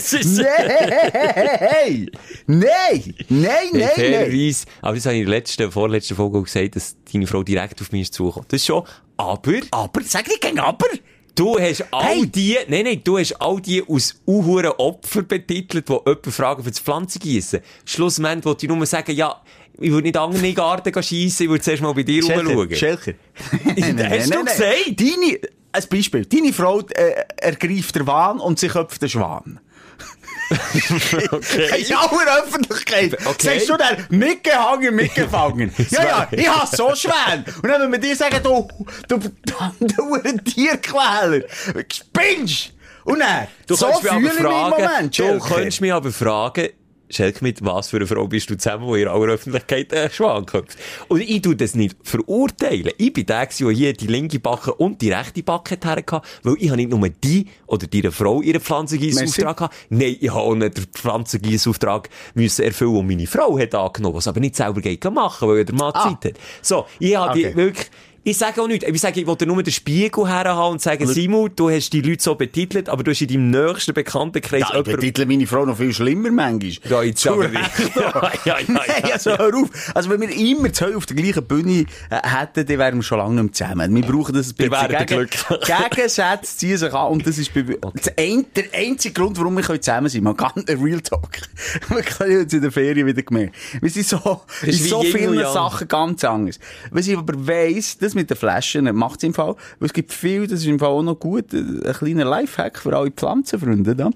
Nein! 0.48 2.10
Nein! 2.48 3.14
Nein, 3.30 3.68
nein, 3.74 3.90
nein! 3.98 4.56
Aber 4.82 4.96
das 4.96 5.06
habe 5.06 5.16
ich 5.16 5.22
in 5.22 5.26
der 5.28 5.36
letzten, 5.36 5.72
vorletzten 5.72 6.16
Folge 6.16 6.42
gesagt, 6.44 6.76
dass 6.76 6.96
deine 7.12 7.28
Frau 7.28 7.44
direkt 7.44 7.82
auf 7.82 7.92
mich 7.92 8.04
ist 8.04 8.14
zugekommen. 8.14 8.46
Das 8.50 8.62
ist 8.62 8.66
schon, 8.68 8.84
aber, 9.20 9.54
Aber, 9.72 10.02
sag 10.04 10.28
nicht 10.28 10.42
gegen 10.42 10.60
aber! 10.60 10.88
du 11.36 11.58
hast 11.60 11.86
all 11.92 12.04
Hey. 12.04 12.28
die, 12.28 12.58
nein, 12.68 12.84
nein, 12.84 13.02
du 13.04 13.18
hast 13.18 13.34
all 13.42 13.62
die 13.62 13.82
aus 13.88 14.16
uhuren 14.28 14.72
Opfer 14.78 15.22
betitelt, 15.22 15.88
die 15.88 15.94
jemanden 15.94 16.32
fragen 16.32 16.64
für 16.64 16.70
das 16.70 16.80
Pflanzengießen. 16.80 17.60
Schlussendlich 17.86 18.46
wollte 18.46 18.66
ich 18.66 18.72
nur 18.72 18.86
sagen, 18.86 19.16
ja, 19.16 19.42
ich 19.80 19.90
würde 19.92 20.08
nicht 20.08 20.18
anderen 20.18 20.44
in 20.44 20.50
den 20.52 20.56
Garten 20.56 21.02
schiessen, 21.02 21.44
ich 21.46 21.50
würde 21.50 21.64
zuerst 21.64 21.82
mal 21.82 21.94
bei 21.94 22.04
dir 22.04 22.24
rumschauen. 22.24 22.76
Schelker. 22.76 23.14
Hast 24.10 24.34
du 24.34 24.44
gesagt? 24.46 25.00
Deine, 25.00 25.40
ein 25.72 25.84
Beispiel. 25.90 26.26
Deine 26.26 26.52
Frau 26.52 26.82
äh, 26.82 27.24
ergreift 27.38 27.96
den 27.96 28.06
Wahn 28.08 28.40
und 28.40 28.60
sie 28.60 28.68
köpft 28.68 29.02
den 29.02 29.10
Schwan. 29.10 29.60
Okay. 31.32 31.86
In 31.88 31.96
aller 31.96 32.44
Öffentlichkeit. 32.44 33.14
Okay. 33.26 33.60
Sagst 33.60 33.70
du 33.70 33.78
dann, 33.78 34.06
mitgehangen, 34.10 34.96
mitgefangen. 34.96 35.74
ja, 35.90 36.04
ja, 36.04 36.28
ich 36.32 36.50
hasse 36.50 36.76
so 36.78 36.96
Schwän. 36.96 37.46
Und 37.62 37.70
dann, 37.70 37.82
wenn 37.82 37.92
wir 37.92 38.00
dir 38.00 38.16
sagen, 38.16 38.42
du, 38.44 38.68
du, 39.08 39.18
du, 39.18 39.30
du, 39.80 40.18
du 40.22 40.38
Tierquäler, 40.44 41.42
spinnst. 41.92 42.74
Und 43.04 43.20
dann, 43.20 43.48
Du 43.68 43.76
so 43.76 43.92
fühle 43.94 44.18
ich 44.18 44.34
mich 44.34 44.40
im 44.40 44.44
Moment, 44.46 45.18
du 45.18 45.24
Schelker. 45.24 45.56
könntest 45.56 45.82
mich 45.82 45.94
aber 45.94 46.12
fragen, 46.12 46.70
Schelke, 47.10 47.44
mit 47.44 47.66
was 47.66 47.90
für 47.90 47.98
einer 47.98 48.08
Frau 48.08 48.28
bist 48.28 48.50
du 48.50 48.58
zusammen, 48.58 48.94
die 48.94 49.02
in 49.02 49.08
aller 49.08 49.34
Öffentlichkeit 49.34 49.92
einen 49.94 50.12
Schwan 50.12 50.46
köpft? 50.46 50.78
Und 51.08 51.22
ich 51.22 51.42
tu 51.42 51.56
das 51.56 51.74
nicht 51.74 51.96
verurteilen. 52.04 52.92
Ich 52.98 53.12
bin 53.14 53.26
der, 53.26 53.48
der 53.48 53.70
hier 53.72 53.94
die 53.94 54.08
linke 54.08 54.40
Backe 54.40 54.74
und 54.74 55.02
die 55.02 55.12
rechte 55.12 55.42
Backe 55.42 55.78
hatte, 55.84 56.22
weil 56.44 56.56
ich 56.60 56.70
habe 56.70 56.78
nicht 56.78 56.90
nur 56.92 57.10
die 57.10 57.48
oder 57.66 57.88
deine 57.88 58.12
Frau 58.12 58.42
ihren 58.42 58.62
Pflanzengießauftrag 58.62 59.58
gehabt. 59.58 59.76
Nein, 59.90 60.18
ich 60.20 60.30
habe 60.30 60.40
auch 60.42 60.56
nicht 60.56 60.78
den 60.78 60.86
Pflanzengießauftrag 60.86 62.10
müssen 62.36 62.66
erfüllen, 62.66 62.96
den 62.96 63.08
meine 63.08 63.28
Frau 63.28 63.58
hat 63.58 63.74
angenommen, 63.76 64.16
was 64.16 64.28
aber 64.28 64.40
nicht 64.40 64.56
selber 64.56 64.82
geht 64.82 65.04
machen, 65.06 65.48
weil 65.48 65.66
der 65.66 65.76
Mann 65.76 65.92
Ah. 65.96 66.04
Zeit 66.22 66.34
hat. 66.34 66.40
So, 66.62 66.86
ich 67.00 67.16
habe 67.16 67.32
Okay. 67.32 67.56
wirklich, 67.56 67.88
ich 68.30 68.38
sage 68.38 68.62
auch 68.62 68.68
nicht, 68.68 68.84
ich 68.84 69.02
sage, 69.02 69.20
ich 69.20 69.28
wollte 69.28 69.48
nur 69.48 69.64
den 69.64 69.74
Spiegel 69.74 70.28
herhaben 70.28 70.74
und 70.74 70.82
sagen, 70.82 71.08
Simon, 71.08 71.50
du 71.56 71.70
hast 71.70 71.92
die 71.92 72.02
Leute 72.02 72.22
so 72.22 72.36
betitelt, 72.36 72.88
aber 72.88 73.04
du 73.04 73.10
hast 73.12 73.22
in 73.22 73.28
deinem 73.28 73.50
nächsten 73.50 73.94
Bekanntenkreis 73.94 74.62
Ja, 74.62 74.78
ich 74.78 74.84
betitle 74.84 75.26
meine 75.26 75.48
Frau 75.48 75.66
noch 75.66 75.78
viel 75.78 75.94
schlimmer 75.94 76.30
manchmal. 76.30 76.92
Ja, 76.92 77.04
jetzt 77.04 77.26
aber 77.28 77.48
nicht. 77.48 77.62
Ja, 77.96 78.32
ja, 78.46 78.58
ja, 78.60 78.66
Nein, 78.68 79.12
also 79.12 79.32
hör 79.38 79.56
auf. 79.56 79.70
Also 79.96 80.10
wenn 80.12 80.22
wir 80.22 80.30
immer 80.30 80.72
zwei 80.72 80.96
auf 80.96 81.06
der 81.08 81.16
gleichen 81.16 81.44
Bühne 81.44 81.86
äh, 82.10 82.20
hätten, 82.22 82.68
dann 82.68 82.78
wären 82.78 82.96
wir 82.98 83.04
schon 83.04 83.18
lange 83.18 83.42
nicht 83.42 83.56
zusammen. 83.56 83.96
Wir 83.96 84.04
brauchen 84.04 84.36
das 84.36 84.52
ein 84.52 84.60
Wir 84.60 84.70
bisschen. 84.70 84.90
wären 84.92 85.06
Gegen-. 85.08 85.90
Gegensätze 85.90 86.58
ziehen 86.58 86.78
sich 86.78 86.94
an 86.94 87.08
und 87.12 87.26
das 87.26 87.38
ist 87.38 87.52
bei, 87.54 87.66
ein, 88.18 88.46
der 88.56 88.66
einzige 88.74 89.14
Grund, 89.14 89.40
warum 89.40 89.56
wir 89.56 89.64
können 89.64 89.82
zusammen 89.82 90.10
sind. 90.10 90.24
Man 90.24 90.38
kann 90.38 90.64
ein 90.68 90.80
Real 90.80 91.02
Talk. 91.02 91.30
Wir 91.90 92.04
können 92.04 92.44
uns 92.44 92.54
in 92.54 92.62
der 92.62 92.72
Ferien 92.72 93.08
wieder 93.08 93.22
gemerkt. 93.22 93.56
Wir 93.82 93.90
sind 93.90 94.06
so, 94.06 94.42
in 94.62 94.74
so 94.74 95.02
vielen. 95.02 95.40
Sachen 95.40 95.88
ganz 95.88 96.24
anders. 96.24 96.60
Was 96.92 97.08
ich 97.08 97.18
aber 97.18 97.34
weiss, 97.48 97.98
das 97.98 98.14
mit 98.20 98.30
den 98.30 98.38
Flaschen 98.38 98.94
macht 98.96 99.18
es 99.20 99.24
im 99.24 99.34
Fall, 99.34 99.56
weil 99.80 99.88
es 99.88 99.94
gibt 99.94 100.14
viel, 100.14 100.48
das 100.48 100.60
ist 100.60 100.66
im 100.68 100.80
Fall 100.80 100.90
auch 100.90 101.02
noch 101.04 101.20
gut, 101.20 101.54
äh, 101.54 101.58
ein 101.58 101.94
kleiner 101.94 102.26
Lifehack 102.26 102.80
für 102.80 102.96
alle 102.96 103.12
Pflanzenfreunde 103.12 103.96
da. 103.96 104.10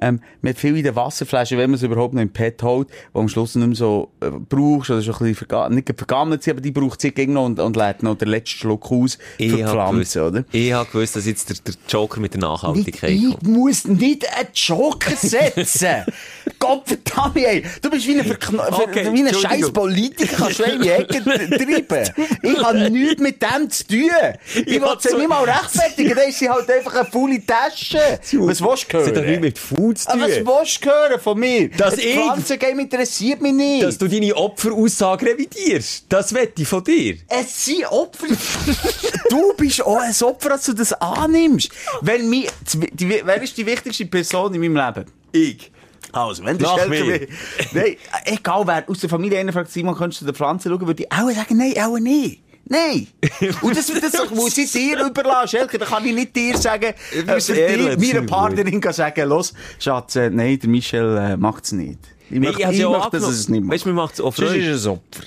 Ähm, 0.00 0.20
man 0.42 0.50
hat 0.50 0.58
viel 0.58 0.76
in 0.76 0.84
den 0.84 0.94
Wasserflaschen, 0.96 1.58
wenn 1.58 1.70
man 1.70 1.76
es 1.76 1.82
überhaupt 1.82 2.14
noch 2.14 2.22
im 2.22 2.30
Pet 2.30 2.62
holt, 2.62 2.88
wo 3.12 3.20
am 3.20 3.28
Schluss 3.28 3.54
nicht 3.54 3.66
mehr 3.66 3.76
so 3.76 4.10
äh, 4.20 4.30
brauchst, 4.30 4.90
oder 4.90 5.02
schon 5.02 5.14
ein 5.14 5.18
bisschen 5.18 5.34
verga 5.46 5.68
nicht 5.68 5.88
vergammelt 5.96 6.42
sind, 6.42 6.52
aber 6.52 6.60
die 6.60 6.70
braucht 6.70 7.00
sie 7.00 7.10
gegen 7.10 7.32
noch 7.34 7.44
und, 7.46 7.58
und 7.60 7.76
lädt 7.76 8.02
noch 8.02 8.16
den 8.16 8.28
letzten 8.28 8.58
Schluck 8.58 8.90
aus 8.90 9.16
für 9.36 9.42
Ich 9.42 9.54
die 9.54 9.64
hab 9.64 9.72
Pflanzen, 9.72 10.22
oder? 10.22 10.30
gewusst, 10.42 10.48
ich 10.54 10.72
habe 10.72 10.90
gewusst, 10.90 11.16
dass 11.16 11.26
jetzt 11.26 11.48
der, 11.50 11.56
der 11.66 11.74
Joker 11.88 12.20
mit 12.20 12.34
der 12.34 12.40
Nicht, 12.40 12.48
Nachhaltigkeit 12.48 13.10
ich 13.10 13.22
kommt. 13.30 13.42
muss 13.46 13.86
nicht 13.86 14.26
einen 14.36 14.48
Joker 14.54 15.16
setzen. 15.16 16.04
Gottverdammt, 16.58 17.36
ey. 17.36 17.64
Du 17.82 17.90
bist 17.90 18.06
wie 18.06 18.18
ein, 18.18 18.24
Verkno 18.24 18.62
Okay, 18.70 19.08
wie 19.12 19.22
ein 19.26 19.34
scheiß 19.34 19.70
Politiker, 19.70 20.36
kannst 20.36 20.58
du 20.60 20.64
in 20.64 20.82
die 20.82 20.88
Ecke 20.88 21.22
treiben. 21.24 22.10
Ich 22.42 22.58
habe 22.62 22.90
nichts 22.90 23.22
mit 23.22 23.37
dem 23.42 23.70
zu 23.70 23.86
tun. 23.86 24.10
Ich 24.54 24.66
will 24.66 24.82
hab 24.82 25.00
sie 25.02 25.14
nicht 25.16 25.28
mal 25.28 25.44
rechtfertigen, 25.44 26.14
dann 26.14 26.28
ist 26.28 26.38
sie 26.38 26.48
halt 26.48 26.70
einfach 26.70 26.94
eine 26.94 27.04
faule 27.10 27.44
Tasche. 27.46 27.98
Was 28.34 28.60
willst 28.62 28.92
du 28.92 28.98
Das 28.98 29.06
hat 29.08 29.16
doch 29.16 29.22
nichts 29.22 29.26
hören? 29.30 29.40
mit 29.40 29.58
Food 29.58 29.98
zu 29.98 30.08
Ah, 30.08 30.16
Was 30.18 30.34
tun. 30.36 30.46
willst 30.46 30.84
du 30.84 30.88
hören 30.90 31.20
von 31.20 31.38
mir? 31.38 31.68
Dass 31.70 31.94
das 31.94 32.04
Pflanzengame 32.04 32.82
interessiert 32.82 33.40
mich 33.40 33.52
nicht. 33.52 33.82
Dass 33.84 33.98
du 33.98 34.08
deine 34.08 34.34
Opferaussage 34.34 35.26
revidierst. 35.26 36.06
Das 36.08 36.32
wette 36.34 36.62
ich 36.62 36.68
von 36.68 36.82
dir. 36.84 37.16
Es 37.28 37.64
sind 37.64 37.84
Opfer. 37.86 38.26
du 39.30 39.52
bist 39.56 39.82
auch 39.84 39.98
ein 40.00 40.14
Opfer, 40.22 40.50
dass 40.50 40.64
du 40.64 40.72
das 40.72 40.92
annimmst. 40.94 41.70
Wenn 42.00 42.28
mich, 42.28 42.48
die, 42.92 43.08
wer 43.24 43.42
ist 43.42 43.56
die 43.56 43.66
wichtigste 43.66 44.06
Person 44.06 44.54
in 44.54 44.60
meinem 44.60 44.76
Leben? 44.76 45.10
Ich. 45.32 45.70
Also, 46.12 46.42
wenn 46.44 46.56
der 46.56 46.88
mir. 46.88 47.28
Nein, 47.72 47.96
egal 48.24 48.66
wer 48.66 48.84
aus 48.88 49.00
der 49.00 49.10
Familie 49.10 49.38
einer 49.40 49.52
fragt, 49.52 49.70
Simon, 49.70 49.94
könntest 49.94 50.22
du 50.22 50.26
den 50.26 50.34
Pflanzen 50.34 50.70
schauen, 50.72 50.86
würde 50.86 51.02
ich 51.02 51.12
auch 51.12 51.30
sagen, 51.30 51.58
nein, 51.58 51.74
auch 51.82 51.98
nicht. 51.98 52.40
Nein. 52.68 53.06
Und 53.62 53.76
das, 53.76 53.86
das 53.86 54.30
muss 54.30 54.58
ich 54.58 54.70
dir 54.70 55.06
überlassen, 55.06 55.48
Schelker. 55.56 55.78
Da 55.78 55.86
kann 55.86 56.04
ich 56.04 56.14
nicht 56.14 56.36
dir 56.36 56.56
sagen, 56.56 56.92
äh, 57.12 57.22
meiner 57.24 57.40
sein, 57.40 58.26
Partnerin 58.26 58.80
kann 58.80 58.92
sagen, 58.92 59.28
los, 59.28 59.54
Schatz, 59.78 60.16
äh, 60.16 60.30
nein, 60.30 60.58
der 60.58 60.68
Michel 60.68 61.16
äh, 61.16 61.36
macht's 61.36 61.72
nicht. 61.72 61.98
Ich 62.30 62.38
möchte, 62.38 62.64
hab's 62.64 62.74
ich 62.74 62.80
ja 62.80 62.90
möchte 62.90 63.10
dass 63.10 63.22
er 63.22 63.30
es 63.30 63.48
nicht 63.48 63.62
macht. 63.62 63.74
Weißt 63.74 63.84
du, 63.84 63.88
mir 63.88 63.94
macht 63.94 64.14
es 64.14 64.20
auch 64.20 64.34
Freude. 64.34 64.58
ist 64.58 64.68
es 64.68 64.86
ein 64.86 64.92
Opfer. 64.92 65.22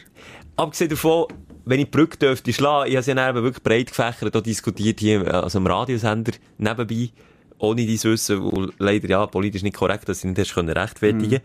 Abgesehen 0.56 0.90
davon, 0.92 1.26
wenn 1.66 1.80
ich 1.80 1.86
die 1.86 1.92
Brücke 1.92 2.18
dürfte 2.18 2.54
schlagen, 2.54 2.90
ich 2.90 2.96
habe 2.96 3.04
sie 3.04 3.16
dann 3.16 3.36
wirklich 3.36 3.64
breit 3.64 3.88
gefächert, 3.88 4.36
auch 4.36 4.42
diskutiert 4.42 5.00
hier, 5.00 5.34
also 5.34 5.58
im 5.58 5.66
Radiosender 5.66 6.34
nebenbei, 6.60 7.10
ohne 7.58 7.86
dein 7.86 8.04
Wissen, 8.04 8.44
wo 8.44 8.70
leider 8.78 9.08
ja 9.08 9.26
politisch 9.26 9.64
nicht 9.64 9.76
korrekt, 9.76 10.10
dass 10.10 10.20
ich 10.20 10.26
nicht 10.26 10.40
hast 10.40 10.54
können 10.54 10.70
rechtfertigen 10.70 11.42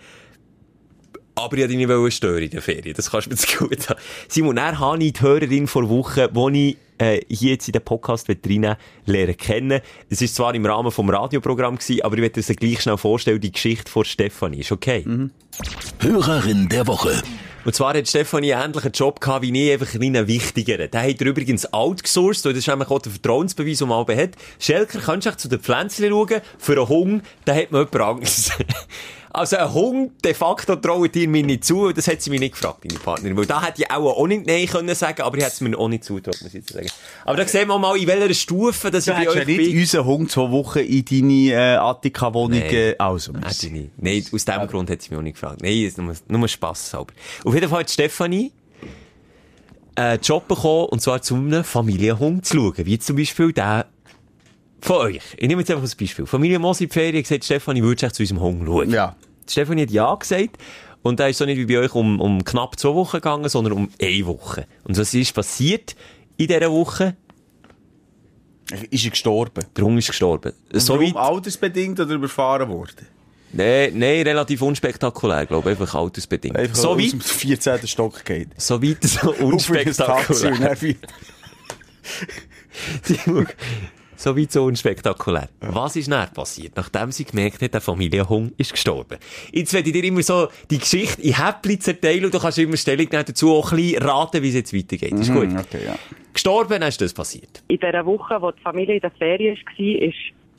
Aber 1.39 1.55
ich 1.55 1.63
wollte 1.63 1.77
dich 1.77 1.87
nicht 1.87 2.15
stören 2.15 2.43
in 2.43 2.51
der 2.51 2.63
Ferien, 2.63 2.95
das 2.95 3.11
kannst 3.11 3.27
du 3.27 3.31
mir 3.31 3.37
zu 3.37 3.59
gut 3.59 3.91
haben. 3.91 4.01
Simon, 4.27 4.57
dann 4.57 4.79
habe 4.79 5.05
ich 5.05 5.13
die 5.13 5.21
Hörerin 5.21 5.67
vor 5.67 5.87
Wochen, 5.91 6.29
wo 6.33 6.49
ich 6.49 6.79
äh, 6.97 7.21
hier 7.29 7.51
jetzt 7.51 7.69
in 7.69 7.73
den 7.73 7.83
Podcast 7.83 8.27
reinnehmen 8.29 8.77
lernen 9.05 9.37
kennen. 9.37 9.81
Es 10.09 10.23
ist 10.23 10.35
zwar 10.35 10.55
im 10.55 10.65
Rahmen 10.65 10.91
vom 10.91 11.11
Radioprogramm 11.11 11.77
gewesen, 11.77 12.01
aber 12.03 12.17
ich 12.17 12.23
werde 12.23 12.41
dir 12.41 12.55
gleich 12.55 12.81
schnell 12.81 12.97
vorstellen, 12.97 13.39
die 13.39 13.53
Geschichte 13.53 13.91
von 13.91 14.07
Stefanie. 14.07 14.61
Ist 14.61 14.73
okay? 14.73 15.05
Hörerin 16.01 16.71
der 16.71 16.87
Woche. 16.87 17.23
Und 17.67 17.75
zwar 17.75 17.95
hat 17.95 18.09
Stefanie 18.09 18.51
ähnlich 18.51 18.85
einen 18.85 18.93
Job 18.93 19.21
gehabt 19.21 19.43
wie 19.43 19.67
ich, 19.67 19.73
einfach 19.73 19.93
einen 19.95 20.29
wichtigeren. 20.29 20.89
Der 20.91 21.03
hat 21.03 21.21
er 21.21 21.27
übrigens 21.27 21.71
outgesourced, 21.73 22.47
und 22.47 22.53
das 22.53 22.61
ist 22.61 22.69
nämlich 22.69 22.89
auch 22.89 23.01
der 23.01 23.11
Vertrauensbeweis, 23.11 23.79
den 23.79 23.89
man 23.89 23.99
aber 23.99 24.17
hat. 24.17 24.31
Schelker, 24.61 25.01
kannst 25.01 25.27
du 25.27 25.37
zu 25.37 25.49
den 25.49 25.59
Pflänzchen 25.59 26.09
schauen? 26.09 26.41
Für 26.59 26.73
einen 26.77 26.89
Hund, 26.89 27.25
da 27.45 27.55
hat 27.55 27.73
man 27.73 27.89
jemand 27.93 28.21
Angst. 28.21 28.53
Also 29.37 29.57
ein 29.59 29.75
Hund, 29.75 30.25
de 30.25 30.33
facto 30.33 30.77
traut 30.77 31.15
ihr 31.15 31.29
mir 31.29 31.43
nicht 31.45 31.63
zu, 31.63 31.93
das 31.93 32.09
hat 32.09 32.23
sie 32.23 32.31
mir 32.31 32.41
nicht 32.41 32.53
gefragt, 32.53 32.87
meine 32.87 32.99
Partnerin. 32.99 33.37
Weil 33.37 33.45
da 33.45 33.63
hätte 33.63 33.83
ich 33.83 33.91
auch, 33.91 34.17
auch 34.17 34.27
nicht 34.27 34.47
Nein 34.47 34.67
können 34.67 34.95
sagen, 34.95 35.21
aber 35.21 35.37
ich 35.37 35.45
hätte 35.45 35.53
es 35.57 35.61
mir 35.61 35.77
auch 35.79 35.89
nicht 35.89 36.05
zutraut, 36.05 36.41
muss 36.41 36.55
ich 36.55 36.55
jetzt 36.55 36.73
sagen. 36.73 36.89
Aber 37.27 37.37
da 37.37 37.47
sehen 37.47 37.69
wir 37.69 37.79
mal, 37.79 37.99
in 37.99 38.07
welcher 38.07 38.33
Stufe, 38.33 38.91
dass 38.91 39.05
Du 39.05 39.11
ich 39.11 39.17
bei 39.17 39.21
hättest 39.25 39.37
ja 39.37 39.43
euch 39.43 39.47
nicht 39.47 39.71
bin. 39.73 39.79
unseren 39.79 40.05
Hund 40.07 40.31
zwei 40.31 40.51
Wochen 40.51 40.79
in 40.79 41.05
deine 41.05 41.51
äh, 41.53 41.77
Attika-Wohnung... 41.77 42.59
Nein. 42.59 42.75
Äh, 42.75 42.95
also, 42.99 43.35
Hätte 43.35 43.67
ich 43.67 43.73
nicht. 43.73 43.91
Nein, 43.99 44.25
aus 44.33 44.45
dem 44.47 44.67
Grund 44.69 44.89
hat 44.89 45.03
sie 45.03 45.11
mich 45.11 45.19
auch 45.19 45.23
nicht 45.23 45.35
gefragt. 45.35 45.61
Nein, 45.61 45.73
es 45.83 45.89
ist 45.89 45.99
nur, 45.99 46.15
nur 46.29 46.49
Spass. 46.49 46.95
Auf 46.95 47.07
jeden 47.45 47.69
Fall 47.69 47.81
hat 47.81 47.91
Stefanie 47.91 48.53
einen 49.97 50.21
Job 50.23 50.49
bekommen, 50.49 50.87
und 50.87 51.03
zwar 51.03 51.21
zu 51.21 51.35
einem 51.35 51.63
Familienhund 51.63 52.47
zu 52.47 52.57
schauen. 52.57 52.87
Wie 52.87 52.99
zum 52.99 53.17
Beispiel 53.17 53.53
der 53.53 53.87
von 54.81 54.97
euch. 54.97 55.21
Ich 55.37 55.49
nehme 55.49 55.63
jetzt 55.63 55.71
einfach 55.71 55.85
ein 55.85 55.97
Beispiel. 55.99 56.27
Familie 56.27 56.59
Mosi 56.59 56.85
in 56.85 56.89
die 56.91 56.95
Ferien 56.95 57.23
gesagt, 57.23 57.45
Stefanie, 57.45 57.83
würdest 57.83 58.03
du 58.03 58.07
echt 58.07 58.15
zu 58.15 58.23
unserem 58.23 58.41
Hund 58.41 58.63
schauen? 58.67 58.91
Ja. 58.91 59.17
Stefanie 59.49 59.83
hat 59.83 59.91
ja 59.91 60.15
gesagt. 60.15 60.59
Und 61.03 61.21
da 61.21 61.29
ist 61.29 61.39
so 61.39 61.45
nicht 61.45 61.59
wie 61.59 61.67
bei 61.67 61.79
euch 61.79 61.95
um, 61.95 62.21
um 62.21 62.43
knapp 62.45 62.79
zwei 62.79 62.93
Wochen 62.95 63.19
gegangen, 63.19 63.49
sondern 63.49 63.75
um 63.75 63.89
eine 64.01 64.27
Woche. 64.27 64.67
Und 64.85 64.99
was 64.99 65.15
ist 65.15 65.33
passiert 65.35 65.95
in 66.37 66.49
dieser 66.49 66.71
Woche? 66.73 67.17
Ist 68.91 69.05
er 69.05 69.11
gestorben? 69.11 69.65
Der 69.77 69.85
Hund 69.85 69.99
ist 69.99 70.09
gestorben. 70.09 70.53
So 70.73 70.95
Warum? 70.95 71.17
altersbedingt 71.17 72.01
oder 72.01 72.15
überfahren 72.15 72.69
worden? 72.69 73.07
nee, 73.53 73.91
nee, 73.95 74.23
relativ 74.23 74.61
unspektakulär, 74.63 75.47
glaube 75.47 75.71
ich. 75.73 75.79
Einfach 75.81 75.95
altersbedingt. 75.95 76.57
Einfach 76.57 76.75
so 76.75 76.91
aus 76.91 76.99
weit, 76.99 77.13
dem 77.13 77.21
14. 77.21 77.87
Stock 77.87 78.25
geht. 78.25 78.49
so 78.61 78.83
weit, 78.83 79.05
so 79.05 79.33
unspektakulär. 79.35 80.77
dann 84.17 84.35
so 84.35 84.37
weit, 84.37 84.53
so 84.53 84.65
unspektakulär. 84.65 85.49
Was 85.61 85.97
ist 85.97 86.09
näher 86.09 86.31
passiert, 86.33 86.77
nachdem 86.77 87.13
sie 87.13 87.25
gemerkt 87.25 87.63
hat, 87.63 87.75
der 87.75 87.81
Familienhund 87.81 88.53
ist 88.59 88.73
gestorben? 88.73 89.19
Jetzt 89.53 89.73
werde 89.73 89.89
ich 89.89 89.93
dir 89.93 90.05
immer 90.05 90.23
so 90.23 90.49
die 90.71 90.79
Geschichte 90.79 91.23
in 91.23 91.37
Häppchen 91.37 91.81
zerteilen 91.81 92.25
und 92.27 92.35
du 92.35 92.39
kannst 92.39 92.59
immer 92.59 92.77
Stellung 92.77 93.07
nehmen 93.11 93.25
dazu, 93.27 93.55
auch 93.55 93.71
ein 93.73 93.77
bisschen 93.77 94.03
raten, 94.03 94.43
wie 94.43 94.49
es 94.49 94.55
jetzt 94.55 94.75
weitergeht. 94.75 95.13
Ist 95.13 95.33
gut? 95.33 95.43
Hm, 95.51 95.57
Okay, 95.59 95.81
ja. 95.87 95.97
Gestorben, 96.33 96.81
dann 96.81 96.89
ist 96.89 97.01
das 97.01 97.15
passiert. 97.15 97.63
in 97.69 97.79
dieser 97.79 98.05
Woche, 98.05 98.37
wo 98.41 98.51
die 98.51 98.61
Familie 98.63 98.97
in 98.97 99.01
der 99.01 99.11
Ferien 99.13 99.57
war, 99.57 100.09
ist 100.09 100.15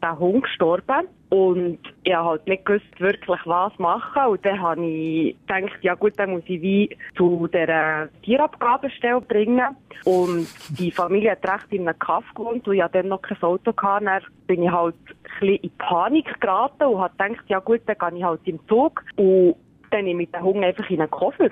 der 0.08 0.20
Hund 0.20 0.44
gestorben. 0.44 1.08
Und 1.30 1.80
ich 2.04 2.14
habe 2.14 2.30
halt 2.30 2.48
nicht 2.48 2.66
gewusst, 2.66 3.00
wirklich 3.00 3.42
was 3.46 3.78
machen. 3.80 4.28
Und 4.28 4.46
dann 4.46 4.62
habe 4.62 4.86
ich 4.86 5.36
gedacht, 5.46 5.78
ja 5.82 5.96
gut, 5.96 6.14
dann 6.18 6.32
muss 6.32 6.44
ich 6.46 6.62
wie 6.62 6.98
zu 7.18 7.48
dieser 7.48 8.08
Tierabgabestelle 8.24 9.22
bringen. 9.22 9.76
Und 10.06 10.48
die 10.70 10.92
Familie 10.92 11.32
hat 11.32 11.46
recht 11.46 11.72
in 11.72 11.88
einem 11.88 12.00
Kaff 12.00 12.24
gewohnt 12.34 12.68
und 12.68 12.76
ich 12.76 12.82
hatte 12.82 13.00
dann 13.00 13.10
noch 13.10 13.22
kein 13.22 13.42
Auto. 13.42 13.74
Gehabt. 13.74 14.06
Dann 14.06 14.24
bin 14.48 14.64
ich 14.64 14.72
halt 14.72 14.96
ein 14.96 15.40
bisschen 15.40 15.56
in 15.64 15.72
Panik 15.78 16.40
geraten 16.40 16.84
und 16.84 17.00
habe 17.00 17.14
gedacht, 17.18 17.46
ja 17.48 17.60
gut, 17.60 17.82
dann 17.86 17.98
gehe 17.98 18.20
ich 18.20 18.24
halt 18.24 18.42
im 18.46 18.60
Zug. 18.68 19.04
Und 19.18 19.56
dann 19.92 20.06
nehme 20.06 20.24
ich 20.24 20.32
den 20.32 20.44
Hund 20.44 20.64
einfach 20.64 20.90
in 20.90 21.02
einen 21.02 21.12
Koffer. 21.12 21.50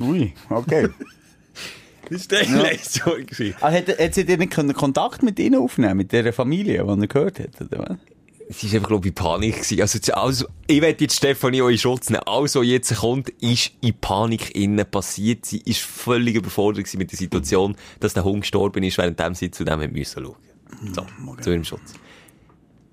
Ui, 0.00 0.32
okay. 0.50 0.88
Das 2.10 2.22
ist 2.22 2.30
die 2.30 2.52
Leistung. 2.52 3.26
Ah, 3.60 3.70
hat, 3.70 3.88
hat 3.88 4.14
sie 4.14 4.24
denn 4.24 4.38
nicht 4.38 4.52
können 4.52 4.72
Kontakt 4.72 5.22
mit 5.22 5.38
ihnen 5.38 5.60
aufnehmen, 5.60 5.98
mit 5.98 6.12
dieser 6.12 6.32
Familie, 6.32 6.84
die 6.84 7.00
er 7.02 7.06
gehört 7.06 7.38
hat? 7.38 7.60
Oder 7.60 7.78
was? 7.78 7.98
Sie 8.48 8.68
war 8.68 8.76
einfach, 8.76 8.88
glaube 8.88 9.06
ich, 9.06 9.10
in 9.10 9.14
Panik. 9.14 9.54
Gewesen. 9.56 9.80
Also, 9.80 10.12
also, 10.12 10.46
ich 10.68 10.80
werde 10.80 11.02
jetzt 11.02 11.16
Stefanie 11.16 11.62
auch 11.62 11.68
in 11.68 11.78
Schutz 11.78 12.10
nehmen. 12.10 12.22
Also, 12.26 12.62
jetzt 12.62 12.94
kommt, 12.94 13.30
ist 13.40 13.72
in 13.80 13.94
Panik 13.94 14.54
innen 14.54 14.86
passiert. 14.88 15.44
Sie 15.46 15.62
ist 15.64 15.80
völlig 15.80 16.36
überfordert 16.36 16.92
mit 16.94 17.10
der 17.10 17.18
Situation, 17.18 17.76
dass 17.98 18.14
der 18.14 18.22
Hund 18.22 18.42
gestorben 18.42 18.84
ist, 18.84 18.98
während 18.98 19.36
sie 19.36 19.50
zu 19.50 19.64
dem 19.64 19.80
müssen 19.92 20.24
schauen. 20.24 20.36
So, 20.92 21.06
zu 21.42 21.50
ihrem 21.50 21.64
Schutz. 21.64 21.94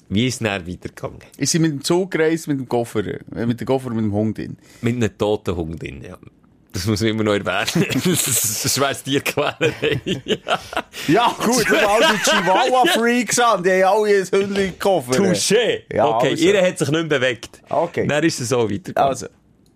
Wie 0.09 0.27
ist 0.27 0.35
es 0.35 0.39
dann 0.39 0.67
weitergegangen? 0.67 1.19
Ist 1.37 1.51
sie 1.51 1.59
mit 1.59 1.71
dem 1.71 1.83
Zug 1.83 2.11
gereist, 2.11 2.47
mit 2.47 2.59
dem 2.59 2.67
Koffer, 2.67 3.03
äh, 3.35 3.45
mit 3.45 3.59
dem 3.59 3.65
Koffer 3.65 3.89
mit 3.89 4.03
dem 4.03 4.13
Hund 4.13 4.37
drin? 4.37 4.57
Mit 4.81 4.95
einem 4.95 5.17
toten 5.17 5.55
Hund 5.55 5.81
drin, 5.81 6.03
ja. 6.03 6.17
Das 6.73 6.87
muss 6.87 7.01
man 7.01 7.11
immer 7.11 7.23
noch 7.23 7.33
erwähnen. 7.33 7.87
das 7.93 8.05
ist 8.05 8.65
eine 8.65 8.71
schweres 8.71 9.03
Tierquälerei. 9.03 10.01
Ja, 11.07 11.27
gut, 11.37 11.67
aber 11.69 11.91
all 11.91 12.01
die 12.01 12.23
Chihuahua-Freaks 12.23 13.39
an, 13.39 13.63
die 13.63 13.83
haben 13.83 13.99
alle 13.99 14.17
ein 14.17 14.25
Hündchen 14.25 14.65
im 14.65 14.79
Koffer. 14.79 15.11
Touché! 15.13 15.83
Ja, 15.93 16.07
okay, 16.07 16.31
also. 16.31 16.43
ihr 16.43 16.67
hat 16.67 16.79
sich 16.79 16.89
nicht 16.89 17.09
mehr 17.09 17.19
bewegt. 17.19 17.61
Okay. 17.69 18.07
Dann 18.07 18.23
ist 18.23 18.39
es 18.39 18.49
so 18.49 18.63
weitergegangen. 18.63 19.07
Also, 19.07 19.27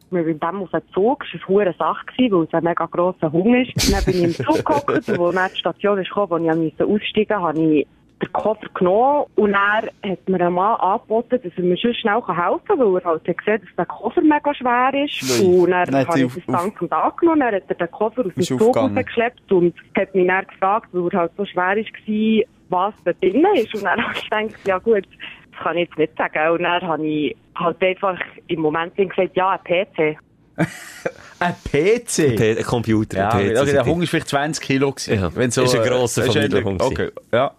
wir 0.10 0.24
sind 0.24 0.42
dann 0.42 0.58
auf 0.58 0.72
dem 0.72 0.82
Zug, 0.92 1.24
es 1.24 1.42
war 1.48 1.62
eine 1.62 1.70
hohe 1.70 1.76
Sache, 1.78 2.06
gewesen, 2.08 2.36
weil 2.36 2.44
es 2.46 2.54
ein 2.54 2.64
mega 2.64 2.86
grosser 2.88 3.32
Hund 3.32 3.68
ist. 3.68 3.94
Dann 3.94 4.04
bin 4.04 4.16
ich 4.16 4.40
im 4.40 4.46
Zug 4.46 4.66
gehockt 4.66 4.90
als 4.90 5.06
dann 5.06 5.50
die 5.54 5.60
Station 5.60 6.00
ist 6.00 6.08
gekommen, 6.08 6.30
wo 6.32 6.38
ich 6.38 6.50
aussteigen 6.50 6.92
musste, 6.92 7.36
habe 7.36 7.60
ich 7.60 7.88
den 8.22 8.34
Koffer 8.34 8.68
genommen 8.74 9.26
und 9.36 9.52
dann 9.52 9.90
hat 10.12 10.28
mir 10.30 10.42
ein 10.48 10.54
Mann 10.54 10.76
angeboten, 10.80 11.40
dass 11.44 11.52
er 11.56 11.64
mir 11.64 11.78
schon 11.78 11.94
schnell 11.94 12.16
helfen 12.28 12.62
kann, 12.68 12.80
weil 12.80 13.02
er 13.02 13.06
halt 13.06 13.28
hat 13.28 13.38
gesehen, 13.38 13.62
dass 13.62 13.76
der 13.78 13.86
Koffer 13.86 14.22
mega 14.22 14.54
schwer 14.56 14.92
ist. 15.06 15.40
Ui. 15.42 15.46
Und 15.64 15.72
dann, 15.72 15.96
hat 15.96 16.08
habe 16.08 16.22
ich 16.22 16.34
das 16.34 16.46
dankend 16.48 16.92
angenommen, 16.92 17.40
dann 17.42 17.54
hat 17.56 17.64
er 17.68 17.76
den 17.76 17.92
Koffer 17.92 18.26
aus 18.26 18.34
dem 18.34 18.40
Ist 18.42 18.48
Zug 18.48 18.76
rausgeschleppt 18.76 19.52
und 19.52 19.76
hat 19.96 20.16
mich 20.16 20.28
dann 20.28 20.46
gefragt, 20.48 20.88
weil 20.94 21.08
er 21.14 21.20
halt 21.20 21.32
so 21.38 21.46
schwer 21.46 21.76
war, 21.76 22.46
was 22.70 22.94
da 23.06 23.14
drin 23.14 23.46
ist. 23.56 23.76
Und 23.76 23.84
dann 23.84 24.02
habe 24.04 24.14
ich 24.18 24.24
gedacht, 24.30 24.68
ja 24.68 24.78
gut, 24.80 25.06
das 25.52 25.62
kann 25.64 25.78
ich 25.78 25.88
jetzt 25.88 25.98
nicht 26.00 26.18
sagen. 26.18 26.52
Und 26.54 26.64
dann 26.64 26.82
habe 26.82 27.06
ich 27.08 27.36
halt 27.56 27.84
einfach 27.84 28.20
im 28.48 28.60
Moment 28.62 28.96
gesagt, 28.96 29.36
ja, 29.36 29.52
ein 29.52 29.60
PC. 29.64 30.18
ein 31.40 31.54
PC? 31.54 32.36
P- 32.36 32.58
Ein 32.58 32.64
Computer, 32.64 33.18
Ja, 33.20 33.30
ein 33.30 33.54
PC. 33.54 33.62
okay, 33.62 33.72
der 33.74 33.86
Hund 33.86 34.00
war 34.02 34.08
vielleicht 34.08 34.28
20 34.30 34.64
Kilo. 34.66 34.92
Gewesen. 34.92 35.20
Ja, 35.22 35.36
Wenn 35.36 35.52
so, 35.52 35.62
ist 35.62 35.76
ein 35.76 35.88
grosser 35.88 36.24
ist 36.26 36.34
Familienhund 36.34 36.82
Okay, 36.82 37.12
ja. 37.32 37.52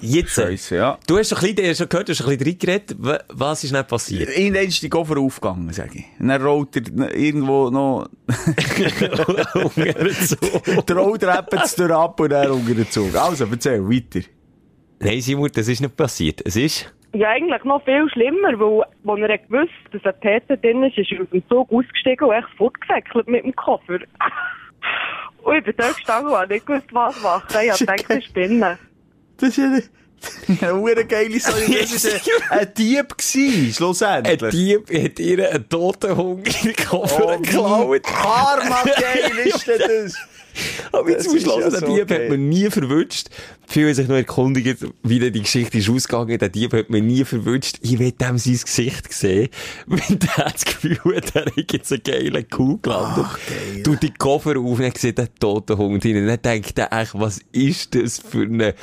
Jetzt, 0.00 0.32
Scheisse, 0.34 0.76
ja. 0.76 0.98
du 1.06 1.16
hast, 1.18 1.32
ein 1.32 1.40
bisschen, 1.40 1.56
du 1.56 1.68
hast 1.68 1.78
schon 1.78 1.88
gehört, 1.88 2.08
du 2.08 2.12
hast 2.12 2.20
ein 2.20 2.36
bisschen 2.38 2.46
reingeredet. 2.52 2.96
Wa- 2.98 3.20
Was 3.28 3.64
ist 3.64 3.72
nicht 3.72 3.88
passiert? 3.88 4.36
Irgendwann 4.36 4.64
ist 4.66 4.82
die 4.82 4.88
Koffer 4.90 5.18
aufgegangen, 5.18 5.72
sage 5.72 5.90
ich. 6.00 6.04
Dann 6.18 6.42
rollt 6.42 6.76
er 6.76 7.14
irgendwo 7.14 7.70
noch 7.70 8.08
die 9.76 10.92
Rolltreppe 10.92 11.62
durch 11.76 11.90
ab 11.90 12.20
und 12.20 12.30
dann 12.30 12.50
unter 12.50 12.74
den 12.74 12.90
Zug. 12.90 13.14
Also, 13.14 13.46
erzähl, 13.50 13.82
weiter. 13.88 14.20
Nein, 15.00 15.20
Simon, 15.20 15.50
das 15.54 15.68
ist 15.68 15.80
nicht 15.80 15.96
passiert. 15.96 16.42
Es 16.44 16.56
ist... 16.56 16.92
Ja, 17.14 17.30
eigentlich 17.30 17.64
noch 17.64 17.82
viel 17.84 18.06
schlimmer, 18.12 18.58
weil, 18.60 18.82
als 18.82 19.20
er 19.22 19.32
hat 19.32 19.48
gewusst 19.48 19.72
dass 19.92 20.04
ein 20.04 20.20
PC 20.20 20.60
drin 20.60 20.82
ist, 20.82 20.98
ist 20.98 21.10
er 21.12 21.22
aus 21.22 21.30
dem 21.32 21.42
Zug 21.48 21.72
ausgestiegen 21.72 22.28
und 22.28 22.34
echt 22.34 22.48
fortgesäckelt 22.58 23.26
mit 23.28 23.44
dem 23.44 23.56
Koffer. 23.56 23.94
und 25.42 25.56
ich 25.56 25.64
bin 25.64 25.74
da 25.78 25.88
gestanden 25.88 26.32
und 26.32 26.38
habe 26.38 26.52
nicht 26.52 26.66
gewusst, 26.66 26.86
was 26.92 27.22
machen. 27.22 27.46
Ich 27.64 27.70
habe 27.70 27.78
gedacht, 27.78 28.04
ich 28.18 28.26
spinne. 28.26 28.78
Das 29.38 29.50
ist 29.50 29.58
eine, 29.60 29.82
eine 30.60 31.04
geile 31.06 31.40
Story. 31.40 31.78
Das 31.80 32.04
war 32.04 32.12
ein, 32.12 32.58
ein 32.60 32.74
Dieb, 32.76 33.16
gewesen, 33.16 33.66
Ein 33.66 33.72
schlussendlich. 33.72 34.50
Dieb 34.50 35.04
hat 35.04 35.18
ihr 35.18 35.50
einen 35.50 35.68
toten 35.68 36.16
Hund 36.16 36.48
in 36.48 36.72
den 36.74 36.76
Koffer 36.86 37.34
Oh, 37.34 37.38
geklaut. 37.40 38.02
Karma 38.02 38.82
geil 38.84 39.30
ist 39.46 39.66
denn 39.66 39.78
das? 39.78 40.14
Aber 40.90 41.08
jetzt 41.10 41.26
ja 41.32 41.70
der 41.70 41.70
so 41.70 41.86
Dieb 41.86 42.08
geil. 42.08 42.22
hat 42.24 42.30
man 42.30 42.48
nie 42.48 42.68
verwünscht. 42.68 43.28
Viele 43.68 43.88
haben 43.88 43.94
sich 43.94 44.08
noch 44.08 44.16
erkundigt, 44.16 44.84
wie 45.04 45.18
denn 45.20 45.32
die 45.32 45.42
Geschichte 45.42 45.78
ist 45.78 45.88
ausgegangen. 45.88 46.36
Der 46.36 46.48
Dieb 46.48 46.72
hat 46.72 46.90
man 46.90 47.06
nie 47.06 47.24
verwünscht. 47.24 47.76
Ich 47.82 47.98
will 48.00 48.10
dem 48.10 48.38
sein 48.38 48.58
Gesicht 48.60 49.12
sehen, 49.12 49.50
wenn 49.86 50.18
der 50.18 50.50
das 50.50 50.64
Gefühl 50.64 50.98
hat, 51.14 51.36
er 51.36 51.44
hat 51.46 51.72
jetzt 51.72 51.92
einen 51.92 52.02
geilen 52.02 52.48
Kuh 52.50 52.78
gelandet. 52.78 53.26
Du 53.84 53.94
die 53.94 54.12
Koffer 54.12 54.58
auf 54.58 54.80
und 54.80 54.98
sieht 54.98 55.18
den 55.18 55.28
toten 55.38 55.78
Hund. 55.78 56.04
Und 56.04 56.26
dann 56.26 56.42
denkt 56.42 56.76
er 56.78 56.92
echt, 56.92 57.12
was 57.14 57.38
ist 57.52 57.94
das 57.94 58.18
für 58.18 58.42
eine 58.42 58.74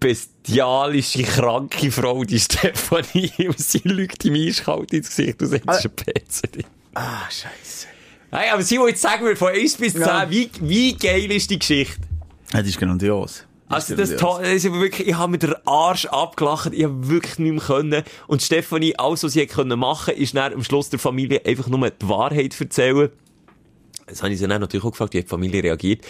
bestialische, 0.00 1.22
kranke 1.22 1.90
Frau, 1.90 2.24
die 2.24 2.38
Stefanie. 2.40 3.32
Und 3.46 3.58
sie 3.58 3.80
lügt 3.84 4.24
ihm 4.24 4.34
eiskalt 4.34 4.92
ins 4.92 5.08
Gesicht 5.08 5.40
und 5.42 5.48
sagt, 5.48 5.68
das 5.68 5.84
ist 5.84 5.86
ein 5.86 5.96
PC 5.96 6.52
drin. 6.52 6.64
Ah, 6.94 7.22
scheiße. 7.30 7.86
Hey, 8.30 8.50
aber 8.50 8.62
Simon, 8.62 8.88
jetzt 8.88 9.00
sagen 9.02 9.24
wir 9.24 9.36
von 9.36 9.48
1 9.48 9.76
bis 9.76 9.92
10, 9.94 10.02
Ja. 10.02 10.30
wie, 10.30 10.50
wie 10.60 10.94
geil 10.94 11.30
ist 11.32 11.50
die 11.50 11.58
Geschichte? 11.58 12.00
Ja, 12.52 12.58
das 12.60 12.68
ist 12.68 12.78
grandios. 12.78 13.44
Also 13.70 13.94
das, 13.96 14.16
das 14.16 14.40
ist 14.64 14.72
wirklich, 14.72 15.08
ich 15.08 15.14
habe 15.14 15.30
mir 15.32 15.38
den 15.38 15.54
Arsch 15.66 16.06
abgelacht, 16.06 16.72
ich 16.72 16.84
habe 16.84 17.08
wirklich 17.08 17.38
nicht 17.38 17.52
mehr 17.52 17.62
können. 17.62 18.02
Und 18.26 18.42
Stefanie, 18.42 18.98
alles, 18.98 19.22
was 19.24 19.32
sie 19.34 19.46
können 19.46 19.78
machen, 19.78 20.14
ist 20.14 20.34
dann 20.34 20.54
am 20.54 20.64
Schluss 20.64 20.88
der 20.88 20.98
Familie 20.98 21.42
einfach 21.44 21.66
nur 21.68 21.90
die 21.90 22.08
Wahrheit 22.08 22.58
erzählen. 22.58 23.10
Das 24.06 24.22
habe 24.22 24.32
ich 24.32 24.38
sie 24.38 24.46
dann 24.48 24.62
natürlich 24.62 24.84
auch 24.84 24.90
gefragt, 24.92 25.12
wie 25.12 25.18
hat 25.18 25.24
die 25.24 25.28
Familie 25.28 25.62
reagiert. 25.62 26.02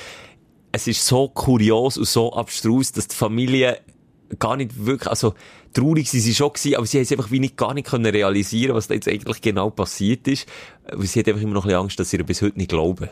Es 0.73 0.87
ist 0.87 1.05
so 1.07 1.29
kurios 1.29 1.97
und 1.97 2.07
so 2.07 2.33
abstrus, 2.33 2.93
dass 2.93 3.09
die 3.09 3.17
Familie 3.17 3.79
gar 4.39 4.57
nicht 4.57 4.85
wirklich, 4.85 5.09
also 5.09 5.35
traurig 5.73 6.11
sie 6.11 6.21
sie 6.21 6.35
schon 6.35 6.53
gewesen, 6.53 6.77
aber 6.77 6.85
sie 6.87 6.99
haben 6.99 7.05
es 7.05 7.13
einfach 7.13 7.31
wie 7.31 7.41
nicht, 7.41 7.57
gar 7.57 7.73
nicht 7.75 7.87
können 7.89 8.07
realisieren, 8.07 8.75
was 8.75 8.87
da 8.89 8.95
jetzt 8.95 9.09
eigentlich 9.09 9.41
genau 9.41 9.71
passiert 9.71 10.29
ist. 10.29 10.47
Weil 10.93 11.07
sie 11.07 11.21
hat 11.21 11.29
einfach 11.29 11.41
immer 11.41 11.55
noch 11.55 11.65
ein 11.65 11.69
bisschen 11.69 11.81
Angst, 11.83 12.01
dass 12.01 12.11
sie 12.11 12.19
ihr 12.19 12.25
bis 12.25 12.43
heute 12.43 12.59
nicht 12.59 12.69
glauben. 12.71 13.09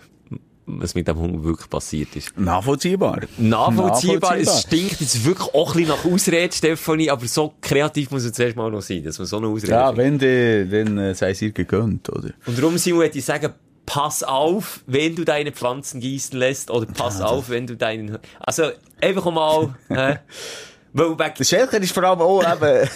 was 0.67 0.95
mit 0.95 1.07
dem 1.09 1.17
Hund 1.17 1.45
wirklich 1.45 1.71
passiert 1.71 2.15
ist. 2.17 2.37
Nachvollziehbar. 2.39 3.21
Nachvollziehbar, 3.39 4.37
es 4.39 4.63
stinkt 4.63 5.01
jetzt 5.01 5.25
wirklich 5.25 5.55
auch 5.55 5.75
ein 5.75 5.85
bisschen 5.85 5.97
nach 5.97 6.05
Ausrede, 6.13 6.55
Stefanie, 6.55 7.09
aber 7.09 7.27
so 7.29 7.55
kreativ 7.61 8.11
muss 8.11 8.25
es 8.25 8.33
zuerst 8.33 8.57
mal 8.57 8.71
noch 8.71 8.83
sein, 8.83 9.03
dass 9.05 9.17
man 9.19 9.27
so 9.29 9.37
eine 9.39 9.47
Ausrede 9.47 9.73
Ja, 9.73 9.93
findet. 9.95 10.21
wenn, 10.21 10.69
die, 10.69 10.95
dann 10.95 10.99
äh, 10.99 11.15
sei 11.15 11.31
es 11.31 11.41
ihr 11.41 11.53
gegönnt, 11.53 12.11
oder? 12.11 12.31
Und 12.47 12.59
darum, 12.59 12.77
Simon, 12.79 13.03
hätte 13.03 13.19
ich 13.19 13.25
sagen, 13.25 13.55
pass 13.87 14.23
auf, 14.23 14.81
wenn 14.87 15.17
du 15.17 15.25
deine 15.25 15.53
Pflanzen 15.53 16.01
gießen 16.01 16.39
lässt, 16.39 16.71
oder 16.71 16.87
pass 16.87 17.21
auf, 17.21 17.49
wenn 17.49 17.67
du 17.67 17.77
deinen, 17.77 18.19
also, 18.41 18.71
einfach 19.01 19.31
mal, 19.31 19.75
äh, 19.89 20.17
weil, 20.97 21.15
Der 21.15 21.27
wegen, 21.27 21.45
Schelker 21.45 21.77
ist 21.77 21.93
vor 21.93 22.05
allem 22.05 22.21
auch 22.21 22.43
eben, 22.55 22.89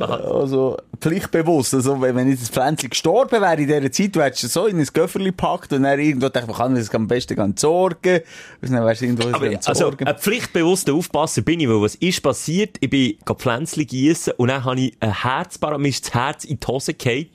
also, 0.00 0.76
pflichtbewusst. 1.00 1.74
Also, 1.74 2.00
wenn 2.00 2.28
jetzt 2.28 2.42
das 2.42 2.50
Pflänzchen 2.50 2.90
gestorben 2.90 3.42
wäre 3.42 3.56
in 3.56 3.66
dieser 3.66 3.90
Zeit, 3.90 4.14
wärst 4.14 4.44
du 4.44 4.46
so 4.46 4.66
in 4.66 4.78
ein 4.78 4.86
Göfferli 4.92 5.30
gepackt 5.30 5.72
und 5.72 5.82
dann 5.82 5.98
irgendwo 5.98 6.28
dachte, 6.28 6.46
man 6.46 6.56
kann 6.56 6.76
das 6.76 6.94
am 6.94 7.08
besten 7.08 7.40
entsorgen. 7.40 8.20
Und 8.62 8.72
dann 8.72 8.84
wärst 8.84 9.00
du 9.00 9.06
irgendwo 9.06 9.28
aber, 9.34 9.50
also, 9.64 9.92
ein 10.04 10.16
pflichtbewusster 10.16 10.94
Aufpasser 10.94 11.42
bin 11.42 11.58
ich, 11.58 11.68
weil 11.68 11.82
was 11.82 11.96
ist 11.96 12.22
passiert? 12.22 12.76
Ich 12.78 12.90
bin 12.90 13.16
Pflänzchen 13.36 13.84
gießen 13.84 14.34
und 14.36 14.46
dann 14.46 14.64
habe 14.64 14.80
ich 14.80 14.96
ein 15.00 15.22
Herzbar, 15.22 15.76
mir 15.78 15.88
ist 15.88 16.06
das 16.06 16.14
Herz 16.14 16.44
in 16.44 16.60
die 16.60 16.66
Hose 16.68 16.94
gefallen, 16.94 17.26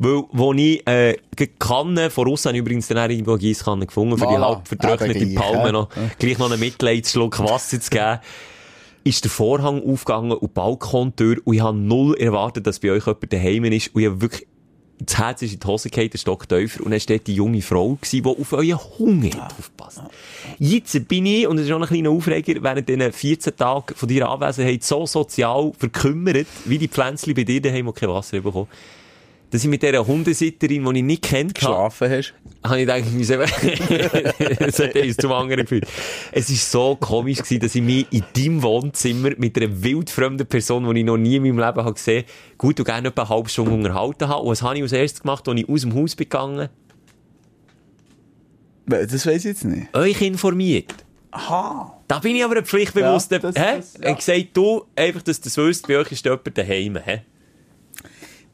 weil, 0.00 0.24
wo 0.32 0.52
ich, 0.52 0.84
äh, 0.88 1.16
Kanne, 1.60 2.10
von 2.10 2.26
ich 2.54 2.60
übrigens 2.60 2.88
dann 2.88 2.98
auch 2.98 3.08
irgendwo 3.08 3.32
eine 3.32 3.40
Giesskanne 3.40 3.86
gefunden, 3.86 4.18
für 4.18 4.26
die 4.26 4.36
halb 4.36 4.66
vertrocknete 4.66 5.26
Palme 5.34 5.66
ja. 5.66 5.72
noch, 5.72 5.88
gleich 6.18 6.38
noch 6.38 6.50
einen 6.50 6.58
Mitleidsschluck 6.58 7.38
Wasser 7.38 7.80
zu 7.80 7.90
geben. 7.90 8.18
Ist 9.04 9.24
der 9.24 9.30
Vorhang 9.30 9.82
aufgegangen 9.82 10.32
und 10.32 10.42
die 10.42 10.54
Balkontür 10.54 11.36
und 11.44 11.54
ich 11.54 11.60
habe 11.60 11.76
null 11.76 12.16
erwartet, 12.16 12.66
dass 12.66 12.78
bei 12.78 12.90
euch 12.90 13.06
jemand 13.06 13.32
daheim 13.32 13.64
ist 13.66 13.94
und 13.94 14.00
ich 14.00 14.08
habe 14.08 14.20
wirklich 14.20 14.46
das 14.98 15.18
Herz 15.18 15.42
ist 15.42 15.54
in 15.54 15.60
die 15.60 15.66
Hose 15.66 15.90
gefallen, 15.90 16.10
der 16.10 16.18
Stock 16.18 16.48
tiefer, 16.48 16.84
und 16.84 16.92
dann 16.92 17.00
war 17.00 17.18
die 17.18 17.34
junge 17.34 17.62
Frau, 17.62 17.94
gewesen, 17.94 18.22
die 18.22 18.28
auf 18.28 18.52
euren 18.52 18.78
Hunger 18.98 19.30
hat 19.42 19.52
aufgepasst. 19.58 20.02
Jetzt 20.58 21.08
bin 21.08 21.26
ich, 21.26 21.46
und 21.46 21.56
das 21.56 21.66
ist 21.66 21.72
auch 21.72 21.80
ein 21.80 21.86
kleiner 21.86 22.10
Aufreger, 22.10 22.62
während 22.62 22.88
diesen 22.88 23.12
14 23.12 23.56
Tagen 23.56 23.94
von 23.94 24.08
deiner 24.08 24.30
Anwesenheit 24.30 24.84
so 24.84 25.04
sozial 25.04 25.72
verkümmert, 25.76 26.46
wie 26.64 26.78
die 26.78 26.88
Pflänzchen 26.88 27.34
bei 27.34 27.44
dir 27.44 27.60
daheim, 27.60 27.86
die 27.86 27.92
kein 27.92 28.08
Wasser 28.08 28.40
bekommen, 28.40 28.68
dass 29.54 29.62
ich 29.62 29.70
mit 29.70 29.84
dieser 29.84 30.04
Hundesitterin, 30.04 30.84
die 30.84 30.98
ich 30.98 31.04
nicht 31.04 31.22
kennt 31.22 31.50
habe, 31.62 31.88
geschlafen 31.88 32.10
hast. 32.10 32.34
habe 32.64 32.80
ich 32.80 32.86
gedacht, 32.86 33.02
ich 33.06 33.12
muss 33.12 33.30
es 33.30 34.78
hat 34.80 34.96
eins 34.96 35.16
zum 35.16 35.30
anderen 35.30 35.62
geführt. 35.62 35.86
Es 36.32 36.50
war 36.50 36.56
so 36.56 36.96
komisch 36.96 37.38
gewesen, 37.38 37.60
dass 37.60 37.72
ich 37.76 37.82
mich 37.82 38.06
in 38.10 38.24
deinem 38.36 38.62
Wohnzimmer 38.64 39.30
mit 39.38 39.56
einer 39.56 39.80
wildfremden 39.84 40.44
Person, 40.48 40.92
die 40.92 41.00
ich 41.00 41.06
noch 41.06 41.18
nie 41.18 41.36
in 41.36 41.42
meinem 41.44 41.58
Leben 41.60 41.84
habe 41.84 41.92
gesehen, 41.94 42.24
gut 42.58 42.80
und 42.80 42.86
gerne 42.86 43.06
etwa 43.08 43.22
eine 43.22 43.28
halbe 43.28 43.48
Stunde 43.48 43.70
unterhalten 43.70 44.26
habe. 44.28 44.40
Und 44.42 44.50
was 44.50 44.62
habe 44.62 44.74
ich 44.74 44.82
als 44.82 44.90
erstes 44.92 45.20
gemacht, 45.22 45.46
als 45.48 45.60
ich 45.60 45.68
aus 45.68 45.80
dem 45.82 45.94
Haus 45.94 46.16
bin 46.16 46.24
gegangen? 46.28 46.68
Das 48.86 49.24
weiß 49.26 49.36
ich 49.36 49.44
jetzt 49.44 49.64
nicht. 49.64 49.94
Euch 49.94 50.20
informiert. 50.20 50.92
Aha. 51.30 51.96
Da 52.08 52.18
bin 52.18 52.34
ich 52.34 52.44
aber 52.44 52.56
ein 52.56 52.64
pflichtbewusster, 52.64 53.36
Ja, 53.36 53.40
das- 53.52 53.56
hä? 53.56 53.76
das- 53.76 53.94
Ich 53.94 54.00
ja. 54.02 54.06
habe 54.08 54.16
gesagt, 54.16 54.46
du, 54.54 54.84
einfach, 54.96 55.22
dass 55.22 55.40
du 55.40 55.44
das 55.44 55.56
wüsst, 55.56 55.86
bei 55.86 55.96
euch 55.98 56.10
ist 56.12 56.24
jemand 56.24 56.58
daheim, 56.58 56.96
hä? 56.96 57.22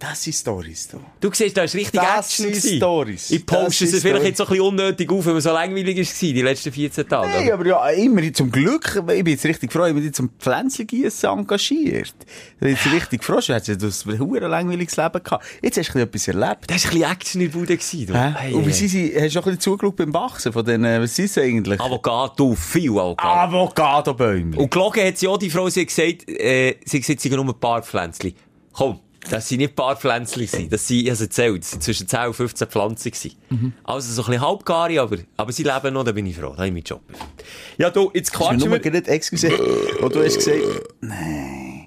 Das 0.01 0.22
sind 0.24 0.32
Stories, 0.32 0.88
du. 0.88 0.98
Du 1.20 1.30
siehst, 1.30 1.55
da 1.55 1.64
ist 1.64 1.74
richtig 1.74 2.01
Das 2.01 2.26
Action 2.30 2.46
sind 2.46 2.55
gewesen. 2.55 2.76
Stories. 2.78 3.30
Ich 3.30 3.44
Das 3.44 3.59
poste 3.64 3.86
sind 3.86 3.96
es 3.98 4.03
vielleicht 4.03 4.24
jetzt 4.24 4.38
so 4.38 4.44
ein 4.44 4.48
bisschen 4.48 4.64
unnötig 4.64 5.11
auf, 5.12 5.26
weil 5.26 5.34
man 5.34 5.42
so 5.42 5.53
langweilig 5.53 5.98
war, 5.98 6.05
die 6.20 6.40
letzten 6.42 6.72
14 6.72 7.07
Tage. 7.07 7.28
Nein, 7.28 7.53
aber 7.53 7.66
ja, 7.66 7.86
immer 7.90 8.32
zum 8.32 8.51
Glück, 8.51 8.96
ich 8.96 9.05
bin 9.24 9.26
jetzt 9.26 9.44
richtig 9.44 9.70
froh, 9.70 9.84
ich 9.84 9.94
bin 9.94 10.03
jetzt 10.03 10.16
zum 10.16 10.30
Pflänzchengießen 10.38 11.28
engagiert. 11.28 12.14
Ich 12.55 12.59
bin 12.61 12.68
jetzt 12.70 12.86
richtig 12.90 13.22
froh, 13.22 13.40
du 13.46 13.53
hättest 13.55 14.07
ein 14.07 14.18
hure 14.18 14.48
langweiliges 14.48 14.96
Leben 14.96 15.22
gehabt. 15.22 15.44
Jetzt 15.61 15.76
hast 15.76 15.92
du 15.94 15.98
etwas 15.98 16.28
erlebt. 16.28 16.70
Das 16.70 16.84
war 16.86 16.92
ein 16.92 16.98
bisschen 16.98 17.12
Action 17.12 17.40
in 17.42 17.51
der 17.51 17.59
Bude. 17.59 17.76
gewesen? 17.76 18.14
Hey, 18.34 18.55
Und 18.55 18.66
wie 18.66 18.72
hey. 18.72 18.88
sie, 18.88 19.12
hast 19.20 19.34
du 19.36 19.40
auch 19.40 19.42
ein 19.44 19.57
bisschen 19.57 19.61
zugeschaut 19.61 19.96
beim 19.96 20.14
Wachsen 20.14 20.51
von 20.55 20.64
den, 20.64 20.82
was 20.82 21.14
sind 21.14 21.28
sie 21.30 21.42
eigentlich? 21.42 21.78
Avocado, 21.78 22.55
viel 22.55 22.90
Avocado. 22.92 23.59
Avocado-Bäume. 23.59 24.57
Und 24.57 24.70
gelogen 24.70 25.07
hat 25.07 25.18
sie 25.18 25.28
auch, 25.28 25.36
die 25.36 25.51
Frau, 25.51 25.68
sie 25.68 25.82
hat 25.82 25.88
gesagt, 25.88 26.26
äh, 26.30 26.76
sie 26.86 26.96
hat 26.96 27.03
gesagt, 27.07 27.20
sie 27.20 27.28
sind 27.28 27.32
nur 27.36 27.44
ein 27.44 27.61
paar 27.61 27.82
Pflänzchen. 27.82 28.32
Komm, 28.72 29.01
das 29.29 29.49
sind 29.49 29.59
nicht 29.59 29.73
ein 29.73 29.75
paar 29.75 29.97
Pflänzchen 29.97 30.47
gewesen. 30.47 30.71
Das 30.71 30.87
sind, 30.87 30.99
ich 30.99 31.05
habe 31.07 31.12
es 31.14 31.21
erzählt, 31.21 31.62
das 31.62 31.71
sind 31.73 31.83
zwischen 31.83 32.09
10 32.09 32.21
und 32.29 32.35
15 32.35 32.68
Pflanzen 32.68 33.11
gewesen. 33.11 33.37
Mhm. 33.51 33.73
Also 33.85 34.12
so 34.12 34.23
ein 34.23 34.27
bisschen 34.31 34.47
halbgare, 34.47 35.01
aber, 35.01 35.18
aber 35.37 35.53
sie 35.53 35.62
leben 35.62 35.93
noch, 35.95 36.05
da 36.05 36.12
bin 36.12 36.27
ich 36.27 36.37
froh. 36.37 36.51
Da 36.51 36.57
habe 36.59 36.66
ich 36.68 36.73
meinen 36.73 36.85
Job. 36.85 37.03
Ja, 37.77 37.91
du, 37.91 38.11
jetzt 38.14 38.31
Hast 38.33 38.41
du 38.41 38.45
quatschen 38.45 38.59
nur 38.71 38.71
wir. 38.71 38.79
gerade, 38.91 39.07
excuse, 39.11 39.51
wo 40.01 40.09
du 40.09 40.25
hast 40.25 40.37
gesagt, 40.37 40.59
nein. 41.01 41.80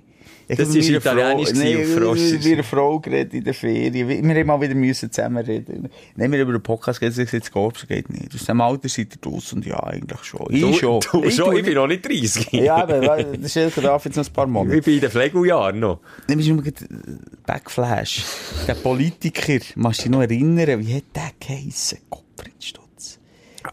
Ich 0.48 0.58
Das 0.58 0.70
ist 0.70 0.86
meiner 0.86 0.98
italienisch 0.98 1.54
Nein, 1.54 2.06
auf 2.06 2.16
mit 2.16 2.46
einer 2.46 2.64
Frau 2.64 3.00
geredet 3.00 3.34
in 3.34 3.44
der 3.44 3.54
Ferien. 3.54 3.94
Wir 3.94 4.36
haben 4.39 4.48
mal 4.48 4.62
wieder 4.62 4.76
müssen 4.76 5.12
zusammen 5.12 5.44
reden. 5.46 5.89
Nein, 6.16 6.32
wir 6.32 6.41
über 6.41 6.52
den 6.52 6.62
Podcast 6.62 7.00
geredet, 7.00 7.18
gesagt, 7.18 7.46
Skorps 7.46 7.88
geht 7.88 8.10
nicht. 8.10 8.34
Aus 8.34 8.39
diesem 8.41 8.62
Alter 8.62 8.89
seid 8.89 9.16
ihr 9.16 9.22
draus 9.22 9.54
und 9.54 9.66
ja, 9.66 9.82
eigentlich 9.82 10.24
schon. 10.24 10.46
Ich 10.50 10.62
Du, 10.62 10.74
schon. 10.74 11.00
Du, 11.12 11.24
Ich 11.24 11.36
schon, 11.36 11.56
ich 11.56 11.64
bin 11.64 11.76
noch 11.76 11.88
nicht 11.88 12.06
30. 12.06 12.52
Ja, 12.54 12.76
aber 12.76 13.00
das 13.24 13.56
ist 13.56 13.78
darf 13.78 14.06
jetzt 14.06 14.18
noch 14.18 14.26
ein 14.28 14.34
paar 14.34 14.48
Monate. 14.48 14.78
Ich 14.78 14.86
bin 14.86 14.96
in 14.96 15.02
den 15.02 15.12
Pflegejahren 15.12 15.80
noch. 15.80 16.00
Dann 16.28 16.38
bist 16.38 16.50
du 16.50 16.58
gerade, 16.58 16.86
äh, 16.86 17.18
Backflash. 17.46 18.24
Der 18.68 18.76
Politiker, 18.76 19.60
musst 19.76 20.00
du 20.00 20.04
dich 20.04 20.12
noch 20.12 20.22
erinnern, 20.22 20.86
wie 20.86 20.96
hat 20.96 21.04
der 21.16 21.32
geheissen? 21.39 22.00
Kopfritstutz. 22.10 22.83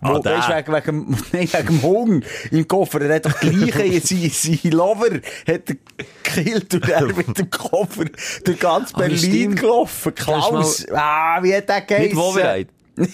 Ah, 0.01 0.15
Wo, 0.15 0.25
weißt, 0.25 0.49
wegen, 0.49 0.73
wegen, 0.73 1.11
nein, 1.33 1.49
wegen 1.53 1.67
dem 1.67 1.83
Hunger 1.83 2.21
im 2.51 2.69
Koffer. 2.69 3.01
Er 3.03 3.17
hat 3.17 3.27
doch 3.27 3.39
gleiche, 3.41 4.01
sein, 4.01 4.31
sein 4.33 4.71
Lover 4.73 5.17
hat 5.47 5.71
er 5.71 5.77
gekillt 6.23 6.75
und 6.75 6.89
er 6.89 7.07
mit 7.07 7.37
dem 7.39 7.51
Koffer 7.51 8.05
durch 8.45 8.59
ganz 8.61 8.95
Ah, 8.95 8.99
Berlin 8.99 9.19
stimmt. 9.19 9.61
gelaufen. 9.61 10.15
Klaus. 10.15 10.87
Ah, 10.93 11.43
wie 11.43 11.55
hat 11.55 11.69
der 11.69 11.81
geheissen? 11.83 12.07
Nicht 12.07 12.17
Wovereit. 12.17 12.69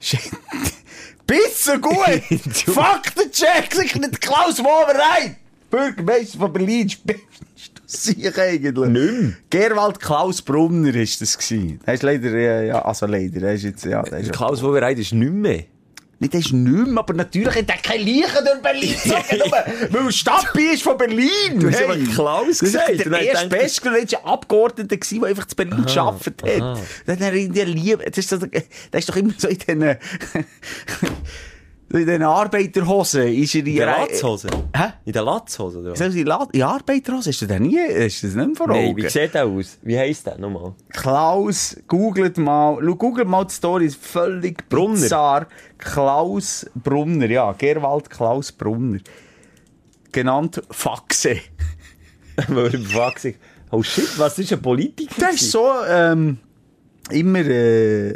Shit. 0.00 0.20
So 1.56 1.78
gut! 1.78 1.94
Faktencheck! 2.74 3.74
Sicher 3.74 3.98
nicht 3.98 4.20
Klaus 4.20 4.58
Wowereit! 4.58 5.36
Bürgermeister 5.70 6.38
von 6.38 6.52
Berlin. 6.52 6.88
Spinnst 6.90 7.73
du 7.94 8.12
sicher 8.12 8.42
eigentlich? 8.42 8.88
Nicht 8.90 9.50
Gerwald 9.50 10.00
Klaus 10.00 10.42
Brunner 10.42 10.94
ist 10.94 11.20
das 11.20 11.36
gewesen. 11.38 11.80
Er 11.86 11.94
ist 11.94 12.02
leider, 12.02 12.32
äh, 12.32 12.68
ja, 12.68 12.82
also 12.84 13.06
leider, 13.06 13.42
er 13.48 13.54
ist 13.54 13.64
jetzt, 13.64 13.84
ja, 13.84 14.02
der 14.02 14.18
ist 14.18 14.32
Klaus 14.32 14.62
Wowereit 14.62 14.98
ist 14.98 15.12
nicht 15.12 15.32
mehr. 15.32 15.64
Nicht, 16.20 16.32
der 16.32 16.40
ist 16.40 16.52
nicht 16.52 16.86
mehr, 16.86 16.98
aber 17.00 17.12
natürlich 17.12 17.54
hat 17.56 17.68
er 17.68 17.76
keine 17.78 18.04
Leichen 18.04 18.44
durch 18.44 18.62
Berlin 18.62 18.94
gezogen, 19.04 19.90
weil 19.90 20.12
Stadtbi 20.12 20.62
ist 20.74 20.82
von 20.84 20.96
Berlin. 20.96 21.58
Du 21.58 21.68
hast 21.68 21.82
aber 21.82 21.96
Klaus 21.96 22.58
Das 22.58 22.62
ist 22.62 22.72
gesagt. 22.72 23.04
der 23.06 23.20
erste 23.20 23.48
denkt- 23.48 23.62
Bestgeräte 23.64 24.24
Abgeordnete 24.24 24.96
gewesen, 24.96 25.20
der 25.20 25.30
einfach 25.30 25.46
zu 25.46 25.56
Berlin 25.56 25.84
gearbeitet 25.84 26.42
hat. 26.44 26.78
Dann 27.06 27.16
hat 27.16 27.20
er 27.20 27.32
in 27.32 27.52
der 27.52 27.66
Liebe, 27.66 28.04
das 28.08 28.16
ist, 28.18 28.30
das 28.30 28.40
ist 28.92 29.08
doch 29.08 29.16
immer 29.16 29.32
so 29.36 29.48
in 29.48 29.58
den, 29.58 29.82
in 31.92 32.06
den 32.06 32.22
Arbeiterhosen, 32.22 33.28
ist 33.28 33.54
er 33.54 33.66
in 33.66 33.76
der 33.76 33.86
Latzhose? 33.86 34.48
Hä? 34.74 34.84
In 35.04 35.12
der 35.12 35.22
Latzhose, 35.22 35.78
oder? 35.78 35.94
So, 35.94 36.04
in 36.04 36.26
La- 36.26 36.48
in 36.52 36.62
Arbeiterhosen, 36.62 37.30
hast 37.32 37.42
du 37.42 37.46
den 37.46 37.62
nie, 37.64 37.76
du 38.22 38.26
das 38.26 38.34
nicht 38.36 38.56
vor 38.56 38.70
Augen? 38.70 38.96
wie 38.96 39.08
sieht 39.08 39.34
der 39.34 39.44
aus? 39.46 39.78
Wie 39.82 39.98
heisst 39.98 40.26
der 40.26 40.38
nochmal? 40.38 40.72
Klaus, 40.90 41.76
googelt 41.86 42.38
mal, 42.38 42.76
googelt 42.96 43.28
mal 43.28 43.44
die 43.44 43.52
Story, 43.54 43.86
ist 43.86 43.96
völlig 44.04 44.68
Brunner. 44.68 44.94
bizarr. 44.94 45.46
Klaus 45.78 46.66
Brunner, 46.74 47.26
ja, 47.30 47.52
Gerwald 47.52 48.08
Klaus 48.10 48.50
Brunner. 48.50 48.98
Genannt 50.10 50.62
Faxe. 50.70 51.36
Er 52.36 53.12
sich, 53.16 53.36
oh 53.70 53.82
shit, 53.84 54.18
was 54.18 54.36
ist 54.40 54.52
ein 54.52 54.60
Politiker? 54.60 55.14
Der 55.20 55.30
ist 55.30 55.52
so, 55.52 55.68
ähm, 55.88 56.38
immer, 57.10 57.38
äh, 57.46 58.10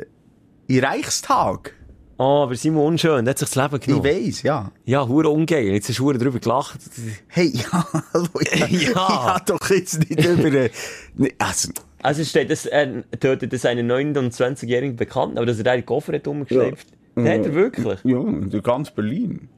in 0.67 0.85
Reichstag. 0.85 1.75
Oh, 2.21 2.43
aber 2.43 2.57
Simon 2.57 2.85
unschön, 2.85 3.25
der 3.25 3.31
hat 3.31 3.39
sich 3.39 3.49
das 3.49 3.55
Leben 3.63 3.77
Ich 3.77 3.87
genommen. 3.87 4.05
weiss, 4.05 4.43
ja. 4.43 4.73
Ja, 4.85 5.07
hure 5.07 5.29
ungeil. 5.29 5.69
Jetzt 5.69 5.89
hast 5.89 6.01
du 6.01 6.05
hure 6.05 6.19
drüber 6.19 6.41
gelacht. 6.41 6.81
Hey, 7.29 7.53
ja, 7.55 7.87
hallo, 8.13 8.29
ja. 8.41 8.67
Ja. 8.67 8.69
Ich 8.69 8.95
hab 8.97 9.47
doch 9.47 9.71
jetzt 9.71 10.01
nicht 10.01 10.25
über, 10.25 10.53
äh, 10.53 10.71
ne- 11.17 11.33
also, 11.39 11.69
Also 12.03 12.23
es 12.23 12.31
steht, 12.31 12.51
dass 12.51 12.67
er 12.67 13.09
tötet 13.21 13.53
das 13.53 13.65
einen 13.65 13.89
29-jährigen 13.91 14.97
Bekannten, 14.97 15.39
aber 15.39 15.47
dass 15.47 15.59
er 15.59 15.65
da 15.65 15.75
den 15.77 15.87
Koffer 15.87 16.13
hat 16.15 16.27
umgeschleppt. 16.27 16.87
Ja. 17.17 17.23
Hat 17.23 17.47
er 17.47 17.55
wirklich. 17.55 17.99
ja, 18.03 18.21
durch 18.21 18.63
ganz 18.65 18.91
Berlin. 18.91 19.49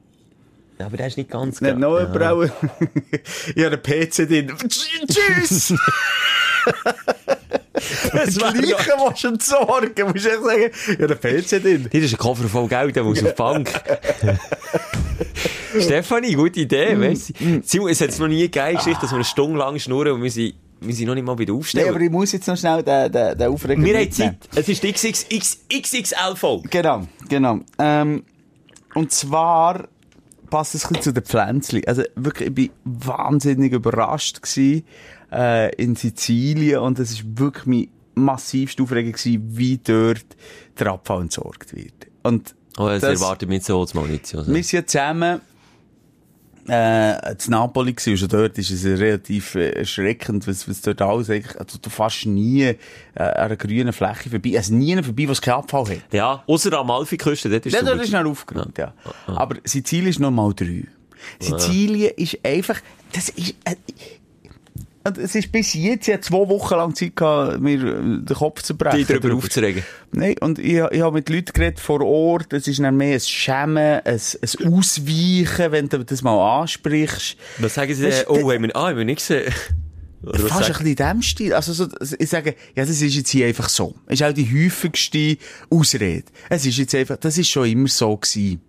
Ja, 0.79 0.85
aber 0.87 0.97
der 0.97 1.07
ist 1.07 1.17
nicht 1.17 1.29
ganz 1.31 1.61
Nicht 1.61 1.71
ge- 1.73 1.79
noch 1.79 1.97
ja. 1.99 2.11
jemand 2.11 2.23
auch, 2.23 2.43
ich 3.55 3.63
habe 3.65 3.81
einen 3.81 3.81
PC 3.81 4.27
drin. 4.27 4.51
Tschüss! 5.07 5.73
Das 8.13 8.37
Gleiche 8.37 8.57
willst 8.57 9.23
du 9.23 9.27
entsorgen, 9.27 10.05
musst 10.05 10.25
du 10.25 10.29
sagen, 10.41 10.71
ich 10.87 11.01
habe 11.01 11.19
einen 11.23 11.43
PC 11.43 11.61
drin. 11.61 11.87
Hier 11.91 12.03
ist 12.03 12.13
ein 12.13 12.17
Koffer 12.17 12.47
voll 12.47 12.67
Geld, 12.67 12.95
der 12.95 13.03
muss 13.03 13.23
auf 13.23 13.29
die 13.29 13.35
Bank. 13.35 13.69
Stefanie, 15.79 16.33
gute 16.33 16.61
Idee, 16.61 16.99
weißt 16.99 17.29
du? 17.39 17.61
Simon, 17.63 17.89
es 17.89 18.01
hat 18.01 18.09
es 18.09 18.19
noch 18.19 18.27
nie 18.27 18.41
gegeben, 18.41 18.75
Geschichte, 18.75 19.01
dass 19.01 19.11
wir 19.11 19.15
eine 19.15 19.23
Stunde 19.23 19.57
lang 19.59 19.79
schnurren 19.79 20.13
und 20.13 20.23
wir 20.23 20.31
sind, 20.31 20.55
wir 20.81 20.93
sind 20.93 21.07
noch 21.07 21.15
nicht 21.15 21.25
mal 21.25 21.35
bei 21.35 21.45
der 21.45 21.55
Nee, 21.73 21.89
aber 21.89 21.99
ich 22.01 22.09
muss 22.09 22.31
jetzt 22.31 22.47
noch 22.47 22.57
schnell 22.57 22.83
den, 22.83 23.11
den, 23.11 23.37
den 23.37 23.47
Aufreger 23.47 23.81
wir 23.81 23.97
haben. 23.97 24.11
Zeit. 24.11 24.37
Es 24.55 24.67
ist 24.67 24.83
die 24.83 24.91
XXX, 24.91 25.57
XXL-Folge. 25.71 26.69
Genau, 26.69 27.07
genau. 27.29 27.59
Ähm, 27.79 28.23
und 28.93 29.11
zwar 29.11 29.87
passt 30.51 30.75
es 30.75 30.85
ein 30.85 30.89
bisschen 30.89 31.01
zu 31.03 31.13
den 31.13 31.23
Pflänzchen. 31.23 31.81
Also 31.87 32.03
wirklich, 32.15 32.51
ich 32.55 32.71
war 32.83 33.17
wahnsinnig 33.17 33.73
überrascht 33.73 34.43
gewesen, 34.43 34.83
äh, 35.31 35.73
in 35.75 35.95
Sizilien 35.95 36.79
und 36.81 36.99
es 36.99 37.09
ist 37.11 37.39
wirklich 37.39 37.65
mein 37.65 37.87
massivste 38.13 38.83
Aufregung 38.83 39.13
gewesen, 39.13 39.43
wie 39.57 39.79
dort 39.83 40.25
der 40.77 40.87
Abfall 40.91 41.21
entsorgt 41.21 41.75
wird. 41.75 41.93
Und 42.21 42.53
Oh, 42.77 42.87
das, 42.87 43.01
Das- 43.01 43.19
erwartet 43.21 43.49
mich 43.49 43.65
so 43.65 43.81
als 43.81 43.93
Maurizio. 43.93 44.47
wir 44.47 44.63
sind 44.63 44.89
zusammen 44.89 45.41
äh, 46.67 47.35
zu 47.37 47.51
Napoli 47.51 47.93
gewesen, 47.93 48.23
und 48.23 48.33
dort 48.33 48.57
ist 48.57 48.71
es 48.71 48.85
relativ 48.85 49.55
äh, 49.55 49.69
erschreckend, 49.71 50.47
was, 50.47 50.67
was 50.67 50.81
dort 50.81 51.01
alles 51.01 51.29
eigentlich, 51.29 51.59
also 51.59 51.77
du 51.81 51.89
fährst 51.89 52.25
nie 52.25 52.63
äh, 52.63 52.75
an 53.15 53.33
einer 53.33 53.55
grünen 53.55 53.93
Fläche 53.93 54.29
vorbei, 54.29 54.53
also 54.57 54.73
nie 54.73 55.01
vorbei, 55.01 55.27
wo 55.27 55.31
es 55.31 55.41
keinen 55.41 55.55
Abfall 55.55 55.85
hat. 55.89 56.13
Ja, 56.13 56.43
außer 56.47 56.73
am 56.73 56.89
Amalfiküste, 56.91 57.49
dort 57.49 57.65
ist 57.65 57.73
Ja, 57.73 57.79
es 57.79 57.85
dort 57.85 57.95
super. 57.95 58.03
ist 58.05 58.11
noch 58.23 58.31
aufgeräumt, 58.31 58.77
ja. 58.77 58.93
Aber 59.27 59.55
Sizilien 59.63 60.09
ist 60.09 60.19
noch 60.19 60.31
mal 60.31 60.53
drei. 60.53 60.85
Sizilien 61.39 62.11
ist 62.17 62.37
einfach, 62.43 62.79
das 63.13 63.29
ist, 63.29 63.55
äh, 63.65 63.75
es 65.03 65.35
ist 65.35 65.51
bis 65.51 65.73
jetzt, 65.73 66.07
ich 66.07 66.13
hatte 66.13 66.21
zwei 66.21 66.47
Wochen 66.47 66.75
lang 66.75 66.95
Zeit 66.95 67.15
gehabt, 67.15 67.59
mir 67.59 67.83
äh, 67.83 68.01
den 68.01 68.35
Kopf 68.35 68.61
zu 68.61 68.77
brechen. 68.77 68.97
Die 68.97 69.05
darüber 69.05 69.35
aufzuregen. 69.35 69.83
Nein, 70.11 70.35
und 70.41 70.59
ich, 70.59 70.75
ich 70.75 71.01
habe 71.01 71.11
mit 71.11 71.29
Leuten 71.29 71.53
geredet 71.53 71.79
vor 71.79 72.01
Ort, 72.01 72.53
es 72.53 72.67
ist 72.67 72.79
dann 72.79 72.97
mehr 72.97 73.15
ein 73.15 73.19
Schämen, 73.19 73.77
ein, 73.77 74.03
ein 74.05 74.73
Ausweichen, 74.73 75.71
wenn 75.71 75.89
du 75.89 76.03
das 76.03 76.21
mal 76.21 76.61
ansprichst. 76.61 77.37
Was 77.59 77.73
sagen 77.73 77.93
sie 77.93 78.03
denn? 78.03 78.25
Oh, 78.27 78.51
haben 78.51 78.63
wir, 78.63 78.75
ah, 78.75 78.89
haben 78.89 78.97
wir 78.97 79.05
nicht 79.05 79.19
gesehen. 79.19 79.51
Oder 80.23 80.39
Fast 80.39 80.65
ein 80.65 80.67
bisschen 80.67 80.85
in 80.85 80.95
dem 80.95 81.21
Stil. 81.23 81.53
Also 81.53 81.73
so, 81.73 81.87
ich 82.19 82.29
sage, 82.29 82.55
ja, 82.75 82.85
das 82.85 83.01
ist 83.01 83.15
jetzt 83.15 83.29
hier 83.29 83.47
einfach 83.47 83.69
so. 83.69 83.95
Das 84.05 84.19
ist 84.19 84.23
auch 84.23 84.33
die 84.33 84.45
häufigste 84.45 85.37
Ausrede. 85.69 86.25
Es 86.49 86.65
ist 86.65 86.77
jetzt 86.77 86.93
einfach, 86.93 87.17
das 87.17 87.39
ist 87.39 87.49
schon 87.49 87.67
immer 87.67 87.87
so 87.87 88.15
gewesen. 88.17 88.61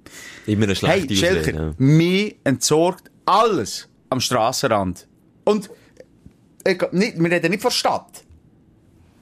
Immer 0.46 0.64
eine 0.64 0.74
schlechte 0.74 1.08
Hey, 1.08 1.16
Schelker, 1.16 1.40
Ausrede, 1.40 1.58
ja. 1.58 1.74
mir 1.76 2.34
entsorgt 2.44 3.10
alles 3.26 3.88
am 4.08 4.20
Strassenrand. 4.20 5.06
Und 5.44 5.66
ich, 5.66 5.70
nicht, 6.92 7.18
wir 7.18 7.30
reden 7.30 7.50
nicht 7.50 7.62
von 7.62 7.70
der 7.70 7.76
Stadt. 7.76 8.24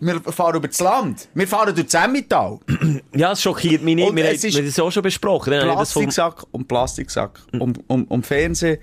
Wir 0.00 0.18
fahren 0.20 0.56
über 0.56 0.68
das 0.68 0.80
Land. 0.80 1.28
Wir 1.34 1.46
fahren 1.46 1.74
durch 1.74 1.86
das 1.86 2.02
Emmental. 2.02 2.58
Ja, 3.14 3.32
es 3.32 3.42
schockiert 3.42 3.82
mich 3.82 3.96
nicht. 3.96 4.08
Und 4.08 4.16
Wir 4.16 4.24
haben 4.24 4.34
es 4.34 4.42
wir 4.42 4.52
haben 4.52 4.64
das 4.64 4.78
auch 4.78 4.90
schon 4.90 5.02
besprochen. 5.02 5.50
Dann 5.50 5.62
habe 5.62 5.72
ich 5.72 5.78
das 5.80 5.92
vom- 5.92 6.04
Plastiksack 6.04 6.46
und 6.52 6.68
Plastiksack. 6.68 7.40
Um, 7.58 7.74
um, 7.86 8.04
um 8.04 8.22
Fernsehen. 8.22 8.78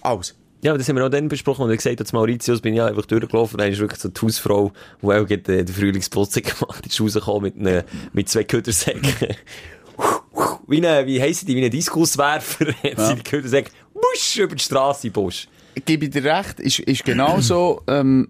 Alles. 0.00 0.34
Ja, 0.62 0.70
aber 0.72 0.78
das 0.78 0.88
haben 0.88 0.96
wir 0.96 1.04
auch 1.04 1.10
dann 1.10 1.28
besprochen, 1.28 1.64
und 1.64 1.70
er 1.70 1.76
gesagt 1.76 2.06
zu 2.06 2.16
Mauritius 2.16 2.60
bin 2.60 2.72
ich 2.72 2.78
ja 2.78 2.86
einfach 2.86 3.04
durchgelaufen, 3.04 3.58
dann 3.58 3.70
ist 3.70 3.78
wirklich 3.78 4.00
so 4.00 4.08
die 4.08 4.20
Hausfrau, 4.20 4.72
die 5.02 5.06
auch 5.06 5.26
gerade 5.26 5.58
äh, 5.58 5.64
den 5.64 5.74
Frühlingsputz 5.74 6.34
gemacht 6.42 6.78
hat, 6.78 6.86
ist 6.86 7.00
rausgekommen 7.00 7.42
mit, 7.42 7.56
ne, 7.60 7.84
mit 8.12 8.28
zwei 8.28 8.44
Ködersäcken. 8.44 9.02
wie 10.66 10.82
wie 10.82 11.20
heissen 11.22 11.46
die, 11.46 11.56
wie 11.56 11.64
ein 11.64 11.70
Diskuswerfer, 11.70 12.66
hat 12.82 12.98
sie 12.98 13.14
die 13.16 13.22
Ködersäcke, 13.22 13.70
busch, 13.92 14.36
über 14.38 14.54
die 14.56 14.62
Straße, 14.64 15.10
busch. 15.10 15.46
Gebe 15.84 16.06
ich 16.06 16.10
dir 16.10 16.24
recht, 16.24 16.60
ist, 16.60 16.80
ist 16.80 17.04
genauso 17.04 17.82
ähm, 17.86 18.28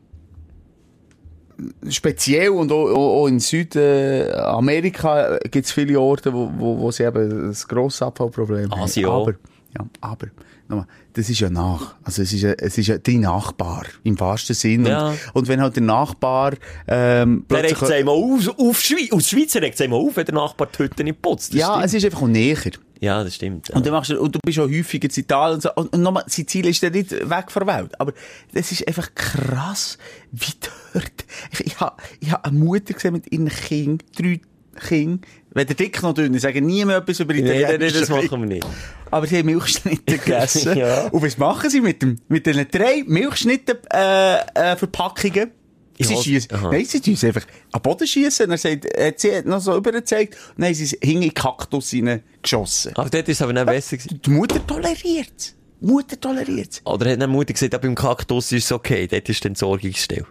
speziell 1.89 2.51
und 2.51 2.71
auch, 2.73 2.89
auch 2.89 3.27
in 3.27 3.41
Südamerika 3.41 5.39
gibt 5.51 5.67
es 5.67 5.73
viele 5.73 5.99
Orte, 6.01 6.33
wo, 6.33 6.51
wo, 6.57 6.79
wo 6.79 6.91
sie 6.91 7.05
eben 7.05 7.51
ein 7.51 7.57
grosses 7.69 8.03
Abfallproblem 8.03 8.71
haben. 8.71 8.83
Asien 8.83 9.07
auch. 9.07 9.23
Aber, 9.23 9.33
ja, 9.77 9.87
aber, 10.01 10.27
nochmal, 10.69 10.87
das 11.13 11.31
ist 11.31 11.41
ja 11.41 11.51
nach. 11.51 11.95
Also 12.03 12.23
es 12.23 12.33
ist 12.33 12.43
ja, 12.43 12.53
es 12.53 12.77
ist 12.79 12.89
ja 12.89 12.99
dein 12.99 13.21
Nachbar, 13.21 13.85
im 14.03 14.19
wahrsten 14.19 14.55
Sinn. 14.55 14.87
Ja. 14.87 15.09
Und, 15.09 15.19
und 15.35 15.49
wenn 15.49 15.61
halt 15.61 15.77
der 15.77 15.83
Nachbar 15.83 16.55
ähm, 16.87 17.45
Der 17.49 17.63
regt 17.63 17.69
plötzlich... 17.69 17.83
es 17.83 17.91
einmal 17.91 18.15
auf, 18.15 18.59
auf 18.59 18.81
Schweiz, 18.81 19.13
aus 19.13 19.29
Schweizer 19.29 19.63
regt 19.63 19.75
es 19.77 19.81
einmal 19.81 20.01
auf, 20.01 20.17
wenn 20.17 20.27
der 20.27 20.35
Nachbar 20.35 20.69
die 20.73 20.79
Hütte 20.83 21.05
nicht 21.05 21.23
putzt. 21.23 21.55
Ja, 21.55 21.73
stimmt. 21.73 21.85
es 21.87 21.95
ist 21.95 22.05
einfach 22.05 22.27
näher. 22.27 22.73
Ja, 23.01 23.23
das 23.23 23.35
stimmt. 23.35 23.69
Ja. 23.69 23.77
Und, 23.77 23.87
dann 23.87 23.93
machst 23.93 24.11
du, 24.11 24.21
und 24.21 24.35
du 24.35 24.39
bist 24.45 24.59
auch 24.59 24.69
häufiger 24.69 25.09
in 25.09 25.23
Italien 25.23 25.55
und 25.57 25.63
so. 25.63 25.75
Und, 25.75 25.93
und 25.93 26.03
nochmal, 26.03 26.25
Sizilien 26.27 26.71
ist 26.71 26.83
ja 26.83 26.91
nicht 26.91 27.13
weg 27.13 27.51
von 27.51 27.67
der 27.67 27.77
Welt. 27.77 28.01
Aber 28.01 28.13
das 28.53 28.73
ist 28.73 28.87
einfach 28.87 29.15
krass, 29.15 29.99
wie 30.33 30.53
dort. 30.93 31.25
Ich, 31.53 31.67
ich 31.67 31.81
habe 31.81 31.97
ich 32.21 32.31
hab 32.33 32.47
eine 32.47 32.59
Mutter 32.59 32.95
gesehen 32.95 33.13
mit 33.13 33.31
ihren 33.33 33.49
Kindern, 33.49 33.99
drei 34.17 34.41
Kindern. 34.77 35.21
Wenn 35.53 35.67
der 35.67 35.77
dick 35.77 36.03
noch 36.03 36.13
dünn 36.13 36.35
ist, 36.35 36.43
sagen 36.43 36.67
nie 36.67 36.85
mehr 36.85 36.99
etwas 36.99 37.21
über 37.21 37.33
nee, 37.33 37.41
Italienisch. 37.41 37.95
nee, 37.95 38.01
das 38.01 38.09
machen 38.11 38.41
wir 38.41 38.47
nicht. 38.47 38.67
Aber 39.11 39.27
sie 39.27 39.39
haben 39.39 39.47
Milchschnitte 39.47 40.19
gegessen. 40.19 40.77
Ja. 40.77 41.07
Und 41.09 41.23
was 41.23 41.39
machen 41.39 41.71
sie 41.71 41.81
mit, 41.81 42.03
dem, 42.03 42.19
mit 42.29 42.45
den 42.45 42.67
drei 42.71 43.03
Milchschnitten, 43.07 43.79
äh, 43.91 44.37
äh, 44.55 44.77
Verpackungen? 44.77 45.51
Ich 45.53 45.66
Sie 45.99 46.17
schiessen, 46.17 46.51
nein, 46.71 46.85
sie 46.85 47.01
tun 47.01 47.17
einfach 47.23 47.45
den 47.45 47.83
Boden 47.83 48.07
schiessen. 48.07 48.51
Er 48.51 48.59
sagt, 48.59 48.85
äh, 48.85 49.15
sie 49.17 49.37
hat 49.37 49.47
noch 49.47 49.61
so 49.61 49.77
übergezeigt. 49.77 50.37
Dann 50.57 50.67
haben 50.67 50.75
sie 50.75 50.85
es 50.85 50.91
hinten 51.03 51.23
in 51.23 51.35
Kaktus 51.35 51.95
geschossen. 52.43 52.93
Aber 52.97 53.09
dort 53.09 53.29
ist 53.29 53.37
es 53.37 53.43
aber 53.43 53.53
nicht 53.53 53.67
besser 53.67 53.97
gewesen. 53.97 54.21
Die 54.25 54.31
Mutter 54.31 54.67
toleriert 54.67 55.55
Die 55.81 55.87
Mutter 55.87 56.21
toleriert 56.21 56.83
Oder 56.85 57.11
hat 57.11 57.23
eine 57.23 57.27
Mutter 57.27 57.53
gesagt, 57.53 57.73
ja, 57.73 57.79
beim 57.79 57.95
Kaktus 57.95 58.53
ist 58.53 58.65
es 58.65 58.73
okay, 58.73 59.07
dort 59.07 59.29
ist 59.29 59.43
die 59.43 59.49
Entsorgungsstelle. 59.49 60.27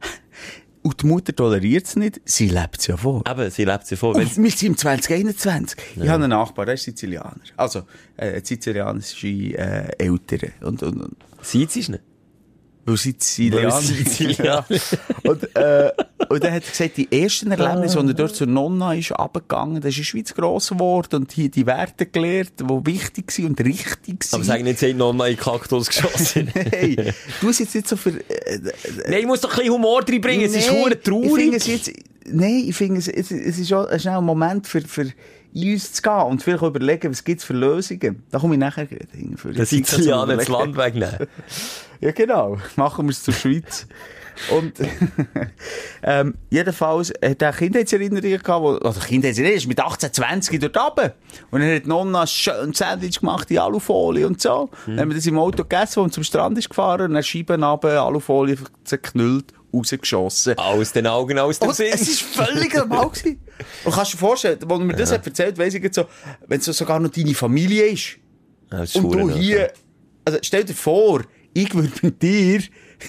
Und 0.82 1.02
die 1.02 1.06
Mutter 1.06 1.34
toleriert 1.34 1.86
es 1.86 1.96
nicht, 1.96 2.20
sie 2.24 2.48
lebt 2.48 2.78
es 2.78 2.86
ja 2.86 2.96
vor. 2.96 3.22
Eben, 3.28 3.50
sie 3.50 3.64
lebt 3.64 3.86
sie 3.86 3.96
vor. 3.96 4.14
Wenn 4.14 4.26
Und 4.26 4.36
wir 4.36 4.50
sind 4.50 4.68
im 4.68 4.76
2021. 4.76 5.78
Ich 5.96 6.02
habe 6.02 6.24
einen 6.24 6.30
Nachbar, 6.30 6.64
der 6.64 6.74
ist 6.74 6.84
Sizilianer. 6.84 7.40
Also, 7.56 7.82
äh, 8.16 8.40
sizilianische 8.42 9.26
äh, 9.26 9.90
Eltern. 9.98 10.52
Und, 10.62 10.82
und, 10.82 11.00
und 11.02 11.16
sie 11.42 11.64
ist 11.64 11.88
nicht. 11.88 12.00
Weil. 12.88 13.64
Weil 13.64 13.72
Sizilianer. 13.82 14.64
Ja. 14.68 14.78
und, 15.24 15.56
äh, 15.56 15.92
und 16.28 16.44
dann 16.44 16.52
hat 16.52 16.64
er 16.64 16.70
gesagt, 16.70 16.96
die 16.96 17.08
ersten 17.10 17.50
Erlebnisse, 17.50 17.98
als 17.98 18.08
er 18.08 18.14
dort 18.14 18.34
zur 18.34 18.46
Nonna 18.46 18.94
ist, 18.94 19.12
runtergegangen, 19.12 19.80
da 19.80 19.88
ist 19.88 19.96
in 19.96 20.00
der 20.02 20.04
Schweiz 20.06 20.34
gross 20.34 20.68
geworden 20.70 21.22
und 21.22 21.32
hier 21.32 21.50
die 21.50 21.66
Werte 21.66 22.06
gelernt, 22.06 22.52
die 22.60 22.64
wichtig 22.64 23.38
waren 23.38 23.46
und 23.48 23.60
richtig 23.60 24.16
Aber 24.30 24.32
waren. 24.32 24.44
sagen 24.44 24.64
nicht, 24.64 24.78
sie 24.78 24.94
hat 24.94 25.14
mal 25.14 25.30
in 25.30 25.36
Kaktus 25.36 25.88
geschossen. 25.88 26.48
Hey, 26.78 26.96
du 27.40 27.48
es 27.48 27.58
jetzt 27.58 27.74
nicht 27.74 27.88
so 27.88 27.96
für, 27.96 28.10
äh, 28.10 28.58
Nein, 29.08 29.20
ich 29.20 29.26
muss 29.26 29.40
doch 29.40 29.50
ein 29.50 29.56
bisschen 29.56 29.72
Humor 29.74 30.02
reinbringen, 30.06 30.46
es 30.46 30.54
ist 30.54 30.70
Nee, 30.70 30.80
hure 30.80 30.94
Ich 30.94 31.02
finde 31.02 31.28
traurig. 31.28 31.54
es 31.54 31.66
jetzt, 31.66 31.92
nein, 32.26 32.64
ich 32.66 32.76
finde 32.76 32.98
es, 32.98 33.08
es, 33.08 33.30
es 33.30 33.58
ist 33.58 33.72
auch 33.72 33.86
schnell 33.98 34.16
ein 34.18 34.24
Moment 34.24 34.66
für, 34.66 34.80
für 34.80 35.12
in 35.54 35.72
uns 35.72 35.92
zu 35.92 36.02
gehen 36.02 36.22
und 36.22 36.42
vielleicht 36.42 36.62
überlegen, 36.62 37.10
was 37.10 37.24
gibt's 37.24 37.44
für 37.44 37.54
Lösungen. 37.54 38.22
Da 38.30 38.38
komme 38.38 38.54
ich 38.54 38.60
nachher 38.60 38.86
hin. 38.86 39.36
Für 39.36 39.52
Zeit 39.54 39.68
Sizilianer 39.68 40.36
das 40.36 40.48
Land 40.48 40.76
wegnehmen. 40.76 41.26
Ja, 42.00 42.12
genau. 42.12 42.58
Machen 42.76 43.06
wir 43.06 43.10
es 43.10 43.24
zur 43.24 43.34
Schweiz. 43.34 43.88
Und, 44.50 44.74
ähm, 46.02 46.34
jedenfalls 46.50 47.12
hat 47.24 47.42
er 47.42 47.52
Kindheitserinnerungen 47.52 48.38
gehabt, 48.38 48.62
wo, 48.62 48.68
oder 48.76 48.92
Kindheitserinnerungen, 48.92 49.58
ist 49.58 49.66
mit 49.66 49.80
18, 49.80 50.12
20 50.12 50.60
dort 50.60 50.76
runter. 50.76 51.14
Und 51.50 51.62
er 51.62 51.76
hat 51.76 51.86
Nonna 51.86 52.22
ein 52.22 52.26
schönes 52.26 52.78
Sandwich 52.78 53.20
gemacht 53.20 53.50
in 53.50 53.58
Alufolie 53.58 54.26
und 54.26 54.40
so. 54.40 54.70
Dann 54.86 55.00
haben 55.00 55.10
wir 55.10 55.16
das 55.16 55.26
im 55.26 55.38
Auto 55.38 55.64
gegessen, 55.64 56.00
und 56.00 56.12
zum 56.12 56.22
Strand 56.22 56.56
ist 56.58 56.68
gefahren, 56.68 57.06
und 57.06 57.14
dann 57.14 57.22
Scheiben 57.22 57.62
runter, 57.62 58.02
Alufolie 58.02 58.56
zerknüllt, 58.84 59.52
rausgeschossen. 59.72 60.56
Aus 60.58 60.92
den 60.92 61.06
Augen, 61.06 61.38
aus 61.38 61.58
dem 61.58 61.72
Sinn. 61.72 61.90
es 61.92 62.36
war 62.36 62.46
völlig 62.46 62.74
normal. 62.74 63.10
gewesen. 63.10 63.40
Und 63.84 63.92
kannst 63.94 64.12
du 64.12 64.16
dir 64.16 64.20
vorstellen, 64.20 64.58
als 64.62 64.70
er 64.70 64.78
mir 64.78 64.94
das 64.96 65.12
hat 65.12 65.26
erzählt, 65.26 65.58
weiss 65.58 65.74
ich 65.74 65.82
jetzt 65.82 65.96
so, 65.96 66.06
wenn 66.46 66.58
es 66.60 66.64
so 66.66 66.72
sogar 66.72 67.00
noch 67.00 67.10
deine 67.10 67.34
Familie 67.34 67.86
ist, 67.86 68.16
Ja, 68.70 68.84
und 68.94 69.10
du 69.12 69.30
hier, 69.30 69.72
also 70.24 70.38
stell 70.42 70.64
dir 70.64 70.74
vor, 70.74 71.22
ich 71.54 71.74
würde 71.74 71.92
mit 72.02 72.22
dir, 72.22 72.62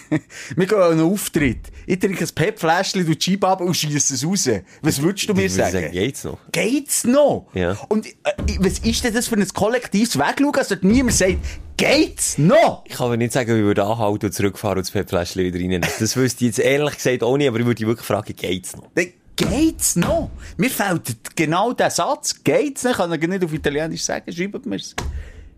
wir 0.55 0.65
gehen 0.65 0.77
an 0.77 0.91
einen 0.91 1.01
Auftritt, 1.01 1.67
ich 1.85 1.99
trinke 1.99 2.23
ein 2.23 2.29
Pep-Fläschchen, 2.33 3.05
du 3.05 3.13
Scheibe 3.19 3.47
ab 3.47 3.61
und 3.61 3.73
schiesse 3.75 4.13
es 4.13 4.25
raus. 4.25 4.49
Was 4.81 5.01
würdest 5.01 5.29
du 5.29 5.33
mir 5.33 5.45
Ich 5.45 5.55
würde 5.55 5.71
sagen? 5.71 5.91
geht's 5.91 6.23
noch? 6.23 6.37
Geht's 6.51 7.03
noch? 7.03 7.47
Ja. 7.53 7.77
Und 7.89 8.07
äh, 8.07 8.11
was 8.59 8.79
ist 8.79 9.03
denn 9.03 9.13
das 9.13 9.27
für 9.27 9.35
ein 9.35 9.47
kollektives 9.47 10.17
Wegschauen, 10.17 10.51
dass 10.53 10.67
dort 10.69 10.83
niemand 10.83 11.15
sagt, 11.15 11.37
geht's 11.77 12.37
noch? 12.37 12.83
Ich 12.87 12.95
kann 12.95 13.07
aber 13.07 13.17
nicht 13.17 13.33
sagen, 13.33 13.55
ich 13.57 13.63
würde 13.63 13.83
anhalten 13.83 14.27
und 14.27 14.31
zurückfahren 14.33 14.77
und 14.77 14.85
das 14.85 14.91
Pep-Fläschchen 14.91 15.43
wieder 15.43 15.59
reinnehmen. 15.59 15.89
Das 15.99 16.15
wüsste 16.15 16.45
ich 16.45 16.49
jetzt 16.55 16.59
ehrlich 16.59 16.95
gesagt 16.95 17.23
auch 17.23 17.37
nicht, 17.37 17.47
aber 17.47 17.59
ich 17.59 17.65
würde 17.65 17.85
wirklich 17.85 18.05
fragen, 18.07 18.35
geht's 18.35 18.75
noch? 18.75 18.87
Dann 18.95 19.13
Geht's 19.35 19.95
noch? 19.95 20.31
Mir 20.57 20.69
fällt 20.69 21.33
genau 21.33 21.71
der 21.71 21.89
Satz, 21.89 22.43
geht's 22.43 22.83
noch? 22.83 22.91
Ich 22.91 22.97
kann 22.97 23.13
ihn 23.21 23.29
nicht 23.29 23.45
auf 23.45 23.53
Italienisch 23.53 24.03
sagen, 24.03 24.33
schreibt 24.33 24.65
mir's. 24.65 24.93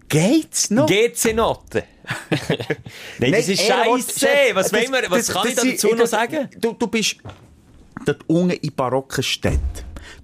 Geht's 0.07 0.69
noch? 0.69 0.85
Geht's 0.85 1.25
noch? 1.33 1.63
Nein, 3.19 3.31
das 3.31 3.47
ist. 3.47 3.61
Chef, 3.61 3.75
Was, 4.53 4.69
das- 4.71 4.81
wir, 4.81 5.03
was 5.11 5.25
das- 5.27 5.35
kann 5.35 5.47
ich 5.47 5.55
das 5.55 5.63
da 5.63 5.69
sind- 5.69 5.83
dazu 5.83 5.95
noch 5.95 6.07
sagen? 6.07 6.49
Du, 6.59 6.73
du 6.73 6.87
bist 6.87 7.17
dort 8.05 8.21
unten 8.27 8.51
in 8.51 8.73
barocken 8.73 9.23
Städten. 9.23 9.59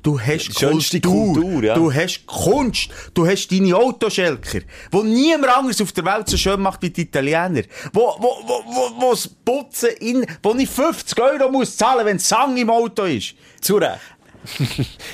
Du 0.03 0.19
hast 0.19 0.53
Kultur, 0.55 1.01
Kultur, 1.01 1.63
ja. 1.63 1.73
du 1.75 1.93
hast 1.93 2.25
Kunst, 2.25 2.89
du 3.13 3.27
hast 3.27 3.47
deine 3.51 3.75
Autoschelker, 3.75 4.59
wo 4.91 5.03
niemand 5.03 5.47
anderes 5.57 5.81
auf 5.81 5.91
der 5.91 6.05
Welt 6.05 6.29
so 6.29 6.37
schön 6.37 6.61
macht 6.61 6.81
wie 6.81 6.89
die 6.89 7.01
Italiener. 7.01 7.63
Wo, 7.93 8.15
wo, 8.19 8.37
wo, 8.45 8.63
wo, 8.65 9.01
wo 9.01 9.11
das 9.11 9.27
Putzen 9.27 9.89
in, 9.99 10.25
wo 10.43 10.53
ich 10.55 10.69
50 10.69 11.19
Euro 11.19 11.49
muss 11.51 11.75
zahlen, 11.75 12.05
wenn 12.05 12.19
Sang 12.19 12.55
im 12.57 12.69
Auto 12.69 13.03
ist. 13.03 13.33
Zu 13.59 13.77
Recht. 13.77 13.99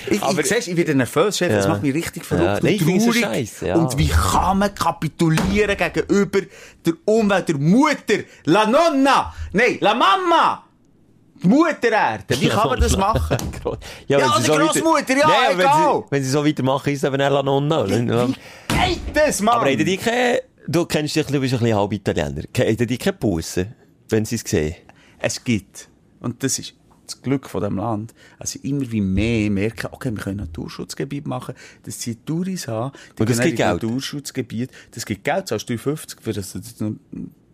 Ich, 0.10 0.22
Aber- 0.22 0.40
ich, 0.40 0.48
siehst, 0.48 0.68
ich 0.68 0.78
werde 0.78 0.96
nervös, 0.96 1.38
Chef, 1.38 1.52
das 1.52 1.66
Ja. 1.66 1.72
macht 1.72 1.82
mich 1.84 1.94
richtig 1.94 2.26
verrückt 2.26 2.64
Ja, 2.64 2.70
und 2.72 2.80
traurig. 3.02 3.20
scheisse, 3.22 3.68
ja. 3.68 3.76
Und 3.76 3.98
wie 3.98 4.08
kann 4.10 4.60
man 4.60 4.74
kapitulieren 4.76 5.76
gegenüber 5.78 6.40
der 6.86 6.94
Umwelt, 7.06 7.48
der 7.50 7.58
Mutter, 7.58 8.20
la 8.46 8.66
nonna, 8.66 9.34
nein, 9.54 9.78
la 9.82 9.94
Mamma, 9.94 10.64
die 11.42 11.48
Mutter 11.48 11.92
Erde. 11.92 12.40
Wie 12.40 12.48
kann 12.50 12.70
man 12.70 12.80
das 12.80 12.96
machen? 12.98 13.38
Ja, 14.08 14.20
wenn 14.20 14.44
sie 14.44 14.52
oder 14.52 14.66
Grossmutter, 14.66 15.18
ja, 15.18 15.26
aber 15.26 15.54
egal. 15.54 15.58
Wenn 15.58 16.04
sie, 16.04 16.12
wenn 16.12 16.24
sie 16.24 16.30
so 16.30 16.46
weitermachen, 16.46 16.94
ist 16.94 17.04
es 17.04 17.08
eben 17.08 17.18
La 17.18 17.42
Nonna. 17.44 17.88
Wie 17.88 18.06
geht 18.06 19.00
das, 19.14 19.42
Mann? 19.42 19.56
Aber 19.56 19.66
hätten 19.70 19.86
die 19.86 19.98
keine, 19.98 20.42
du 20.68 20.86
kennst 20.86 21.16
dich, 21.16 21.26
du 21.26 21.40
bist 21.40 21.54
ein 21.54 21.60
bisschen 21.60 21.76
halb 21.78 21.94
Italiener. 21.94 22.44
Hätten 22.56 22.88
die 22.88 22.98
keine 22.98 23.14
Busse, 23.18 23.68
wenn 24.10 24.26
sie 24.26 24.36
es 24.36 24.42
sehen? 24.46 24.76
Es 25.20 25.42
gibt, 25.44 25.88
und 26.20 26.44
das 26.44 26.60
ist 26.60 26.74
das 27.06 27.22
Glück 27.22 27.50
von 27.50 27.62
dem 27.62 27.78
Land, 27.78 28.14
also 28.40 28.60
immer 28.64 28.90
wie 28.92 29.02
mehr 29.02 29.50
merken, 29.50 29.90
okay, 29.92 30.12
wir 30.12 30.24
können 30.24 30.38
Naturschutzgebiet 30.38 31.28
machen, 31.28 31.56
dass 31.84 32.02
sie 32.02 32.16
Touris 32.16 32.68
haben, 32.68 32.92
die 33.18 33.22
Und 33.22 33.30
das 33.30 33.38
können 33.38 33.50
gibt 33.50 33.58
Geld? 33.58 33.84
Naturschutzgebiet, 33.84 34.72
das 34.92 35.06
gibt 35.06 35.24
Geld, 35.24 35.48
zahlst 35.48 35.70
3,50 35.70 36.22
für 36.22 36.34
das, 36.34 36.54
das, 36.54 36.76
das 36.76 36.92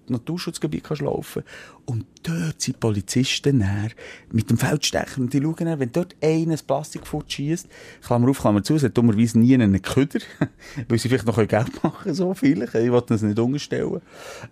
Naturschutzgebiet 0.10 0.84
kannst 0.84 1.02
laufen. 1.02 1.44
Und 1.86 2.06
dort 2.24 2.62
sind 2.62 2.80
Polizisten 2.80 3.60
näher 3.60 3.92
mit 4.32 4.50
dem 4.50 4.58
Feldstecher 4.58 5.20
und 5.20 5.34
die 5.34 5.42
schauen 5.42 5.66
dann, 5.66 5.80
wenn 5.80 5.92
dort 5.92 6.16
einer 6.22 6.54
ein 6.54 6.60
Plastikfoto 6.66 7.26
schießt, 7.30 7.68
Klammer 8.02 8.30
auf, 8.30 8.40
Klammer 8.40 8.64
zu, 8.64 8.76
es 8.76 8.84
hat 8.84 8.98
dummerweise 8.98 9.40
nie 9.40 9.54
einen 9.54 9.82
Köder, 9.82 10.20
weil 10.88 11.00
sie 11.00 11.10
vielleicht 11.10 11.26
noch 11.26 11.36
Geld 11.36 11.84
machen 11.84 12.14
so 12.14 12.34
vielleicht, 12.34 12.76
ich 12.76 12.92
wollte 12.92 13.14
das 13.14 13.22
nicht 13.22 13.40
unterstellen, 13.40 14.02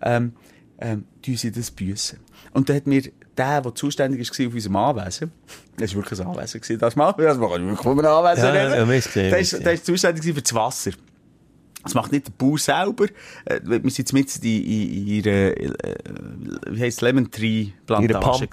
ähm, 0.02 0.32
ähm, 0.80 1.04
tun 1.22 1.36
sie 1.36 1.50
das 1.50 1.70
büssen. 1.70 2.20
Und 2.52 2.68
dann 2.68 2.76
hat 2.76 2.86
mir 2.86 3.02
der, 3.38 3.60
der 3.60 3.74
zuständig 3.74 4.20
war 4.20 4.46
auf 4.46 4.54
unserem 4.54 4.76
Anwesen, 4.76 5.32
das 5.76 5.94
war 5.94 6.02
wirklich 6.02 6.20
ein 6.20 6.26
Anwesen, 6.26 6.78
das 6.78 6.96
Mal, 6.96 7.14
das 7.16 7.36
ich 7.36 7.40
wirklich 7.40 7.86
einem 7.86 8.06
Anwesen 8.06 8.44
Ja, 8.44 8.76
ja, 8.76 8.84
Der 8.84 9.38
ist, 9.38 9.64
der 9.64 9.72
ist 9.72 9.86
zuständig 9.86 10.24
für 10.24 10.42
das 10.42 10.54
Wasser. 10.54 10.90
Das 11.82 11.94
macht 11.94 12.12
nicht 12.12 12.26
der 12.26 12.32
Bauer 12.32 12.58
selber. 12.58 13.06
Äh, 13.44 13.60
wir 13.62 13.78
sind 13.78 13.98
jetzt 13.98 14.12
mit 14.12 14.44
in, 14.44 14.62
in, 14.62 15.06
ihrer, 15.06 15.56
äh, 15.56 15.68
wie 16.70 16.82
heisst 16.82 17.00
Lemon 17.00 17.30
Tree 17.30 17.68
Plantage. 17.86 18.48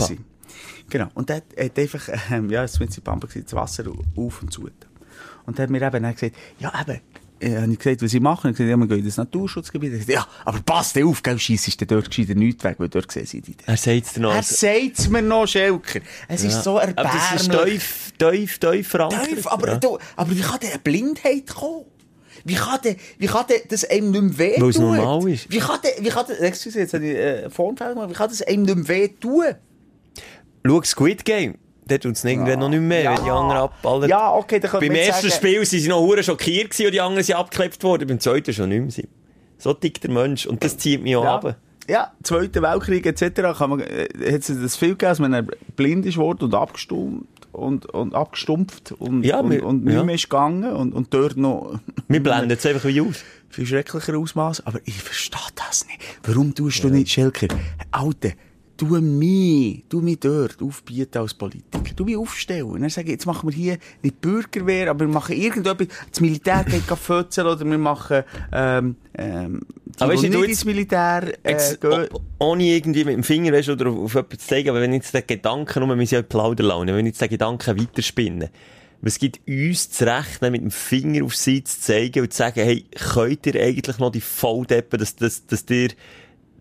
Genau. 0.90 1.08
Und 1.16 1.30
der 1.30 1.38
hat 1.38 1.78
einfach, 1.78 2.08
ähm, 2.32 2.50
ja, 2.50 2.64
in 2.64 3.04
Pampa 3.04 3.28
das 3.28 3.54
Wasser 3.54 3.86
auf 4.16 4.42
und 4.42 4.54
zu. 4.54 4.70
Und 5.46 5.58
der 5.58 5.64
hat 5.64 5.70
mir 5.70 5.82
eben 5.82 6.04
dann 6.04 6.14
gesagt, 6.14 6.36
ja, 6.60 6.72
eben, 6.80 7.02
äh, 7.46 7.62
habe 7.62 7.72
ich 7.72 7.80
gesagt, 7.80 8.02
was 8.02 8.14
ich 8.14 8.20
mache? 8.22 8.48
Und 8.48 8.52
ich 8.52 8.58
gesagt, 8.58 8.70
ja, 8.72 8.78
wir 8.78 8.88
gehen 8.88 9.00
in 9.00 9.06
das 9.06 9.18
Naturschutzgebiet. 9.18 9.92
Hat 9.94 10.00
gesagt, 10.00 10.14
ja, 10.14 10.28
aber 10.46 10.60
passt 10.62 10.98
auf, 11.02 11.22
gell, 11.24 11.40
scheissest 11.40 11.80
du 11.82 11.86
dort 11.86 12.10
gescheiter 12.10 12.36
nichts 12.36 12.64
weg, 12.64 12.76
weil 12.80 12.90
dort 12.90 13.12
sehen 13.12 13.26
sie 13.26 13.42
die. 13.42 13.56
Er 13.66 13.78
sagt 13.78 14.06
es 14.08 14.18
noch. 14.18 14.32
Er 14.32 14.38
als- 14.38 14.60
sagt 14.60 15.10
mir 15.10 15.22
noch, 15.22 15.48
Schelker. 15.48 16.00
Es 16.28 16.44
ist 16.44 16.64
so 16.64 16.80
Aber 16.80 16.92
das 16.94 17.42
ist 17.42 17.48
erbärmlich. 17.50 17.74
tief, 17.76 18.14
tief, 18.18 18.58
tief 18.60 18.88
verankert. 18.88 19.28
Tief, 19.28 19.48
aber, 19.48 19.68
Ja. 19.68 19.78
du, 19.78 19.98
aber 20.16 20.32
wie 20.32 20.42
kann 20.42 20.60
denn 20.60 20.70
eine 20.72 20.80
Blindheit 20.80 21.48
kommen? 21.48 21.86
Wie 22.44 22.54
kann 22.56 22.80
denn, 22.84 22.96
wie 23.18 23.26
kann 23.26 23.46
denn 23.48 23.62
das 23.70 23.86
einem 23.90 24.12
nicht 24.12 24.22
mehr 24.22 24.38
wehtun? 24.38 24.64
Weil 24.64 24.70
es 24.70 24.78
normal 24.78 25.30
ist. 25.30 25.52
Wie 25.52 25.58
kann 25.58 25.80
denn, 25.84 26.06
wie 26.06 26.10
kann 26.10 26.26
denn, 26.28 26.38
excuse, 26.44 26.78
jetzt 26.80 26.94
habe 26.94 27.06
ich, 27.08 27.16
äh, 27.18 27.50
Formfehler 27.50 27.94
gemacht, 27.96 28.10
wie 28.10 28.14
kann 28.14 28.30
das 28.30 28.42
einem 28.44 28.64
nicht 28.64 28.76
mehr 28.76 28.88
wehtun? 28.88 29.46
Schau, 30.66 30.84
Squid 30.84 31.26
Game. 31.26 31.56
Dort 31.88 32.02
tut 32.04 32.16
es 32.16 32.24
irgendwann 32.26 32.60
noch 32.60 32.70
nicht 32.70 32.82
mehr, 32.82 33.04
Ja. 33.04 33.18
wenn 33.18 33.24
die 33.26 33.30
anderen 33.32 33.62
ab... 33.62 33.74
Alle... 33.84 34.08
Ja, 34.10 34.34
okay, 34.34 34.60
dann 34.60 34.72
Beim 34.72 34.92
ersten 34.96 35.30
sagen- 35.30 35.34
Spiel 35.40 35.58
waren 35.58 35.66
sie 35.66 35.88
noch 35.88 36.00
hure 36.00 36.24
schockiert 36.24 36.72
gewesen 36.72 36.86
und 36.88 36.92
die 36.94 37.02
anderen 37.02 37.24
sind 37.24 37.36
abgeklebt 37.36 37.84
worden. 37.84 38.08
Beim 38.08 38.20
zweiten 38.20 38.54
schon 38.54 38.70
nicht 38.70 38.98
mehr. 38.98 39.06
So 39.60 39.74
tickt 39.74 40.04
der 40.04 40.12
Mensch. 40.12 40.46
Und 40.48 40.64
das 40.64 40.78
zieht 40.78 41.04
mich 41.04 41.16
auch 41.16 41.24
Ja. 41.24 41.36
ab. 41.36 41.56
Ja, 41.88 42.12
Zweiter 42.24 42.64
Weltkrieg 42.64 43.06
etc. 43.06 43.56
Kann 43.60 43.70
man, 43.70 43.80
äh, 43.82 44.08
hat 44.34 44.42
es 44.50 44.60
das 44.60 44.76
viel 44.76 44.90
gegeben, 44.96 45.10
dass 45.10 45.20
man 45.20 45.32
dann 45.34 45.48
blind 45.76 46.06
ist 46.08 46.18
worden 46.18 46.46
und 46.46 46.56
abgestumpft 46.56 47.28
und, 47.52 47.86
und 47.86 48.16
abgestumpft 48.16 48.92
und, 48.94 49.24
Ja, 49.24 49.42
und, 49.42 49.52
wir- 49.52 49.64
und 49.64 49.86
nicht 49.86 49.94
ja. 49.94 50.04
mehr 50.04 50.16
ist 50.16 50.24
gegangen 50.24 50.64
und, 50.74 50.94
und 50.96 51.14
dort 51.14 51.38
noch 51.38 51.80
Wir 52.08 52.24
blenden 52.24 52.50
es 52.52 52.66
einfach 52.66 52.86
wie 52.90 53.02
aus. 53.02 53.24
viel 53.50 53.68
schrecklicher 53.68 54.18
Ausmaß. 54.18 54.66
Aber 54.66 54.80
ich 54.86 55.00
verstehe 55.00 55.40
das 55.54 55.86
nicht. 55.86 56.00
Warum 56.24 56.56
tust 56.56 56.84
du 56.84 56.90
nicht, 56.90 57.12
Schelker? 57.12 57.48
Alter, 57.92 58.32
tu 58.78 58.86
mich, 58.86 59.84
tu 59.90 60.02
mich 60.02 60.20
dort 60.20 60.62
aufbieten 60.62 61.18
als 61.18 61.34
Politiker. 61.34 61.96
Tu 61.96 62.06
mich 62.06 62.18
aufstellen. 62.18 62.82
Dann 62.82 62.90
sage 62.90 63.08
ich, 63.08 63.14
jetzt 63.14 63.26
machen 63.26 63.50
wir 63.50 63.56
hier 63.56 63.78
nicht 64.02 64.22
Bürgerwehr, 64.22 64.90
aber 64.90 65.02
wir 65.02 65.14
machen 65.14 65.36
irgendetwas. 65.36 65.88
Das 66.10 66.22
Militär 66.22 66.64
geht 66.66 66.84
fötzeln 66.84 67.48
oder 67.48 67.66
wir 67.66 67.78
machen, 67.78 68.24
ähm, 68.52 68.96
ähm, 69.18 69.62
die, 69.86 70.02
Aber 70.02 70.16
die 70.16 70.22
du, 70.22 70.28
nicht 70.28 70.36
du 70.36 70.44
ins 70.44 70.66
Militär, 70.66 71.34
äh, 71.44 71.52
Jetzt, 71.52 71.80
gehen. 71.80 72.08
ohne 72.40 72.64
irgendwie 72.64 73.06
mit 73.06 73.14
dem 73.16 73.24
Finger 73.24 73.54
weißt, 73.54 73.70
oder 73.70 73.90
auf, 73.90 73.98
auf 73.98 74.16
etwas 74.16 74.40
zu 74.40 74.48
zeigen, 74.48 74.70
aber 74.70 74.82
wenn 74.82 74.94
jetzt 74.94 75.14
der 75.14 75.22
Gedanke, 75.22 75.80
nur 75.80 75.90
wir 75.90 75.96
sind 75.96 76.12
ja 76.12 76.22
Plauderlaune, 76.22 76.96
wenn 76.96 77.06
jetzt 77.06 77.22
der 77.22 77.30
Gedanke 77.30 77.80
weiterspinnen, 77.80 78.50
es 79.02 79.20
gibt 79.20 79.48
uns 79.48 79.92
zu 79.92 80.06
rechnen, 80.06 80.52
mit 80.52 80.62
dem 80.62 80.72
Finger 80.72 81.24
auf 81.24 81.36
sie 81.36 81.64
zu 81.64 81.80
zeigen 81.80 82.24
und 82.24 82.34
zu 82.34 82.38
sagen, 82.40 82.62
hey, 82.62 82.86
könnt 83.14 83.46
ihr 83.46 83.62
eigentlich 83.62 84.00
noch 84.00 84.12
die 84.12 84.22
Volldeppen, 84.22 85.00
dass, 85.00 85.16
dass, 85.16 85.46
dass 85.46 85.64
ihr 85.70 85.90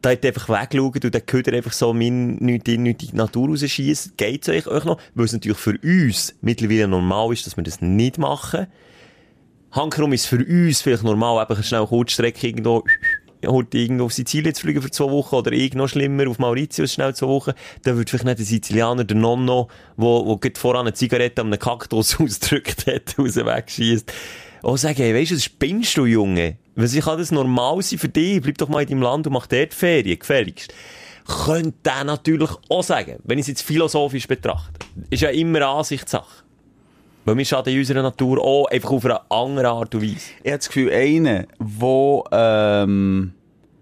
da 0.05 0.11
jetzt 0.11 0.27
einfach 0.27 0.49
wegschaut 0.49 1.05
und 1.05 1.15
dann 1.15 1.23
ihr 1.47 1.55
einfach 1.55 1.73
so 1.73 1.93
min, 1.93 2.37
nicht 2.37 2.69
in, 2.69 2.83
nicht 2.83 3.03
in 3.03 3.11
die 3.11 3.17
Natur 3.17 3.49
rausschießen. 3.49 4.13
Geht's 4.17 4.49
euch, 4.49 4.67
euch 4.67 4.85
noch? 4.85 5.01
Weil 5.15 5.25
es 5.25 5.33
natürlich 5.33 5.59
für 5.59 5.79
uns 5.83 6.35
mittlerweile 6.41 6.89
normal 6.89 7.33
ist, 7.33 7.47
dass 7.47 7.57
wir 7.57 7.65
das 7.65 7.81
nicht 7.81 8.19
machen. 8.19 8.67
Hankerum 9.73 10.13
ist 10.13 10.27
für 10.27 10.45
uns 10.45 10.83
vielleicht 10.83 11.03
normal, 11.03 11.45
eine 11.45 11.63
schnell 11.63 11.87
Kurzstrecke 11.87 12.47
irgendwo, 12.47 12.85
heute 13.47 13.79
irgendwo 13.79 14.05
auf 14.05 14.13
Sizilien 14.13 14.55
zu 14.55 14.63
fliegen 14.63 14.83
für 14.83 14.91
zwei 14.91 15.11
Wochen 15.11 15.35
oder 15.37 15.53
irgend 15.53 15.77
noch 15.77 15.89
schlimmer 15.89 16.29
auf 16.29 16.39
Mauritius 16.39 16.93
schnell 16.93 17.15
zwei 17.15 17.27
Wochen. 17.27 17.53
Dann 17.83 17.97
würde 17.97 18.09
vielleicht 18.09 18.25
nicht 18.25 18.39
der 18.39 18.47
Sizilianer, 18.47 19.05
der 19.05 19.17
Nonno, 19.17 19.69
wo, 19.97 20.27
wo 20.27 20.37
gerade 20.37 20.59
voran 20.59 20.87
eine 20.87 20.95
Zigarette 20.95 21.41
an 21.41 21.49
einem 21.49 21.59
Kaktus 21.59 22.15
ausgedrückt 22.21 22.87
hat, 22.87 23.19
raus 23.19 23.37
wegschießt. 23.37 24.13
Auch 24.63 24.77
sagen, 24.77 24.97
hey, 24.97 25.15
weisst 25.15 25.33
du, 25.33 25.41
spinnst 25.41 25.97
du, 25.97 26.07
Junge. 26.07 26.57
Was 26.77 26.95
kann 26.99 27.19
das 27.19 27.31
normal 27.31 27.83
sein 27.83 27.99
für 27.99 28.09
dich? 28.09 28.41
Bleib 28.41 28.59
doch 28.59 28.69
mal 28.69 28.83
in 28.83 28.89
deinem 28.89 29.03
Land 29.03 29.27
und 29.27 29.33
mach 29.33 29.47
dort 29.47 29.75
Ferien, 29.75 30.19
gefälligst. 30.19 30.75
Könnte 31.27 31.75
der 31.85 32.05
natürlich 32.05 32.51
auch 32.69 32.83
sagen, 32.83 33.19
wenn 33.25 33.39
ich 33.39 33.45
es 33.45 33.49
jetzt 33.49 33.63
philosophisch 33.63 34.27
betrachte. 34.27 34.87
Ist 35.11 35.23
ja 35.23 35.31
immer 35.31 35.63
Ansichtssache. 35.63 36.45
Weil 37.25 37.39
wir 37.39 37.45
schaden 37.45 37.73
in 37.73 37.79
unserer 37.79 38.03
Natur 38.03 38.43
auch 38.43 38.67
einfach 38.67 38.91
auf 38.91 39.05
eine 39.07 39.31
andere 39.31 39.69
Art 39.69 39.95
und 39.95 40.03
Weise. 40.03 40.33
Ich 40.43 40.51
habe 40.51 40.59
das 40.59 40.69
Gefühl, 40.69 40.93
einer, 40.93 41.47
wo, 41.59 42.25
ähm, 42.31 43.33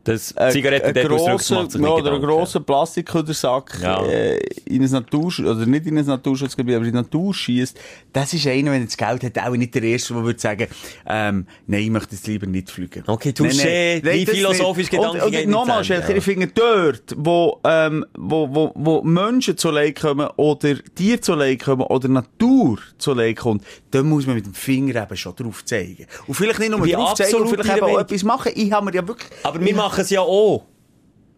Das 0.04 0.36
ein, 0.36 0.50
Zigaretten 0.50 0.88
ein 0.88 0.94
dort 0.94 1.12
ausdrückt, 1.12 1.30
grosser, 1.30 1.54
macht 1.54 1.70
sich 1.70 1.80
ja, 1.80 1.94
nicht 1.94 2.06
oder 2.06 2.20
grosser 2.20 2.60
Plastikködersack 2.60 3.78
Ja. 3.82 4.04
äh, 4.04 4.38
in 4.64 4.82
ein 4.82 4.90
Naturschutz, 4.90 5.46
oder 5.46 5.64
nicht 5.64 5.86
in 5.86 5.96
ein 5.96 6.04
Naturschutzgebiet, 6.04 6.74
aber 6.74 6.84
in 6.84 6.90
die 6.90 6.96
Natur 6.96 7.32
schießt, 7.32 7.78
das 8.12 8.32
ist 8.34 8.46
einer, 8.46 8.72
wenn 8.72 8.82
er 8.82 8.86
das 8.86 8.96
Geld 8.96 9.22
hat, 9.22 9.38
auch 9.38 9.56
nicht 9.56 9.74
der 9.74 9.82
Erste, 9.84 10.14
der 10.14 10.24
würde 10.24 10.40
sagen, 10.40 10.66
ähm, 11.06 11.46
nein, 11.66 11.82
ich 11.82 11.90
möchte 11.90 12.14
jetzt 12.16 12.26
lieber 12.26 12.46
nicht 12.46 12.70
fliegen. 12.70 13.04
Okay, 13.06 13.30
touché. 13.30 14.02
Wie 14.02 14.24
das 14.24 14.34
philosophisch. 14.34 14.90
Gedanken 14.90 15.20
Und, 15.20 15.36
und 15.36 15.48
nochmal, 15.48 15.84
Schelker, 15.84 16.10
ja. 16.10 16.16
ich 16.16 16.24
finde 16.24 16.48
dort, 16.48 17.14
wo, 17.16 17.60
ähm, 17.64 18.04
wo, 18.16 18.52
wo, 18.52 18.72
wo 18.74 19.02
Menschen 19.02 19.56
zu 19.56 19.70
Leid 19.70 20.00
kommen, 20.00 20.28
oder 20.36 20.74
Tiere 20.96 21.20
zu 21.20 21.34
Leid 21.34 21.60
kommen, 21.60 21.82
oder 21.82 22.08
Natur 22.08 22.78
zu 22.98 23.14
Leid 23.14 23.36
kommt, 23.36 23.64
da 23.92 24.02
muss 24.02 24.26
man 24.26 24.34
mit 24.34 24.46
dem 24.46 24.54
Finger 24.54 25.02
eben 25.02 25.16
schon 25.16 25.36
drauf 25.36 25.64
zeigen. 25.64 26.06
Und 26.26 26.34
vielleicht 26.34 26.58
nicht 26.58 26.70
nur 26.70 26.84
Wie 26.84 26.92
drauf 26.92 27.14
zeigen, 27.14 27.46
vielleicht 27.46 27.76
eben 27.76 27.86
auch 27.86 28.00
etwas 28.00 28.24
machen. 28.24 28.52
Ich 28.54 28.72
habe 28.72 28.86
mir 28.86 28.94
ja 28.94 29.06
wirklich... 29.06 29.30
Aber 29.42 29.64
wir 29.64 29.74
machen 29.74 30.00
es 30.00 30.10
ja 30.10 30.22
auch. 30.22 30.64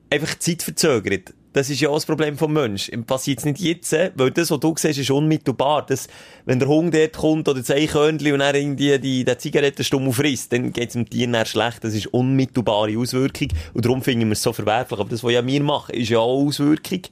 Einfach 0.09 0.39
zeitverzögert. 0.39 1.35
Das 1.53 1.71
ist 1.71 1.81
ja 1.81 1.89
auch 1.89 1.95
das 1.95 2.07
Problem 2.07 2.37
vom 2.37 2.53
Menschen. 2.53 3.05
Passiert 3.05 3.39
es 3.39 3.45
nicht 3.45 3.61
jetzt, 3.61 3.93
weil 3.93 4.31
das, 4.31 4.51
was 4.51 4.61
du 4.61 4.75
siehst, 4.77 4.99
ist 4.99 5.11
unmittelbar. 5.11 5.87
Das, 5.87 6.09
wenn 6.47 6.59
der 6.59 6.69
Hund 6.69 6.95
dort 6.95 7.17
kommt 7.17 7.49
oder 7.49 7.61
das 7.61 7.71
Eichhörnchen 7.71 8.33
und 8.33 8.41
er 8.41 8.55
irgendwie 8.55 8.99
die, 8.99 9.25
den 9.25 9.39
Zigarettenstummel 9.39 10.13
frisst, 10.13 10.53
dann 10.53 10.73
geht 10.73 10.89
es 10.89 10.95
dem 10.95 11.09
Tier 11.09 11.29
nachher 11.29 11.47
schlecht. 11.47 11.85
Das 11.85 11.95
ist 11.95 12.09
unmittelbare 12.09 12.99
Auswirkung. 12.99 13.49
Und 13.73 13.85
darum 13.85 14.03
finden 14.03 14.27
wir 14.27 14.33
es 14.33 14.43
so 14.43 14.53
verwerflich. 14.53 14.99
Aber 14.99 15.09
das, 15.09 15.23
was 15.23 15.33
ja 15.33 15.47
wir 15.47 15.63
machen, 15.63 15.95
ist 15.95 16.09
ja 16.09 16.19
auch 16.19 16.45
Auswirkung. 16.45 17.03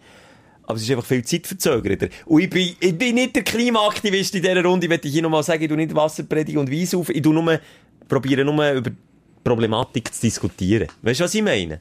Aber 0.65 0.77
es 0.77 0.83
ist 0.83 0.91
einfach 0.91 1.05
viel 1.05 1.25
zeitverzögerter. 1.25 2.09
Und 2.27 2.43
ich 2.43 2.51
bin, 2.51 2.77
ich 2.79 2.97
bin 2.97 3.15
nicht 3.17 3.35
der 3.35 3.43
Klimaaktivist 3.43 4.35
in 4.35 4.43
dieser 4.43 4.65
Runde. 4.65 4.87
Ich 4.87 4.91
möchte 4.91 5.09
hier 5.09 5.23
nochmal 5.23 5.43
sagen, 5.43 5.63
ich 5.63 5.69
tu 5.69 5.77
nicht 5.77 5.95
Wasser 5.95 6.23
predigen 6.23 6.61
und 6.61 6.71
Weise 6.71 6.97
auf. 6.97 7.09
Ich 7.09 7.23
tu 7.23 7.33
nur, 7.33 7.61
probiere 8.09 8.45
nur 8.45 8.73
über 8.73 8.91
die 8.91 8.97
Problematik 9.43 10.15
zu 10.15 10.21
diskutieren. 10.21 10.89
Weißt 11.03 11.21
du, 11.21 11.25
was 11.25 11.35
ich 11.35 11.43
meine? 11.43 11.81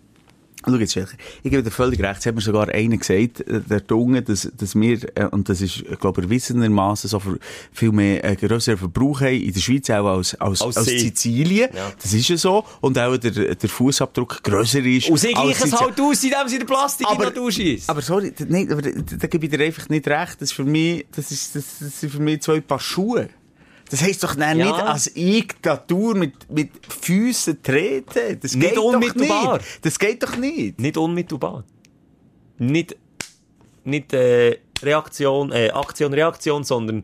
Schau 0.66 0.76
jetzt, 0.76 0.96
ich 0.96 1.50
gebe 1.50 1.64
dir 1.64 1.72
völlig 1.72 2.00
recht. 2.02 2.20
Es 2.20 2.26
hat 2.26 2.36
mir 2.36 2.42
sogar 2.42 2.70
einer 2.70 2.98
gesagt, 2.98 3.42
äh, 3.42 3.62
der 3.62 3.82
Dunge, 3.82 4.22
dass, 4.22 4.50
dass 4.56 4.76
wir, 4.76 5.00
äh, 5.16 5.26
und 5.26 5.50
das 5.50 5.62
ist, 5.62 5.84
ich 5.90 6.00
glaube, 6.00 6.22
erwiesenermaßen 6.22 7.10
so 7.10 7.20
für 7.20 7.40
viel 7.72 7.92
mehr 7.92 8.24
äh, 8.24 8.36
grösseren 8.36 8.78
Verbrauch 8.78 9.22
haben 9.22 9.42
in 9.42 9.54
der 9.54 9.60
Schweiz 9.60 9.90
auch 9.90 10.06
als, 10.06 10.36
als, 10.36 10.62
Als 10.62 10.78
als. 10.78 10.88
Sizilien. 10.88 11.70
Ja. 11.74 11.92
Das 12.02 12.14
ist 12.14 12.28
ja 12.28 12.38
so. 12.38 12.64
Und 12.82 12.98
auch 13.00 13.18
der, 13.18 13.56
der 13.56 13.70
Fußabdruck 13.70 14.44
grösser 14.44 14.84
ist. 14.86 15.10
Und 15.10 15.18
sie 15.18 15.34
gleichen 15.34 15.68
es 15.68 15.80
halt 15.80 16.00
aus, 16.00 16.24
indem 16.24 16.48
sie 16.48 16.58
den 16.60 16.68
Plastik 16.68 17.08
in 17.10 17.18
die 17.18 17.24
Natur 17.24 17.52
schießt. 17.52 17.90
aber 17.90 18.02
sorry, 18.02 18.34
nein, 18.48 18.72
aber 18.72 18.82
da, 18.82 18.90
da 18.92 19.28
gebe 19.28 19.46
ich 19.46 19.52
dir 19.52 19.64
einfach 19.64 19.90
nicht 19.90 20.08
recht. 20.08 20.36
Das 20.40 20.50
ist 20.50 20.54
für 20.54 20.64
mich, 20.64 21.06
das 21.16 21.32
ist, 21.32 21.56
das, 21.56 21.80
das 21.80 22.00
sind 22.00 22.12
für 22.12 22.22
mich 22.22 22.42
zwei 22.42 22.62
Paar 22.62 22.80
Schuhe. 22.80 23.30
Das 23.92 24.02
heisst 24.02 24.24
doch 24.24 24.36
Ja. 24.58 24.66
nicht 24.66 24.74
als 24.80 25.08
ich 25.16 25.48
die 25.48 25.68
Natur 25.68 26.16
mit, 26.16 26.50
mit 26.50 26.70
Füßen 26.88 27.62
treten. 27.62 28.40
Das 28.42 28.56
Nicht 28.56 28.70
geht 28.70 28.78
doch 28.78 28.86
unmittelbar. 28.86 29.58
nicht. 29.58 29.86
Das 29.86 30.00
geht 30.00 30.24
doch 30.24 30.38
nicht. 30.38 30.80
Nicht 30.80 30.98
unmittelbar. 30.98 31.64
Nicht, 32.58 32.96
nicht, 33.84 34.14
äh, 34.14 34.58
Reaktion, 34.82 35.52
äh, 35.52 35.70
Aktion, 35.72 36.14
Reaktion, 36.14 36.64
sondern 36.64 37.04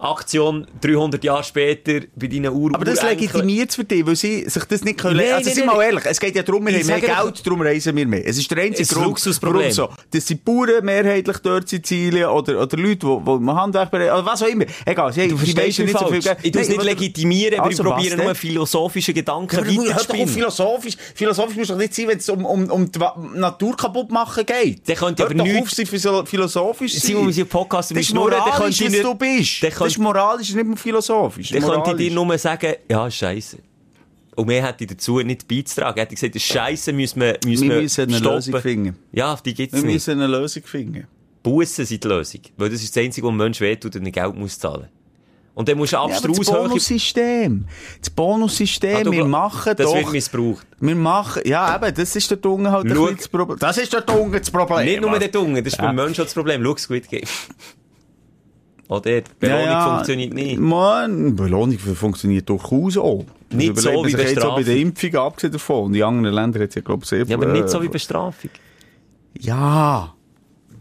Aktion 0.00 0.66
300 0.80 1.22
Jahre 1.24 1.42
später 1.44 2.00
bei 2.14 2.26
deinen 2.28 2.52
Ur 2.54 2.70
Aber 2.74 2.84
das 2.84 3.02
legitimiert 3.02 3.72
für 3.74 3.84
dich, 3.84 4.06
weil 4.06 4.16
sie 4.16 4.48
sich 4.48 4.64
das 4.64 4.84
nicht 4.84 4.98
können. 4.98 5.16
Nein, 5.16 5.32
also, 5.32 5.46
nein, 5.48 5.54
sind 5.56 5.66
mal 5.66 5.82
ehrlich, 5.82 6.04
es 6.06 6.20
geht 6.20 6.36
ja 6.36 6.42
darum, 6.42 6.64
wir 6.66 6.72
Ich 6.74 6.82
haben 6.90 7.00
mehr 7.00 7.00
Geld, 7.00 7.46
darum 7.46 7.60
reisen 7.62 7.96
wir 7.96 8.06
mehr. 8.06 8.26
Es 8.26 8.38
ist 8.38 8.50
der 8.50 8.58
einzige 8.58 8.82
Es 8.82 8.88
Grund, 8.90 9.06
Luxusproblem. 9.06 9.60
warum 9.62 9.72
so. 9.72 9.88
Das 10.10 10.26
sind 10.26 10.44
Bauern 10.44 10.84
mehrheitlich 10.84 11.38
dort 11.38 11.68
Sizilien 11.68 12.26
oder, 12.28 12.62
oder 12.62 12.76
Leute, 12.76 13.06
die, 13.06 13.30
im 13.32 13.52
Handwerk 13.54 13.90
bereiten, 13.90 14.12
oder 14.12 14.24
was 14.26 14.42
auch 14.42 14.46
immer. 14.46 14.66
Egal, 14.84 15.12
sie 15.12 15.22
Du 15.28 15.34
die 15.36 15.52
verstehst 15.52 15.78
nicht 15.80 15.92
so 15.98 16.06
viel 16.06 16.22
falsch. 16.22 16.24
Geld. 16.24 16.38
Ich 16.42 16.52
tue 16.52 16.62
es 16.62 16.68
nicht 16.68 16.78
aber- 16.78 16.84
legitimieren, 16.88 17.54
aber 17.58 17.68
Also, 17.68 17.82
ich 17.82 17.88
was 17.88 17.94
probiere 17.96 18.16
nur 18.22 18.34
philosophische 18.34 19.12
Gedanken 19.12 19.56
aber 19.58 19.68
auf 19.68 19.76
weiterzuspinnen. 19.78 20.28
philosophisch. 20.28 20.94
Philosophisch 21.14 21.56
muss 21.56 21.68
doch 21.68 21.76
nicht 21.76 21.94
sein, 21.94 22.08
wenn 22.08 22.18
es 22.18 22.28
um, 22.28 22.44
um, 22.46 22.70
um 22.70 22.92
die 22.92 22.98
Natur 23.34 23.76
kaputt 23.76 24.10
machen 24.10 24.46
geht. 24.46 24.86
Der 24.88 24.96
könnte 24.96 25.24
aber 25.24 25.34
doch 25.34 25.44
nichts- 25.44 25.62
auf, 25.62 25.70
sie 25.70 25.86
philo- 25.86 26.24
philosophisch 26.24 26.92
sein. 26.92 27.00
Simon, 27.02 27.26
wir 27.26 27.32
sind 27.34 27.48
Podcast, 27.48 27.90
wir 27.90 27.96
das 27.96 28.02
ist 28.02 28.08
schnurren, 28.10 28.30
dann 28.32 28.52
könnte 28.52 28.84
ich 28.84 28.90
nicht- 28.90 29.02
du 29.04 29.14
bist. 29.14 29.60
Das 29.88 29.94
könnte- 29.94 30.08
ist 30.10 30.14
moralisch, 30.14 30.54
nicht 30.54 30.66
mehr 30.66 30.76
philosophisch. 30.76 31.50
Dann 31.50 31.60
könnte 31.62 31.72
ich 31.74 31.78
Moralisch. 31.86 32.08
dir 32.08 32.14
nur 32.14 32.38
sagen, 32.38 32.74
ja, 32.90 33.10
scheiße. 33.10 33.58
Und 34.36 34.46
mehr 34.46 34.64
hätte 34.66 34.84
ich 34.84 34.90
dazu 34.90 35.18
nicht 35.20 35.48
beizutragen. 35.48 35.98
Hätte 35.98 36.14
ich 36.14 36.20
gesagt, 36.20 36.34
das 36.36 36.42
Scheiße 36.42 36.92
müssen 36.92 37.20
wir, 37.20 37.38
müssen 37.44 37.62
Wir 37.68 37.74
wir 37.76 37.82
müssen 37.82 38.02
eine 38.02 38.16
stoppen. 38.18 38.34
Lösung 38.36 38.60
finden. 38.60 38.96
Ja, 39.12 39.36
die 39.44 39.52
gibt's 39.54 39.74
Wir 39.76 39.82
nicht. 39.84 39.94
müssen 39.94 40.12
eine 40.22 40.26
Lösung 40.28 40.62
finden. 40.62 41.06
Bussen 41.42 41.84
sind 41.84 42.04
die 42.04 42.08
Lösung. 42.08 42.40
Weil 42.56 42.68
das 42.70 42.82
ist 42.82 42.96
das 42.96 43.02
Einzige, 43.02 43.26
wo 43.26 43.30
ein 43.30 43.36
Mensch 43.36 43.60
wehtut 43.60 43.96
und 43.96 44.02
nicht 44.02 44.14
Geld 44.14 44.34
muss 44.36 44.58
zahlen. 44.58 44.88
Und 45.54 45.68
dann 45.68 45.76
musst 45.76 45.92
du 45.92 45.96
Ja, 45.96 46.02
aber 46.02 46.12
das 46.12 46.24
abstrus. 46.24 46.46
Bonussystem. 46.52 47.64
Das 48.00 48.10
Bonussystem, 48.10 49.08
Ah, 49.08 49.10
wir 49.10 49.24
machen 49.24 49.74
das 49.76 49.86
doch... 49.86 49.96
wird 49.96 50.12
missbraucht. 50.12 50.64
Wir 50.78 50.94
machen, 50.94 51.42
ja 51.44 51.74
eben, 51.74 51.92
das 51.96 52.14
ist 52.14 52.30
der 52.30 52.36
Dunge 52.36 52.70
halt 52.70 52.84
ein 52.86 52.94
Schau- 52.94 53.10
das 53.10 53.26
Problem. 53.26 53.58
Das 53.58 53.76
ist 53.76 53.92
der 53.92 54.02
Dunge 54.02 54.38
das 54.38 54.50
Problem. 54.52 54.84
Nicht 54.86 55.00
nur 55.00 55.18
der 55.18 55.26
Dunge, 55.28 55.60
das 55.64 55.72
ist 55.72 55.78
Ja. 55.80 55.86
beim 55.86 55.96
Menschen 55.96 56.22
das 56.22 56.32
Problem. 56.34 56.62
Schau, 56.62 56.76
Squid 56.76 57.08
Game. 57.08 57.24
Oder 58.88 59.20
die 59.20 59.30
Belohnung 59.38 59.80
funktioniert 59.82 60.34
nicht. 60.34 60.58
Man, 60.58 61.36
Belohnung 61.36 61.78
funktioniert 61.78 62.48
durchaus 62.48 62.96
auch. 62.96 63.24
Nicht 63.50 63.76
Das 63.76 63.84
so 63.84 64.04
wie 64.04 64.10
sich 64.10 64.18
jetzt 64.20 64.38
auch 64.44 64.56
bei 64.56 64.62
Bestrafung. 64.62 64.64
der 64.64 64.76
Impfung, 64.76 65.14
abgesehen 65.16 65.52
davon. 65.52 65.84
Und 65.86 65.94
in 65.94 66.02
anderen 66.02 66.34
Ländern 66.34 66.62
hat 66.62 66.68
es 66.70 66.74
ja, 66.74 66.82
glaube 66.82 67.02
ich, 67.04 67.08
sehr 67.08 67.24
Ja, 67.26 67.36
aber 67.36 67.46
nicht 67.46 67.68
so 67.68 67.82
wie 67.82 67.88
Bestrafung. 67.88 68.50
Ja. 69.38 70.14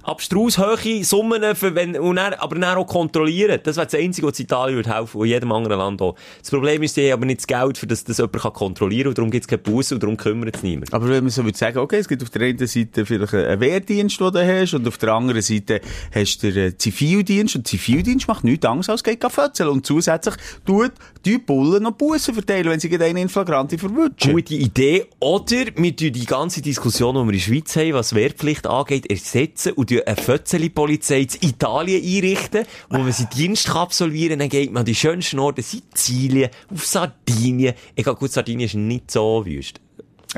Abstrus 0.08 0.58
hohe 0.58 1.04
Summen, 1.04 1.54
für 1.54 1.76
wenn, 1.76 2.00
und 2.00 2.16
dann, 2.16 2.34
aber 2.36 2.58
dann 2.58 2.78
auch 2.78 2.88
kontrollieren. 2.88 3.60
Das 3.62 3.76
wäre 3.76 3.88
das 3.88 3.96
Einzige, 3.96 4.26
was 4.28 4.40
Italien 4.40 4.78
würde 4.78 4.96
helfen, 4.96 5.20
und 5.20 5.28
jedem 5.28 5.52
anderen 5.52 5.80
Land 5.80 6.02
auch. 6.02 6.16
Das 6.40 6.50
Problem 6.50 6.82
ist, 6.82 6.96
die 6.96 7.12
haben 7.12 7.20
aber 7.20 7.26
nicht 7.26 7.42
das 7.42 7.48
Geld, 7.48 7.78
für 7.78 7.88
das 7.88 8.06
das 8.06 8.18
jemand 8.18 8.42
kann 8.42 8.54
kontrollieren 8.54 9.04
kann, 9.04 9.10
und 9.10 9.18
darum 9.18 9.32
gibt 9.32 9.44
es 9.44 9.48
keine 9.50 9.62
Busse, 9.62 9.96
und 9.96 10.04
darum 10.04 10.16
kümmert 10.16 10.56
es 10.56 10.64
niemand. 10.64 10.94
Aber 10.94 11.10
wenn 11.10 11.26
man 11.26 11.30
so 11.30 11.44
würde 11.44 11.58
sagen, 11.58 11.80
okay, 11.80 11.98
es 11.98 12.08
gibt 12.08 12.24
auf 12.24 12.30
der 12.30 12.44
einen 12.44 12.66
Seite 12.66 13.06
vielleicht 13.06 13.34
einen 13.34 13.60
Wehrdienst, 13.60 14.18
den 14.22 14.32
du 14.32 14.48
hast, 14.48 14.74
und 14.76 14.88
auf 14.88 14.98
der 14.98 15.12
anderen 15.12 15.42
Seite 15.42 15.82
hast 16.16 16.42
du 16.42 16.54
den 16.54 16.80
Zivildienst, 16.80 17.58
und 17.58 17.68
Zivildienst 17.68 18.30
macht 18.30 18.46
nichts 18.46 18.66
anderes 18.66 18.90
als 18.90 19.04
geht 19.04 19.22
fötzeln. 19.30 19.68
Und 19.68 19.86
zusätzlich 19.86 20.36
tut 20.66 20.94
die 21.28 21.38
Bullen 21.40 21.84
noch 21.84 21.92
Bussen 21.92 22.34
verteilen, 22.34 22.70
wenn 22.70 22.80
sie 22.80 22.90
gegen 22.90 23.04
einen 23.04 23.18
in 23.18 23.30
Flagranti 23.30 23.78
verwutschen. 23.78 24.32
Gute 24.32 24.56
Idee. 24.56 25.08
Oder 25.20 25.66
wir 25.76 25.96
tun 25.96 26.14
die 26.14 26.26
ganze 26.26 26.62
Diskussion, 26.62 27.16
die 27.16 27.20
wir 27.20 27.26
in 27.26 27.32
der 27.34 27.40
Schweiz 27.40 27.76
haben, 27.76 27.94
was 27.94 28.16
Wehrpflicht 28.16 28.66
angeht, 28.66 29.10
ersetzen 29.10 29.74
und 29.74 29.92
eine 29.92 30.16
Fötzeli-Polizei 30.16 31.28
in 31.42 31.50
Italien 31.50 32.04
einrichten, 32.04 32.66
wo 32.90 33.00
man 33.00 33.12
seinen 33.12 33.30
Dienst 33.32 33.70
absolvieren 33.70 34.40
kann. 34.40 34.40
Dann 34.40 34.50
geht 34.50 34.72
man 34.72 34.82
an 34.82 34.86
die 34.86 34.96
schönsten 34.96 35.40
Orte, 35.40 35.62
Sizilien, 35.62 36.50
auf 36.74 36.86
Sardinien. 36.86 37.74
Egal, 37.96 38.16
gut, 38.16 38.32
Sardinien 38.32 38.68
ist 38.68 38.76
nicht 38.76 39.12
so 39.12 39.46
wüst. 39.46 39.82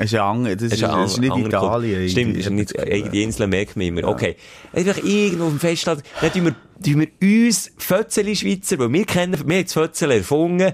Ist, 0.00 0.12
ja 0.12 0.34
ist, 0.46 0.62
Das 0.62 0.72
ist, 0.72 0.82
das 0.82 1.12
ist 1.12 1.20
nicht. 1.20 1.36
Italien. 1.36 2.08
Stimmt, 2.08 2.36
ist 2.36 2.50
nicht, 2.50 2.78
eigene 2.78 3.22
Inseln 3.22 3.50
merkt 3.50 3.76
man 3.76 3.86
immer. 3.86 4.04
Okay. 4.04 4.36
Einfach 4.72 4.96
irgendwo 4.98 5.44
auf 5.44 5.50
dem 5.50 5.60
Festland, 5.60 6.02
dann 6.20 6.32
tun 6.32 6.44
wir, 6.46 6.54
tun 6.82 7.06
wir 7.20 7.46
uns 7.46 7.70
Fötzeli 7.76 8.34
Schweizer, 8.34 8.78
weil 8.78 8.92
wir 8.92 9.04
kennen, 9.04 9.32
wir 9.46 9.56
haben 9.56 9.64
das 9.64 9.72
Fötzeli 9.72 10.16
erfunden, 10.18 10.72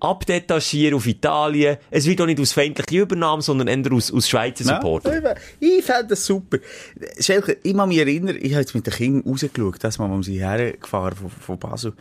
abdetachieren 0.00 0.94
auf 0.94 1.06
Italien. 1.06 1.76
Es 1.90 2.06
wird 2.06 2.20
auch 2.20 2.26
nicht 2.26 2.40
aus 2.40 2.52
feindlicher 2.52 3.02
Übernahme, 3.02 3.42
sondern 3.42 3.68
eher 3.68 3.92
aus, 3.92 4.12
aus 4.12 4.28
Schweizer 4.28 4.64
Support. 4.64 5.06
Ja, 5.06 5.34
ich 5.60 5.84
fände 5.84 6.08
das 6.08 6.24
super. 6.24 6.58
Schelke, 7.18 7.58
ich 7.62 7.74
kann 7.76 7.88
mich 7.88 7.98
erinnern, 7.98 8.36
ich 8.40 8.52
habe 8.52 8.60
jetzt 8.60 8.74
mit 8.74 8.86
den 8.86 8.94
Kindern 8.94 9.30
rausgeschaut, 9.30 9.76
das 9.82 9.98
Mal, 9.98 10.10
als 10.10 10.26
sie 10.26 10.38
hergefahren 10.38 11.16
von, 11.16 11.30
von 11.30 11.58
Basel 11.58 11.92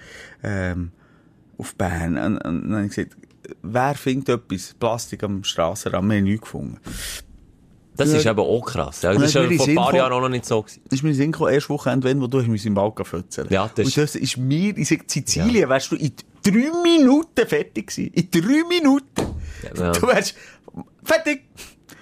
ähm, 0.43 0.91
auf 1.57 1.75
Bern. 1.75 2.17
Und, 2.17 2.37
und 2.37 2.63
dann 2.63 2.75
habe 2.75 2.85
ich 2.85 2.95
gesagt, 2.95 3.17
wer 3.61 3.95
findet 3.95 4.29
etwas 4.29 4.73
Plastik 4.79 5.23
am 5.23 5.43
Strassenrand? 5.43 6.09
Wir 6.09 6.17
haben 6.17 6.23
nichts 6.23 6.41
gefunden. 6.41 6.77
Das 7.95 8.11
Ja. 8.11 8.17
ist 8.19 8.25
eben 8.27 8.39
auch 8.39 8.61
krass. 8.61 9.01
Ja, 9.01 9.13
das 9.13 9.33
war 9.33 9.43
ja 9.49 9.57
vor 9.57 9.67
ein 9.67 9.75
paar 9.75 9.95
Jahren 9.95 10.13
auch 10.13 10.21
noch 10.21 10.29
nicht 10.29 10.45
so. 10.45 10.61
Gewesen. 10.61 10.81
Das 10.85 10.99
ist 10.99 11.03
mir 11.03 11.15
Sinn 11.15 11.31
gekommen, 11.31 11.51
erst 11.53 11.69
Wochenende, 11.69 12.07
wenn, 12.07 12.21
wo 12.21 12.27
du 12.27 12.39
im 12.39 12.75
Wald 12.75 12.93
fötzeln. 13.07 13.47
Ja, 13.49 13.69
das 13.73 13.87
Und 13.87 13.97
das 13.97 14.15
ist 14.15 14.37
mir, 14.37 14.77
ich 14.77 14.87
sage, 14.87 15.03
Sizilien, 15.07 15.67
wärst 15.67 15.91
du 15.91 15.95
in 15.95 16.11
drei 16.43 16.69
Minuten 16.83 17.47
fertig 17.47 17.87
gewesen. 17.87 18.13
In 18.13 18.29
drei 18.29 18.63
Minuten. 18.69 19.21
Ja. 19.75 19.91
Du 19.93 20.07
wärst 20.07 20.35
fertig. 21.03 21.45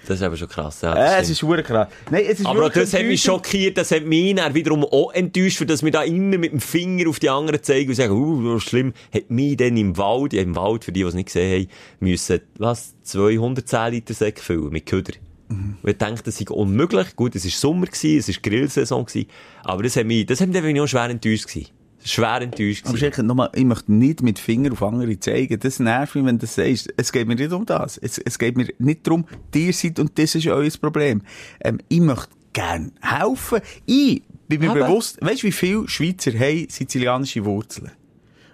Das 0.06 0.18
ist 0.18 0.22
aber 0.22 0.36
schon 0.36 0.48
krass. 0.48 0.80
Ja, 0.82 0.94
Äh, 0.94 1.20
es 1.20 1.30
ist 1.30 1.40
verdammt 1.40 1.66
krass. 1.66 1.88
Nein, 2.10 2.24
es 2.28 2.40
ist 2.40 2.46
aber 2.46 2.66
auch 2.66 2.70
das 2.70 2.94
hat 2.94 3.04
mich 3.04 3.22
schockiert, 3.22 3.76
das 3.76 3.90
hat 3.90 4.04
mich 4.04 4.34
dann 4.34 4.54
wiederum 4.54 4.84
auch 4.84 5.12
enttäuscht, 5.12 5.58
für 5.58 5.66
dass 5.66 5.82
wir 5.82 5.90
da 5.90 6.02
immer 6.02 6.38
mit 6.38 6.52
dem 6.52 6.60
Finger 6.60 7.08
auf 7.08 7.18
die 7.18 7.28
anderen 7.28 7.62
zeigen 7.62 7.88
und 7.88 7.96
sagen, 7.96 8.12
uh, 8.12 8.56
ist 8.56 8.68
schlimm, 8.68 8.92
hat 9.12 9.30
mich 9.30 9.56
dann 9.56 9.76
im 9.76 9.96
Wald, 9.96 10.32
ja, 10.32 10.42
im 10.42 10.54
Wald, 10.54 10.84
für 10.84 10.92
die, 10.92 11.00
die 11.00 11.06
es 11.06 11.14
nicht 11.14 11.26
gesehen 11.26 11.62
haben, 11.62 11.70
müssen, 12.00 12.40
was, 12.58 12.94
210 13.02 13.92
Liter 13.92 14.14
Säcke 14.14 14.40
füllen 14.40 14.70
mit 14.70 14.86
Köder. 14.86 15.14
Mhm. 15.48 15.76
Und 15.82 15.90
ich 15.90 15.98
dachte, 15.98 16.22
das 16.24 16.38
sei 16.38 16.46
unmöglich. 16.48 17.14
Gut, 17.16 17.34
es 17.34 17.44
war 17.44 17.50
Sommer, 17.50 17.86
gewesen, 17.86 18.18
es 18.18 18.28
war 18.28 18.42
Grillsaison, 18.42 19.04
gewesen, 19.04 19.28
aber 19.62 19.82
das 19.82 19.96
hat 19.96 20.06
mich, 20.06 20.26
das 20.26 20.40
hat 20.40 20.48
mich 20.48 20.62
dann 20.62 20.80
auch 20.80 20.86
schwer 20.86 21.10
enttäuscht 21.10 21.48
gewesen. 21.48 21.70
Schwer 22.06 22.40
enttäuscht 22.42 22.86
Aber 22.86 23.22
nochmal, 23.22 23.50
ich 23.54 23.64
möchte 23.64 23.92
nicht 23.92 24.22
mit 24.22 24.38
Finger 24.38 24.72
auf 24.72 24.82
andere 24.82 25.18
zeigen. 25.18 25.58
Das 25.58 25.80
nervt 25.80 26.14
mich, 26.14 26.24
wenn 26.24 26.38
du 26.38 26.42
das 26.46 26.54
sagst. 26.54 26.92
Es 26.96 27.12
geht 27.12 27.26
mir 27.26 27.34
nicht 27.34 27.52
um 27.52 27.66
das. 27.66 27.98
Es, 27.98 28.18
es 28.18 28.38
geht 28.38 28.56
mir 28.56 28.68
nicht 28.78 29.06
darum, 29.06 29.24
ihr 29.54 29.72
seid 29.72 29.98
und 29.98 30.18
das 30.18 30.34
ist 30.34 30.46
euer 30.46 30.70
Problem. 30.80 31.22
Ähm, 31.60 31.78
ich 31.88 32.00
möchte 32.00 32.28
gern 32.52 32.92
helfen. 33.00 33.60
Ich 33.86 34.22
bin 34.48 34.60
mir 34.60 34.70
Aber- 34.70 34.86
bewusst, 34.86 35.18
weißt 35.20 35.42
du, 35.42 35.46
wie 35.48 35.52
viele 35.52 35.88
Schweizer 35.88 36.32
haben 36.32 36.66
sizilianische 36.70 37.44
Wurzeln? 37.44 37.90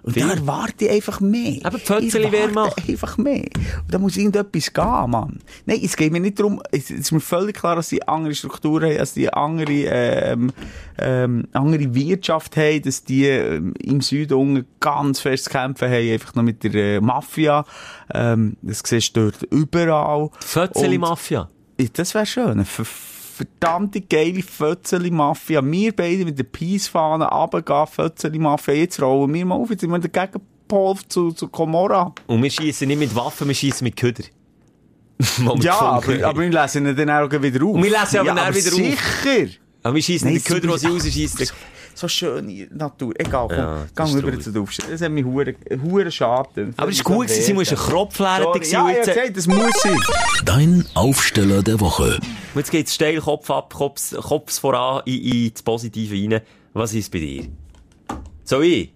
Und 0.04 0.14
Viel. 0.14 0.22
da 0.26 0.32
erwarte 0.34 0.84
ich 0.86 0.90
einfach 0.90 1.20
mehr. 1.20 1.60
Aber 1.62 1.78
Pfötzeli 1.78 2.24
erwarte 2.24 2.52
macht. 2.54 2.88
einfach 2.88 3.18
mehr. 3.18 3.44
Und 3.54 3.84
da 3.88 3.98
muss 3.98 4.16
irgendetwas 4.16 4.72
gehen, 4.72 5.10
Mann. 5.10 5.38
Nein, 5.64 5.80
es 5.84 5.96
geht 5.96 6.10
mir 6.12 6.18
nicht 6.18 6.40
darum, 6.40 6.60
es, 6.72 6.90
ist 6.90 7.12
mir 7.12 7.20
völlig 7.20 7.56
klar, 7.56 7.76
dass 7.76 7.88
die 7.88 8.06
andere 8.08 8.34
Strukturen 8.34 8.90
haben, 8.90 8.98
dass 8.98 9.14
die 9.14 9.32
andere, 9.32 9.72
ähm, 9.72 10.52
ähm, 10.98 11.46
andere 11.52 11.94
Wirtschaft 11.94 12.56
haben, 12.56 12.82
dass 12.82 13.04
die 13.04 13.26
ähm, 13.26 13.74
im 13.80 14.00
Süden 14.00 14.66
ganz 14.80 15.20
fest 15.20 15.44
zu 15.44 15.50
kämpfen 15.50 15.88
haben, 15.88 16.10
einfach 16.12 16.34
noch 16.34 16.42
mit 16.42 16.64
der 16.64 16.74
äh, 16.96 17.00
Mafia. 17.00 17.64
Ähm, 18.12 18.56
das 18.62 18.82
siehst 18.84 19.16
du 19.16 19.30
dort 19.30 19.42
überall. 19.52 20.30
Fötzeli-Mafia. 20.40 21.48
Und 21.78 21.98
Das 21.98 22.12
wäre 22.14 22.26
schön. 22.26 22.64
Ver- 22.64 22.84
verdammte 23.32 24.00
geile 24.00 24.42
Fötzeli-Mafia. 24.42 25.60
Wir 25.64 25.96
beide 25.96 26.24
mit 26.24 26.38
der 26.38 26.44
Peace-Fahne 26.44 27.26
runtergehen, 27.26 27.86
Fötzeli-Mafia. 27.86 28.74
Jetzt 28.74 29.00
rollen 29.02 29.32
wir 29.32 29.46
mal 29.46 29.56
auf, 29.56 29.70
jetzt 29.70 29.80
sind 29.80 29.90
wir 29.90 29.98
der 29.98 30.10
Gegenpol 30.10 30.96
zu, 31.08 31.32
zu 31.32 31.48
Komora. 31.48 32.14
Und 32.26 32.42
wir 32.42 32.50
schießen 32.50 32.86
nicht 32.86 32.98
mit 32.98 33.14
Waffen, 33.14 33.48
wir 33.48 33.54
schießen 33.54 33.84
mit 33.84 33.96
Köder. 33.96 34.24
Ja, 35.60 35.78
aber, 35.78 36.24
aber 36.24 36.40
wir 36.40 36.50
lesen 36.50 36.86
ihn 36.86 36.96
dann 36.96 37.10
auch 37.10 37.30
wieder 37.30 37.64
auf. 37.64 37.74
Und 37.74 37.82
wir 37.82 37.90
lesen 37.90 38.18
aber 38.18 38.26
ja, 38.28 38.34
dann 38.34 38.54
wieder 38.54 38.68
auf. 38.68 38.74
sicher. 38.74 39.46
Aber 39.84 39.94
wir 39.94 40.02
schießen 40.02 40.32
die 40.32 40.40
Köder, 40.40 40.68
die 40.72 40.78
sie 40.78 40.86
rausschießen. 40.88 41.48
So 41.94 42.08
schöne 42.08 42.68
Natur. 42.72 43.12
Egal, 43.18 43.48
komm, 43.48 43.56
Ja, 43.58 43.86
gang 43.94 44.14
über 44.14 44.40
zu 44.40 44.60
Aufstellung. 44.60 44.90
Das 44.92 45.00
hat 45.02 45.10
mich 45.12 45.24
hure, 45.24 45.54
hure 45.82 46.10
schade. 46.10 46.72
Aber 46.76 46.90
es 46.90 47.04
war 47.04 47.16
gut, 47.16 47.28
sie 47.28 47.52
muss 47.52 47.70
ein 47.70 47.76
Kropflehrer 47.76 48.52
gewesen. 48.52 48.72
Ja, 48.72 48.90
ja, 48.90 48.98
gesagt, 49.04 49.36
das 49.36 49.46
muss 49.46 49.72
sein. 49.82 49.98
Dein 50.44 50.84
Aufsteller 50.94 51.62
der 51.62 51.78
Woche. 51.80 52.18
und 52.54 52.58
jetzt 52.60 52.70
geht's 52.70 52.94
steil 52.94 53.20
Kopf 53.20 53.50
ab, 53.50 53.72
Kopf, 53.74 54.14
Kopf 54.20 54.58
voran 54.58 55.02
in, 55.06 55.20
in 55.22 55.52
das 55.52 55.62
Positive 55.62 56.14
rein. 56.14 56.40
Was 56.72 56.94
ist 56.94 57.12
bei 57.12 57.18
dir? 57.20 57.48
So 58.44 58.60
ich? 58.62 58.92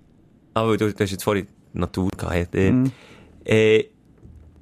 Aber 0.55 0.77
du, 0.77 0.93
du 0.93 0.99
hast 1.03 1.11
jetzt 1.11 1.23
vorhin 1.25 1.47
die 1.75 1.79
Natur 1.79 2.09
gehabt. 2.17 2.55
Äh, 2.55 2.71
Mhm. 2.73 2.93
äh, 3.45 3.85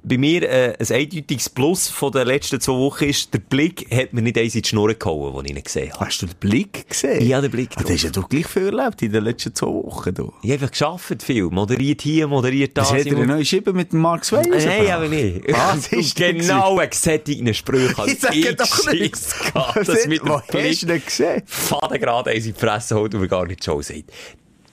bei 0.07 0.19
mir 0.19 0.43
äh, 0.43 0.75
ein 0.79 0.95
eindeutiges 0.95 1.49
Plus 1.49 1.89
von 1.89 2.11
den 2.11 2.27
letzten 2.27 2.61
zwei 2.61 2.73
Wochen 2.73 3.05
ist, 3.05 3.33
der 3.33 3.39
Blick 3.39 3.87
hat 3.91 4.13
mir 4.13 4.21
nicht 4.21 4.37
eins 4.37 4.53
in 4.53 4.61
die 4.61 4.69
Schnur 4.69 4.93
gehauen, 4.93 5.33
den 5.35 5.45
ich 5.45 5.57
ihn 5.57 5.63
gesehen 5.63 5.93
habe. 5.93 6.05
Hast 6.05 6.21
du 6.21 6.27
den 6.27 6.35
Blick 6.39 6.87
gesehen? 6.87 7.27
Ja, 7.27 7.41
den 7.41 7.49
Blick 7.49 7.71
Ah, 7.75 7.81
du 7.81 7.91
hast 7.91 8.03
ja 8.03 8.11
doch 8.11 8.29
gleich 8.29 8.45
viel 8.45 8.67
erlebt 8.77 9.01
in 9.01 9.11
den 9.11 9.23
letzten 9.23 9.55
zwei 9.55 9.65
Wochen. 9.67 10.13
Du. 10.13 10.31
Ich 10.43 10.49
habe 10.51 10.53
einfach 10.53 10.69
geschafft 10.71 11.23
viel. 11.23 11.45
Moderiert 11.45 12.03
hier, 12.03 12.27
moderiert 12.27 12.77
da. 12.77 12.81
Das 12.81 12.93
hat 12.93 13.05
er 13.07 13.25
neue 13.25 13.43
Schiebe 13.43 13.73
mit 13.73 13.93
dem 13.93 14.01
Mark 14.01 14.23
Swain 14.25 14.47
Nein, 14.47 14.91
aber 14.91 15.07
nicht. 15.07 15.51
Was 15.51 15.89
Du 15.89 15.95
ist 15.97 16.15
genau 16.15 16.77
einen 16.77 16.89
gesättigten 16.89 17.53
Sprüche 17.53 17.97
als 17.97 18.11
Ich 18.13 18.19
sage 18.21 18.55
doch 18.55 18.91
nicht. 18.91 19.13
Dass 19.55 19.87
hat- 19.87 20.07
mit 20.07 20.21
dem 20.21 20.41
Blick 20.51 20.79
denn 20.87 21.03
gesehen? 21.03 21.41
Faden 21.47 21.99
gerade 21.99 22.29
eins 22.29 22.45
in 22.45 22.53
die 22.53 22.59
Fresse 22.59 22.95
holt 22.95 23.15
und 23.15 23.21
mir 23.21 23.27
gar 23.27 23.47
nicht 23.47 23.63
Show 23.63 23.81
sagt. 23.81 24.03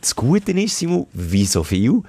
Das 0.01 0.15
Gute 0.15 0.53
ist, 0.53 0.79
Simon, 0.79 1.07
wie 1.15 1.47
so 1.47 1.65
viel, 1.65 2.03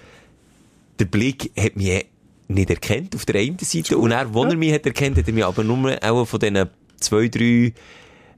der 1.00 1.06
Blick 1.06 1.52
hat 1.58 1.76
mich 1.78 2.06
nicht 2.48 2.70
erkannt 2.70 3.16
auf 3.16 3.26
der 3.26 3.42
einen 3.42 3.58
Seite 3.60 3.98
und 3.98 4.12
er, 4.12 4.34
wo 4.34 4.44
er 4.44 4.56
mich 4.56 4.74
hat 4.74 4.86
erkannt, 4.86 5.18
hat 5.18 5.28
er 5.28 5.34
mich 5.34 5.46
aber 5.46 5.64
nur 5.64 5.98
auch 6.04 6.26
von 6.26 6.40
diesen 6.40 6.70
zwei, 7.00 7.28
drei 7.28 7.74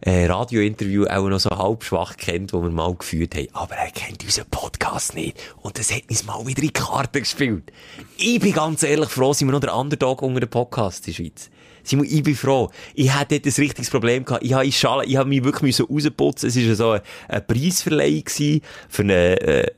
äh, 0.01 0.25
Radiointerview 0.25 1.05
auch 1.05 1.27
noch 1.27 1.39
so 1.39 1.49
halb 1.49 1.83
schwach 1.83 2.15
kennt, 2.17 2.53
wo 2.53 2.61
wir 2.61 2.69
mal 2.69 2.93
geführt 2.95 3.35
haben. 3.35 3.47
Aber 3.53 3.75
er 3.75 3.91
kennt 3.91 4.23
unseren 4.23 4.45
Podcast 4.49 5.15
nicht. 5.15 5.37
Und 5.61 5.79
das 5.79 5.93
hat 5.93 6.03
uns 6.09 6.25
mal 6.25 6.45
wieder 6.45 6.61
in 6.61 6.67
die 6.67 6.73
Karte 6.73 7.19
gespielt. 7.19 7.71
Ich 8.17 8.39
bin 8.39 8.53
ganz 8.53 8.83
ehrlich 8.83 9.09
froh, 9.09 9.33
sind 9.33 9.47
wir 9.47 9.53
noch 9.53 9.61
der 9.61 9.75
Underdog 9.75 10.21
unter 10.21 10.41
den 10.41 10.49
Podcast 10.49 11.07
in 11.07 11.13
der 11.13 11.23
Schweiz. 11.23 11.49
Simon, 11.83 12.07
ich 12.09 12.23
bin 12.23 12.35
froh. 12.35 12.71
Ich 12.95 13.13
hatte 13.13 13.39
dort 13.39 13.45
ein 13.45 13.61
richtiges 13.61 13.89
Problem 13.89 14.25
gehabt. 14.25 14.43
Ich 14.43 14.53
habe 14.53 14.71
Schale, 14.71 15.05
ich 15.05 15.17
habe 15.17 15.29
mich 15.29 15.43
wirklich 15.43 15.79
rausputzen. 15.79 16.49
Es 16.49 16.67
war 16.67 16.75
so 16.75 16.91
eine, 17.27 17.41
Preisverleihung 17.41 18.23
gewesen 18.23 18.61
für 18.89 19.03
eine, 19.03 19.41
äh, 19.41 19.71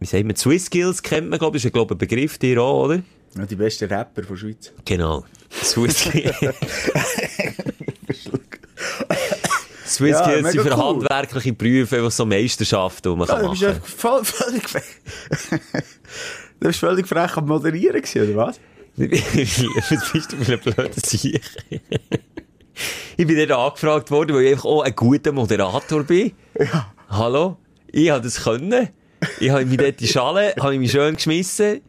wie 0.00 0.06
sagt 0.06 0.24
man, 0.24 0.36
Swiss 0.36 0.66
Skills 0.66 1.02
kennt 1.02 1.30
man, 1.30 1.38
glaube 1.38 1.56
ich, 1.56 1.64
ist, 1.64 1.72
glaube 1.72 1.94
ein 1.94 1.98
Begriff 1.98 2.38
dir 2.38 2.60
auch, 2.60 2.84
oder? 2.84 3.02
Ja, 3.36 3.46
die 3.46 3.56
besten 3.56 3.88
Rapper 3.88 4.22
von 4.24 4.36
Schweiz. 4.36 4.72
Genau. 4.84 5.24
Swiss. 5.62 6.04
Swiss 9.86 10.10
Ja, 10.12 10.26
mega 10.28 10.50
sind 10.50 10.62
für 10.62 10.76
cool. 10.76 10.84
handwerkliche 10.84 11.52
Berufe, 11.52 11.96
einfach 11.96 12.10
so 12.10 12.26
Meisterschaften, 12.26 13.10
die 13.12 13.16
man 13.16 13.26
Ja, 13.28 13.34
kann 13.34 13.44
du 13.44 13.50
bist 13.50 13.62
machen 13.62 13.74
ja 13.74 13.80
voll, 13.96 14.24
völlig 14.24 14.68
frech. 14.68 14.84
du 16.60 16.68
bist 16.68 16.80
völlig 16.80 17.06
frech 17.08 17.36
am 17.36 17.46
Moderieren 17.46 18.00
gewesen, 18.02 18.22
oder 18.30 18.36
was? 18.46 18.60
Was 18.96 20.12
bist 20.12 20.32
du 20.32 20.36
für 20.44 20.52
ein 20.54 20.60
blöder 20.60 20.90
Sieg? 20.96 21.40
ich 23.16 23.26
bin 23.26 23.36
dort 23.36 23.52
angefragt 23.52 24.10
worden, 24.10 24.34
weil 24.36 24.42
ich 24.44 24.52
einfach 24.52 24.64
auch 24.66 24.82
ein 24.82 24.94
guter 24.94 25.32
Moderator 25.32 26.02
bin. 26.04 26.32
Ja. 26.58 26.92
Hallo? 27.08 27.56
Ich 27.90 28.10
habe 28.10 28.22
das 28.22 28.42
können. 28.42 28.88
Ich 29.40 29.50
habe 29.50 29.64
mich 29.64 29.78
dort 29.78 29.90
in 29.90 29.96
die 29.96 30.08
Schale, 30.08 30.54
habe 30.60 30.74
ich 30.74 30.80
mich 30.80 30.90
schön 30.90 31.14
geschmissen. 31.14 31.80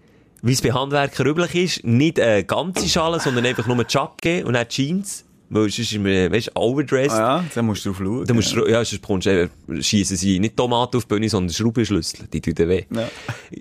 Wie 0.41 0.53
es 0.53 0.61
bei 0.61 0.71
Handwerkern 0.71 1.27
üblich 1.27 1.55
ist, 1.55 1.83
nicht 1.83 2.19
eine 2.19 2.43
ganze 2.43 2.87
Schale, 2.87 3.19
sondern 3.19 3.45
einfach 3.45 3.67
nur 3.67 3.75
eine 3.75 3.85
Jacke 3.87 4.45
und 4.45 4.55
auch 4.55 4.67
Jeans. 4.67 5.25
Weil 5.51 5.63
sonst 5.63 5.79
ist 5.79 5.97
man, 5.97 6.31
weißt 6.31 6.47
du, 6.47 6.51
overdressed. 6.55 7.17
Ah 7.17 7.37
ja, 7.37 7.45
dann 7.55 7.65
musst 7.65 7.83
du 7.83 7.89
drauf 7.89 7.97
schauen. 7.97 8.25
Da 8.25 8.33
musst 8.35 8.55
du, 8.55 8.67
ja, 8.67 8.85
sonst 8.85 9.01
kommst 9.01 9.25
du, 9.25 9.49
äh, 9.67 9.81
schiessen 9.81 10.15
sie 10.15 10.39
nicht 10.39 10.55
Tomaten 10.55 10.97
auf 10.97 11.05
die 11.05 11.15
Bühne, 11.15 11.27
sondern 11.27 11.51
Schraubenschlüssel. 11.51 12.27
Die 12.31 12.39
tun 12.39 12.53
dann 12.53 12.69
weh. 12.69 12.83
Ja. 12.93 13.09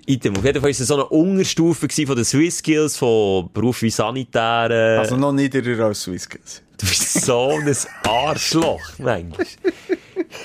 Item. 0.05 0.37
Auf 0.37 0.45
jeden 0.45 0.61
Fall 0.61 0.63
war 0.63 0.69
es 0.69 0.77
so 0.77 0.93
eine 0.93 1.05
Unterstufe 1.05 1.87
von 1.89 2.15
den 2.15 2.25
Swiss 2.25 2.59
Skills, 2.59 2.95
von 2.95 3.49
Berufen 3.51 3.87
wie 3.87 3.89
Sanitäre. 3.89 4.99
Also 4.99 5.17
noch 5.17 5.31
niederer 5.31 5.85
als 5.85 6.03
Swisscats. 6.03 6.61
du 6.77 6.85
bist 6.85 7.25
so 7.25 7.49
ein 7.49 7.75
Arschloch, 8.07 8.81
manchmal. 8.99 9.47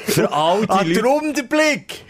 Für 0.06 0.32
all 0.32 0.62
die 0.62 0.70
Ah, 0.70 0.82
Leute, 0.82 1.00
drum 1.02 1.34
der 1.34 1.42
Blick! 1.42 2.04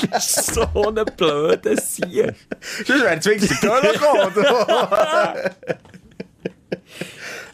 du 0.00 0.06
bist 0.12 0.54
so 0.54 0.62
ein 0.62 1.04
blöder 1.16 1.76
Sieg. 1.76 2.34
Sonst 2.86 3.02
wäre 3.02 3.20
zwingend 3.20 3.50
der 3.50 3.56
Köller 3.58 3.92
gekommen? 3.92 5.50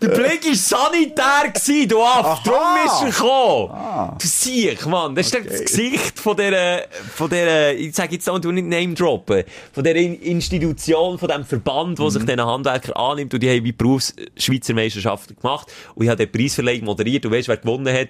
Der 0.02 0.08
Blick 0.08 0.44
war 0.44 0.54
sanitär, 0.54 1.50
gewesen, 1.54 1.88
du 1.88 2.02
Aff. 2.02 2.42
Darum 2.42 2.84
ist 2.84 3.00
er 3.02 3.10
gekommen. 3.10 3.70
Ah. 3.72 4.16
Du 4.20 4.26
Sieg, 4.26 4.84
Mann. 4.86 5.14
Das 5.14 5.26
ist 5.26 5.34
das 5.34 5.60
Gesicht 5.62 6.18
von 6.20 6.36
dieser, 6.36 6.82
von 7.14 7.30
dieser, 7.30 7.72
ich 7.72 7.94
sag 7.94 8.12
jetzt 8.12 8.28
auch, 8.28 8.38
du 8.38 8.52
nicht 8.52 8.66
Name 8.66 8.92
droppen, 8.92 9.44
von 9.72 9.82
dieser 9.82 9.96
In- 9.96 10.20
Institution, 10.20 11.18
von 11.18 11.28
diesem 11.28 11.44
Verband, 11.46 11.98
der 11.98 12.10
sich 12.10 12.22
Mhm. 12.22 12.26
diesen 12.26 12.44
Handwerker 12.44 12.94
annimmt 12.96 13.32
und 13.32 13.42
die 13.42 13.48
haben 13.48 13.64
wie 13.64 13.72
Berufs-Schweizer 13.72 14.74
Meisterschaften 14.74 15.34
gemacht 15.40 15.72
und 15.94 16.04
ich 16.04 16.10
habe 16.10 16.26
den 16.26 16.30
Preisverleihung 16.30 16.84
moderiert. 16.84 17.24
Du 17.24 17.30
weißt, 17.30 17.48
wer 17.48 17.56
gewonnen 17.56 17.92
hat? 17.92 18.08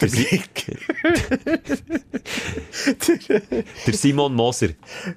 Der, 0.00 0.08
der 3.86 3.94
Simon 3.94 4.34
Moser. 4.34 4.68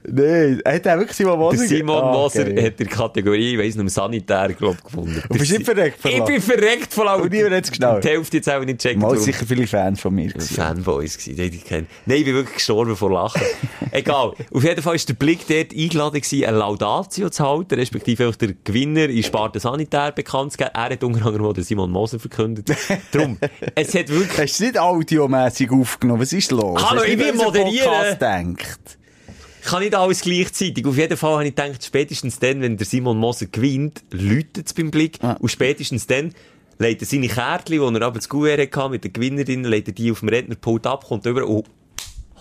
Nein, 0.08 0.62
hat 0.66 0.86
er 0.86 0.98
wirklich 0.98 1.18
Simon 1.18 1.40
Moser 1.40 1.58
Der 1.58 1.68
Simon 1.68 2.02
Ah, 2.04 2.12
Moser 2.12 2.46
geil. 2.46 2.66
hat 2.66 2.80
der 2.80 2.88
Kategorie, 2.88 3.54
ich 3.54 3.60
weiss 3.60 3.76
nicht, 3.76 3.92
Sanitär, 3.92 4.54
glaub 4.54 4.84
gewonnen. 4.84 5.22
Und 5.30 5.38
bist 5.38 5.52
nicht 5.52 5.66
verreckt 5.66 6.00
vor 6.02 6.12
Ich 6.12 6.24
bin 6.24 6.42
verreckt 6.42 6.94
von 6.94 7.06
Laut. 7.06 7.22
Und 7.24 7.32
niemand 7.32 7.56
hat's 7.56 7.70
geschnallt? 7.70 8.04
Die 8.04 8.08
Hälfte 8.10 8.38
jetzt 8.38 8.50
auch 8.50 8.64
nicht 8.64 8.80
checkt. 8.80 9.00
Mal 9.00 9.10
warum. 9.12 9.24
sicher 9.24 9.46
viele 9.46 9.68
Fans 9.68 10.00
von 10.02 10.14
mir. 10.16 10.28
gewesen. 10.30 10.56
Fanboys 10.56 11.18
gewesen, 11.18 11.36
die 11.52 11.58
ich 11.58 11.66
kenne. 11.66 11.88
Nein, 12.06 12.18
ich 12.20 12.26
bin 12.26 12.36
wirklich 12.36 12.56
gestorben 12.56 12.96
vor 12.96 13.12
Lachen. 13.12 13.42
Egal. 13.92 14.34
Auf 14.52 14.64
jeden 14.64 14.82
Fall 14.82 14.96
ist 14.96 15.10
der 15.10 15.14
Blick 15.16 15.46
dort 15.48 15.74
eingeladen 15.74 16.22
gewesen, 16.22 16.46
eine 16.46 16.58
Laudatio 16.58 17.30
zu 17.30 17.44
halten, 17.48 17.76
respektive 17.76 18.28
auch 18.30 18.36
der 18.36 18.54
Gewinner 18.64 19.06
in 19.10 19.24
Sparte 19.24 19.60
Sanitär 19.60 20.12
bekannt 20.12 20.54
zu 20.54 20.58
geben. 20.58 20.72
Er 20.74 20.84
hat 20.90 21.04
unter 21.04 21.26
anderem 21.26 21.46
auch 21.46 21.54
den 21.54 21.64
Simon 21.64 21.92
Moser 21.92 22.20
verkündet. 22.20 22.70
Drum, 23.12 23.38
es 23.76 23.94
hat 23.94 24.10
wirklich... 24.10 24.54
Nicht 24.72 24.80
audiomässig 24.80 25.70
aufgenommen? 25.70 26.22
Was 26.22 26.32
ist 26.32 26.50
los? 26.50 26.82
Hallo, 26.82 27.04
ich 27.04 27.20
will 27.20 27.32
unseren 27.32 27.46
moderieren. 27.46 28.58
Ich 29.62 29.68
kann 29.68 29.84
nicht 29.84 29.94
alles 29.94 30.22
gleichzeitig. 30.22 30.86
Auf 30.86 30.96
jeden 30.96 31.18
Fall 31.18 31.34
habe 31.34 31.46
ich 31.46 31.54
gedacht, 31.54 31.84
spätestens 31.84 32.40
dann, 32.40 32.62
wenn 32.62 32.78
der 32.78 32.88
Simon 32.88 33.18
Moser 33.18 33.48
gewinnt, 33.48 34.02
läutet 34.12 34.68
es 34.68 34.74
beim 34.74 34.90
Blick. 34.90 35.18
Ah. 35.22 35.34
Und 35.34 35.50
spätestens 35.50 36.08
dann 36.08 36.34
legt 36.80 37.02
er 37.02 37.06
seine 37.06 37.28
Kärtchen, 37.28 37.80
die 37.82 38.00
er 38.00 38.02
aber 38.02 38.16
das 38.16 38.30
Gouverneur 38.30 38.66
hatte, 38.66 38.90
mit 38.90 39.04
der 39.04 39.12
Gewinnerin, 39.12 39.66
legt 39.66 39.90
er 39.90 39.94
die 39.94 40.10
auf 40.10 40.22
dem 40.22 40.30
Rednerpult 40.30 40.88
ab, 40.88 41.04
kommt 41.04 41.26
über 41.26 41.46
und 41.46 41.66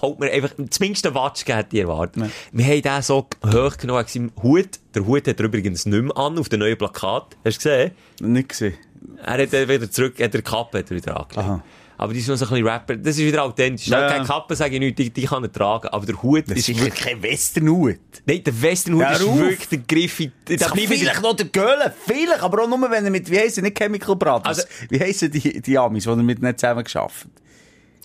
holt 0.01 0.21
mir 0.21 0.31
einfach, 0.31 0.51
zumindest 0.71 1.07
einen 1.07 1.17
Watsch 1.17 1.45
gegeben, 1.45 1.69
die 1.73 1.81
erwartet. 1.81 2.31
Wir 2.53 2.65
haben 2.65 2.83
den 2.83 3.03
so 3.03 3.27
hoch 3.45 3.77
genommen, 3.77 4.05
seinem 4.07 4.31
Hut. 4.41 4.79
Der 4.95 5.05
Hut 5.05 5.27
hat 5.27 5.41
er 5.41 5.47
übrigens 5.47 5.85
nicht 5.85 6.01
mehr 6.01 6.17
an, 6.17 6.39
auf 6.39 6.49
dem 6.49 6.61
neuen 6.61 6.79
Plakat. 6.79 7.37
Hast 7.45 7.65
du 7.65 7.69
gesehen? 7.69 7.91
Nicht 8.21 8.51
gesehen. 8.51 8.75
Er 9.21 9.43
hat 9.43 9.53
wieder 9.53 9.91
zurück, 9.91 10.15
hat 10.15 10.21
er 10.21 10.29
die 10.29 10.43
Kappe 10.43 10.79
er 10.79 10.91
wieder 10.91 11.17
angelegt. 11.17 11.39
Aha. 11.39 11.65
Aber 12.03 12.15
die 12.15 12.21
ist 12.21 12.29
noch 12.29 12.37
so 12.37 12.47
ein 12.47 12.49
bisschen 12.51 12.67
Rapper. 12.67 12.97
Das 12.97 13.19
ist 13.19 13.25
wieder 13.27 13.43
authentisch. 13.45 13.87
Ja, 13.89 13.99
Ja, 14.01 14.07
ja. 14.07 14.13
Keine 14.15 14.25
Kappe 14.25 14.57
sage 14.57 14.73
ich 14.75 14.81
nicht, 14.81 14.99
die, 14.99 15.11
die 15.11 15.25
kann 15.27 15.43
er 15.45 15.53
tragen. 15.53 15.89
Aber 15.89 16.07
der 16.07 16.23
Hut 16.23 16.45
Das 16.49 16.57
ist 16.57 16.69
wirklich... 16.69 16.95
kein 16.95 17.23
Westernhut. 17.23 17.99
Nein, 18.25 18.43
der 18.43 18.63
Westernhut 18.63 19.03
Ja, 19.03 19.11
ist 19.13 19.23
ruf. 19.23 19.39
wirklich 19.39 19.69
der 19.69 19.79
Griff. 19.81 20.19
in- 20.21 20.33
Da 20.47 20.57
Das 20.57 20.75
ich 20.75 20.89
vielleicht 20.89 21.21
noch 21.21 21.37
der 21.37 21.47
Göhle, 21.47 21.93
vielleicht, 22.07 22.41
aber 22.41 22.63
auch 22.65 22.69
nur, 22.69 22.81
wenn 22.91 23.05
er 23.05 23.11
mit, 23.11 23.31
wie 23.31 23.39
heissen, 23.39 23.65
nicht 23.65 23.77
Chemical 23.77 24.17
Brothers. 24.17 24.47
Also- 24.47 24.63
wie 24.89 24.99
heissen 24.99 25.31
die, 25.31 25.61
die 25.61 25.79
Amis, 25.79 26.05
die 26.05 26.09
er 26.09 26.17
mit 26.17 26.41
nicht 26.43 26.59
zusammen 26.59 26.85
geschafft 26.85 27.27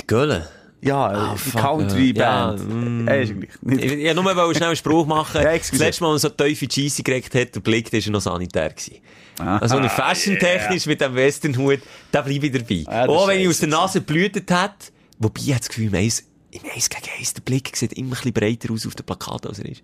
die 0.01 0.07
Gölle. 0.07 0.49
Ja, 0.81 1.05
Ah, 1.07 1.33
die 1.33 1.49
fuck, 1.51 1.61
Country-Band. 1.61 2.17
ja, 2.17 2.53
Ja, 2.53 2.63
mm. 2.75 3.05
gleich. 3.05 3.33
Ich, 3.79 3.91
ich 3.93 4.13
nur 4.13 4.23
mal 4.23 4.33
schnell 4.53 4.67
einen 4.67 4.75
Spruch 4.75 5.05
machen. 5.07 5.41
Ja, 5.41 5.57
das 5.57 5.71
letzte 5.71 6.03
Mal, 6.03 6.11
als 6.11 6.25
er 6.25 6.31
so 6.31 6.35
tief 6.35 6.61
in 6.61 6.67
die 6.67 6.81
Scheisse 6.89 7.01
gekriegt 7.01 7.33
hat, 7.33 7.55
der 7.55 7.61
Blick, 7.61 7.93
war 7.93 8.11
noch 8.11 8.19
sanitär. 8.21 8.69
Gewesen. 8.71 8.97
Also, 9.39 9.75
wenn 9.75 9.83
er 9.83 9.89
fashion-technisch 9.89 10.85
mit 10.85 11.01
dem 11.01 11.15
Westernhut, 11.15 11.79
da 12.11 12.21
bleibe 12.21 12.47
ich 12.47 12.51
dabei. 12.51 12.83
Das 12.85 13.09
Auch 13.09 13.27
wenn 13.27 13.39
ich 13.39 13.47
aus 13.47 13.59
der 13.59 13.69
Nase 13.69 14.01
blühtet 14.01 14.49
hat, 14.51 14.91
wobei 15.19 15.41
ich 15.41 15.57
das 15.57 15.69
Gefühl, 15.69 15.87
im 15.87 15.95
Eis, 15.95 16.23
im 16.51 16.61
Eis 16.75 16.89
gegen 16.89 17.09
Eis, 17.19 17.33
der 17.33 17.41
Blick 17.41 17.75
sieht 17.75 17.93
immer 17.93 18.07
ein 18.07 18.09
bisschen 18.11 18.33
breiter 18.33 18.73
aus 18.73 18.87
auf 18.87 18.95
dem 18.95 19.05
Plakat, 19.05 19.45
als 19.45 19.59
er 19.59 19.69
ist. 19.69 19.83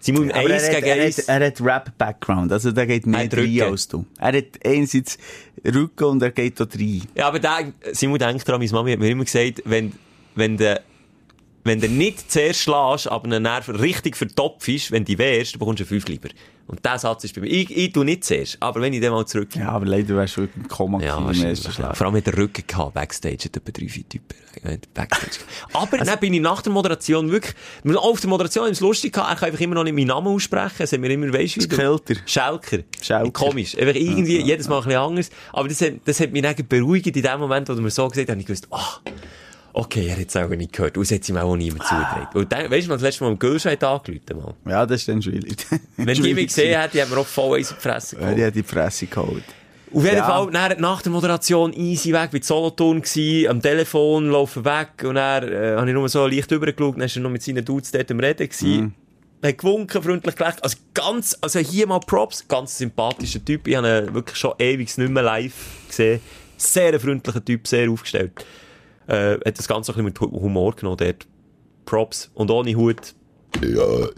Simon, 0.00 0.30
im 0.30 0.36
aber 0.36 0.50
Eis 0.50 0.62
er, 0.64 0.76
hat, 0.76 0.84
gegen 0.84 0.98
er, 0.98 1.04
Eis. 1.04 1.18
hat, 1.18 1.28
er 1.28 1.46
hat 1.46 1.60
Rap-Background, 1.60 2.52
also 2.52 2.70
der 2.72 2.86
geht 2.86 3.06
mehr 3.06 3.28
rein 3.30 3.62
als 3.62 3.88
du. 3.88 4.06
Er 4.18 4.36
hat 4.38 4.44
einerseits 4.64 5.18
Rücken 5.64 6.04
und 6.04 6.22
er 6.22 6.30
geht 6.30 6.58
dort 6.58 6.76
rein. 6.76 7.02
Ja, 7.14 7.28
aber 7.28 7.40
der, 7.40 7.72
Simon 7.92 8.18
denkt 8.18 8.46
daran, 8.48 8.60
meine 8.60 8.72
Mami 8.72 8.92
hat 8.92 9.00
mir 9.00 9.10
immer 9.10 9.24
gesagt, 9.24 9.62
wenn, 9.64 9.92
wenn 10.34 10.56
der, 10.56 10.82
wenn 11.64 11.80
du 11.80 11.88
nicht 11.88 12.30
zuerst 12.30 12.60
schlägst, 12.60 13.08
aber 13.08 13.24
einen 13.24 13.42
Nerv 13.42 13.68
richtig 13.68 14.16
vertopft 14.16 14.68
ist, 14.68 14.90
wenn 14.92 15.04
du 15.04 15.18
wärst, 15.18 15.54
dann 15.54 15.58
bekommst 15.58 15.80
du 15.80 15.84
einen 15.84 15.88
Fünfliber. 15.88 16.28
Und 16.66 16.84
der 16.84 16.98
Satz 16.98 17.24
ist 17.24 17.34
bei 17.34 17.40
mir. 17.40 17.46
Ich, 17.48 17.74
ich 17.74 17.92
tu 17.92 18.04
nicht 18.04 18.24
zuerst, 18.24 18.58
aber 18.60 18.82
wenn 18.82 18.92
ich 18.92 19.00
dann 19.00 19.12
mal 19.12 19.24
zurück. 19.26 19.56
Ja, 19.56 19.70
aber 19.70 19.86
leider 19.86 20.14
wärst 20.16 20.36
du 20.36 20.42
wirklich 20.42 20.64
im 20.64 20.68
Koma 20.68 21.00
Ja, 21.02 21.14
gewesen 21.14 21.18
im 21.20 21.26
wahrscheinlich. 21.26 21.58
ersten 21.60 21.72
Schlag. 21.72 21.96
Vor 21.96 22.06
allem 22.06 22.14
mit 22.14 22.26
der 22.26 22.36
Rücken 22.36 22.64
gehabt, 22.66 22.92
Backstage, 22.94 23.44
hat 23.46 23.56
etwa 23.56 23.70
drei, 23.72 23.88
vier 23.88 24.06
Typen. 24.06 24.36
äh, 24.64 24.78
Backstage. 24.92 25.38
Aber 25.72 25.96
dann 25.96 26.20
bin 26.20 26.34
ich 26.34 26.42
nach 26.42 26.60
der 26.60 26.70
Moderation 26.72 27.30
wirklich, 27.30 27.54
auch 27.96 28.10
auf 28.10 28.20
der 28.20 28.28
Moderation 28.28 28.64
haben 28.64 28.68
wir 28.68 28.72
es 28.72 28.80
lustig 28.80 29.14
gehabt, 29.14 29.30
er 29.30 29.36
kann 29.36 29.46
einfach 29.48 29.60
immer 29.62 29.76
noch 29.76 29.84
nicht 29.84 29.94
meinen 29.94 30.08
Namen 30.08 30.26
aussprechen, 30.28 30.82
es 30.82 30.92
haben 30.92 31.02
wir 31.02 31.10
immer, 31.10 31.32
weisst 31.32 31.56
du, 31.56 31.60
Skälter. 31.62 32.14
Schelker. 32.26 32.78
Schelker. 33.00 33.30
Komisch. 33.30 33.74
Einfach 33.78 33.94
irgendwie, 33.94 34.42
jedes 34.42 34.68
Mal 34.68 34.78
ein 34.78 34.84
bisschen 34.84 35.00
anders. 35.00 35.30
Aber 35.54 35.68
das 35.68 35.80
hat, 35.80 35.92
das 36.04 36.20
hat 36.20 36.32
mich 36.32 36.42
dann 36.42 36.54
beruhigt 36.68 37.06
in 37.06 37.22
dem 37.22 37.40
Moment, 37.40 37.66
wo 37.70 37.74
du 37.74 37.80
mir 37.80 37.90
so 37.90 38.06
gesagt 38.08 38.28
hast, 38.28 38.36
ich 38.38 38.44
gewusst, 38.46 38.68
ah, 38.72 38.98
okay, 39.72 40.06
er 40.08 40.16
hat 40.18 40.28
es 40.28 40.36
auch 40.36 40.48
nicht 40.48 40.72
gehört. 40.72 40.96
Und 40.96 41.04
es 41.04 41.12
hat 41.12 41.28
ihm 41.28 41.36
auch 41.36 41.56
niemand 41.56 41.84
zugetragen. 41.84 42.28
Und 42.38 42.52
dann, 42.52 42.70
weißt 42.70 42.86
du, 42.86 42.92
das 42.92 43.02
letzte 43.02 43.24
Mal 43.24 43.30
am 43.30 43.38
Gülschein 43.38 43.80
angerufen, 43.82 44.20
Mann. 44.36 44.54
Ja, 44.66 44.84
das 44.86 45.00
ist 45.00 45.08
dann 45.08 45.22
schwierig. 45.22 45.56
Wenn 45.96 46.22
die 46.22 46.34
mich 46.34 46.48
gesehen 46.48 46.78
hätte, 46.80 47.00
haben 47.02 47.10
mir 47.10 47.18
auch 47.18 47.26
voll 47.26 47.58
eins 47.58 47.70
in 47.70 47.76
die 47.76 47.82
Fresse 47.82 48.16
Ja, 48.16 48.20
geholt. 48.22 48.38
die 48.38 48.44
hat 48.44 48.54
die 48.54 48.62
Fresse 48.62 49.06
geholt. 49.06 49.44
Auf 49.92 50.04
jeden 50.04 50.16
Ja. 50.16 50.24
Fall, 50.26 50.50
dann, 50.50 50.80
nach 50.80 51.00
der 51.00 51.12
Moderation 51.12 51.72
easy 51.72 52.12
weg, 52.12 52.30
bei 52.30 52.40
Solothurn 52.42 53.00
gsi, 53.00 53.46
am 53.48 53.62
Telefon, 53.62 54.30
laufen 54.30 54.62
weg, 54.64 54.88
und 55.04 55.14
dann, 55.14 55.48
äh, 55.50 55.76
habe 55.76 55.88
ich 55.88 55.94
nur 55.94 56.08
so 56.10 56.26
leicht 56.26 56.52
rübergeschaut, 56.52 56.96
dann 56.96 57.02
ist 57.04 57.16
er 57.16 57.22
noch 57.22 57.30
mit 57.30 57.42
seinen 57.42 57.64
Dudes 57.64 57.90
dort 57.90 58.10
am 58.10 58.20
Reden 58.20 58.48
gsi. 58.48 58.66
Mhm. 58.66 58.92
Hat 59.42 59.56
gewunken, 59.56 60.02
freundlich 60.02 60.34
gelächelt. 60.36 60.62
Also 60.64 60.76
ganz, 60.92 61.38
also 61.40 61.60
hier 61.60 61.86
mal 61.86 62.00
Props, 62.00 62.46
ganz 62.48 62.76
sympathischer 62.76 63.42
Typ. 63.42 63.66
Ich 63.68 63.76
habe 63.76 64.06
ihn 64.08 64.12
wirklich 64.14 64.36
schon 64.36 64.52
ewig 64.58 64.98
nicht 64.98 65.10
mehr 65.10 65.22
live 65.22 65.54
gesehen. 65.86 66.20
Sehr 66.56 66.98
freundlicher 66.98 67.42
Typ, 67.44 67.66
sehr 67.68 67.88
aufgestellt. 67.88 68.44
Äh, 69.08 69.38
hat 69.44 69.58
das 69.58 69.66
Ganze 69.66 69.90
ein 69.92 69.94
bisschen 69.94 70.04
mit 70.04 70.20
Hu- 70.20 70.40
Humor 70.40 70.76
genommen, 70.76 70.98
dort. 70.98 71.26
Props. 71.86 72.30
Und 72.34 72.50
ohne 72.50 72.74
Hut, 72.76 73.14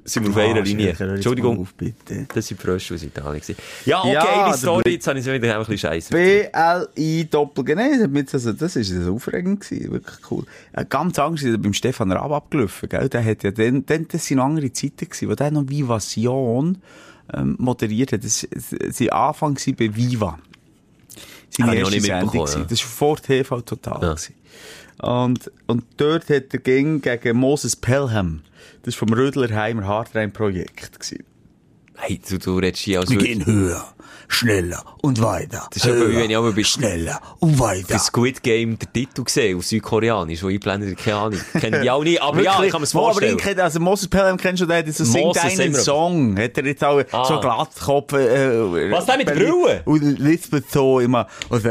sind 0.05 0.25
wir 0.25 0.31
auf 0.31 0.37
einer 0.37 0.57
Ah, 0.61 0.65
Linie. 0.65 0.95
Entschuldigung. 0.99 1.61
Auf, 1.61 1.73
bitte. 1.75 2.27
Das 2.35 2.49
sind 2.49 2.61
die 2.61 2.67
Frösche 2.67 2.95
aus 2.95 3.03
Italien. 3.05 3.41
gewesen. 3.41 3.57
Ja, 3.87 4.01
okay, 4.01 4.13
Ja, 4.13 4.53
die 4.53 4.59
Story, 4.59 4.91
jetzt 4.93 5.07
habe 5.07 5.19
ich 5.21 5.27
es 5.27 5.33
wieder 5.33 5.55
ein 5.55 5.61
bisschen 5.61 5.79
scheiße. 5.79 6.11
BLI 6.13 7.25
Doppelg. 7.31 7.77
Nein, 7.77 8.01
das, 8.01 8.09
mich- 8.09 8.35
also, 8.35 8.53
das 8.53 8.75
ist 8.77 8.91
das 8.93 9.07
aufregend 9.07 9.61
gewesen. 9.61 9.93
Wirklich 9.93 10.17
cool. 10.31 10.45
Äh, 10.73 10.85
ganz 10.89 11.19
anders 11.19 11.43
ist 11.43 11.53
er 11.53 11.59
beim 11.59 11.73
Stefan 11.73 12.11
Raab 12.11 12.33
abgelaufen, 12.33 12.89
gell? 12.89 13.09
Der 13.09 13.25
hat 13.25 13.45
ja 13.45 13.53
dann, 13.53 13.87
dann, 13.87 14.09
das 14.09 14.27
sind 14.27 14.41
andere 14.41 14.73
Zeiten 14.73 15.09
gewesen, 15.09 15.29
wo 15.31 15.35
der 15.37 15.51
noch 15.53 15.69
Vivasion, 15.69 16.79
ähm, 17.33 17.55
moderiert 17.61 18.13
hat. 18.13 18.25
Das, 18.25 18.43
war 18.51 19.29
Anfang 19.29 19.55
bei 19.79 19.95
Viva. 19.95 20.39
seine 21.51 21.75
ich 21.75 21.81
erste 21.81 22.01
Sendung. 22.01 22.35
ja. 22.47 22.65
Das 22.69 22.81
war 22.83 22.89
vor 22.91 23.17
TV 23.19 23.61
Total. 23.61 24.03
Ja. 24.03 24.09
gewesen. 24.15 24.35
Und, 25.03 25.51
und 25.67 25.85
dort 25.97 26.29
hat 26.29 26.53
er 26.53 26.59
ging 26.59 27.01
gegen 27.01 27.39
Moses 27.39 27.77
Pelham. 27.77 28.43
Das 28.83 28.95
war 29.01 29.09
vom 29.09 29.13
Rödlerheimer 29.17 29.87
Hardline-Projekt. 29.87 31.15
Hey, 31.97 32.21
du, 32.29 32.39
du 32.39 32.59
redest 32.59 32.83
hier 32.83 33.01
als 33.01 33.11
Wir 33.11 33.19
gehen 33.19 33.45
höher, 33.45 33.85
schneller 34.29 34.83
und 35.03 35.21
weiter. 35.21 35.67
Das 35.71 35.85
ist 35.85 35.91
aber 35.91 36.11
wie 36.11 36.17
wenn 36.17 36.31
ich 36.31 36.37
aber 36.37 36.53
bei- 36.53 36.65
schneller 36.65 37.21
und 37.41 37.59
weiter. 37.59 37.89
bei 37.91 37.99
Squid 37.99 38.43
Game 38.43 38.79
den 38.79 38.91
Titel 38.93 39.25
gesehen, 39.25 39.59
auf 39.59 39.67
Südkoreanisch, 39.67 40.43
wo 40.43 40.47
eingeblendet 40.47 40.97
keine 40.99 41.17
Ahnung. 41.17 41.41
Kennen 41.61 41.83
die 41.83 41.91
auch 41.91 42.03
nicht, 42.03 42.23
aber 42.23 42.43
ja, 42.43 42.63
ich 42.63 42.71
kann 42.73 42.81
mir 42.81 42.87
das 42.87 42.95
Wo, 42.95 43.01
aber 43.01 43.13
vorstellen. 43.21 43.37
ich 43.39 43.63
also 43.63 43.81
Moses 43.81 44.09
Pelham 44.09 44.39
kennst 44.39 44.63
du, 44.63 44.67
der 44.67 44.79
hat 44.79 44.89
so 44.95 45.05
Sing 45.05 45.23
Moses 45.25 45.43
deinen 45.43 45.57
sagen 45.57 45.73
wir. 45.75 45.81
Song. 45.81 46.39
Hat 46.39 46.57
er 46.57 46.65
jetzt 46.65 46.85
auch 46.85 47.03
Ah. 47.13 47.25
so 47.27 47.41
Glattkopf, 47.41 48.13
äh, 48.15 48.91
Was, 48.93 49.05
der 49.05 49.17
mit 49.19 49.29
der 49.29 49.35
Brille? 49.35 49.83
Und 49.85 50.19
Lisbeth 50.19 50.71
so 50.71 51.01
immer. 51.01 51.27
Also, 51.51 51.69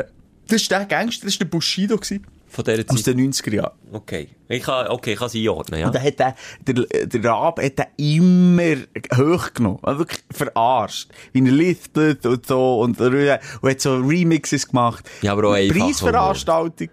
das 0.47 0.61
ist 0.61 0.69
der 0.69 0.85
Gangster, 0.85 1.25
das 1.25 1.35
war 1.35 1.45
der 1.45 1.45
Bushido 1.45 1.97
gewesen, 1.97 2.25
Von 2.49 2.63
dieser 2.63 2.83
aus 2.87 3.03
Zeit. 3.03 3.15
den 3.15 3.31
90er 3.31 3.53
Jahren. 3.53 3.77
Okay. 3.91 4.29
Ich 4.47 4.63
kann, 4.63 4.87
okay, 4.87 5.13
ich 5.13 5.19
kann 5.19 5.29
sie 5.29 5.41
einordnen, 5.41 5.79
ja. 5.79 5.87
Und 5.87 5.95
dann 5.95 6.03
hat 6.03 6.19
der, 6.19 6.35
der, 6.61 7.07
der 7.07 7.23
Rab 7.23 7.61
hat 7.61 7.77
den 7.77 7.85
immer 7.97 8.81
hochgenommen. 9.15 9.79
Also 9.83 9.99
wirklich 9.99 10.23
verarscht. 10.31 11.09
Wie 11.31 11.45
er 11.45 11.51
Lisbeth 11.51 12.25
und 12.25 12.45
so. 12.45 12.81
Und, 12.81 12.99
und 12.99 13.69
hat 13.69 13.81
so 13.81 13.97
Remixes 13.97 14.67
gemacht. 14.67 15.07
Ja, 15.21 15.33
aber 15.33 15.49
auch 15.49 15.53
einfach 15.53 15.77
Preisveranstaltung. 15.77 16.89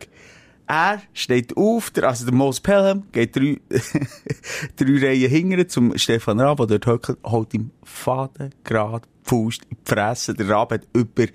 Er 0.69 1.01
steht 1.13 1.57
auf, 1.57 1.91
der, 1.91 2.09
also 2.09 2.25
der 2.25 2.35
Mos 2.35 2.61
Pelham, 2.61 3.05
geht 3.13 3.37
drei, 3.37 3.61
drei 4.77 5.07
Reihen 5.07 5.31
hingern 5.31 5.69
zum 5.69 5.97
Stefan 5.97 6.41
Raab, 6.41 6.59
der 6.67 6.79
dort 6.81 6.87
hockt, 6.87 7.19
holt 7.25 7.55
ihm 7.55 7.71
Faden, 7.85 8.53
gerade 8.65 9.07
Faust 9.23 9.63
in 9.71 9.77
die 9.77 9.89
Fresse. 9.91 10.35
Der 10.35 10.49
Raab 10.49 10.73
hat 10.73 10.83
über 10.93 11.27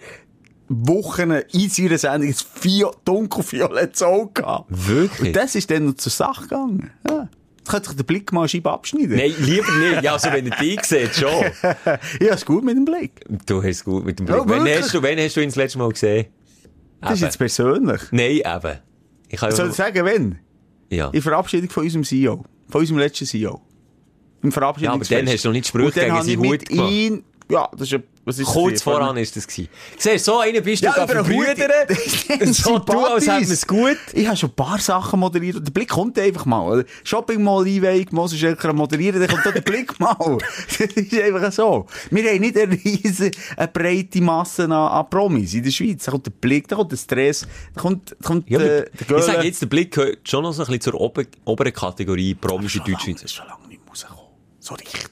Wochen 0.87 1.31
in 1.31 1.69
seiner 1.69 1.97
Sendung 1.97 2.29
ein 2.29 2.35
Vio 2.55 2.93
dunkelviolettes 3.05 4.01
Auge 4.03 4.41
gehabt. 4.41 4.65
Wirklich? 4.69 5.27
Und 5.29 5.35
das 5.35 5.55
ist 5.55 5.69
dann 5.71 5.85
noch 5.85 5.95
zur 5.95 6.11
Sache 6.11 6.43
gegangen. 6.43 6.91
Ja. 7.07 7.29
Könnte 7.67 7.89
sich 7.89 7.97
der 7.97 8.03
Blick 8.03 8.31
mal 8.31 8.47
Scheibe 8.47 8.71
abschneiden. 8.71 9.15
Nein, 9.15 9.33
lieber 9.39 9.71
nicht. 9.77 10.01
Ja, 10.03 10.13
also 10.13 10.31
wenn 10.31 10.45
ihr 10.47 10.55
die 10.59 10.77
seht, 10.81 11.13
schon. 11.15 11.29
ja, 12.19 12.33
ist 12.33 12.45
gut 12.45 12.63
mit 12.63 12.75
dem 12.75 12.85
Blick. 12.85 13.23
Du 13.45 13.57
hast 13.61 13.67
es 13.69 13.83
gut 13.85 14.03
mit 14.05 14.19
dem 14.19 14.25
Blick. 14.25 14.37
Ja, 14.37 14.47
wirklich? 14.47 14.77
hast 14.81 14.93
du, 14.93 15.01
wenn 15.03 15.19
hast 15.19 15.35
du 15.37 15.41
ihn 15.41 15.49
das 15.49 15.55
letzte 15.55 15.77
Mal 15.77 15.89
gesehen? 15.89 16.25
Das 17.01 17.13
ist 17.13 17.21
jetzt 17.21 17.37
persönlich. 17.37 18.01
Nein, 18.11 18.41
eben. 18.45 18.79
Ich 19.29 19.39
kann 19.39 19.51
Soll 19.51 19.69
ich 19.69 19.75
sagen, 19.75 20.05
wenn? 20.05 20.39
ja. 20.89 21.09
In 21.09 21.21
Verabschiedung 21.21 21.69
von 21.69 21.83
unserem 21.83 22.03
CEO. 22.03 22.43
Von 22.69 22.81
unserem 22.81 22.99
letzten 22.99 23.25
CEO. 23.25 23.61
Im 24.43 24.51
Verabschiedungsfest. 24.51 25.11
Ja, 25.11 25.17
aber 25.17 25.25
dann 25.25 25.33
hast 25.33 25.45
du 25.45 25.49
noch 25.49 25.53
nicht 25.53 25.65
die 25.65 25.69
Sprüche 25.69 25.99
gegen 25.99 26.11
habe 26.13 26.27
ich 26.27 26.33
seinen 26.35 26.49
Hut 26.49 26.65
gemacht. 26.67 26.91
ihm, 26.91 27.23
ja, 27.49 27.69
das 27.73 27.81
ist, 27.81 27.91
ja- 27.91 27.99
was 28.23 28.37
ist 28.37 28.47
Kurz 28.47 28.83
voran 28.83 29.17
ist 29.17 29.35
das 29.35 29.47
gewesen. 29.47 29.69
Siehst 29.97 30.25
so 30.25 30.39
einer 30.39 30.61
bist 30.61 30.83
du 30.83 30.87
Ja, 30.87 31.07
verbrüdern. 31.07 31.71
So 32.53 32.77
du, 32.77 32.99
als 32.99 33.27
hätten 33.27 33.47
wir 33.47 33.53
es 33.53 33.65
gut. 33.65 33.97
Ich 34.13 34.27
habe 34.27 34.37
schon 34.37 34.49
ein 34.49 34.55
paar 34.55 34.79
Sachen 34.79 35.19
moderiert. 35.19 35.55
Der 35.55 35.71
Blick 35.71 35.89
kommt 35.89 36.19
einfach 36.19 36.45
mal. 36.45 36.85
Shopping 37.03 37.43
Mall 37.43 37.65
Einweihung, 37.65 38.05
Moses 38.11 38.39
Schelker 38.39 38.73
moderieren, 38.73 39.19
dann 39.19 39.29
kommt 39.29 39.45
der 39.45 39.61
Blick 39.61 39.99
mal. 39.99 40.15
das 40.67 40.79
ist 40.79 41.13
einfach 41.19 41.51
so. 41.51 41.87
Wir 42.11 42.29
haben 42.31 42.41
nicht 42.41 42.57
eine 42.57 42.73
riesen, 42.73 43.31
eine 43.57 43.67
breite 43.67 44.21
Masse 44.21 44.65
an, 44.65 44.71
an 44.71 45.09
Promis 45.09 45.53
in 45.55 45.63
der 45.63 45.71
Schweiz. 45.71 46.05
Da 46.05 46.11
kommt 46.11 46.25
der 46.27 46.31
Blick, 46.31 46.67
da 46.67 46.75
kommt 46.75 46.91
der 46.91 46.97
Stress, 46.97 47.47
da 47.73 47.81
kommt, 47.81 48.11
da 48.11 48.27
kommt 48.27 48.49
Ja, 48.49 48.59
äh, 48.59 48.85
der 49.09 49.17
ich 49.17 49.23
sage 49.23 49.47
jetzt, 49.47 49.61
der 49.61 49.67
Blick 49.67 49.93
gehört 49.93 50.29
schon 50.29 50.43
noch 50.43 50.53
so 50.53 50.61
ein 50.61 50.67
bisschen 50.67 50.81
zur 50.81 51.01
ober 51.01 51.23
oberen 51.45 51.73
Kategorie 51.73 52.35
Promis 52.35 52.75
in 52.75 52.83
Deutschschweiz. 52.83 53.21
Das 53.21 53.31
ist 53.31 53.33
schon 53.33 53.47
lange 53.47 53.67
nicht 53.67 53.81
rausgekommen. 53.89 54.21
So 54.59 54.75
richtig. 54.75 55.10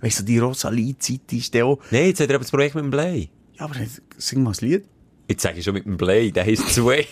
Weißt 0.00 0.20
du, 0.20 0.22
die 0.24 0.38
Rosalie-Zeit 0.38 1.32
ist 1.32 1.54
der 1.54 1.66
auch... 1.66 1.78
Nein, 1.90 2.06
jetzt 2.06 2.20
hat 2.20 2.28
er 2.28 2.36
aber 2.36 2.44
das 2.44 2.50
Projekt 2.50 2.74
mit 2.74 2.84
dem 2.84 2.90
Blei. 2.90 3.28
Ja, 3.58 3.64
aber 3.64 3.74
sing 4.16 4.42
mal 4.42 4.50
ein 4.52 4.56
Lied. 4.68 4.84
Jetzt 5.28 5.42
sage 5.42 5.58
ich 5.58 5.64
schon 5.64 5.74
mit 5.74 5.84
dem 5.84 5.96
Blei, 5.96 6.30
der 6.30 6.44
heisst 6.44 6.68
zwei. 6.74 7.06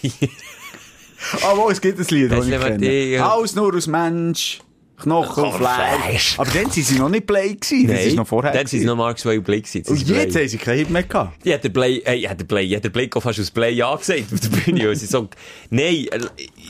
Ah, 1.43 1.53
wo, 1.57 1.71
es 1.71 1.81
gibt 1.81 1.99
ein 1.99 2.07
Lied, 2.15 2.31
Das 2.31 2.41
das 2.41 2.49
ich 2.49 2.61
kenne. 2.61 2.79
die. 2.79 3.19
Alles 3.19 3.55
nur 3.55 3.75
aus 3.75 3.87
Mensch, 3.87 4.61
Knochen 4.99 5.45
und 5.45 5.53
Fleisch. 5.55 6.39
Aber 6.39 6.51
dann 6.51 6.65
waren 6.65 6.71
sie 6.71 6.99
noch 6.99 7.09
nicht 7.09 7.27
Play 7.27 7.55
gewesen. 7.55 7.89
Das 7.89 8.05
ist 8.05 8.17
noch 8.17 8.27
vorher. 8.27 8.53
Dann 8.53 8.67
sind 8.67 8.81
sie 8.81 8.87
noch 8.87 8.97
Mark 8.97 9.19
zwei 9.19 9.39
Blick 9.39 9.65
gewesen. 9.65 9.91
Und 9.91 9.99
Jetzt 9.99 10.33
Blei. 10.33 10.43
haben 10.43 10.49
sie 10.49 10.59
keinen 10.59 10.79
Hit 10.79 10.91
mehr 10.91 11.03
gehabt. 11.03 11.45
Ja, 11.47 11.59
der 11.59 11.69
Blei, 11.71 12.03
äh, 12.05 12.15
ja, 12.17 12.35
der 12.35 12.45
Blei, 12.45 12.63
ja, 12.63 12.81
der 12.81 12.91
Blick 12.91 13.17
auf 13.17 13.23
fast 13.25 13.41
aus 13.41 13.51
Blei 13.51 13.71
ja 13.71 13.95
gesagt 13.97 14.33
auf 14.33 14.41
der 14.41 14.49
Bühne. 14.49 14.89
Und 14.91 14.97
sie 14.97 15.07
so, 15.07 15.29
nein, 15.71 16.07
äh, 16.11 16.21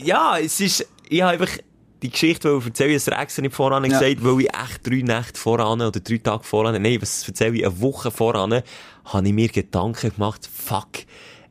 ja, 0.03 0.37
es 0.39 0.59
ist, 0.59 0.87
ich 1.09 1.21
habe 1.21 1.33
einfach 1.33 1.57
die 2.03 2.09
Geschichte 2.09 2.59
erzählen, 2.63 2.95
es 2.95 3.07
extra 3.07 3.41
nicht 3.41 3.55
voran 3.55 3.83
Ja. 3.85 3.99
gesagt, 3.99 4.23
weil 4.23 4.41
ich 4.41 4.47
echt 4.49 4.85
drei 4.87 5.01
Nächte 5.01 5.39
voran 5.39 5.81
oder 5.81 5.99
drei 5.99 6.17
Tage 6.17 6.43
voran, 6.43 6.81
nein, 6.81 6.97
was 7.01 7.27
erzähle 7.27 7.57
ich, 7.57 7.65
eine 7.65 7.81
Woche 7.81 8.11
voran, 8.11 8.61
habe 9.05 9.27
ich 9.27 9.33
mir 9.33 9.47
Gedanken 9.47 10.11
gemacht, 10.13 10.47
fuck, 10.53 10.87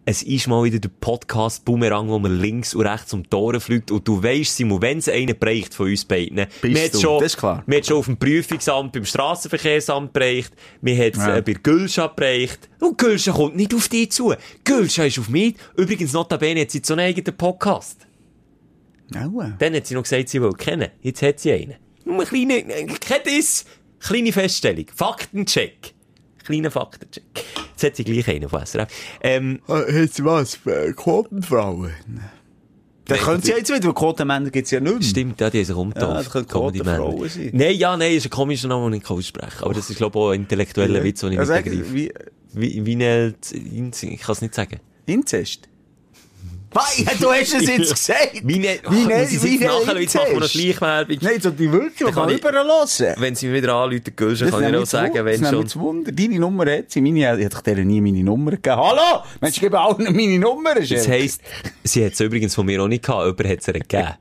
es 0.09 0.23
ist 0.23 0.47
mal 0.47 0.63
wieder 0.63 0.79
der 0.79 0.89
Podcast 1.01 1.65
Boomerang, 1.65 2.09
wo 2.09 2.21
man 2.21 2.39
links 2.39 2.75
und 2.77 2.87
rechts 2.87 3.13
um 3.13 3.29
Tore 3.29 3.59
fliegt. 3.59 3.91
Und 3.91 4.07
du 4.07 4.23
weisst, 4.23 4.55
Simon, 4.57 4.81
wenn 4.81 4.99
es 4.99 5.09
einen 5.09 5.37
bereicht 5.37 5.75
von 5.75 5.89
uns 5.89 6.05
beiden, 6.05 6.37
Bist 6.37 6.63
wir 6.63 6.81
hat's 6.85 6.93
du, 6.93 7.01
schon, 7.01 7.19
das 7.21 7.33
ist 7.33 7.39
klar. 7.39 7.65
wir 7.67 7.83
schon 7.83 7.97
auf 7.97 8.05
dem 8.07 8.17
Prüfungsamt, 8.17 8.93
beim 8.93 9.05
Strassenverkehrsamt 9.05 10.13
bereicht, 10.13 10.53
wir 10.81 10.95
haben 10.97 11.11
es 11.11 11.17
Ja. 11.27 11.37
äh, 11.39 11.43
bei 11.43 11.55
Gülscha 11.55 12.07
bereicht. 12.07 12.69
Und 12.81 12.97
Gülscha 12.99 13.33
kommt 13.33 13.57
nicht 13.57 13.75
auf 13.75 13.89
dich 13.89 14.13
zu. 14.13 14.33
Gülscha 14.63 15.05
ist 15.05 15.19
auf 15.19 15.29
mich. 15.29 15.57
Übrigens, 15.77 16.13
notabene 16.13 16.61
hat 16.61 16.71
sie 16.71 16.83
so 16.85 16.95
einen 16.95 17.07
eigenen 17.07 17.37
Podcast. 17.37 18.06
Aua. 19.15 19.55
Dann 19.59 19.75
hat 19.75 19.87
sie 19.87 19.95
noch 19.95 20.03
gesagt, 20.03 20.29
sie 20.29 20.41
will 20.43 20.53
kennen. 20.53 20.89
Jetzt 21.01 21.23
hat 21.23 21.39
sie 21.41 21.53
einen. 21.53 21.75
Nur 22.05 22.21
ein 22.21 22.27
kleiner, 22.27 22.55
äh, 22.57 22.87
kein 23.01 23.23
Diss. 23.25 23.65
Kleine 24.01 24.33
Feststellung. 24.33 24.87
Faktencheck. 24.95 25.95
Kleiner 26.45 26.71
Faktencheck. 26.71 27.25
Jetzt 27.73 27.85
hat 27.85 27.97
sie 27.97 28.05
gleich 28.05 28.29
einen 28.29 28.49
von 28.49 28.65
SRF. 28.65 28.89
Ähm, 29.21 29.61
Hat 29.67 30.13
sie 30.13 30.25
was? 30.25 30.59
Äh, 30.67 30.93
Quotenfrauen? 30.93 31.93
Dann 32.07 33.17
Nein, 33.19 33.19
können 33.25 33.43
sie 33.43 33.51
ja 33.53 33.59
jetzt 33.59 33.73
wieder, 33.73 33.85
weil 33.85 33.95
Quotenmänner 33.95 34.51
gibt 34.51 34.65
es 34.67 34.71
ja 34.73 34.81
nicht 34.81 34.93
mehr. 34.93 35.03
Stimmt, 35.03 35.41
ja, 35.41 35.49
die 35.51 35.65
haben 35.65 35.93
sich 35.93 36.03
Ja, 36.03 36.43
Quotenfrauen 36.43 37.29
sein. 37.29 37.51
Nein, 37.53 37.77
ja, 37.77 37.97
nein, 37.97 38.13
ist 38.13 38.27
ein 38.27 38.31
komischer 38.31 38.67
Name, 38.69 38.87
den 38.87 38.95
ich 38.95 39.03
nicht 39.03 39.11
aussprechen. 39.11 39.63
Aber 39.63 39.75
das 39.75 39.89
ist, 39.91 39.97
glaube 39.97 40.19
ich, 40.19 40.23
auch 40.25 40.31
ein 40.31 40.41
intellektueller 40.41 41.05
Witz, 41.05 41.21
den 41.21 41.33
ich 41.33 41.39
nicht 41.39 41.47
sag, 41.47 41.65
begreife. 41.65 41.95
wie, 41.95 42.13
Wie, 42.53 42.87
wie 42.87 42.93
eine, 42.95 43.35
ich 43.53 44.21
kann 44.21 44.33
es 44.33 44.43
nicht 44.43 44.55
sagen. 44.55 44.81
Inzest? 45.07 45.69
Wei, 46.77 47.05
du 47.21 47.33
hast 47.33 47.55
es 47.55 47.67
jetzt 47.67 47.91
gesagt! 47.95 48.41
Wie 48.43 48.55
eine, 48.57 48.79
Wie 48.91 48.97
wie 49.05 49.07
ne- 49.07 49.15
eine, 49.15 49.31
wie 49.43 49.59
ne 49.59 49.67
nachher, 49.67 50.01
jetzt 50.01 50.15
machen 50.15 50.27
wir 50.33 50.41
noch? 50.41 50.49
Schleichwerbung. 50.49 51.17
Nein, 51.23 51.41
so 51.41 51.51
die 51.51 51.73
wirklich 51.73 52.15
kann 52.15 52.29
ich- 52.29 52.39
überall 52.39 52.67
hören. 52.67 53.15
Wenn 53.19 53.35
sie 53.35 53.53
wieder 53.53 53.75
anrufen, 53.75 54.13
Gülscha, 54.15 54.45
Das 54.45 54.55
kann 54.55 54.75
ich 54.75 54.81
mich 54.81 54.89
sagen, 54.91 55.25
wenn 55.25 55.41
das 55.41 55.51
schon. 55.51 55.67
zu 55.67 55.81
Wunder. 55.81 56.13
Deine 56.13 56.39
Nummer 56.39 56.71
hat 56.71 56.91
sie, 56.91 57.01
meine, 57.01 57.39
ich 57.39 57.45
hätte 57.45 57.75
dir 57.75 57.85
nie 57.85 58.01
meine 58.03 58.23
Nummer 58.23 58.51
gegeben. 58.51 58.77
Hallo! 58.77 59.23
Mensch, 59.41 59.59
gib 59.59 59.75
allen 59.75 59.97
meine 60.15 60.39
Nummer, 60.39 60.75
Das 60.75 61.09
heisst, 61.09 61.41
sie 61.83 62.05
hat 62.05 62.13
es 62.13 62.21
übrigens 62.21 62.55
von 62.55 62.67
mir 62.67 62.83
auch 62.83 62.89
nicht 62.89 63.05
gehabt, 63.05 63.25
jemand 63.25 63.49
hat 63.49 63.59
es 63.61 63.69
ihr 63.69 63.73
gegeben. 63.75 64.15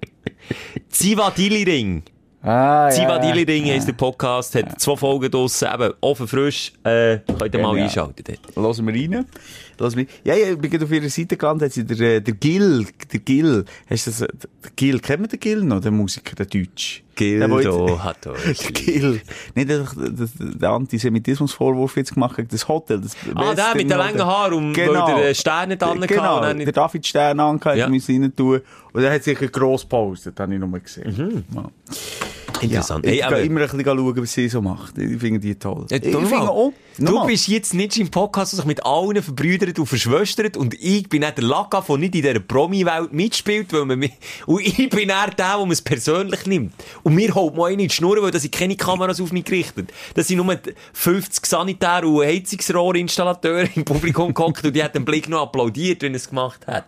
Ziva 0.90 1.32
Diliring. 1.32 2.04
Ah, 2.42 2.90
Ziva 2.92 3.18
Diliring 3.18 3.66
heisst 3.72 3.88
der 3.88 3.94
Podcast, 3.94 4.54
hat 4.56 4.80
zwei 4.80 4.96
Folgen 4.96 5.32
draussen, 5.32 5.68
eben 5.74 5.94
offen 6.00 6.28
frisch, 6.28 6.74
äh, 6.84 7.18
könnt 7.40 7.54
ihr 7.56 7.60
mal 7.60 7.76
einschalten 7.76 8.24
dort. 8.24 8.56
Hören 8.78 8.86
wir 8.88 8.94
rein. 8.94 9.26
Hören 9.80 9.96
wir. 9.96 10.06
Ja, 10.24 10.36
ja, 10.36 10.52
ich 10.52 10.58
bin 10.58 10.84
auf 10.84 10.92
ihrer 10.92 11.10
Seite 11.10 11.38
gelandet, 11.38 11.66
hat 11.68 11.74
sie 11.74 11.84
der, 11.86 12.00
äh, 12.16 12.22
der 12.22 12.34
Gil, 12.34 12.86
der 13.12 13.20
Gil, 13.20 13.66
hast 13.90 14.08
du 14.08 14.12
das, 14.12 14.22
äh, 14.22 14.28
der 14.64 14.72
Gil, 14.76 15.00
kennt 15.00 15.22
man 15.22 15.30
den 15.30 15.40
Gil 15.40 15.64
noch, 15.64 15.82
den 15.82 15.96
Musiker, 15.96 16.36
der 16.36 16.46
Deutsch? 16.46 17.04
Der, 17.20 17.48
Gildo 17.48 17.98
hat 18.04 18.28
euch 18.28 18.58
Der 18.58 18.72
Gil. 18.72 19.22
Nicht 19.56 19.72
einfach 19.72 19.96
das- 19.96 20.34
der 20.38 20.70
Antisemitismusvorwurf 20.72 21.96
jetzt 21.96 22.14
gemacht 22.14 22.36
gegen 22.36 22.50
das 22.50 22.68
Hotel. 22.68 23.00
Das 23.00 23.16
Ah, 23.36 23.54
der 23.56 23.74
mit 23.74 23.90
den 23.90 23.98
langen 23.98 24.26
Haaren, 24.26 24.54
um, 24.54 24.76
weil 24.76 24.86
der 24.94 25.30
äh, 25.30 25.36
Stern 25.36 25.70
nicht 25.70 25.82
dran 25.82 26.02
Genau, 26.02 26.42
dann 26.42 26.60
der 26.60 26.72
David 26.74 27.06
Stern 27.08 27.40
angehabt, 27.40 27.78
Ja. 27.78 27.88
müssen 27.88 28.22
rein 28.22 28.36
tun. 28.36 28.60
Und 28.92 29.02
er 29.04 29.14
hat 29.14 29.24
sich 29.24 29.40
gross 29.52 29.84
gepostet, 29.84 30.38
habe 30.40 30.54
ich 30.54 30.60
nur 30.60 30.78
gesehen. 30.80 31.46
Ja. 31.54 31.70
Interessant. 32.62 33.06
Ja, 33.06 33.12
Hey, 33.12 33.18
ich 33.20 33.26
aber- 33.26 33.36
gehe 33.38 33.46
immer 33.46 33.62
ein 33.62 33.68
bisschen 33.68 33.84
schauen, 33.86 34.18
was 34.22 34.34
sie 34.34 34.50
so 34.50 34.62
macht. 34.62 34.98
Ich 34.98 35.20
finde 35.20 35.40
die 35.40 35.56
toll. 35.56 35.86
Ja, 35.90 35.98
ich 35.98 36.04
finde 36.04 36.22
mal. 36.22 36.48
auch, 36.48 36.74
Du 36.98 37.04
nochmal. 37.04 37.28
bist 37.28 37.48
jetzt 37.50 37.74
nicht 37.74 37.98
im 37.98 38.10
Podcast, 38.10 38.54
der 38.54 38.58
sich 38.58 38.66
mit 38.66 38.86
allen 38.86 39.22
verbrüdert 39.22 39.78
und 39.80 39.86
verschwöstert 39.86 40.56
und 40.56 40.74
ich 40.76 41.10
bin 41.10 41.22
nicht 41.22 41.38
der 41.38 41.44
Laka, 41.44 41.82
der 41.82 41.98
nicht 41.98 42.16
in 42.16 42.22
dieser 42.22 42.40
Promi-Welt 42.40 43.12
mitspielt, 43.12 43.74
weil 43.74 43.86
man 43.86 44.00
mich, 44.00 44.14
und 44.46 44.62
ich 44.66 44.90
bin 44.90 45.10
eher 45.10 45.26
der, 45.28 45.36
der 45.36 45.58
man 45.58 45.72
es 45.72 45.82
persönlich 45.82 46.46
nimmt. 46.46 46.74
Und 47.04 47.16
mir 47.16 47.34
holt 47.36 47.56
mal 47.56 47.66
einen 47.68 47.80
in 47.82 47.88
die 47.90 47.94
Schnur, 47.94 48.22
weil 48.22 48.32
da 48.32 48.40
sind 48.40 48.54
keine 48.54 48.76
Kameras 48.78 49.20
auf 49.20 49.32
mich 49.34 49.44
gerichtet. 49.44 49.92
Da 50.14 50.24
sind 50.24 50.38
nur 50.38 50.58
50 50.94 51.46
Sanitär- 51.46 52.06
und 52.08 52.24
Heizungsrohrinstallateure 52.26 53.68
im 53.76 53.84
Publikum 53.86 54.34
gehockt 54.34 54.64
und 54.66 54.76
die 54.76 54.84
hat 54.84 54.96
den 54.96 55.04
Blick 55.06 55.28
noch 55.30 55.42
applaudiert, 55.44 56.02
wenn 56.02 56.14
er 56.14 56.18
es 56.18 56.30
gemacht 56.30 56.66
hat. 56.68 56.86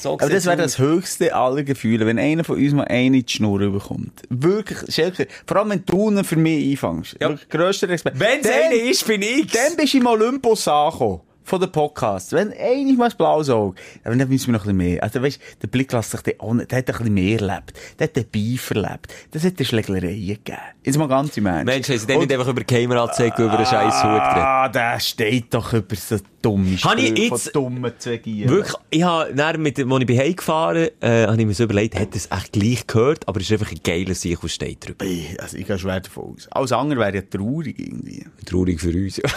So 0.00 0.14
Aber 0.14 0.30
das 0.30 0.46
wäre 0.46 0.56
das 0.56 0.78
höchste 0.78 1.34
aller 1.34 1.62
Gefühle, 1.62 2.06
wenn 2.06 2.18
einer 2.18 2.42
von 2.42 2.56
uns 2.56 2.72
mal 2.72 2.84
eine 2.84 3.18
in 3.18 3.26
die 3.26 3.32
Schnur 3.32 3.58
bekommt. 3.58 4.22
Wirklich, 4.30 4.94
Schelke, 4.94 5.28
vor 5.46 5.58
allem 5.58 5.70
wenn 5.70 5.84
du 5.84 6.10
ihn 6.10 6.24
für 6.24 6.36
mich 6.36 6.70
einfangst. 6.70 7.16
Ja. 7.20 7.28
Wirklich, 7.28 7.48
grösster 7.50 7.88
Respekt. 7.88 8.18
Wenn 8.18 8.40
es 8.40 8.46
einer 8.46 8.74
ist, 8.74 9.06
bin 9.06 9.20
ich 9.20 9.46
Dann 9.48 9.76
bist 9.76 9.92
du 9.92 9.98
im 9.98 10.06
Olympus 10.06 10.66
angekommen. 10.66 11.20
Von 11.44 11.60
den 11.60 11.72
Podcasts, 11.72 12.32
wenn 12.32 12.52
einmal 12.52 12.94
mal 12.96 13.04
das 13.06 13.14
blaues 13.16 13.50
Auge, 13.50 13.76
dann 14.04 14.16
müssen 14.28 14.46
wir 14.48 14.52
noch 14.52 14.60
ein 14.66 14.76
bisschen 14.76 14.76
mehr. 14.76 15.02
Also 15.02 15.22
weißt, 15.22 15.40
der 15.62 15.66
Blick 15.68 15.92
lässt 15.92 16.10
sich 16.12 16.24
nicht, 16.24 16.38
der 16.40 16.56
hat 16.56 16.72
ein 16.72 16.84
bisschen 16.84 17.14
mehr 17.14 17.40
erlebt. 17.40 17.72
Der 17.98 18.06
hat 18.08 18.16
den 18.16 18.26
Beef 18.26 18.70
erlebt. 18.70 19.08
Das 19.32 19.42
hat 19.44 19.54
eine 19.56 19.64
Schlägerei 19.66 19.98
gegeben. 20.14 20.58
Jetzt 20.84 20.96
mal 20.98 21.08
ganz 21.08 21.36
im 21.36 21.46
Ernst. 21.46 21.66
Mensch, 21.66 21.88
haben 21.88 21.98
sie 21.98 22.06
dann 22.06 22.18
nicht 22.20 22.32
einfach 22.32 22.48
über 22.48 22.62
die 22.62 22.74
Kamera 22.74 23.06
gezeigt 23.06 23.38
über 23.38 23.56
einen 23.56 23.66
scheiß 23.66 23.94
Hut 24.04 24.10
geredet? 24.10 24.36
Ah, 24.44 24.68
der 24.68 25.00
steht 25.00 25.52
doch 25.54 25.72
über 25.72 25.96
so 25.96 26.16
dumme 26.42 26.76
Habe 26.82 27.00
ich 27.00 27.18
jetzt- 27.18 27.54
dummen 27.54 27.92
Zwegieren. 27.98 28.50
Wirklich, 28.50 28.74
ich 28.90 29.02
habe, 29.02 29.34
dann 29.34 29.60
mit, 29.60 29.76
dem- 29.76 29.92
als 29.92 30.00
ich 30.00 30.06
bin 30.06 30.18
heimgefahren, 30.18 30.88
äh, 31.00 31.26
habe 31.26 31.36
ich 31.40 31.46
mir 31.46 31.54
so 31.54 31.64
überlegt, 31.64 31.98
hat 31.98 32.14
das 32.14 32.28
echt 32.30 32.52
gleich 32.52 32.86
gehört, 32.86 33.28
aber 33.28 33.40
es 33.40 33.46
ist 33.50 33.52
einfach 33.52 33.70
ein 33.72 33.80
geiler 33.84 34.14
Sieg, 34.14 34.38
was 34.42 34.52
steht 34.54 34.86
drüber. 34.86 35.04
Also 35.38 35.56
ich 35.56 35.66
gehe 35.66 35.78
schwer 35.78 36.00
davon 36.00 36.34
aus. 36.36 36.48
Alles 36.50 36.72
andere 36.72 37.00
wäre 37.00 37.16
ja 37.16 37.22
traurig 37.22 37.78
irgendwie. 37.78 38.24
Traurig 38.46 38.80
für 38.80 38.90
uns. 38.90 39.20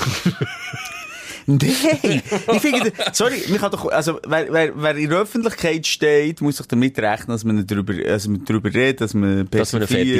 Nein! 1.45 1.61
ich 1.61 2.61
finde, 2.61 2.93
sorry, 3.11 3.43
man 3.49 3.59
kann 3.59 3.71
doch, 3.71 3.91
also, 3.91 4.19
wer, 4.25 4.51
wer, 4.51 4.71
wer 4.75 4.95
in 4.95 5.09
der 5.09 5.19
Öffentlichkeit 5.19 5.85
steht, 5.85 6.41
muss 6.41 6.57
doch 6.57 6.65
damit 6.65 6.97
rechnen, 6.99 7.29
dass 7.29 7.43
man 7.43 7.65
darüber, 7.65 7.93
also 8.07 8.29
man 8.29 8.45
darüber 8.45 8.73
redet, 8.73 9.01
dass 9.01 9.13
man 9.13 9.47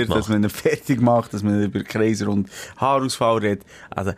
macht. 0.10 0.20
dass 0.20 0.30
man 0.30 0.44
ihn 0.44 0.50
fertig 0.50 1.02
macht, 1.02 1.34
dass 1.34 1.44
man 1.44 1.64
über 1.64 1.84
Kreiser 1.84 2.28
und 2.28 2.50
Haarausfall 2.78 3.38
redet. 3.40 3.66
Also, 3.90 4.14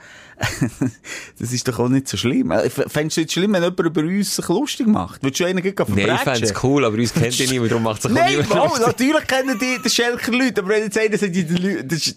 das 1.40 1.54
ist 1.54 1.68
doch 1.68 1.80
auch 1.80 1.90
nicht 1.90 2.08
so 2.08 2.18
schlimm. 2.18 2.52
Äh, 2.52 2.70
Fändest 2.70 3.18
du 3.18 3.22
es 3.22 3.32
schlimm, 3.32 3.54
wenn 3.54 3.64
jemand 3.64 3.80
über 3.80 4.02
uns 4.02 4.36
sich 4.36 4.48
lustig 4.48 4.88
macht? 4.88 5.24
Würdest 5.24 5.40
du 5.40 5.46
einen 5.46 5.62
gegen 5.62 5.76
Nein, 5.78 5.98
ich 5.98 6.06
verbrechen? 6.06 6.24
fände 6.34 6.48
es 6.48 6.64
cool, 6.64 6.86
aber 6.86 6.98
uns 6.98 7.14
kennt 7.14 7.40
ihr 7.40 7.50
niemand, 7.50 7.72
darum 7.72 7.84
macht 7.84 8.00
es 8.00 8.06
auch 8.06 8.10
Nein, 8.10 8.32
niemand 8.32 8.50
wow, 8.50 8.68
lustig. 8.70 8.88
natürlich 8.88 9.28
kennen 9.28 9.60
die 9.60 9.82
den 9.82 9.90
Schelker 9.90 10.32
Leute, 10.32 10.62
aber 10.62 10.70
wenn 10.72 10.84
jetzt 10.84 10.98
einer 10.98 11.18
sagt, 11.18 11.36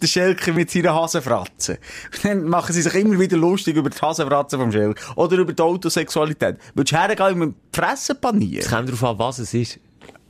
der 0.03 0.07
Schelker 0.09 0.53
mit 0.53 0.71
seiner 0.71 0.95
Hasenfratze, 0.95 1.79
dann 2.23 2.45
machen 2.45 2.73
sie 2.73 2.83
sich 2.83 2.95
immer 2.95 3.19
wieder 3.19 3.37
lustig 3.37 3.77
über 3.77 3.91
die 3.91 3.99
Hasenfratze 3.99 4.59
vom 4.59 4.73
Schelker. 4.73 5.01
Oder 5.17 5.39
über 5.39 5.53
die 5.53 5.63
Autosexualität. 5.63 6.57
Würdest 6.75 6.93
du 6.93 6.97
hergehen 6.99 7.43
und 7.43 7.55
Fressen 7.73 8.15
Es 8.17 8.21
panieren? 8.21 8.69
kommt 8.69 8.89
darauf 8.89 9.05
an, 9.05 9.19
was 9.19 9.39
es 9.39 9.55
ist. 9.55 9.79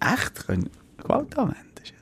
Echt? 0.01 0.47
Können 0.47 0.69
Gewalt 1.03 1.37
anwenden? 1.39 1.57
Schelker? 1.83 1.99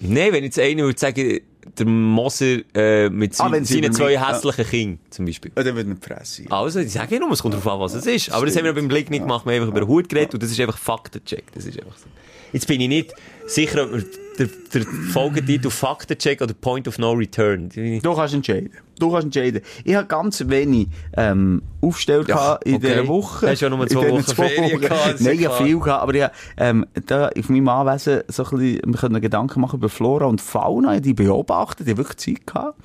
Nein, 0.00 0.32
wenn 0.32 0.44
jetzt 0.44 0.58
einer 0.58 0.82
würde 0.84 0.98
sagen, 0.98 1.40
der 1.78 1.86
Moser 1.86 2.58
äh, 2.74 3.08
mit 3.08 3.32
Ah, 3.40 3.48
seinen 3.48 3.64
zwei 3.64 4.10
mich- 4.16 4.28
hässlichen 4.28 4.66
Kindern 4.66 4.98
zum 5.10 5.24
Beispiel. 5.26 5.52
Oder 5.54 5.74
würde 5.74 5.88
man 5.90 6.00
die 6.00 6.06
Fresse? 6.06 6.44
Also, 6.50 6.80
ich 6.80 6.92
sage 6.92 7.14
ja 7.14 7.20
nur, 7.20 7.30
es 7.32 7.42
kommt 7.42 7.54
darauf 7.54 7.68
an, 7.68 7.80
was 7.80 7.94
es 7.94 8.06
ist. 8.06 8.30
Aber 8.32 8.46
das 8.46 8.56
haben 8.56 8.64
wir 8.64 8.72
beim 8.74 8.88
Blick 8.88 9.10
nicht 9.10 9.22
gemacht. 9.22 9.46
Wir 9.46 9.52
haben 9.54 9.62
einfach 9.62 9.70
über 9.76 9.80
den 9.80 9.88
Hut 9.88 10.08
geredet 10.08 10.34
und 10.34 10.42
das 10.42 10.50
ist 10.50 10.60
einfach 10.60 10.78
Faktencheck. 10.78 11.44
Das 11.54 11.64
ist 11.64 11.78
einfach 11.78 11.96
so. 11.96 12.06
Jetzt 12.52 12.66
bin 12.66 12.80
ich 12.80 12.88
nicht 12.88 13.14
sicher, 13.46 13.84
ob 13.84 13.92
wir 13.92 14.04
der, 14.38 14.48
der 14.72 14.82
Folgetitel 15.12 15.70
Faktencheck 15.70 16.40
oder 16.40 16.54
Point 16.54 16.88
of 16.88 16.98
No 16.98 17.12
Return. 17.12 17.68
Du 17.68 18.14
kannst 18.14 18.34
entscheiden. 18.34 18.70
Du 18.98 19.10
kannst 19.10 19.24
entscheiden. 19.26 19.62
Ich 19.84 19.94
habe 19.94 20.06
ganz 20.06 20.48
wenig 20.48 20.88
ähm, 21.16 21.62
aufgestellt 21.80 22.28
Ja, 22.28 22.54
in 22.64 22.76
okay. 22.76 22.88
dieser 22.88 23.08
Woche. 23.08 23.48
Hast 23.48 23.60
ja 23.60 23.68
nur 23.68 23.86
zwei 23.86 24.10
Wochen 24.10 24.22
Ferien 24.22 24.80
gehabt, 24.80 25.20
Nein, 25.20 25.38
ich 25.38 25.46
habe 25.46 25.64
viel 25.64 25.78
gehabt. 25.78 26.02
Aber 26.02 26.14
ich 26.14 26.26
ähm, 26.56 26.86
da 27.06 27.28
auf 27.28 27.48
meinem 27.48 27.68
Anwesen 27.68 28.22
so 28.28 28.44
ein 28.44 28.50
bisschen, 28.50 28.80
wir 28.84 29.00
können 29.00 29.20
Gedanken 29.20 29.60
machen 29.60 29.78
über 29.78 29.88
Flora 29.88 30.26
und 30.26 30.40
Fauna. 30.40 31.00
Die 31.00 31.14
beobachtet, 31.14 31.86
die 31.86 31.96
wirklich 31.96 32.18
Zeit 32.18 32.46
gehabt. 32.46 32.78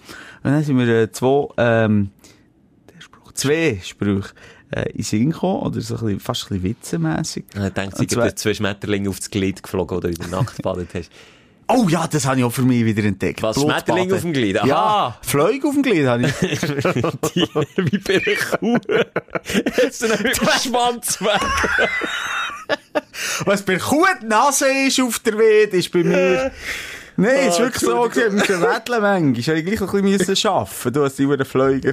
Und 0.44 0.52
dann 0.52 0.64
sind 0.64 0.78
wir 0.78 1.12
zwei, 1.14 1.48
ähm, 1.58 2.10
zwei 3.34 3.80
Sprüche 3.84 4.34
äh, 4.72 4.90
in 4.94 5.04
Sinn 5.04 5.32
gekommen. 5.32 5.62
Oder 5.62 5.82
so 5.82 5.96
ein 5.96 6.02
bisschen, 6.06 6.20
fast 6.20 6.44
ein 6.46 6.62
bisschen 6.62 6.64
witzenmässig. 6.64 7.46
Ich 7.54 7.74
denke, 7.74 7.96
sie 7.98 8.08
sind 8.10 8.40
zwei 8.40 8.54
Schmetterlinge 8.54 9.10
aufs 9.10 9.30
Glied 9.30 9.62
geflogen 9.62 9.98
oder 9.98 10.10
in 10.10 10.16
der 10.16 10.28
Nacht 10.30 10.56
gebadet 10.58 10.90
hast. 10.94 11.12
Oh 11.70 11.88
ja, 11.90 12.08
das 12.08 12.26
habe 12.26 12.40
ich 12.40 12.46
auch 12.46 12.52
für 12.52 12.62
mich 12.62 12.86
wieder 12.86 13.04
entdeckt. 13.04 13.42
Was. 13.44 13.60
Schmetterling 13.62 14.12
auf 14.14 14.22
dem 14.22 14.32
Glied? 14.34 14.58
Aha. 14.60 14.68
Ja, 14.68 15.18
Fleuge 15.22 15.68
auf 15.68 15.74
dem 15.74 15.84
Glied 15.84 16.06
habe 16.08 16.28
ich. 16.28 16.60
Die, 16.60 17.48
wie 17.92 17.98
bei 17.98 18.14
einer 18.16 18.58
Kuh. 18.60 18.78
Jetzt 19.78 20.02
dann 20.04 20.12
mit 20.12 20.38
dem 20.38 20.50
Schwanz 20.62 21.22
weg. 21.22 21.42
Was 23.46 23.62
bei 23.64 23.78
Kuh 23.78 24.06
die 24.22 24.26
Nase 24.28 24.68
ist 24.88 25.00
auf 25.02 25.20
der 25.20 25.34
Weide, 25.38 25.78
ist 25.78 25.92
bei 25.92 26.04
mir... 26.04 26.52
Nein, 27.20 27.32
es 27.48 27.56
ist 27.56 27.60
Ah, 27.60 27.64
wirklich 27.64 27.84
so 27.84 28.02
gewesen. 28.04 28.16
Wir 28.16 28.32
müssen 28.32 28.62
wedeln 28.62 29.02
manchmal. 29.02 29.40
Ich 29.40 29.46
gleich 29.46 29.82
ein 29.82 30.18
bisschen 30.18 30.52
arbeiten 30.52 30.94
Du 30.94 31.04
hast 31.04 31.16
die 31.18 31.26
Uhren 31.26 31.46
Fleuge. 31.46 31.92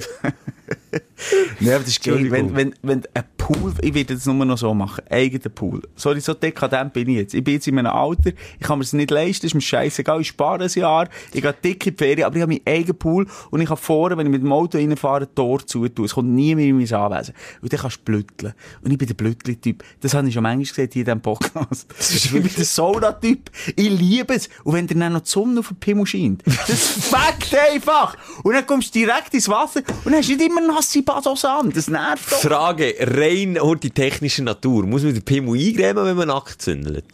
Nein, 1.59 1.73
aber 1.73 1.83
das 1.83 1.89
ist 1.89 2.03
geil. 2.03 2.29
Wenn, 2.31 2.55
wenn, 2.55 2.73
wenn 2.81 3.03
ein 3.13 3.23
Pool, 3.37 3.73
ich 3.81 3.93
werde 3.93 4.15
das 4.15 4.25
nur 4.25 4.45
noch 4.45 4.57
so 4.57 4.73
machen, 4.73 5.03
eigener 5.09 5.49
Pool. 5.49 5.81
Sorry, 5.95 6.19
so 6.19 6.33
dekadent 6.33 6.93
bin 6.93 7.09
ich 7.09 7.17
jetzt. 7.17 7.33
Ich 7.33 7.43
bin 7.43 7.55
jetzt 7.55 7.67
in 7.67 7.77
einem 7.77 7.91
Alter, 7.91 8.31
ich 8.59 8.65
kann 8.65 8.79
mir 8.79 8.83
das 8.83 8.93
nicht 8.93 9.11
leisten, 9.11 9.45
ist 9.45 9.53
mir 9.53 9.61
scheißegal, 9.61 10.21
ich 10.21 10.27
spare 10.27 10.63
ein 10.63 10.69
Jahr, 10.69 11.09
ich 11.33 11.41
gehe 11.41 11.53
dick 11.53 11.85
in 11.85 11.95
die 11.95 12.03
Ferien, 12.03 12.25
aber 12.25 12.35
ich 12.35 12.41
habe 12.41 12.53
meinen 12.53 12.65
eigenen 12.65 12.97
Pool 12.97 13.27
und 13.51 13.61
ich 13.61 13.67
kann 13.67 13.77
vorne, 13.77 14.17
wenn 14.17 14.27
ich 14.27 14.31
mit 14.31 14.41
dem 14.41 14.51
Auto 14.51 14.77
reinfahre, 14.77 15.23
ein 15.23 15.35
Tor 15.35 15.65
zu 15.65 15.87
tun. 15.89 16.05
Es 16.05 16.13
kommt 16.13 16.29
nie 16.29 16.55
mehr 16.55 16.67
in 16.67 16.77
mein 16.77 16.91
Anwesen. 16.91 17.33
Und 17.61 17.71
dann 17.71 17.79
kannst 17.79 17.97
du 17.99 18.03
blütteln. 18.03 18.53
Und 18.81 18.91
ich 18.91 18.97
bin 18.97 19.07
der 19.07 19.15
Blüttli-Typ. 19.15 19.83
Das 20.01 20.13
habe 20.13 20.27
ich 20.27 20.33
schon 20.33 20.43
manchmal 20.43 20.65
gesagt 20.65 20.93
hier 20.93 21.01
in 21.01 21.05
diesem 21.05 21.21
Podcast. 21.21 21.87
ich 21.99 22.31
bin 22.31 22.43
der 22.43 22.65
Soda-Typ. 22.65 23.51
Ich 23.75 23.89
liebe 23.89 24.33
es. 24.33 24.49
Und 24.63 24.73
wenn 24.73 24.87
dir 24.87 24.95
dann 24.95 25.13
noch 25.13 25.21
die 25.21 25.29
Sonne 25.29 25.59
auf 25.59 25.67
den 25.67 25.77
Pimmel 25.77 26.05
scheint, 26.05 26.43
das 26.45 26.87
fuckt 27.09 27.55
einfach. 27.55 28.17
Und 28.43 28.53
dann 28.53 28.65
kommst 28.65 28.95
du 28.95 28.99
direkt 28.99 29.33
ins 29.33 29.49
Wasser 29.49 29.81
und 30.03 30.11
dann 30.11 30.15
hast 30.15 30.29
du 30.29 30.35
nicht 30.35 30.45
immer 30.45 30.61
nasse 30.85 31.01
Badhose 31.03 31.49
an. 31.49 31.71
Das 31.71 31.87
nervt 31.89 32.31
doch. 32.31 32.37
Frage, 32.39 32.95
rein 32.99 33.57
die 33.81 33.89
technische 33.89 34.43
Natur. 34.43 34.85
Muss 34.85 35.03
man 35.03 35.13
den 35.13 35.23
Pimmel 35.23 35.59
eingrämen, 35.59 36.05
wenn 36.05 36.17
man 36.17 36.27
nackt 36.27 36.61
zündelt? 36.61 37.05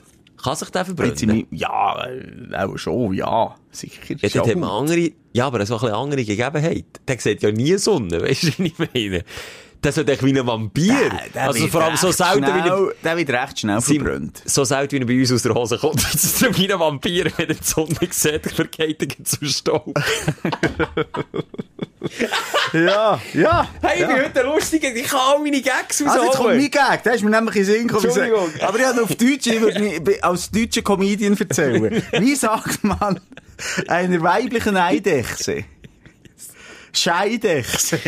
Kann 0.41 0.55
sich 0.55 0.69
der 0.69 0.85
verbrennen? 0.85 1.45
Ja, 1.51 2.03
äh, 2.07 2.55
auch 2.55 2.75
schon, 2.77 3.13
ja. 3.13 3.55
Sicher. 3.71 4.15
Ja, 4.19 4.29
dort 4.33 4.49
hat 4.49 4.55
man 4.57 4.69
andere, 4.69 5.11
ja, 5.33 5.45
aber 5.47 5.63
so 5.65 5.75
ein 5.75 5.79
bisschen 5.81 5.95
andere 5.95 6.25
Gegebenheit. 6.25 6.85
Der 7.07 7.19
sieht 7.19 7.43
ja 7.43 7.51
nie 7.51 7.77
Sonne, 7.77 8.21
weißt 8.23 8.43
du, 8.43 8.51
wie 8.63 8.67
ich 8.67 8.79
meine? 8.79 9.23
Der 9.83 9.91
sollte 9.91 10.11
echt 10.11 10.23
wie 10.23 10.37
ein 10.37 10.45
Vampir. 10.45 10.93
Der- 10.93 11.29
der 11.33 11.43
also 11.47 11.59
wird 11.59 11.71
vor 11.71 11.83
allem 11.83 11.95
so 11.95 12.11
selten, 12.11 12.43
wie 12.43 12.49
er, 12.49 12.61
schnell, 12.65 12.95
Der 13.03 13.17
wird 13.17 13.29
recht 13.31 13.59
schnell 13.59 13.81
verbrannt. 13.81 14.41
so 14.45 14.63
selten, 14.63 14.93
wie 14.95 14.99
er 15.03 15.05
bei 15.07 15.19
uns 15.19 15.31
aus 15.31 15.41
der 15.43 15.53
Hose 15.55 15.77
kommt. 15.77 16.01
Jetzt 16.13 16.23
ist 16.23 16.57
wie 16.59 16.71
ein 16.71 16.79
Vampir, 16.79 17.25
wenn 17.37 17.49
er 17.49 17.55
die 17.55 17.63
Sonne 17.63 17.95
sieht, 18.09 18.51
vergeht 18.51 19.01
er 19.17 19.23
zu 19.25 19.45
Staub. 19.45 19.93
Ja, 22.73 23.21
ja. 23.33 23.67
Hey, 23.81 24.01
ich 24.01 24.07
bin 24.07 24.15
heute 24.15 24.41
lustig, 24.43 24.83
ich 24.83 25.07
kann 25.07 25.19
all 25.19 25.39
meine 25.39 25.61
Gags 25.61 26.01
Also 26.01 26.05
jetzt 26.05 26.15
kommt 26.15 26.27
rausholen. 26.29 26.57
mein 26.57 26.71
Gag, 26.71 27.03
der 27.03 27.13
ist 27.13 27.23
mir 27.23 27.29
nämlich 27.29 27.55
in 27.57 27.65
Sinn 27.65 27.87
gekommen. 27.87 28.05
Entschuldigung. 28.05 28.49
Aber 28.61 28.79
ich 28.79 28.85
habe 28.85 29.03
auf 29.03 29.15
Deutsch, 29.15 29.47
ich 29.47 29.61
würde 29.61 30.23
als 30.23 30.49
deutscher 30.49 30.81
Comedian 30.81 31.37
erzählen. 31.37 32.01
Wie 32.13 32.35
sagt 32.35 32.83
man 32.83 33.19
einer 33.87 34.21
weiblichen 34.21 34.77
Eidechse? 34.77 35.65
Scheidechse. 36.93 37.99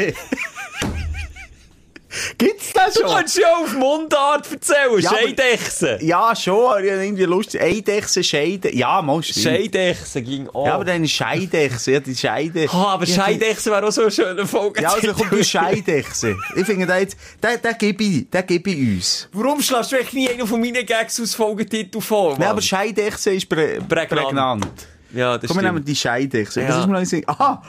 Gibt's 2.38 2.72
das 2.74 2.94
Du 2.94 3.02
schon? 3.02 3.10
kannst 3.12 3.38
ja 3.38 3.56
auf 3.58 3.74
Mundart 3.74 4.52
erzählen, 4.52 5.00
Ja, 5.00 5.10
Scheidechse. 5.10 5.98
Ja, 6.02 6.36
schon, 6.36 6.66
aber 6.72 6.80
ich 6.84 6.92
irgendwie 6.92 7.24
lustig. 7.24 7.62
Eidechse, 7.62 8.24
Scheide. 8.24 8.76
Ja, 8.76 9.02
mal 9.02 9.22
stimmt. 9.24 9.44
Scheidechse 9.46 10.22
ging 10.22 10.48
auch. 10.50 10.66
Ja, 10.68 10.76
aber 10.76 10.86
dann 10.86 11.08
Scheidechse, 11.08 11.92
ja, 11.94 12.00
die 12.00 12.16
Scheide. 12.16 12.68
Ah, 12.70 12.94
aber 12.94 13.06
Ja, 13.06 13.16
Scheidechse 13.16 13.72
wäre 13.72 13.88
auch 13.88 13.92
so 13.92 14.02
eine 14.04 14.12
schöne 14.12 14.46
Folge. 14.46 14.82
Ja, 14.82 14.94
also 14.94 15.14
kommt 15.14 15.32
die 15.34 15.44
Scheidechse. 15.44 16.36
Ich 16.56 16.66
finde, 16.66 16.86
den, 16.88 17.00
jetzt- 17.00 17.18
den 17.42 17.78
gebe 17.78 18.04
ich, 18.04 18.30
den 18.30 18.46
gebe 18.48 18.70
ich 18.72 18.96
uns. 18.98 19.30
Warum 19.34 19.62
schlägst 19.62 19.92
du 19.92 20.00
echt 20.00 20.14
nie 20.14 20.30
einen 20.30 20.46
von 20.48 20.60
meinen 20.60 20.86
Gags 20.86 21.20
aus 21.20 21.34
Folgetitel 21.34 22.00
vor? 22.02 22.38
Nein, 22.38 22.50
aber 22.50 22.62
Scheidechse 22.62 23.32
ist 23.34 23.50
prä 23.50 23.80
Prägnant. 23.80 24.10
prägnant. 24.28 24.68
ja, 25.14 25.38
das 25.38 25.48
Komm, 25.48 25.58
wir 25.58 25.64
nehmen 25.72 25.84
die 25.84 25.96
Scheidechse. 25.96 26.62
Ja. 26.62 26.68
Das 26.68 26.78
ist 26.80 26.88
den 26.88 27.06
Sinn- 27.06 27.24
Aha! 27.28 27.62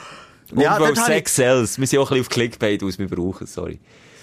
Und 0.53 0.61
Ja, 0.61 0.79
ich- 0.91 0.99
Sex 1.01 1.35
sells. 1.37 1.79
Wir 1.79 1.87
sind 1.87 1.99
auch 1.99 2.11
ein 2.11 2.19
bisschen 2.19 2.21
auf 2.21 2.29
Clickbait 2.29 2.83
aus, 2.83 2.99
wir 2.99 3.09
brauchen 3.09 3.47
sorry. 3.47 3.81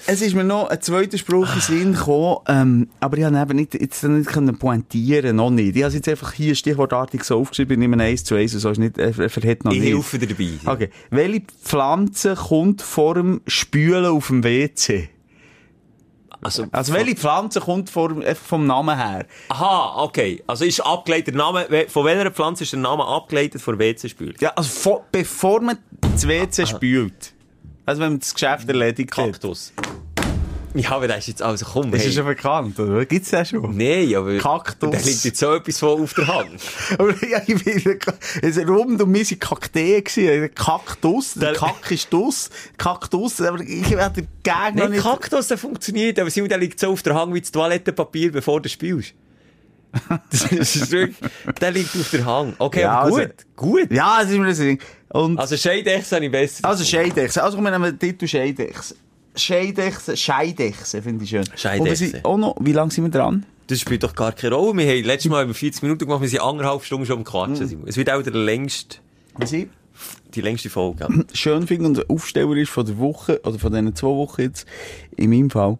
Es 0.07 0.21
ist 0.21 0.33
mir 0.35 0.43
noch 0.43 0.69
ein 0.69 0.81
zweiter 0.81 1.17
Spruch 1.17 1.53
in 1.53 1.61
Sinn 1.61 1.93
gekommen, 1.93 2.37
ähm, 2.47 2.89
aber 2.99 3.17
ich 3.17 3.23
habe 3.23 3.37
eben 3.39 3.55
nicht, 3.55 3.73
jetzt 3.73 4.03
nicht 4.03 4.29
können 4.29 4.57
pointieren, 4.57 5.35
noch 5.35 5.49
nicht. 5.51 5.75
Ich 5.75 5.83
habe 5.83 5.93
jetzt 5.93 6.07
einfach 6.09 6.33
hier 6.33 6.55
stichwortartig 6.55 7.23
so 7.23 7.39
aufgeschrieben, 7.39 7.73
ich 7.73 7.79
nehme 7.87 8.01
eins 8.03 8.23
zu 8.23 8.35
eins, 8.35 8.51
so 8.53 8.69
ist 8.69 8.77
nicht, 8.79 8.97
er 8.97 9.17
er 9.17 9.29
verhält 9.29 9.63
noch 9.63 9.71
Ich 9.71 9.79
nicht. 9.79 9.93
helfe 9.93 10.17
dir 10.19 10.27
dabei. 10.27 10.49
Okay. 10.65 10.89
Welche 11.11 11.43
Pflanze 11.63 12.35
kommt 12.35 12.81
vor 12.81 13.15
dem 13.15 13.41
Spülen 13.47 14.05
auf 14.05 14.27
dem 14.27 14.43
WC? 14.43 15.09
Also, 16.43 16.65
Also 16.71 16.93
welche 16.93 17.15
Pflanze 17.15 17.59
kommt 17.59 17.95
dem- 17.95 18.23
einfach 18.23 18.43
vom 18.43 18.65
Namen 18.65 18.97
her? 18.97 19.27
Aha, 19.49 20.01
okay. 20.03 20.41
Also 20.47 20.65
ist 20.65 20.79
abgeleitet 20.79 21.35
der 21.35 21.35
Name, 21.35 21.67
von 21.87 22.03
welcher 22.05 22.31
Pflanze 22.31 22.63
ist 22.63 22.73
der 22.73 22.79
Name 22.79 23.05
abgeleitet 23.05 23.61
von 23.61 23.77
WC-Spül? 23.77 24.33
Ja, 24.39 24.49
also 24.55 24.67
vor, 24.69 25.05
bevor 25.11 25.61
man 25.61 25.77
das 26.01 26.27
WC 26.27 26.65
spült. 26.65 27.33
Also 27.85 28.01
wenn 28.01 28.11
man 28.13 28.19
das 28.19 28.33
Geschäft 28.33 28.67
erledigt 28.67 29.15
hat. 29.17 29.33
Kaktus. 29.33 29.73
Ja, 30.73 30.91
aber 30.91 31.07
das 31.07 31.19
ist 31.19 31.27
jetzt, 31.27 31.41
also 31.41 31.65
komm, 31.65 31.91
Das 31.91 32.01
hey. 32.01 32.09
ist 32.09 32.15
schon 32.15 32.25
bekannt, 32.25 32.79
oder? 32.79 33.05
Gibt's 33.05 33.31
das 33.31 33.49
schon? 33.49 33.75
Nein, 33.75 34.15
aber... 34.15 34.37
Kaktus. 34.37 34.91
Da 34.91 34.97
liegt 34.97 35.23
jetzt 35.25 35.39
so 35.39 35.53
etwas 35.53 35.79
von 35.79 36.01
auf 36.01 36.13
der 36.13 36.27
Hand. 36.27 36.61
Aber 36.97 37.13
ja, 37.25 37.41
ich 37.45 37.61
bin, 37.63 37.99
es 38.41 38.57
war 38.57 38.65
rund 38.67 39.01
um 39.01 39.11
mich 39.11 39.27
sind 39.29 39.41
Kakteen 39.41 40.03
gewesen. 40.03 40.55
Kaktus, 40.55 41.33
der 41.33 41.53
Kack 41.53 41.91
ist 41.91 42.11
dus, 42.13 42.49
Kaktus, 42.77 43.41
aber 43.41 43.59
ich 43.59 43.89
dagegen 43.89 44.27
noch 44.43 44.73
Nein, 44.75 44.91
nicht... 44.91 45.03
Kaktus, 45.03 45.47
der 45.47 45.57
funktioniert, 45.57 46.17
aber 46.19 46.29
Simon, 46.29 46.49
der 46.49 46.57
liegt 46.57 46.79
so 46.79 46.91
auf 46.91 47.03
der 47.03 47.15
Hand 47.15 47.33
wie 47.33 47.41
das 47.41 47.51
Toilettenpapier, 47.51 48.31
bevor 48.31 48.61
du 48.61 48.69
spielst. 48.69 49.13
Das 50.31 50.51
ist 50.51 50.91
wirklich, 50.91 51.17
der 51.59 51.71
liegt 51.71 51.95
auf 51.95 52.09
der 52.11 52.25
Hand. 52.25 52.55
Okay, 52.59 52.81
Ja, 52.81 52.99
aber 53.01 53.09
gut, 53.09 53.19
also- 53.19 53.33
gut. 53.55 53.91
Ja, 53.91 54.19
das 54.21 54.31
ist 54.31 54.37
mir 54.37 54.47
das 54.47 54.57
Ding. 54.57 54.79
Und, 55.09 55.37
Also 55.37 55.57
Scheidechse 55.57 56.15
habe 56.15 56.25
ich 56.25 56.31
besser. 56.31 56.67
also 56.67 56.83
Scheidechse. 56.85 57.43
Also 57.43 57.57
wir 57.59 57.69
nehmen 57.71 57.83
den 57.83 57.99
Titel 57.99 58.27
Scheidechse. 58.27 58.95
Scheidechse, 59.35 60.15
Scheidechse, 60.17 61.01
finde 61.01 61.23
ich 61.23 61.29
schön. 61.29 61.43
Scheidechse. 61.55 62.17
Und 62.17 62.25
auch 62.25 62.37
noch, 62.37 62.55
wie 62.61 62.71
lange 62.73 62.91
sind 62.91 63.05
wir 63.05 63.11
dran? 63.11 63.45
Das 63.67 63.79
spielt 63.79 64.03
doch 64.03 64.13
gar 64.15 64.31
keine 64.33 64.55
Rolle. 64.55 64.77
Wir 64.77 64.87
haben 64.97 65.03
letztes 65.05 65.29
Mal 65.31 65.43
über 65.45 65.53
40 65.53 65.81
Minuten 65.83 66.05
gemacht, 66.05 66.21
wir 66.21 66.27
sind 66.29 66.41
anderthalb 66.41 66.83
Stunden 66.83 67.05
schon 67.05 67.19
am 67.19 67.23
Quatschen. 67.23 67.67
Simon. 67.67 67.87
Es 67.87 67.95
wird 67.97 68.09
auch 68.09 68.21
der 68.21 68.33
längste, 68.33 68.97
Was 69.35 69.51
ich 69.53 69.67
die 70.33 70.41
längste 70.41 70.69
Folge 70.69 71.07
schön 71.33 71.67
finde 71.67 71.85
und 71.87 72.09
Aufsteller 72.09 72.55
ist 72.55 72.69
von 72.71 72.85
der 72.85 72.97
Woche, 72.97 73.39
oder 73.43 73.59
von 73.59 73.71
diesen 73.71 73.95
zwei 73.95 74.07
Wochen 74.07 74.41
jetzt, 74.41 74.65
in 75.15 75.29
meinem 75.29 75.49
Fall, 75.49 75.77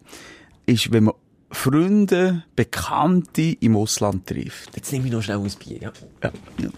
ist, 0.66 0.92
wenn 0.92 1.04
man 1.04 1.14
Freunde, 1.52 2.44
Bekannte 2.56 3.56
im 3.60 3.76
Ausland 3.76 4.26
trifft. 4.26 4.74
Jetzt 4.74 4.90
nehme 4.92 5.06
ich 5.06 5.12
noch 5.12 5.22
schnell 5.22 5.38
ein 5.38 5.52
Bier, 5.58 5.78
ja. 5.80 5.92
Ja. 6.22 6.32
ja. 6.60 6.70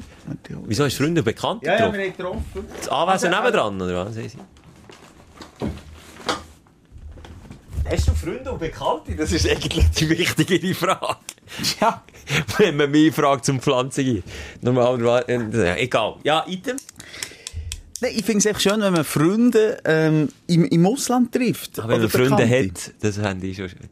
Wieso 0.67 0.85
hast 0.85 0.99
du 0.99 1.03
Freunde 1.05 1.21
und 1.21 1.25
Bekannte 1.25 1.67
Ja, 1.67 1.79
ja, 1.79 1.93
wir 1.93 2.01
haben 2.01 2.17
getroffen. 2.17 2.67
Das 2.77 2.89
Anwesen 2.89 3.31
nebendran, 3.31 3.81
oder 3.81 4.07
was? 4.07 4.17
Hast 7.87 8.09
du 8.09 8.15
Freunde 8.15 8.51
und 8.51 8.59
Bekannte? 8.59 9.15
Das 9.15 9.31
ist 9.31 9.49
eigentlich 9.49 9.89
die 9.91 10.09
wichtigere 10.09 10.75
Frage. 10.75 11.17
Ja. 11.81 12.03
Wenn 12.57 12.79
man 12.79 12.91
mich 12.91 13.15
fragt 13.15 13.45
zum 13.45 13.61
Pflanzen 13.61 14.05
geht. 14.05 14.25
Normal, 14.63 15.25
äh, 15.29 15.83
egal. 15.85 16.17
Ja, 16.25 16.45
Item? 16.49 16.79
Nein, 18.01 18.13
ich 18.17 18.25
finde 18.25 18.39
es 18.39 18.47
echt 18.47 18.63
schön, 18.63 18.81
wenn 18.81 18.95
man 18.95 19.05
Freunde 19.05 19.79
ähm, 19.85 20.31
im, 20.47 20.65
im 20.65 20.87
Ausland 20.87 21.33
trifft. 21.33 21.79
Aber 21.79 21.91
wenn 21.91 22.01
man 22.01 22.07
Oder 22.07 22.19
Freunde 22.19 22.45
Bekannte. 22.45 22.81
hat, 22.81 22.95
das 23.01 23.17
fände 23.19 23.47
ich 23.47 23.57
schon 23.57 23.69
schön. 23.69 23.89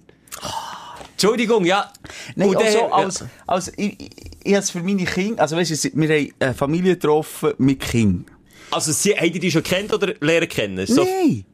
Entschuldigung, 1.13 1.65
ja. 1.65 1.93
Nein, 2.35 2.49
Und 2.49 2.57
also, 2.57 2.87
als, 2.87 3.25
als, 3.47 3.73
ich, 3.77 4.01
ich, 4.01 4.11
ich 4.45 4.53
habe 4.55 4.63
es 4.63 4.71
für 4.71 4.83
meine 4.83 5.05
Kinder, 5.05 5.43
also 5.43 5.57
weißt 5.57 5.85
du, 5.85 5.91
wir 5.95 6.09
haben 6.09 6.33
eine 6.41 6.55
Familie 6.55 6.95
getroffen 6.95 7.53
mit 7.59 7.81
Kindern. 7.81 8.27
Also, 8.71 8.91
sie, 8.93 9.15
die 9.31 9.51
schon 9.51 9.63
kennt 9.63 9.93
oder 9.93 10.15
lernen 10.21 10.49
kennen? 10.49 10.87
So, 10.87 11.05
Nein! 11.05 11.45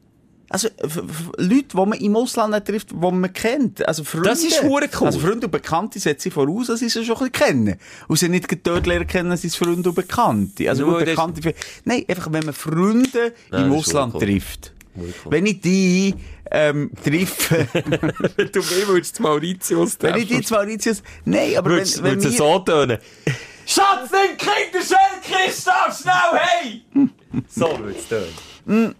Also, 0.51 0.67
Leute, 1.37 1.65
die 1.73 1.77
man 1.77 1.93
im 1.93 2.15
Ausland 2.15 2.65
trifft, 2.65 2.89
die 2.89 2.95
man 2.95 3.31
kennt. 3.31 3.87
Also, 3.87 4.03
Freunde. 4.03 4.29
Das 4.29 4.43
ist 4.43 4.63
cool. 4.63 4.81
Also, 5.01 5.19
Freunde 5.19 5.45
und 5.45 5.51
Bekannte 5.51 5.99
setzen 5.99 6.23
sie 6.23 6.31
voraus, 6.31 6.67
dass 6.67 6.79
sie 6.79 6.89
sie 6.89 7.05
schon 7.05 7.17
ein 7.17 7.31
kennen. 7.31 7.75
Und 8.07 8.17
sie 8.17 8.29
nicht 8.29 8.47
dort 8.65 8.87
lernen 8.87 9.05
kennen, 9.05 9.37
sind 9.37 9.55
Freunde 9.55 9.89
und 9.89 9.95
Bekannte. 9.95 10.67
Also, 10.67 10.91
Bekannte. 10.97 11.53
Nein, 11.85 12.03
einfach, 12.07 12.31
wenn 12.31 12.45
man 12.45 12.55
Freunde 12.55 13.33
Nein, 13.51 13.65
im 13.65 13.73
ist 13.73 13.77
Ausland 13.77 14.15
cool. 14.15 14.21
trifft. 14.21 14.73
Cool. 14.95 15.13
Wenn 15.29 15.45
ich 15.45 15.61
die, 15.61 16.15
ähm, 16.51 16.91
treffe, 17.03 17.67
du 18.37 18.59
mir 18.59 18.87
würdest 18.87 19.19
Mauritius 19.19 19.97
wenn 19.99 20.15
ich 20.17 20.27
die 20.27 20.41
zwei 20.41 20.57
Mauritius, 20.65 21.03
nein, 21.25 21.57
aber 21.57 21.69
Würdest 21.71 21.97
wenn, 22.03 22.11
wenn 22.11 22.23
würdest 22.23 22.39
du 22.39 22.43
wir- 22.43 22.53
so 22.53 22.59
tönen? 22.59 22.97
Schatz, 23.65 24.09
nimm 24.11 24.37
Kinderschell, 24.37 24.97
Christoph, 25.23 25.99
schnell, 26.01 26.39
hey! 26.41 26.81
so 27.47 27.67
würdest 27.79 28.11
du 28.11 28.15
tönen. 28.65 28.95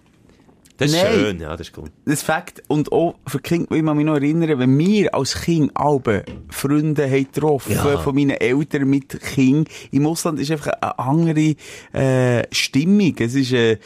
Das 0.77 0.91
ist 0.91 0.95
Nein. 1.03 1.13
schön, 1.13 1.39
ja, 1.41 1.57
das 1.57 1.67
ist 1.67 1.77
cool. 1.77 1.89
Das 2.05 2.23
Fakt. 2.23 2.63
Und 2.69 2.93
auch 2.93 3.15
für 3.27 3.39
Kinder, 3.39 3.69
will 3.71 3.79
ich 3.79 3.83
mich 3.83 4.05
noch 4.05 4.15
erinnern, 4.15 4.59
wenn 4.59 4.77
wir 4.79 5.13
als 5.13 5.41
Kind 5.41 5.71
alle 5.75 6.23
Freunde 6.49 7.03
haben 7.05 7.25
getroffen 7.29 7.73
Ja. 7.73 7.97
von 7.97 8.15
meinen 8.15 8.29
Eltern 8.37 8.89
mit 8.89 9.19
Kind 9.19 9.67
im 9.91 10.07
Ausland, 10.07 10.39
ist 10.39 10.51
einfach 10.51 10.71
eine 10.79 10.97
andere 10.99 11.55
äh, 11.91 12.43
Stimmung. 12.53 13.13
Es 13.19 13.35
ist, 13.35 13.51
äh, 13.51 13.77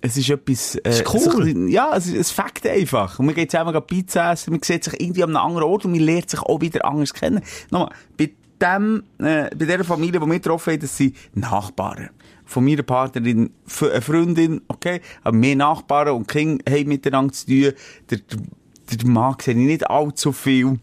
es 0.00 0.16
ist 0.16 0.30
etwas... 0.30 0.76
Äh, 0.76 0.90
ist 0.90 1.14
cool. 1.14 1.44
bisschen- 1.44 1.68
ja, 1.68 1.94
es 1.96 2.06
ist 2.06 2.30
ein 2.30 2.34
Fakt 2.34 2.66
einfach. 2.66 3.18
Und 3.18 3.26
man 3.26 3.34
geht 3.34 3.50
zusammen 3.50 3.78
Pizza 3.86 4.32
essen, 4.32 4.50
man 4.52 4.62
sieht 4.62 4.84
sich 4.84 5.00
irgendwie 5.00 5.22
an 5.22 5.30
einem 5.36 5.44
anderen 5.46 5.68
Ort 5.68 5.84
und 5.84 5.92
man 5.92 6.00
lernt 6.00 6.30
sich 6.30 6.40
auch 6.40 6.60
wieder 6.60 6.84
anders 6.84 7.12
kennen. 7.14 7.42
Nochmal, 7.70 7.90
bei 8.16 8.30
dem, 8.60 9.02
äh, 9.18 9.50
bei 9.54 9.64
der 9.66 9.84
Familie, 9.84 10.20
die 10.20 10.26
wir 10.26 10.34
getroffen 10.34 10.72
haben, 10.72 10.80
das 10.80 10.96
sind 10.96 11.16
Nachbarn. 11.34 12.10
Von 12.44 12.64
meiner 12.64 12.82
Partnerin, 12.82 13.50
eine 13.80 14.00
Freundin, 14.02 14.60
okay, 14.68 15.00
aber 15.22 15.36
mehr 15.36 15.54
Nachbarn 15.56 16.08
und 16.08 16.26
Kinder 16.28 16.64
haben 16.70 16.88
miteinander 16.88 17.32
zu 17.32 17.46
tun. 17.46 17.72
Der, 18.10 18.18
der, 18.18 18.98
der 18.98 19.06
Mann 19.08 19.36
sehe 19.40 19.54
ich 19.54 19.60
nicht 19.60 19.88
allzu 19.88 20.32
viel. 20.32 20.80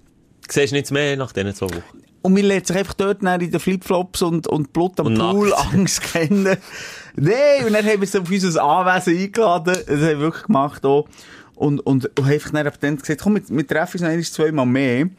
Siehst 0.50 0.72
nichts 0.72 0.92
mehr 0.92 1.18
nach 1.18 1.34
diesen 1.34 1.54
zwei 1.54 1.66
Wochen? 1.68 1.84
Und 2.22 2.36
wir 2.36 2.44
lernen 2.44 2.66
sich 2.66 2.76
einfach 2.76 2.94
dort 2.94 3.22
in 3.22 3.52
den 3.52 3.60
Flipflops 3.60 4.22
und, 4.22 4.48
und 4.48 4.74
Blut 4.74 5.00
am 5.00 5.08
Und 5.08 5.18
Pool. 5.18 5.54
Angst 5.74 6.02
kennen. 6.02 6.58
Nein, 7.20 7.66
und 7.66 7.74
dann 7.74 7.86
haben 7.86 8.00
wir 8.00 8.08
sie 8.08 8.20
auf 8.20 8.30
unser 8.30 8.64
Anwesen 8.64 9.18
eingeladen. 9.18 9.74
Das 9.74 9.88
haben 9.88 10.02
wir 10.02 10.20
wirklich 10.20 10.44
gemacht 10.44 10.86
auch. 10.86 11.08
Und, 11.56 11.80
und, 11.80 12.06
und 12.06 12.26
haben 12.26 12.32
einfach 12.32 12.52
dann 12.52 12.68
ab 12.68 12.80
dann 12.80 12.98
gesagt, 12.98 13.22
komm, 13.22 13.36
wir, 13.36 13.42
wir 13.50 13.68
treffen 13.68 13.94
uns 13.98 14.02
noch 14.02 14.10
einmal 14.10 14.24
zweimal 14.24 14.66
mehr. 14.68 15.10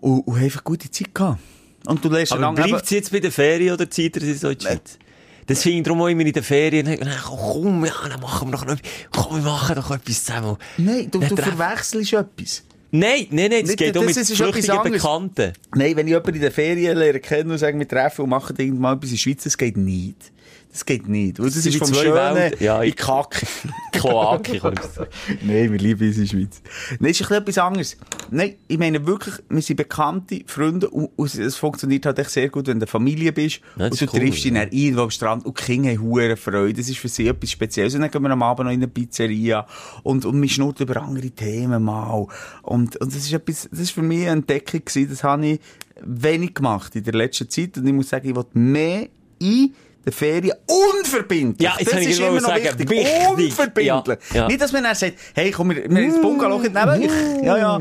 Und, 0.00 0.20
und 0.20 0.34
haben 0.34 0.44
einfach 0.44 0.64
gute 0.64 0.90
Zeit 0.90 1.14
gehabt. 1.14 1.38
Und 1.86 2.04
du 2.04 2.08
lernst 2.08 2.32
Aber 2.32 2.52
bleibt 2.52 2.86
sie 2.86 2.96
jetzt 2.96 3.12
bei 3.12 3.20
der 3.20 3.30
Ferien 3.30 3.74
oder 3.74 3.88
zieht 3.88 4.16
er 4.16 4.22
sie 4.22 4.34
so 4.34 4.48
in 4.48 4.58
die 4.58 4.64
Schweiz? 4.64 4.98
Das 5.46 5.62
finde 5.62 5.78
ich 5.78 5.84
darum 5.84 6.00
auch 6.00 6.08
immer 6.08 6.22
in 6.22 6.32
den 6.32 6.42
Ferien. 6.42 6.86
Dann, 6.86 6.98
komm, 7.24 7.84
ja, 7.84 7.92
dann 8.08 8.20
machen 8.20 8.48
wir 8.48 8.52
doch 8.52 8.64
noch 8.64 8.72
etwas. 8.72 8.90
Komm, 9.12 9.36
wir 9.36 9.42
machen 9.42 9.76
doch 9.76 9.90
etwas 9.90 10.24
zusammen. 10.24 10.56
Nein, 10.78 11.08
du, 11.10 11.20
du 11.20 11.36
verwechselst 11.36 12.12
etwas. 12.14 12.64
Nein, 12.90 13.26
nein, 13.30 13.50
nein, 13.50 13.64
Nicht, 13.64 13.76
geht 13.76 13.96
um 13.96 14.06
mit 14.06 14.16
flüchtigen. 14.16 14.92
Bekannten. 14.92 15.52
Nein, 15.74 15.96
wenn 15.96 16.06
ich 16.06 16.12
jemanden 16.12 16.34
in 16.34 16.40
der 16.40 16.52
Ferien 16.52 16.96
lernen 16.96 17.20
kennen 17.20 17.50
und 17.50 17.58
sagen, 17.58 17.78
wir 17.78 17.86
treffen 17.86 18.22
und 18.22 18.30
machen 18.30 18.56
irgendwann 18.58 18.96
etwas 18.96 19.10
in 19.10 19.16
der 19.16 19.20
Schweiz, 19.20 19.44
das 19.44 19.58
geht 19.58 19.76
nicht. 19.76 20.32
Das 20.76 20.84
geht 20.84 21.08
nicht. 21.08 21.38
Das, 21.38 21.54
sind 21.54 21.64
ist 21.64 21.74
wie 21.74 21.78
vom 21.78 21.94
Schönen. 21.94 22.52
Ja, 22.60 22.82
in 22.82 22.90
ich- 22.90 22.96
Kack. 22.96 23.46
Kloake, 23.92 24.58
kann 24.58 24.74
ich 24.74 24.82
sagen. 24.82 25.08
Nein, 25.40 25.72
wir 25.72 25.78
lieben 25.78 26.06
uns 26.06 26.16
in 26.18 26.24
der 26.24 26.28
Schweiz. 26.28 26.60
Nein, 27.00 27.12
ist 27.12 27.22
ein 27.22 27.28
bisschen 27.28 27.36
etwas 27.36 27.58
anderes. 27.58 27.96
Nein, 28.30 28.56
ich 28.68 28.78
meine 28.78 29.06
wirklich, 29.06 29.36
wir 29.48 29.62
sind 29.62 29.76
bekannte 29.76 30.42
Freunde 30.46 30.90
und, 30.90 31.34
es 31.34 31.56
funktioniert 31.56 32.04
halt 32.04 32.18
echt 32.18 32.28
sehr 32.28 32.50
gut, 32.50 32.66
wenn 32.66 32.78
du 32.78 32.86
Familie 32.86 33.32
bist 33.32 33.62
Ja, 33.78 33.88
das 33.88 33.92
und 33.92 34.00
du 34.02 34.04
ist 34.04 34.12
cool, 34.12 34.20
triffst 34.20 34.44
dich 34.44 34.52
ja. 34.52 34.66
irgendwo 34.70 35.04
am 35.04 35.10
Strand 35.10 35.46
und 35.46 35.58
die 35.58 35.62
Kinder 35.64 35.88
haben 35.92 36.02
hure 36.02 36.36
Freude. 36.36 36.74
Das 36.74 36.90
ist 36.90 36.98
für 36.98 37.08
sie 37.08 37.26
etwas 37.26 37.50
Spezielles. 37.50 37.94
Und 37.94 38.02
dann 38.02 38.10
gehen 38.10 38.20
wir 38.20 38.30
am 38.30 38.42
Abend 38.42 38.66
noch 38.66 38.72
in 38.72 38.80
eine 38.80 38.88
Pizzeria 38.88 39.66
und, 40.02 40.26
und 40.26 40.42
wir 40.42 40.48
schnurren 40.50 40.76
über 40.80 41.00
andere 41.02 41.30
Themen 41.30 41.82
mal. 41.82 42.26
Und, 42.60 42.96
und 42.96 43.14
das 43.14 43.16
ist 43.24 43.32
etwas, 43.32 43.66
das 43.70 43.80
ist 43.80 43.92
für 43.92 44.02
mich 44.02 44.24
eine 44.24 44.32
Entdeckung 44.32 44.84
gewesen, 44.84 45.08
das 45.08 45.24
habe 45.24 45.46
ich 45.46 45.60
wenig 46.02 46.52
gemacht 46.52 46.94
in 46.96 47.04
der 47.04 47.14
letzten 47.14 47.48
Zeit 47.48 47.78
und 47.78 47.86
ich 47.86 47.94
muss 47.94 48.10
sagen, 48.10 48.28
ich 48.28 48.36
will 48.36 48.44
mehr 48.52 49.08
in 49.38 49.72
der 50.06 50.12
Ferien 50.12 50.56
unverbindlich. 50.66 51.60
Ja, 51.68 51.74
jetzt 51.78 51.92
das 51.92 52.00
ich 52.00 52.10
ist 52.10 52.20
immer 52.20 52.40
noch 52.40 52.48
sagen, 52.48 52.64
wichtig. 52.64 52.88
wichtig. 52.88 53.28
Unverbindlich. 53.28 54.18
Ja, 54.32 54.36
ja. 54.36 54.46
Nicht, 54.46 54.60
dass 54.60 54.72
man 54.72 54.84
dann 54.84 54.94
sagt, 54.94 55.14
hey, 55.34 55.50
komm, 55.50 55.70
wir, 55.70 55.90
wir 55.90 56.02
ins 56.02 56.20
Bungalow 56.20 56.58
neben. 56.60 57.02
Ich, 57.02 57.44
ja, 57.44 57.58
ja. 57.58 57.80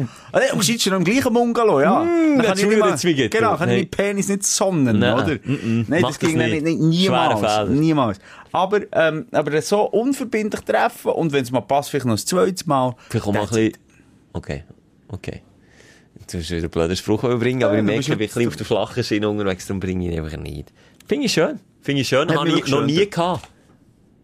Du 0.54 0.62
sitzt 0.64 0.88
noch 0.88 0.98
im 0.98 1.04
gleichen 1.04 1.32
Bungalow, 1.32 1.82
ja. 1.82 2.04
Dann 2.04 2.38
das 2.40 2.48
kann 2.48 2.58
ich 2.58 2.66
nicht 2.66 2.80
mal, 2.80 3.04
wieder 3.04 3.30
genau, 3.30 3.56
kann 3.56 3.70
ich 3.70 3.76
Hey. 3.76 3.82
meinen 3.82 3.90
Penis 3.92 4.28
nicht 4.30 4.44
sonnen, 4.44 5.00
Nein, 5.00 5.14
oder? 5.14 5.36
mm, 5.36 5.52
mm. 5.52 5.86
Nein, 5.88 6.02
das 6.02 6.18
ging 6.20 6.38
das 6.38 6.42
dann 6.42 6.52
nicht. 6.52 6.64
nicht, 6.64 6.80
niemals. 6.80 7.70
Niemals. 7.70 8.20
Aber, 8.52 8.80
ähm, 8.92 9.28
aber 9.32 9.62
so 9.62 9.82
unverbindlich 9.82 10.62
treffen 10.62 11.12
und 11.12 11.32
wenn 11.32 11.44
es 11.44 11.52
mal 11.52 11.62
passt, 11.62 11.92
vielleicht 11.92 12.06
noch 12.06 12.16
ein 12.16 12.18
zweites 12.18 12.66
Mal. 12.66 12.96
Vielleicht 13.10 13.26
mal 13.28 13.40
ein 13.42 13.48
bisschen... 13.48 13.74
Okay, 14.34 14.64
okay. 15.10 15.42
Du 16.32 16.40
wieder 16.40 16.58
einen 16.58 16.70
blöden 16.70 16.96
Spruch 16.96 17.24
überbringen, 17.24 17.64
aber 17.64 17.74
Ja, 17.74 17.80
ich 17.80 17.86
merke, 17.86 18.00
ich 18.00 18.08
bin 18.08 18.16
ein 18.16 18.20
bisschen 18.20 18.48
auf 18.48 18.56
der 18.56 18.66
flachen 18.66 19.04
Schiene 19.04 19.30
unterwegs, 19.30 19.68
darum 19.68 19.80
bringe 19.80 20.08
ich 20.08 20.14
ihn 20.14 20.24
einfach 20.24 20.38
nicht. 20.38 20.74
Finde 21.08 21.26
ich 21.28 21.34
schön. 21.34 21.60
Finde 21.86 22.02
ich 22.02 22.08
schön. 22.08 22.28
Habe 22.36 22.50
ich 22.50 22.68
noch 22.68 22.84
nie 22.84 23.08
gehabt. 23.10 23.48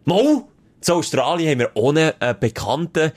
Mo! 0.04 0.48
In 0.84 0.92
Australien 0.94 1.48
haben 1.52 1.58
wir 1.60 1.70
ohne 1.74 2.14
einen 2.18 2.40
Bekannten, 2.40 3.12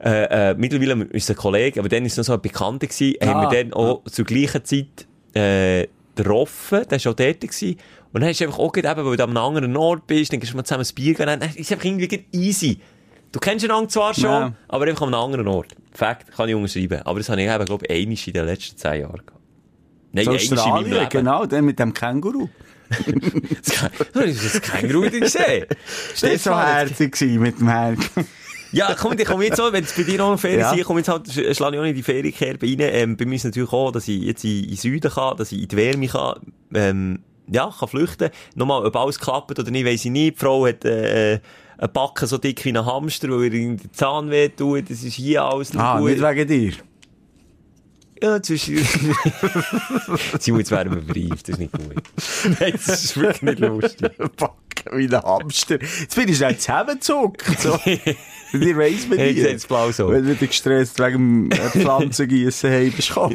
äh, 0.00 0.50
äh, 0.50 0.54
mittlerweile 0.56 1.02
ist 1.06 1.28
ein 1.30 1.34
Kollege, 1.36 1.80
aber 1.80 1.88
dann 1.88 2.04
ist 2.04 2.12
es 2.12 2.18
noch 2.18 2.24
so 2.26 2.32
ein 2.34 2.40
Bekannter 2.40 2.86
gewesen, 2.86 3.16
haben 3.20 3.44
Ah. 3.44 3.50
wir 3.50 3.64
dann 3.64 3.72
auch 3.72 4.04
zur 4.04 4.24
gleichen 4.24 4.64
Zeit, 4.64 5.06
äh, 5.34 5.88
getroffen, 6.14 6.84
der 6.88 7.04
war 7.04 7.10
auch 7.12 7.16
dort 7.16 7.40
gewesen. 7.40 7.76
Und 8.12 8.20
dann 8.20 8.30
ist 8.30 8.40
einfach 8.40 8.60
auch 8.60 8.70
gerade 8.70 9.00
eben, 9.00 9.08
weil 9.08 9.16
du 9.16 9.24
an 9.24 9.30
einem 9.30 9.36
anderen 9.44 9.76
Ort 9.76 10.06
bist, 10.06 10.32
dann 10.32 10.38
gehst 10.38 10.52
du 10.52 10.56
mal 10.56 10.62
zusammen 10.64 10.84
ein 10.88 10.94
Bier 10.94 11.14
gehen, 11.14 11.26
dann 11.26 11.40
ist 11.40 11.72
einfach 11.72 11.84
irgendwie 11.84 12.24
easy. 12.30 12.78
Du 13.32 13.40
kennst 13.40 13.64
einander 13.64 13.88
zwar 13.88 14.14
schon, 14.14 14.24
Ja. 14.30 14.52
aber 14.68 14.84
einfach 14.86 15.02
an 15.06 15.14
einem 15.14 15.24
anderen 15.24 15.48
Ort. 15.48 15.74
Fakt, 15.92 16.30
kann 16.36 16.48
ich 16.48 16.54
unterschreiben. 16.54 17.00
Aber 17.04 17.18
das 17.18 17.28
habe 17.30 17.42
ich 17.42 17.48
eben, 17.50 17.64
glaube 17.64 17.84
ich, 17.86 17.90
einmal 17.90 18.16
in 18.26 18.32
den 18.32 18.46
letzten 18.46 18.76
zehn 18.76 19.00
Jahren 19.00 19.22
gehabt. 19.26 19.40
Nein, 20.12 20.24
So 20.26 20.30
Australien, 20.32 21.06
genau, 21.10 21.46
der 21.46 21.62
mit 21.62 21.78
dem 21.80 21.92
Känguru. 21.94 22.48
Das 24.14 24.60
Känguru 24.62 25.02
nicht 25.02 25.20
gesehen. 25.20 25.66
Der 26.22 26.30
war 26.30 26.38
so 26.38 26.56
herzig 26.58 27.20
mit 27.38 27.58
dem 27.58 27.68
Herrn. 27.68 27.98
Ja, 28.72 28.94
komm, 28.98 29.12
ich 29.18 29.24
komme 29.26 29.44
jetzt 29.44 29.58
so, 29.58 29.70
wenn 29.70 29.84
es 29.84 29.92
bei 29.92 30.02
dir 30.02 30.16
noch 30.18 30.38
Ferien 30.38 30.60
Ja. 30.60 30.70
sind, 30.74 30.84
komm 30.84 30.96
jetzt 30.96 31.08
halt, 31.08 31.26
sch- 31.28 31.54
schlage 31.54 31.76
ich 31.76 31.82
auch 31.82 31.86
in 31.86 31.94
die 31.94 32.02
Ferienkerbe 32.02 32.66
rein. 32.66 32.76
Ähm, 32.80 33.16
bei 33.18 33.26
mir 33.26 33.34
ist 33.36 33.44
natürlich 33.44 33.70
auch, 33.72 33.92
dass 33.92 34.08
ich 34.08 34.22
jetzt 34.22 34.44
in, 34.44 34.62
in 34.64 34.68
den 34.68 34.76
Süden 34.78 35.10
kann, 35.10 35.36
dass 35.36 35.52
ich 35.52 35.60
in 35.62 35.68
die 35.68 35.76
Wärme 35.76 36.06
kann, 36.08 36.40
ähm, 36.72 37.18
ja, 37.50 37.70
kann 37.78 37.88
flüchten. 37.88 38.30
Nochmal, 38.54 38.86
ob 38.86 38.96
alles 38.96 39.18
klappt 39.18 39.58
oder 39.58 39.70
nicht, 39.70 39.84
weiss 39.84 40.04
ich 40.06 40.10
nicht. 40.10 40.36
Die 40.36 40.40
Frau 40.44 40.66
hat, 40.66 40.86
äh, 40.86 41.40
ein 41.76 41.92
Backen 41.92 42.26
so 42.26 42.38
dick 42.38 42.64
wie 42.64 42.70
ein 42.70 42.86
Hamster, 42.86 43.28
weil 43.28 43.52
ihr 43.52 43.60
irgendwie 43.60 43.88
den 43.88 43.92
Zahn 43.92 44.30
weh 44.30 44.48
tut. 44.48 44.88
Das 44.88 45.02
ist 45.02 45.14
hier 45.14 45.42
alles 45.44 45.74
nicht 45.74 45.82
Ah, 45.82 45.98
gut. 45.98 46.10
nicht 46.10 46.22
wegen 46.22 46.48
dir. 46.48 46.72
Ja, 48.22 48.40
zwischen... 48.40 48.78
Simon, 50.38 50.60
jetzt 50.60 50.70
wären 50.70 50.90
wir 50.90 51.02
verbrieft, 51.02 51.48
das 51.48 51.54
ist 51.54 51.58
nicht 51.58 51.72
gut. 51.72 52.02
Nein, 52.60 52.72
das 52.72 53.04
ist 53.04 53.16
wirklich 53.16 53.42
nicht 53.42 53.58
lustig. 53.58 54.12
Backen 54.36 54.98
wie 54.98 55.12
ein 55.12 55.22
Hamster. 55.22 55.78
Jetzt 55.80 56.14
bin 56.14 56.28
ich 56.28 56.36
schnell 56.36 56.56
zusammengezuckt. 56.56 57.60
So. 57.60 57.76
Die 58.52 58.76
weiss 58.76 59.08
man 59.08 59.18
nie. 59.18 59.32
sieht's 59.32 59.66
blau 59.66 59.90
so. 59.90 60.10
Wenn 60.10 60.24
du 60.24 60.36
dich 60.36 60.50
gestresst 60.50 60.98
wegen 61.00 61.50
äh, 61.50 61.70
Pflanzengießen 61.70 62.70
hey, 62.70 62.90
bist 62.90 63.10
du. 63.16 63.28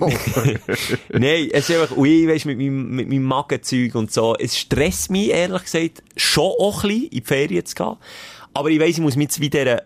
Nein, 1.09 1.49
es 1.51 1.69
ist 1.69 1.76
einfach, 1.76 1.97
ui, 1.97 2.27
weisst, 2.27 2.45
mit 2.45 2.57
meinem, 2.57 2.89
mit 2.91 3.09
meinem 3.09 3.23
Magenzeug 3.23 3.95
und 3.95 4.14
so. 4.14 4.35
Es 4.39 4.57
stresst 4.57 5.11
mich, 5.11 5.31
ehrlich 5.31 5.64
gesagt, 5.64 6.03
schon 6.15 6.43
auch 6.43 6.84
ein 6.84 6.89
bisschen, 6.89 7.03
in 7.05 7.09
die 7.09 7.22
Ferien 7.22 7.65
zu 7.65 7.76
gehen. 7.76 7.95
Aber 8.53 8.69
ich 8.69 8.80
weiss, 8.80 8.91
ich 8.91 8.99
muss 8.99 9.15
mich 9.18 9.26
jetzt 9.26 9.41
wieder 9.41 9.84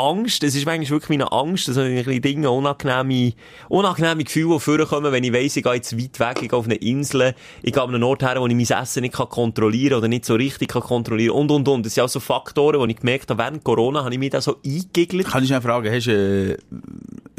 Angst, 0.00 0.42
es 0.42 0.54
ist 0.54 0.64
manchmal 0.66 0.90
wirklich 0.90 1.18
meine 1.18 1.30
Angst, 1.32 1.68
dass 1.68 1.76
ein 1.78 1.94
bisschen 1.94 2.22
Dinge, 2.22 2.50
unangenehme, 2.50 3.32
unangenehme 3.68 4.24
Gefühle, 4.24 4.54
die 4.54 4.60
vorkommen, 4.60 5.12
wenn 5.12 5.22
ich 5.24 5.32
weiss, 5.32 5.56
ich 5.56 5.62
gehe 5.64 5.74
jetzt 5.74 5.96
weit 5.98 6.18
weg, 6.20 6.42
ich 6.42 6.48
gehe 6.48 6.58
auf 6.58 6.64
eine 6.64 6.76
Insel, 6.76 7.34
ich 7.62 7.72
gehe 7.72 7.82
an 7.82 7.94
einen 7.94 8.02
Ort 8.02 8.22
her, 8.22 8.36
wo 8.40 8.46
ich 8.46 8.54
mein 8.54 8.82
Essen 8.82 9.02
nicht 9.02 9.14
kann 9.14 9.28
kontrollieren 9.28 9.98
oder 9.98 10.08
nicht 10.08 10.24
so 10.24 10.34
richtig 10.34 10.68
kann 10.68 10.82
kontrollieren 10.82 11.34
und, 11.36 11.50
und, 11.50 11.68
und. 11.68 11.86
Das 11.86 11.94
sind 11.94 12.02
auch 12.04 12.08
so 12.08 12.20
Faktoren, 12.20 12.86
die 12.88 12.94
ich 12.94 13.00
gemerkt 13.00 13.30
habe, 13.30 13.42
während 13.42 13.62
Corona 13.64 14.02
habe 14.04 14.12
ich 14.14 14.18
mich 14.18 14.30
da 14.30 14.40
so 14.40 14.56
eingegelt. 14.64 15.26
Kann 15.28 15.44
ich 15.44 15.50
noch 15.50 15.62
fragen, 15.62 15.92
hast 15.92 16.06
du, 16.06 16.12
äh, 16.52 16.56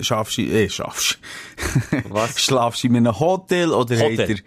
schaffst 0.03 0.37
du, 0.37 0.41
äh, 0.43 0.69
schaffst 0.69 1.19
Was? 2.09 2.39
Schlafst 2.43 2.83
du 2.83 2.87
in 2.87 2.97
einem 2.97 3.19
Hotel 3.19 3.71
oder 3.71 3.95
Hotel. 3.99 4.37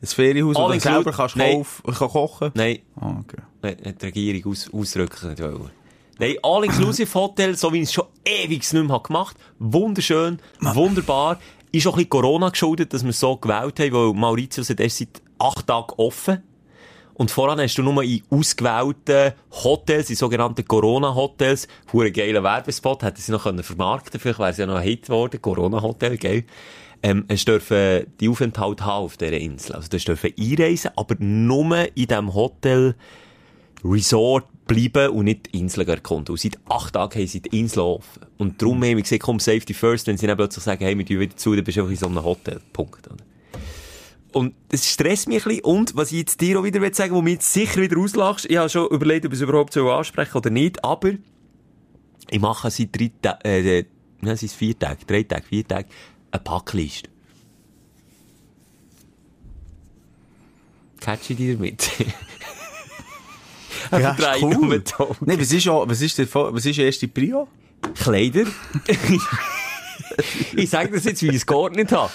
ein 0.00 0.06
Ferienhaus, 0.06 0.56
include- 0.56 0.80
selber 0.80 1.12
kannst 1.12 1.36
Nein. 1.36 1.64
kann 1.84 1.94
kochen? 2.08 2.50
Nein, 2.54 2.78
Ah, 3.00 3.14
okay. 3.20 3.42
Hat 3.84 4.00
die 4.02 4.06
Regierung 4.06 4.52
aus, 4.52 4.70
ausdrücklich 4.72 5.22
nicht 5.30 5.42
wollen. 5.42 5.70
Nein, 6.20 6.34
All-Inclusive 6.42 7.14
Hotel, 7.14 7.56
so 7.56 7.72
wie 7.72 7.78
ich 7.78 7.84
es 7.84 7.92
schon 7.92 8.06
ewig 8.24 8.60
nicht 8.60 8.72
mehr 8.72 8.88
habe 8.88 9.06
gemacht 9.06 9.36
Wunderschön, 9.60 10.40
wunderbar. 10.60 11.38
Ist 11.70 11.86
auch 11.86 11.92
ein 11.92 11.98
bisschen 11.98 12.10
Corona 12.10 12.48
geschuldet, 12.48 12.92
dass 12.92 13.04
wir 13.04 13.10
es 13.10 13.20
so 13.20 13.36
gewählt 13.36 13.78
haben, 13.78 13.92
weil 13.92 14.12
Mauritius 14.14 14.68
hat 14.70 14.80
erst 14.80 14.98
seit 14.98 15.22
acht 15.38 15.68
Tagen 15.68 15.92
offen. 15.96 16.42
Und 17.14 17.30
voran 17.30 17.60
hast 17.60 17.76
du 17.76 17.82
nur 17.84 18.02
in 18.02 18.22
ausgewählten 18.30 19.32
Hotels, 19.62 20.10
in 20.10 20.16
sogenannten 20.16 20.66
Corona-Hotels, 20.66 21.68
hure 21.92 22.10
geiler 22.10 22.42
Werbespot, 22.42 23.02
hätten 23.04 23.20
sie 23.20 23.30
noch 23.30 23.44
können 23.44 23.62
vermarkten 23.62 24.18
vielleicht 24.18 24.40
wäre 24.40 24.50
es 24.50 24.56
ja 24.56 24.66
noch 24.66 24.76
ein 24.76 24.82
Hit 24.82 25.06
geworden, 25.06 25.40
Corona-Hotel, 25.40 26.16
geil. 26.16 26.44
Ähm, 27.00 27.26
es 27.28 27.44
dürfen 27.44 28.06
die 28.18 28.28
Aufenthalt 28.28 28.80
haben 28.80 29.04
auf 29.04 29.16
dieser 29.16 29.38
Insel. 29.38 29.76
Also, 29.76 29.88
du 29.88 29.98
dürfen 29.98 30.32
einreisen, 30.36 30.90
aber 30.96 31.14
nur 31.20 31.96
in 31.96 32.06
diesem 32.06 32.34
Hotel 32.34 32.96
Resort 33.84 34.46
bleiben 34.66 35.10
und 35.10 35.24
nicht 35.24 35.52
die 35.52 35.58
Insel 35.58 35.88
erkunden. 35.88 36.32
Und 36.32 36.40
seit 36.40 36.58
acht 36.68 36.94
Tagen 36.94 37.18
haben 37.18 37.26
sie 37.26 37.40
die 37.40 37.58
Insel 37.58 37.80
offen. 37.80 38.26
Und 38.36 38.60
darum 38.60 38.76
haben 38.76 38.96
wir 38.96 39.02
gesagt, 39.02 39.22
komm, 39.22 39.40
Safety 39.40 39.74
first, 39.74 40.06
wenn 40.06 40.18
sie 40.18 40.26
dann 40.26 40.36
plötzlich 40.36 40.64
sagen, 40.64 40.84
hey, 40.84 40.96
wir 40.96 41.06
tun 41.06 41.20
wieder 41.20 41.36
zu, 41.36 41.54
dann 41.54 41.64
bist 41.64 41.76
du 41.76 41.82
einfach 41.82 41.92
in 41.92 41.96
so 41.96 42.06
einem 42.06 42.24
Hotel. 42.24 42.60
Punkt. 42.72 43.08
Und 44.32 44.54
das 44.68 44.86
stresst 44.86 45.28
mich 45.28 45.44
ein 45.44 45.48
bisschen. 45.48 45.64
Und 45.64 45.96
was 45.96 46.12
ich 46.12 46.18
jetzt 46.18 46.40
dir 46.40 46.60
auch 46.60 46.64
wieder 46.64 46.80
sagen 46.92 47.12
will, 47.12 47.18
wo 47.18 47.22
mich 47.22 47.34
jetzt 47.34 47.52
sicher 47.52 47.80
wieder 47.80 47.98
auslachst, 47.98 48.44
ich 48.44 48.56
habe 48.56 48.68
schon 48.68 48.88
überlegt, 48.88 49.24
ob 49.26 49.32
ich 49.32 49.38
es 49.38 49.42
überhaupt 49.42 49.72
so 49.72 49.90
ansprechen 49.90 50.36
oder 50.36 50.50
nicht, 50.50 50.84
aber 50.84 51.12
ich 52.30 52.40
mache 52.40 52.70
seit 52.70 52.94
drei 52.94 53.10
Tagen, 53.22 53.40
äh, 53.44 53.84
nein, 54.20 54.34
es 54.34 54.42
ist 54.42 54.54
vier 54.54 54.78
Tage, 54.78 55.04
drei 55.06 55.22
Tage, 55.22 55.44
vier 55.44 55.66
Tage, 55.66 55.88
eine 56.30 56.42
Packliste. 56.42 57.08
Catch 61.00 61.30
ich 61.30 61.36
dich 61.36 61.56
damit? 61.56 61.90
Ja, 63.98 64.14
Drei 64.14 64.42
cool. 64.42 64.56
um 64.56 64.84
Tag. 64.84 65.20
Nee, 65.22 65.38
was 65.38 65.52
ist, 65.52 65.66
was 65.66 66.00
ist, 66.00 66.18
der, 66.18 66.26
was 66.34 66.66
ist 66.66 66.76
die 66.76 66.82
erste 66.82 67.08
Prio? 67.08 67.48
Kleider. 67.94 68.44
ich 70.56 70.70
sage 70.70 70.92
das 70.92 71.04
jetzt, 71.04 71.22
weil 71.22 71.30
ich 71.30 71.36
es 71.36 71.46
geordnet 71.46 71.92
habe. 71.92 72.10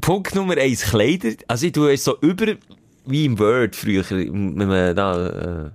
Punkt 0.00 0.34
Nummer 0.34 0.56
eins, 0.56 0.82
Kleider. 0.82 1.30
Also 1.46 1.66
ich 1.66 1.72
tue 1.72 1.92
es 1.92 2.04
so 2.04 2.18
über, 2.20 2.54
wie 3.06 3.24
im 3.26 3.38
Word 3.38 3.76
früher, 3.76 4.04
wenn 4.10 4.56
man 4.56 4.96
da, 4.96 5.66
äh, 5.66 5.70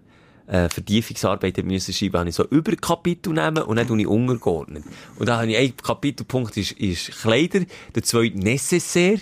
äh, 0.50 0.68
Vertiefungsarbeit 0.70 1.58
hat 1.58 1.66
müssen 1.66 1.94
schreiben, 1.94 2.18
habe 2.18 2.30
ich 2.30 2.36
so 2.36 2.46
über 2.46 2.76
Kapitel 2.76 3.34
nehmen 3.34 3.64
und 3.64 3.76
dann 3.76 3.88
tue 3.88 4.00
ich 4.02 4.08
untergeordnet. 4.08 4.84
Und 5.18 5.30
da 5.30 5.38
habe 5.38 5.52
ich 5.52 5.58
ein 5.58 5.78
Kapitelpunkt 5.78 6.58
ist, 6.58 6.72
ist 6.74 7.12
Kleider, 7.22 7.62
der 7.94 8.04
zweite 8.04 8.38
Necessaire. 8.38 9.20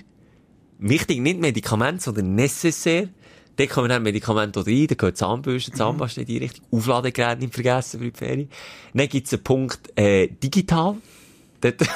Wichtig, 0.80 1.20
nicht 1.20 1.40
Medikament, 1.40 2.02
sondern 2.02 2.36
Necessaire. 2.36 3.10
Dann 3.58 3.68
kommen 3.68 3.90
dann 3.90 4.04
Medikamente 4.04 4.66
rein, 4.66 4.88
dann 4.88 4.98
gehört 4.98 5.18
Zahnbürste, 5.18 5.72
Zahnpasta 5.72 6.22
in 6.22 6.28
die 6.28 6.38
Richtung, 6.38 6.66
Aufladegerät 6.72 7.40
nicht 7.40 7.54
vergessen 7.54 8.00
für 8.00 8.12
die 8.12 8.18
Ferien. 8.18 8.50
Dann 8.94 9.10
gibt's 9.10 9.34
einen 9.34 9.44
Punkt, 9.44 9.98
äh, 9.98 10.28
digital. 10.28 10.96
Dort. 11.62 11.82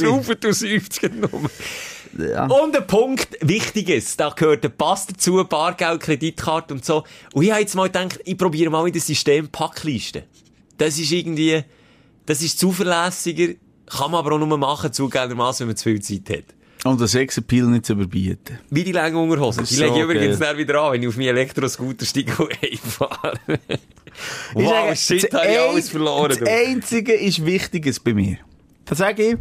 Schrauben 0.00 0.36
du 0.40 0.52
50 0.54 1.00
genommen. 1.00 1.48
Ja. 2.18 2.46
Und 2.46 2.76
ein 2.76 2.86
Punkt, 2.86 3.38
Wichtiges, 3.40 4.18
da 4.18 4.28
gehört 4.28 4.64
der 4.64 4.68
Pass 4.68 5.06
dazu, 5.06 5.42
Bargeld, 5.48 6.00
Kreditkarte 6.00 6.74
und 6.74 6.84
so. 6.84 7.04
Und 7.32 7.44
ich 7.44 7.50
habe 7.50 7.62
jetzt 7.62 7.74
mal 7.74 7.86
gedacht, 7.86 8.20
ich 8.24 8.36
probiere 8.36 8.70
mal 8.70 8.86
in 8.86 8.92
das 8.92 9.06
System 9.06 9.48
Packlisten. 9.48 10.24
Das 10.76 10.98
ist 10.98 11.10
irgendwie, 11.10 11.64
das 12.26 12.42
ist 12.42 12.58
zuverlässiger, 12.58 13.54
kann 13.86 14.10
man 14.10 14.18
aber 14.18 14.34
auch 14.34 14.38
nur 14.38 14.58
machen, 14.58 14.92
zugegebenermassen, 14.92 15.60
wenn 15.60 15.68
man 15.68 15.76
zu 15.76 15.84
viel 15.84 16.02
Zeit 16.02 16.38
hat. 16.38 16.44
Und 16.84 17.00
das 17.00 17.12
Sexappeal 17.12 17.66
nicht 17.66 17.86
zu 17.86 17.92
überbieten. 17.92 18.58
Wie 18.70 18.82
die 18.82 18.92
lange 18.92 19.16
Unterhosen. 19.18 19.64
Die 19.64 19.72
ist 19.72 19.78
lege 19.78 19.92
ich 19.92 19.96
so 19.98 20.02
übrigens 20.02 20.38
dann 20.38 20.56
wieder 20.56 20.82
an, 20.82 20.92
wenn 20.92 21.02
ich 21.02 21.08
auf 21.08 21.16
meinen 21.16 21.28
Elektroscooter 21.28 22.04
steige 22.04 22.32
und 22.42 22.52
einfahre. 22.62 23.38
Ich 24.54 24.66
wow, 24.66 24.94
sage, 24.94 24.96
shit, 24.96 25.32
das 25.32 25.40
habe 25.40 25.52
ich 25.52 25.58
alles 25.58 25.88
verloren. 25.88 26.36
Das. 26.38 26.48
Einzige 26.48 27.14
ist 27.14 27.46
Wichtiges 27.46 27.98
bei 27.98 28.12
mir. 28.12 28.36
Das 28.84 28.98
sage 28.98 29.22
ich. 29.22 29.36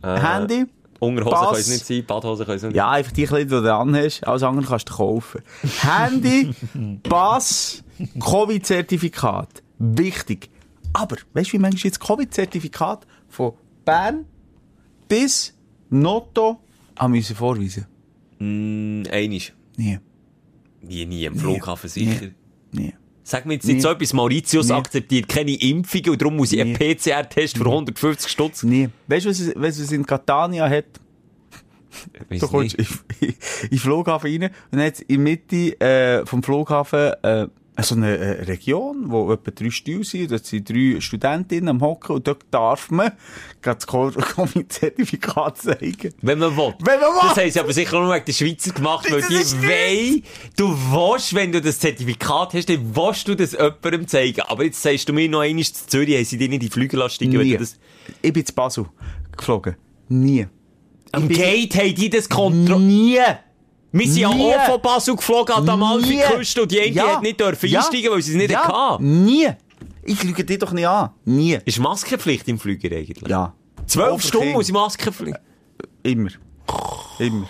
Handy. 0.00 0.64
Unterhosen 1.00 1.40
können 1.40 1.60
es 1.60 1.68
nicht 1.68 1.86
sein, 1.86 2.04
Badhosen 2.06 2.44
können 2.46 2.56
es 2.58 2.62
nicht 2.62 2.76
Ja, 2.76 2.90
einfach 2.90 3.10
die 3.10 3.24
Kleider, 3.24 3.60
die 3.60 3.66
du 3.66 3.74
anhast. 3.74 4.24
Alles 4.24 4.44
andere 4.44 4.64
kannst 4.64 4.88
du 4.88 4.94
kaufen. 4.94 5.42
Handy, 5.80 6.54
Pass, 7.02 7.82
Covid-Zertifikat. 8.20 9.48
Wichtig. 9.80 10.48
Aber, 10.92 11.16
weißt 11.32 11.48
du, 11.48 11.54
wie 11.54 11.58
manchmal 11.58 11.82
jetzt 11.82 11.98
Covid-Zertifikat 11.98 13.04
von 13.28 13.54
Bern 13.84 14.26
bis 15.08 15.52
Noto 15.90 16.60
haben 17.02 17.12
müssen 17.12 17.36
vorweisen? 17.36 17.86
Mm, 18.38 19.02
Einisch. 19.10 19.52
Nie. 19.76 19.98
Wie 20.80 21.06
nie, 21.06 21.24
im 21.24 21.36
Flughafen 21.36 21.88
sicher. 21.88 22.28
Nie. 22.72 22.94
Sag 23.24 23.46
mir 23.46 23.54
jetzt 23.54 23.66
Nie. 23.66 23.74
nicht 23.74 23.82
so 23.82 23.90
etwas, 23.90 24.12
Mauritius 24.12 24.68
Nie. 24.68 24.72
akzeptiert 24.74 25.28
keine 25.28 25.52
Impfungen 25.54 26.10
und 26.10 26.20
darum 26.20 26.36
muss 26.36 26.52
ich 26.52 26.60
einen 26.60 26.72
Nie. 26.72 26.94
PCR-Test 26.94 27.56
für 27.56 27.64
150 27.66 28.30
Stutz. 28.30 28.62
Nie. 28.64 28.88
Weißt 29.06 29.26
du, 29.26 29.30
was 29.30 29.38
es, 29.38 29.52
was 29.54 29.78
es 29.78 29.92
in 29.92 30.04
Catania 30.06 30.68
hat? 30.68 30.86
Du 32.30 32.48
kommst 32.48 32.74
in, 32.76 32.86
in, 33.20 33.28
in 33.28 33.34
den 33.70 33.78
Flughafen 33.78 34.30
rein 34.30 34.42
und 34.44 34.78
dann 34.78 34.80
hat 34.86 34.98
in 35.00 35.06
der 35.08 35.18
Mitte 35.18 35.80
äh, 35.80 36.24
vom 36.26 36.42
Flughafen 36.42 37.12
äh, 37.22 37.46
so 37.80 37.94
eine 37.94 38.18
äh, 38.18 38.42
Region, 38.42 39.10
wo 39.10 39.32
etwa 39.32 39.50
drei 39.50 39.70
Stühle 39.70 40.04
sind, 40.04 40.30
dort 40.30 40.44
sind 40.44 40.68
drei 40.68 41.00
Studentinnen 41.00 41.68
am 41.68 41.80
Hocken 41.80 42.16
und 42.16 42.26
dort 42.26 42.44
darf 42.50 42.90
man 42.90 43.12
gerade 43.62 43.78
das 43.78 43.86
Covid-Zertifikat 43.86 45.58
zeigen. 45.62 46.12
Wenn 46.20 46.38
man 46.38 46.54
will. 46.56 46.74
Wenn 46.80 47.00
man 47.00 47.10
will. 47.10 47.28
Das 47.28 47.38
haben 47.38 47.50
sie 47.50 47.60
aber 47.60 47.72
sicher 47.72 47.98
nur 47.98 48.14
wegen 48.14 48.24
den 48.26 48.34
Schweizer 48.34 48.72
gemacht, 48.72 49.10
weil 49.10 49.22
die 49.22 49.34
wollen, 49.34 50.22
du 50.56 50.68
willst, 50.68 51.34
wenn 51.34 51.50
du 51.52 51.62
das 51.62 51.78
Zertifikat 51.78 52.52
hast, 52.52 52.68
dann 52.68 52.94
willst 52.94 53.26
du 53.28 53.34
das 53.34 53.52
jemandem 53.52 54.06
zeigen. 54.06 54.42
Aber 54.42 54.64
jetzt 54.64 54.82
sagst 54.82 55.08
du 55.08 55.14
mir 55.14 55.28
noch 55.30 55.40
einmal, 55.40 55.64
zu 55.64 55.86
Zürich 55.86 56.16
haben 56.16 56.24
sie 56.26 56.36
dich 56.36 56.50
nicht 56.50 56.62
in 56.62 56.68
die 56.68 56.72
Flügel 56.72 56.98
lassen 56.98 57.14
steigen, 57.14 57.38
wenn 57.38 57.46
Nie. 57.46 57.56
das... 57.56 57.78
Ich 58.20 58.32
bin 58.34 58.44
zu 58.44 58.52
Basel 58.52 58.86
geflogen. 59.36 59.76
Nie. 60.08 60.46
Am 61.12 61.28
Gate 61.28 61.74
haben 61.76 61.94
die 61.94 62.10
das 62.10 62.28
kontrolliert. 62.28 62.78
Nie. 62.78 63.51
Wir 63.92 64.06
sind 64.06 64.18
ja 64.22 64.28
auch 64.28 64.64
von 64.66 64.80
Basel 64.82 65.16
geflogen 65.16 65.54
an 65.54 65.64
der 65.64 65.74
Amalfi-Küste 65.74 66.62
und 66.62 66.70
die 66.72 66.80
eine 66.80 66.90
Ja. 66.90 67.16
hat 67.16 67.22
nicht 67.22 67.38
dürfen 67.38 67.68
Ja. 67.68 67.80
einsteigen, 67.80 68.10
weil 68.10 68.22
sie 68.22 68.32
es 68.32 68.36
nicht 68.38 68.50
ja. 68.50 68.64
hatten. 68.94 69.24
Nie. 69.24 69.48
Ich 70.04 70.22
lüge 70.22 70.44
dich 70.44 70.58
doch 70.58 70.72
nicht 70.72 70.86
an. 70.88 71.10
Nie. 71.24 71.58
Ist 71.64 71.78
Maskenpflicht 71.78 72.48
im 72.48 72.58
Flüger 72.58 72.88
eigentlich? 72.96 73.28
Ja. 73.28 73.54
Zwölf 73.86 74.20
für 74.22 74.28
Stunden 74.28 74.52
muss 74.52 74.66
ich 74.68 74.72
Maskenpflicht. 74.74 75.38
Immer. 76.02 76.30
Immer. 77.18 77.48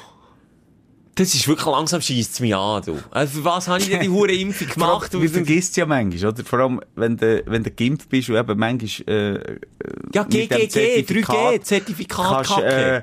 Das 1.14 1.34
ist 1.34 1.46
wirklich 1.46 1.66
langsam 1.66 2.00
scheisst 2.00 2.40
mich 2.40 2.54
an, 2.54 2.82
du. 2.84 2.98
Also 3.10 3.38
für 3.38 3.44
was 3.44 3.68
habe 3.68 3.80
ich 3.80 3.90
denn 3.90 4.00
die 4.00 4.08
hure 4.10 4.32
Impfung 4.32 4.66
gemacht? 4.68 5.12
Wir 5.12 5.28
vergisst 5.28 5.76
ja 5.76 5.84
manchmal, 5.84 6.32
oder? 6.32 6.42
Vor 6.44 6.58
allem, 6.58 6.80
wenn 6.96 7.18
du, 7.18 7.42
wenn 7.46 7.62
du 7.62 7.70
geimpft 7.70 8.08
bist 8.08 8.30
und 8.30 8.36
eben 8.36 8.58
manchmal, 8.58 9.14
äh, 9.14 9.58
ja, 10.14 10.22
GGG, 10.24 10.54
3G, 10.54 10.68
Zertifikat 10.70 11.64
Zertifikat 11.66 12.46
kannst, 12.46 12.58
äh, 12.64 13.02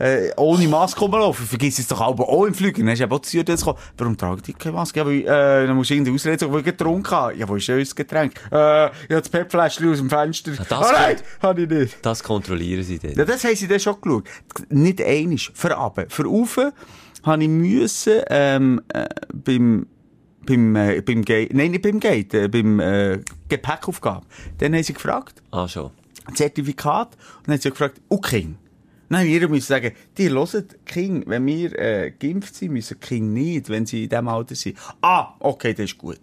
äh, 0.00 0.30
ohne 0.36 0.66
Maske 0.66 1.00
rumlaufen. 1.00 1.46
Vergiss 1.46 1.78
es 1.78 1.86
doch 1.86 2.00
aber 2.00 2.28
auch 2.28 2.46
im 2.46 2.54
Flüger. 2.54 2.78
Dann 2.78 2.88
hast 2.88 2.98
du 2.98 3.04
eben 3.04 3.12
auch 3.12 3.18
die 3.20 3.28
Stewardess 3.28 3.60
gekommen. 3.60 3.78
Warum 3.98 4.16
tragen 4.16 4.42
die 4.46 4.52
keine 4.52 4.74
Maske? 4.74 5.00
Ja, 5.00 5.06
weil, 5.06 5.20
äh, 5.20 5.66
dann 5.66 5.76
musst 5.76 5.90
du 5.90 5.94
irgendeine 5.94 6.14
Ausrede 6.14 6.38
sagen, 6.38 6.52
weil 6.52 6.60
ich 6.60 6.66
getrunken 6.66 7.10
habe. 7.10 7.36
Ja, 7.36 7.48
wo 7.48 7.56
ist 7.56 7.68
unser 7.68 7.94
Getränk? 7.94 8.34
Äh, 8.46 8.46
ich 8.46 8.52
habe 8.52 8.90
das 9.08 9.28
PET-Fläschchen 9.28 9.92
aus 9.92 9.98
dem 9.98 10.10
Fenster. 10.10 10.52
das 10.52 10.70
ah, 10.70 10.92
nein, 10.92 11.16
habe 11.42 11.62
ich 11.62 11.68
nicht. 11.68 11.98
Das 12.02 12.22
kontrollieren 12.22 12.82
sie 12.82 12.98
dann. 12.98 13.12
Ja, 13.12 13.24
das 13.24 13.44
haben 13.44 13.54
sie 13.54 13.68
dann 13.68 13.80
schon 13.80 14.00
geschaut. 14.00 14.24
Nicht 14.70 15.02
einisch. 15.02 15.52
Für 15.54 15.72
runter. 15.72 16.06
Für 16.08 16.24
rauf 16.24 16.58
habe 17.22 17.42
ich 17.42 17.48
müssen, 17.48 18.20
ähm, 18.30 18.80
äh, 18.88 19.06
beim, 19.32 19.86
beim, 20.46 20.76
äh, 20.76 21.00
beim 21.02 21.22
Gate, 21.22 21.52
nein, 21.52 21.72
nicht 21.72 21.82
beim 21.82 22.00
Gate, 22.00 22.32
äh, 22.32 22.48
beim, 22.48 22.80
äh, 22.80 23.18
Gepäckaufgabe. 23.48 24.24
Dann 24.58 24.74
haben 24.74 24.82
sie 24.82 24.94
gefragt, 24.94 25.42
Ah, 25.50 25.68
schon. 25.68 25.90
Zertifikat, 26.34 27.16
und 27.38 27.48
dann 27.48 27.54
haben 27.54 27.60
sie 27.60 27.70
gefragt, 27.70 28.00
okay. 28.08 28.48
Nein, 29.12 29.26
wir 29.26 29.48
müssen 29.48 29.66
sagen, 29.66 29.92
die 30.16 30.30
hören 30.30 30.68
King, 30.86 31.24
wenn 31.26 31.44
wir, 31.44 31.76
äh, 31.76 32.12
geimpft 32.16 32.54
sind, 32.54 32.72
müssen 32.72 33.00
King 33.00 33.32
nicht, 33.32 33.68
wenn 33.68 33.84
sie 33.84 34.04
in 34.04 34.08
diesem 34.08 34.28
Alter 34.28 34.54
sind. 34.54 34.78
Ah, 35.02 35.34
okay, 35.40 35.74
das 35.74 35.86
ist 35.86 35.98
gut. 35.98 36.20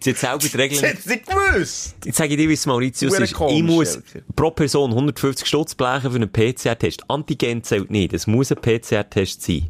Sie 0.00 0.10
hat 0.10 0.16
selber 0.16 0.38
die 0.38 0.56
Regeln. 0.56 0.80
sie 0.80 1.08
nicht 1.10 1.26
gewusst! 1.26 1.94
Jetzt 2.02 2.16
sage 2.16 2.30
ich 2.30 2.38
dir, 2.38 2.48
wie 2.48 2.54
es 2.54 2.64
Mauritius 2.64 3.18
ist. 3.18 3.32
Ich 3.32 3.62
muss 3.62 4.00
pro 4.34 4.50
Person 4.50 4.90
150 4.90 5.46
Stutz 5.46 5.74
blechen 5.74 6.10
für 6.10 6.16
einen 6.16 6.32
PCR-Test. 6.32 7.08
Antigen 7.08 7.62
zählt 7.62 7.90
nicht. 7.90 8.14
Es 8.14 8.26
muss 8.26 8.50
ein 8.50 8.56
PCR-Test 8.56 9.42
sein. 9.42 9.68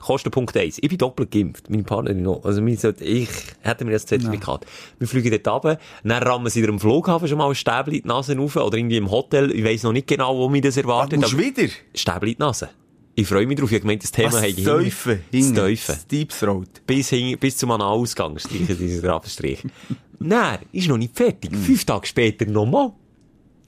Kosten 0.00 0.30
Punkt 0.30 0.56
1. 0.56 0.78
Ich 0.80 0.88
bin 0.88 0.98
doppelt 0.98 1.30
geimpft. 1.30 1.68
Meine 1.70 1.82
Partnerin 1.84 2.22
noch. 2.22 2.44
Also, 2.44 2.64
wir 2.64 2.76
sollte- 2.76 3.04
ich 3.04 3.28
hätte 3.60 3.84
mir 3.84 3.92
das 3.92 4.06
Zertifikat. 4.06 4.66
Wir 4.98 5.08
fliegen 5.08 5.30
dort 5.42 5.64
runter. 5.64 5.78
Dann 6.04 6.22
rammen 6.22 6.48
sie 6.50 6.62
dir 6.62 6.68
am 6.68 6.78
Flughafen 6.80 7.28
schon 7.28 7.38
mal 7.38 7.48
ein 7.48 7.54
Stäbchen 7.54 7.94
in 7.94 8.02
die 8.02 8.08
Nase 8.08 8.36
rauf. 8.36 8.56
Oder 8.56 8.76
irgendwie 8.78 8.96
im 8.96 9.10
Hotel. 9.10 9.50
Ich 9.50 9.64
weiss 9.64 9.82
noch 9.82 9.92
nicht 9.92 10.06
genau, 10.06 10.36
wo 10.36 10.48
mich 10.48 10.62
das 10.62 10.76
erwartet. 10.76 11.22
aber- 11.24 11.38
wieder? 11.38 11.68
Stäbchen 11.94 12.28
in 12.28 12.34
die 12.34 12.38
Nase. 12.38 12.68
Ich 13.14 13.26
freue 13.26 13.46
mich 13.46 13.58
drauf. 13.58 13.68
Ich 13.70 13.74
habe 13.74 13.80
gemeint, 13.80 14.02
das 14.04 14.12
Thema 14.12 14.30
habe 14.36 14.46
ich 14.46 14.64
Teufen? 14.64 15.20
Teufen. 15.54 15.96
Deep 16.10 16.28
Throat. 16.30 16.68
Bis, 16.86 17.10
hin, 17.10 17.36
bis 17.38 17.56
zum 17.56 17.70
Analausgang 17.72 18.38
streichen 18.38 18.78
dieser 18.78 19.12
Abstrich. 19.14 19.62
Nein, 20.20 20.58
ist 20.72 20.88
noch 20.88 20.96
nicht 20.98 21.16
fertig. 21.16 21.50
Fünf 21.56 21.84
Tage 21.84 22.06
später 22.06 22.46
nochmal. 22.46 22.92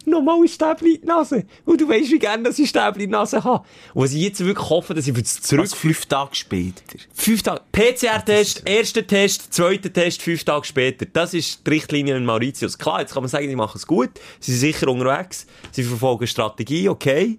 Nochmal 0.06 0.40
ein 0.40 0.48
Stäbchen 0.48 0.86
in 0.86 1.00
die 1.00 1.06
Nase. 1.06 1.44
Und 1.66 1.80
du 1.80 1.88
weißt, 1.88 2.10
wie 2.10 2.18
gerne 2.18 2.44
dass 2.44 2.58
ich 2.58 2.68
Stäbchen 2.70 3.02
in 3.02 3.08
die 3.08 3.12
Nase 3.12 3.44
habe. 3.44 3.64
Und 3.92 4.04
was 4.04 4.12
ich 4.12 4.22
jetzt 4.22 4.44
wirklich 4.44 4.68
hoffe, 4.70 4.94
dass 4.94 5.06
ich 5.06 5.14
für 5.14 5.22
das 5.22 5.42
zurück... 5.42 5.64
Was, 5.64 5.74
fünf 5.74 6.06
Tage 6.06 6.34
später? 6.34 6.82
Fünf 7.12 7.42
Tage. 7.42 7.60
PCR-Test, 7.70 8.62
erster 8.64 9.06
Test, 9.06 9.52
zweiter 9.52 9.92
Test, 9.92 10.22
fünf 10.22 10.42
Tage 10.44 10.64
später. 10.64 11.06
Das 11.06 11.34
ist 11.34 11.66
die 11.66 11.70
Richtlinie 11.70 12.16
in 12.16 12.24
Mauritius. 12.24 12.78
Klar, 12.78 13.00
jetzt 13.00 13.12
kann 13.12 13.22
man 13.22 13.28
sagen, 13.28 13.48
die 13.48 13.56
machen 13.56 13.76
es 13.76 13.86
gut. 13.86 14.10
Sie 14.40 14.52
sind 14.52 14.72
sicher 14.72 14.88
unterwegs. 14.88 15.46
Sie 15.70 15.82
verfolgen 15.82 16.26
Strategie, 16.26 16.88
okay. 16.88 17.38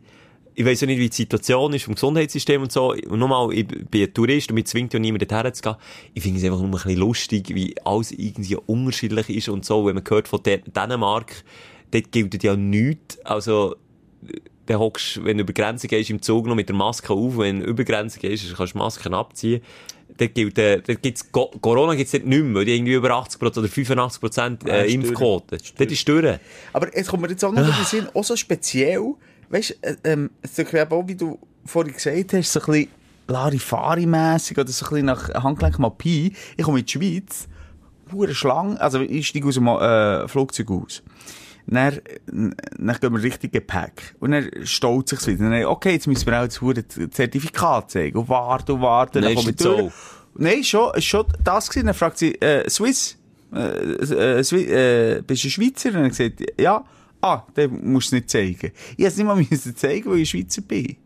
Ich 0.53 0.65
weiss 0.65 0.83
auch 0.83 0.87
nicht, 0.87 0.99
wie 0.99 1.09
die 1.09 1.15
Situation 1.15 1.73
ist 1.73 1.85
vom 1.85 1.95
Gesundheitssystem 1.95 2.61
und 2.61 2.71
so. 2.71 2.91
Und 2.91 3.19
nochmal, 3.19 3.53
ich 3.53 3.65
bin 3.67 4.03
ein 4.03 4.13
Tourist 4.13 4.49
und 4.49 4.55
mir 4.55 4.65
zwingt 4.65 4.93
ja 4.93 4.99
niemand 4.99 5.31
dorthin 5.31 5.53
zu 5.53 5.61
gehen. 5.61 5.75
Ich 6.13 6.21
finde 6.21 6.39
es 6.39 6.45
einfach 6.45 6.59
nur 6.59 6.67
ein 6.67 6.71
bisschen 6.71 6.97
lustig, 6.97 7.55
wie 7.55 7.73
alles 7.85 8.11
irgendwie 8.11 8.57
unterschiedlich 8.57 9.29
ist 9.29 9.49
und 9.49 9.65
so. 9.65 9.85
Wenn 9.85 9.95
man 9.95 10.03
hört 10.07 10.27
von 10.27 10.43
Dän 10.43 10.61
Dänemark, 10.67 11.43
dort 11.91 12.11
gilt 12.11 12.43
ja 12.43 12.55
nichts. 12.55 13.19
Also, 13.25 13.75
dann 14.65 14.79
hockst, 14.79 15.23
wenn 15.23 15.37
du 15.37 15.43
über 15.43 15.53
Grenzen 15.53 15.87
gehst, 15.87 16.09
im 16.09 16.21
Zug 16.21 16.47
noch 16.47 16.55
mit 16.55 16.69
der 16.69 16.75
Maske 16.75 17.13
auf, 17.13 17.37
wenn 17.37 17.59
du 17.59 17.65
über 17.65 17.83
Grenzen 17.83 18.19
gehst, 18.19 18.55
kannst 18.55 18.73
du 18.73 18.77
Masken 18.77 19.13
abziehen. 19.13 19.61
Dort 20.17 20.35
gilt, 20.35 20.57
äh, 20.57 20.81
dort 20.81 21.01
gibt's, 21.01 21.31
Go 21.31 21.47
Corona 21.61 21.95
gibt's 21.95 22.11
dort 22.11 22.25
nicht 22.25 22.43
mehr, 22.43 22.53
weil 22.55 22.65
die 22.65 22.75
irgendwie 22.75 22.93
über 22.93 23.09
80% 23.11 23.57
oder 23.57 23.67
85% 23.67 24.67
Ja, 24.67 24.73
äh, 24.73 24.87
ist 24.87 24.93
Impfquote. 24.93 25.57
Dort 25.77 25.91
ist 25.91 26.07
durch. 26.07 26.39
Aber 26.73 26.95
jetzt 26.95 27.09
kommt 27.09 27.23
mir 27.23 27.29
jetzt 27.29 27.43
auch 27.43 27.51
noch 27.51 27.61
in 27.61 27.73
den 27.73 27.85
Sinn, 27.85 28.07
auch 28.13 28.23
so 28.23 28.35
speziell, 28.35 29.15
weißt 29.49 29.77
du, 29.81 29.87
äh, 29.87 29.95
ähm, 30.03 30.29
auch, 30.89 31.07
wie 31.07 31.15
du 31.15 31.39
vorhin 31.65 31.93
gesagt 31.93 32.33
hast, 32.33 32.53
so 32.53 32.59
ein 32.59 32.65
bisschen 32.65 32.87
Larifari-mässig 33.27 34.57
oder 34.57 34.69
so 34.69 34.85
ein 34.85 34.89
bisschen 34.89 35.05
nach 35.05 35.43
Handgelenk 35.43 35.79
mal 35.79 35.89
Pi. 35.89 36.33
Ich 36.57 36.63
komme 36.63 36.79
in 36.79 36.85
die 36.85 36.91
Schweiz, 36.91 37.47
hure 38.11 38.35
Schlange, 38.35 38.79
also 38.79 38.99
ich 38.99 39.27
steige 39.27 39.47
aus 39.47 39.55
dem 39.55 39.67
äh, 39.67 40.27
Flugzeug 40.27 40.69
aus. 40.71 41.01
Dann, 41.67 41.99
dann 42.25 42.97
gehen 42.99 43.13
wir 43.13 43.23
richtig 43.23 43.53
Gepäck. 43.53 44.15
Und 44.19 44.31
dann 44.31 44.49
staut 44.63 45.09
sich's 45.09 45.27
wieder. 45.27 45.49
Dann, 45.49 45.65
okay, 45.65 45.93
jetzt 45.93 46.07
müssen 46.07 46.25
wir 46.25 46.41
auch 46.41 46.45
das 46.45 46.61
hure 46.61 46.87
Zertifikat 46.87 47.91
zeigen. 47.91 48.17
Und 48.17 48.29
warten 48.29 48.73
und 48.73 48.81
warten. 48.81 49.21
Nein, 49.21 49.35
dann 49.35 49.45
nicht 49.45 49.63
durch. 49.63 49.93
Nein, 50.35 50.63
schon, 50.63 50.99
schon 51.01 51.25
das 51.43 51.69
gewesen. 51.69 51.87
Dann 51.87 51.95
fragt 51.95 52.17
sie, 52.17 52.33
äh, 52.35 52.69
Swiss, 52.69 53.17
äh, 53.53 53.59
äh, 53.59 54.43
Swi 54.43 54.63
äh, 54.65 55.23
bist 55.25 55.43
du 55.43 55.49
Schweizer? 55.49 55.89
Und 55.89 55.95
dann 55.95 56.09
sie 56.11 56.29
gesagt, 56.31 56.43
ja. 56.59 56.83
Ah, 57.23 57.43
dann 57.53 57.91
musst 57.91 58.11
du 58.11 58.15
es 58.15 58.21
nicht 58.21 58.29
zeigen. 58.31 58.71
Ich 58.97 58.97
musste 58.97 59.09
es 59.11 59.17
nicht 59.17 59.27
mal 59.27 59.35
müssen 59.49 59.75
zeigen, 59.75 60.09
weil 60.09 60.19
ich 60.19 60.29
Schweizer 60.29 60.61
bin. 60.63 60.97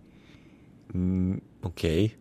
Okay. 1.61 2.13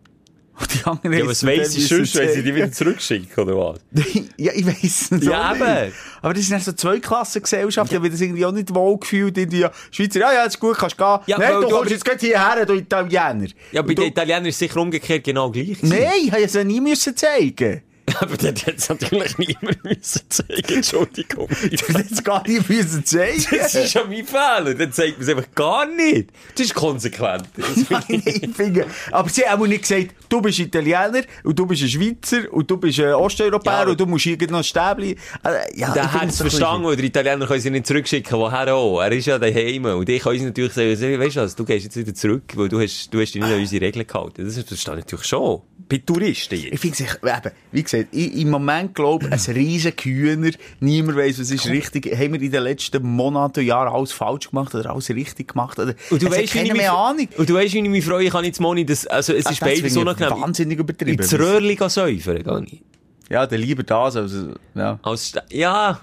Die 0.73 0.85
anderen 0.85 1.19
Ja, 1.19 1.27
was 1.27 1.39
es 1.43 1.47
weiss 1.47 1.77
ich 1.77 1.89
sonst, 1.89 2.15
wenn 2.15 2.33
sie 2.33 2.43
die 2.43 2.55
wieder 2.55 2.71
zurückschicken, 2.71 3.43
oder 3.45 3.57
was? 3.57 3.81
ja, 4.37 4.53
ich 4.55 4.65
weiss 4.67 5.11
es 5.11 5.25
Ja, 5.25 5.51
auch 5.51 5.57
eben. 5.57 5.85
nicht. 5.87 5.97
Aber 6.23 6.33
das 6.35 6.43
ist 6.45 6.53
dann 6.53 6.61
so 6.61 6.73
zwei 6.73 7.01
Klassengesellschaft. 7.01 7.91
Ich 7.91 7.97
habe 7.99 8.09
das 8.11 8.21
irgendwie 8.21 8.45
auch 8.47 8.53
nicht 8.53 8.73
wohl 8.75 8.99
gefühlt. 8.99 9.37
In 9.37 9.51
die 9.51 9.67
Schweizer, 9.91 10.21
ja, 10.21 10.33
ja, 10.33 10.45
ist 10.45 10.61
gut, 10.61 10.77
kannst 10.79 10.97
gehen. 10.97 11.19
Ja, 11.27 11.39
Nein, 11.39 11.55
du 11.55 11.61
du 11.63 11.69
kommst 11.71 11.91
jetzt 11.91 12.05
gleich 12.05 12.21
hierher, 12.21 12.65
du 12.67 12.75
Italiener. 12.75 13.47
Ja, 13.73 13.83
bei 13.83 13.89
du- 13.95 14.03
den 14.03 14.11
Italienern 14.11 14.47
ist 14.47 14.55
es 14.55 14.59
sicher 14.61 14.81
umgekehrt 14.81 15.25
genau 15.25 15.51
gleich. 15.51 15.69
gewesen. 15.81 15.89
Nein, 15.89 16.11
ich 16.25 16.31
habe 16.33 16.43
es 16.45 16.53
ja 16.55 16.63
nie 16.65 16.81
müssen 16.81 17.17
zeigen. 17.17 17.83
Aber 18.21 18.37
dort 18.37 18.67
hat 18.67 18.77
es 18.77 18.89
natürlich 18.89 19.39
niemand 19.39 19.85
müssen 19.85 20.23
zeigen. 20.29 20.75
Entschuldigung. 20.75 21.49
Ich 21.71 21.83
hätte 21.89 21.99
jetzt 22.01 22.25
gar 22.25 22.47
nicht 22.47 22.69
müssen 22.69 23.05
zeigen. 23.05 23.45
Das 23.51 23.75
ist 23.75 23.95
ja 23.95 24.05
mein 24.05 24.25
Fehler. 24.27 24.75
Dann 24.75 24.93
zeigt 24.93 25.19
man 25.19 25.29
es 25.29 25.35
einfach 25.35 25.55
gar 25.55 25.87
nicht. 25.87 26.31
Das 26.57 26.67
ist 26.67 26.75
konsequent. 26.75 27.45
Das 27.57 27.91
Nein, 28.09 28.23
ich- 28.25 28.51
finde, 28.55 28.87
aber 29.11 29.29
sie 29.29 29.43
haben 29.45 29.63
auch 29.63 29.67
nicht 29.67 29.83
gesagt, 29.83 30.15
du 30.29 30.41
bist 30.41 30.59
Italiener 30.59 31.23
und 31.43 31.59
du 31.59 31.67
bist 31.67 31.83
ein 31.83 31.89
Schweizer 31.89 32.53
und 32.53 32.71
du 32.71 32.77
bist 32.77 33.01
ein 33.01 33.15
Osteuropäer 33.15 33.73
Ja, 33.85 33.89
und 33.89 33.99
du 34.01 34.07
musst 34.07 34.27
irgend 34.27 34.51
noch 34.51 34.59
ein 34.59 34.65
Stäbli. 34.65 35.17
Also, 35.43 35.59
ja, 35.75 35.93
Der 35.93 36.13
hat 36.13 36.29
es 36.29 36.35
es 36.35 36.41
verstanden, 36.41 36.87
weil 36.87 36.97
der 36.97 37.05
Italiener 37.07 37.47
können 37.47 37.61
sie 37.61 37.71
nicht 37.71 37.87
zurückschicken, 37.87 38.39
woher 38.39 38.75
auch. 38.75 39.01
Er 39.01 39.13
ist 39.13 39.27
ja 39.27 39.39
daheim. 39.39 39.85
Und 39.87 40.09
ich 40.09 40.23
kann 40.23 40.33
uns 40.33 40.43
natürlich 40.43 40.73
sagen, 40.75 41.21
weißt 41.21 41.37
du 41.37 41.41
was, 41.41 41.57
du 41.57 41.65
gehst 41.65 41.85
jetzt 41.85 41.97
wieder 41.97 42.15
zurück, 42.15 42.45
weil 42.55 42.69
du 42.69 42.81
hast, 42.81 43.13
du 43.13 43.21
hast 43.21 43.33
dich 43.35 43.43
nicht 43.43 43.53
an 43.53 43.59
unsere 43.61 43.85
Regeln 43.85 44.07
gehalten. 44.07 44.45
Das 44.45 44.55
verstehe 44.55 44.95
ich 44.95 45.01
natürlich 45.01 45.27
schon. 45.27 45.63
Bei 45.89 45.99
Touristen. 45.99 46.55
Ich 46.55 46.81
finde 46.81 47.03
eben, 47.03 47.51
wie 47.73 47.83
gesagt, 47.83 48.04
ich, 48.11 48.37
im 48.37 48.51
Moment 48.51 48.95
glaube 48.95 49.27
ein 49.31 49.39
riesen 49.55 49.95
Kühner, 49.97 50.51
niemand 50.81 51.17
weiss, 51.19 51.39
was 51.41 51.51
ist 51.51 51.67
richtig. 51.67 52.07
Haben 52.17 52.35
wir 52.35 52.43
in 52.43 52.51
den 52.51 52.63
letzten 52.63 53.03
Monaten 53.03 53.61
und 53.61 53.67
Jahren 53.67 53.93
alles 53.95 54.13
falsch 54.13 54.51
gemacht 54.51 54.75
oder 54.75 54.91
alles 54.91 55.09
richtig 55.11 55.49
gemacht? 55.49 55.79
Oder, 55.79 55.95
Und 56.11 56.23
du 56.23 56.31
weißt, 56.31 56.55
ich 56.55 56.63
mich, 56.63 56.73
mehr 56.75 56.93
Ahnung. 56.93 57.29
und 57.37 57.49
du 57.49 57.55
weißt, 57.55 57.75
wie 57.75 57.79
ich 57.81 57.89
mich 57.89 58.05
freue, 58.05 58.25
ich 58.25 58.31
kann 58.33 58.45
jetzt 58.45 58.61
Moni, 58.61 58.85
das, 58.85 59.07
also, 59.07 59.33
es 59.33 59.51
ist 59.51 59.61
beides 59.61 59.95
ich 59.95 59.97
unangenehm. 59.97 60.41
wahnsinnig 60.41 60.79
übertrieben. 60.79 61.21
Ins 61.23 61.33
Röhrli 61.39 61.77
gehen 61.77 61.89
säufern, 61.89 62.43
gehe 62.43 62.65
ich. 62.67 62.83
Ja, 63.31 63.47
dann 63.47 63.61
lieber 63.61 63.83
das, 63.83 64.17
also, 64.17 64.49
ja. 64.75 64.99
Als, 65.03 65.33
ja. 65.51 66.01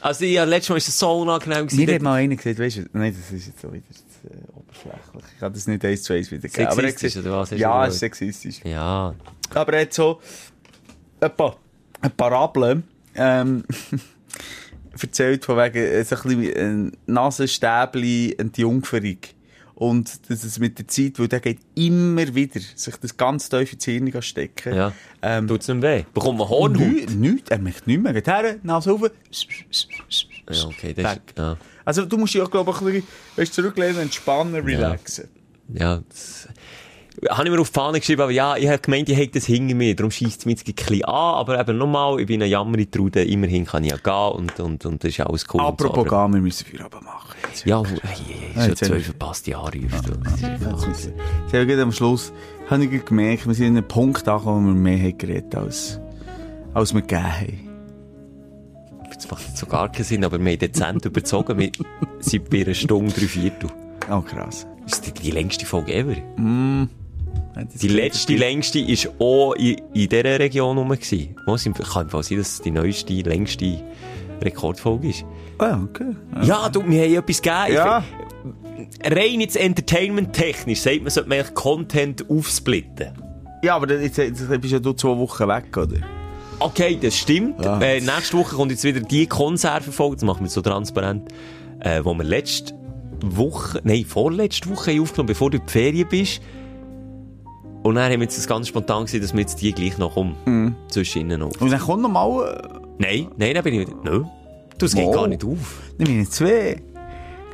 Also, 0.00 0.24
ja, 0.24 0.44
letztes 0.44 0.68
Mal 0.70 0.74
war 0.74 0.78
es 0.78 0.98
so 0.98 1.20
unangenehm. 1.20 1.66
gewesen. 1.66 1.84
Mir 1.84 1.94
hat 1.96 2.02
mal 2.02 2.14
einer 2.14 2.36
gesagt, 2.36 2.58
weißt 2.58 2.76
du, 2.76 2.84
nein, 2.92 3.14
das 3.18 3.36
ist 3.36 3.46
jetzt 3.48 3.60
so 3.60 3.72
wieder 3.72 3.82
äh, 4.24 4.36
oberflächlich. 4.56 5.24
Ich 5.34 5.40
kann 5.40 5.52
das 5.52 5.66
nicht 5.66 5.84
eins 5.84 6.02
zu 6.04 6.12
eins 6.12 6.30
wiedergeben. 6.30 6.66
Aber 6.68 6.82
er 6.82 6.88
Sexistisch, 6.90 7.14
gesagt- 7.14 7.26
oder 7.26 7.40
was 7.40 7.50
Ja, 7.50 7.86
es 7.86 7.94
ist 7.94 8.00
sexistisch. 8.00 8.60
Ja. 8.64 9.14
Aber 9.54 9.72
er 9.72 9.82
hat 9.82 9.92
so 9.94 10.20
ein 11.20 11.36
paar, 11.36 11.56
ein 12.00 12.10
Parabel 12.12 12.82
ähm, 13.14 13.64
erzählt 15.00 15.44
von 15.44 15.56
wegen 15.58 15.78
äh, 15.78 16.04
so 16.04 16.16
ein 16.16 16.22
bisschen 16.22 16.56
ein 16.56 16.92
Nasenstäbli, 17.06 18.34
Entjungferung. 18.38 19.18
Und 19.74 20.28
dass 20.28 20.42
es 20.42 20.58
mit 20.58 20.76
der 20.76 20.88
Zeit, 20.88 21.20
weil 21.20 21.28
der 21.28 21.38
geht 21.38 21.60
immer 21.76 22.34
wieder 22.34 22.58
sich 22.74 22.96
das 22.96 23.16
ganz 23.16 23.48
tief 23.48 23.72
ins 23.72 23.84
Hirn 23.84 24.22
stecken. 24.22 24.74
Ja. 24.74 24.92
Ähm, 25.22 25.46
Tut's 25.46 25.68
nicht 25.68 25.82
weh? 25.82 26.04
Bekommt 26.12 26.38
man 26.38 26.48
Hornhaut? 26.48 26.80
Nichts, 26.80 27.14
nichts, 27.14 27.50
er 27.50 27.58
möchte 27.60 27.88
nichts 27.88 28.02
mehr. 28.02 28.12
Geht 28.12 28.26
her, 28.26 28.56
Nase 28.64 28.90
rauf. 28.90 29.02
Ja, 29.02 30.64
okay, 30.64 30.94
das 30.94 31.12
ist, 31.12 31.20
ja. 31.38 31.56
Also 31.84 32.06
du 32.06 32.18
musst 32.18 32.34
dich 32.34 32.42
auch, 32.42 32.50
glaube 32.50 32.72
ich, 32.72 32.80
ein 32.80 32.86
bisschen 32.86 33.06
weißt, 33.36 33.54
zurücklehnen, 33.54 34.00
entspannen, 34.00 34.56
relaxen. 34.64 35.28
Ja, 35.72 36.02
das 36.08 36.48
habe 37.30 37.44
ich 37.44 37.50
mir 37.50 37.60
auf 37.60 37.70
die 37.70 37.74
Fahne 37.74 37.98
geschrieben, 37.98 38.22
aber 38.22 38.30
ja, 38.30 38.56
ich 38.56 38.68
habe 38.68 38.78
gemeint, 38.78 39.08
ich 39.08 39.16
hätte 39.16 39.38
das 39.38 39.46
hinter 39.46 39.74
mir, 39.74 39.94
darum 39.96 40.10
schießt 40.10 40.40
es 40.40 40.46
mich 40.46 40.58
jetzt 40.58 40.68
ein 40.68 40.74
bisschen 40.74 41.04
an, 41.04 41.34
aber 41.34 41.58
eben 41.58 41.78
nochmal, 41.78 42.20
ich 42.20 42.26
bin 42.26 42.42
eine 42.42 42.50
Jammertrude, 42.50 43.24
immerhin 43.24 43.64
kann 43.64 43.84
ich 43.84 43.90
ja 43.90 43.96
gehen 43.96 44.38
und, 44.38 44.60
und, 44.60 44.86
und 44.86 45.02
das 45.02 45.10
ist 45.10 45.20
alles 45.20 45.44
cool. 45.52 45.60
Apropos 45.60 46.04
so, 46.04 46.10
gehen, 46.10 46.34
wir 46.34 46.40
müssen 46.40 46.66
Feierabend 46.66 47.04
machen. 47.04 47.34
Jetzt. 47.48 47.66
Ja, 47.66 47.82
hey, 47.84 47.98
hey, 48.02 48.50
Ja, 48.54 48.62
schon 48.62 48.70
haben 48.70 48.76
zwei 48.76 49.00
verpasste 49.00 49.50
ist 49.50 49.56
Ja, 50.42 51.60
haben 51.60 51.68
gerade 51.68 51.82
am 51.82 51.92
Schluss 51.92 52.32
habe 52.68 52.84
ich 52.84 53.04
gemerkt, 53.04 53.46
wir 53.46 53.54
sind 53.54 53.68
an 53.68 53.76
einem 53.78 53.88
Punkt 53.88 54.28
angekommen, 54.28 54.66
wo 54.66 54.74
wir 54.74 54.80
mehr 54.80 54.98
haben 54.98 55.18
geredet 55.18 55.54
als, 55.54 56.00
als 56.74 56.94
wir 56.94 57.00
gegeben 57.00 57.24
haben. 57.24 57.68
Das 59.14 59.28
macht 59.30 59.48
jetzt 59.48 59.56
so 59.56 59.66
gar 59.66 59.90
keinen 59.90 60.04
Sinn, 60.04 60.24
aber 60.24 60.38
wir 60.38 60.52
haben 60.52 60.58
dezent 60.58 61.04
überzogen, 61.04 61.58
wir 61.58 61.72
sind 62.20 62.50
bei 62.50 62.62
einer 62.62 62.74
Stunde, 62.74 63.12
drei 63.12 63.26
Viertel. 63.26 63.70
Oh, 64.10 64.20
krass. 64.20 64.66
Das 64.84 65.00
ist 65.00 65.06
die, 65.06 65.12
die 65.12 65.30
längste 65.32 65.66
Folge 65.66 65.92
ever. 65.92 66.14
Das 66.14 67.07
Die 67.80 67.88
letzte, 67.88 68.36
längste 68.36 68.80
war 68.86 69.20
auch 69.20 69.54
in, 69.54 69.76
in 69.94 70.08
dieser 70.08 70.38
Region 70.38 70.78
rum. 70.78 70.90
gewesen. 70.90 71.36
Oh, 71.46 71.54
es 71.54 71.64
kann 71.64 72.02
im 72.02 72.10
Fall 72.10 72.22
sein, 72.22 72.38
dass 72.38 72.52
es 72.54 72.62
die 72.62 72.70
neueste, 72.70 73.14
längste 73.14 73.82
Rekordfolge 74.40 75.08
ist. 75.08 75.24
Ah, 75.58 75.80
okay. 75.82 76.14
Ja, 76.42 76.68
du, 76.68 76.88
wir 76.88 77.02
haben 77.02 77.14
etwas 77.14 77.42
gegeben. 77.42 77.74
Ja. 77.74 78.04
Rein 79.04 79.40
jetzt 79.40 79.56
entertainment-technisch 79.56 80.80
sagt 80.80 81.02
man, 81.02 81.10
sollte 81.10 81.28
man 81.28 81.38
eigentlich 81.38 81.54
Content 81.54 82.30
aufsplitten. 82.30 83.10
Ja, 83.62 83.74
aber 83.74 83.92
jetzt, 84.00 84.18
jetzt 84.18 84.48
bist 84.60 84.72
ja 84.72 84.78
du 84.78 84.92
zwei 84.92 85.16
Wochen 85.16 85.48
weg, 85.48 85.76
oder? 85.76 85.98
Okay, 86.60 86.98
das 87.00 87.16
stimmt. 87.16 87.64
Ja. 87.64 87.80
Äh, 87.80 88.00
nächste 88.00 88.36
Woche 88.36 88.54
kommt 88.54 88.70
jetzt 88.70 88.84
wieder 88.84 89.00
die 89.00 89.26
Konservenfolge, 89.26 90.16
das 90.16 90.24
machen 90.24 90.44
wir 90.44 90.50
so 90.50 90.60
transparent, 90.60 91.28
äh, 91.80 92.00
wo 92.04 92.14
wir 92.14 92.24
letzte 92.24 92.74
Woche, 93.20 93.80
nein, 93.82 94.04
vorletzte 94.04 94.70
Woche 94.70 94.92
haben 94.92 95.02
aufgenommen, 95.02 95.28
bevor 95.28 95.50
du 95.50 95.58
in 95.58 95.66
die 95.66 95.72
Ferien 95.72 96.08
bist. 96.08 96.40
Und 97.88 97.94
dann 97.94 98.04
haben 98.12 98.20
wir 98.20 98.24
jetzt 98.26 98.36
das 98.36 98.46
ganz 98.46 98.68
spontan 98.68 99.04
gesehen, 99.04 99.22
dass 99.22 99.32
wir 99.32 99.40
jetzt 99.40 99.60
die 99.62 99.72
gleich 99.72 99.96
noch 99.98 100.16
um, 100.16 100.34
Mhm. 100.44 100.74
zwischen 100.88 101.20
ihnen 101.22 101.42
auf. 101.42 101.60
Und 101.60 101.70
dann 101.70 101.80
kommt 101.80 102.02
noch 102.02 102.10
mal, 102.10 102.80
Nein, 102.98 103.28
nein, 103.36 103.54
dann 103.54 103.64
bin 103.64 103.74
ich 103.74 103.80
wieder, 103.88 103.96
nö. 104.04 104.24
Du, 104.76 104.86
es 104.86 104.94
geht 104.94 105.12
gar 105.12 105.26
nicht 105.26 105.44
auf. 105.44 105.80
äh, 105.98 106.06
wir 106.06 106.06
haben 106.14 106.30
zwei, 106.30 106.82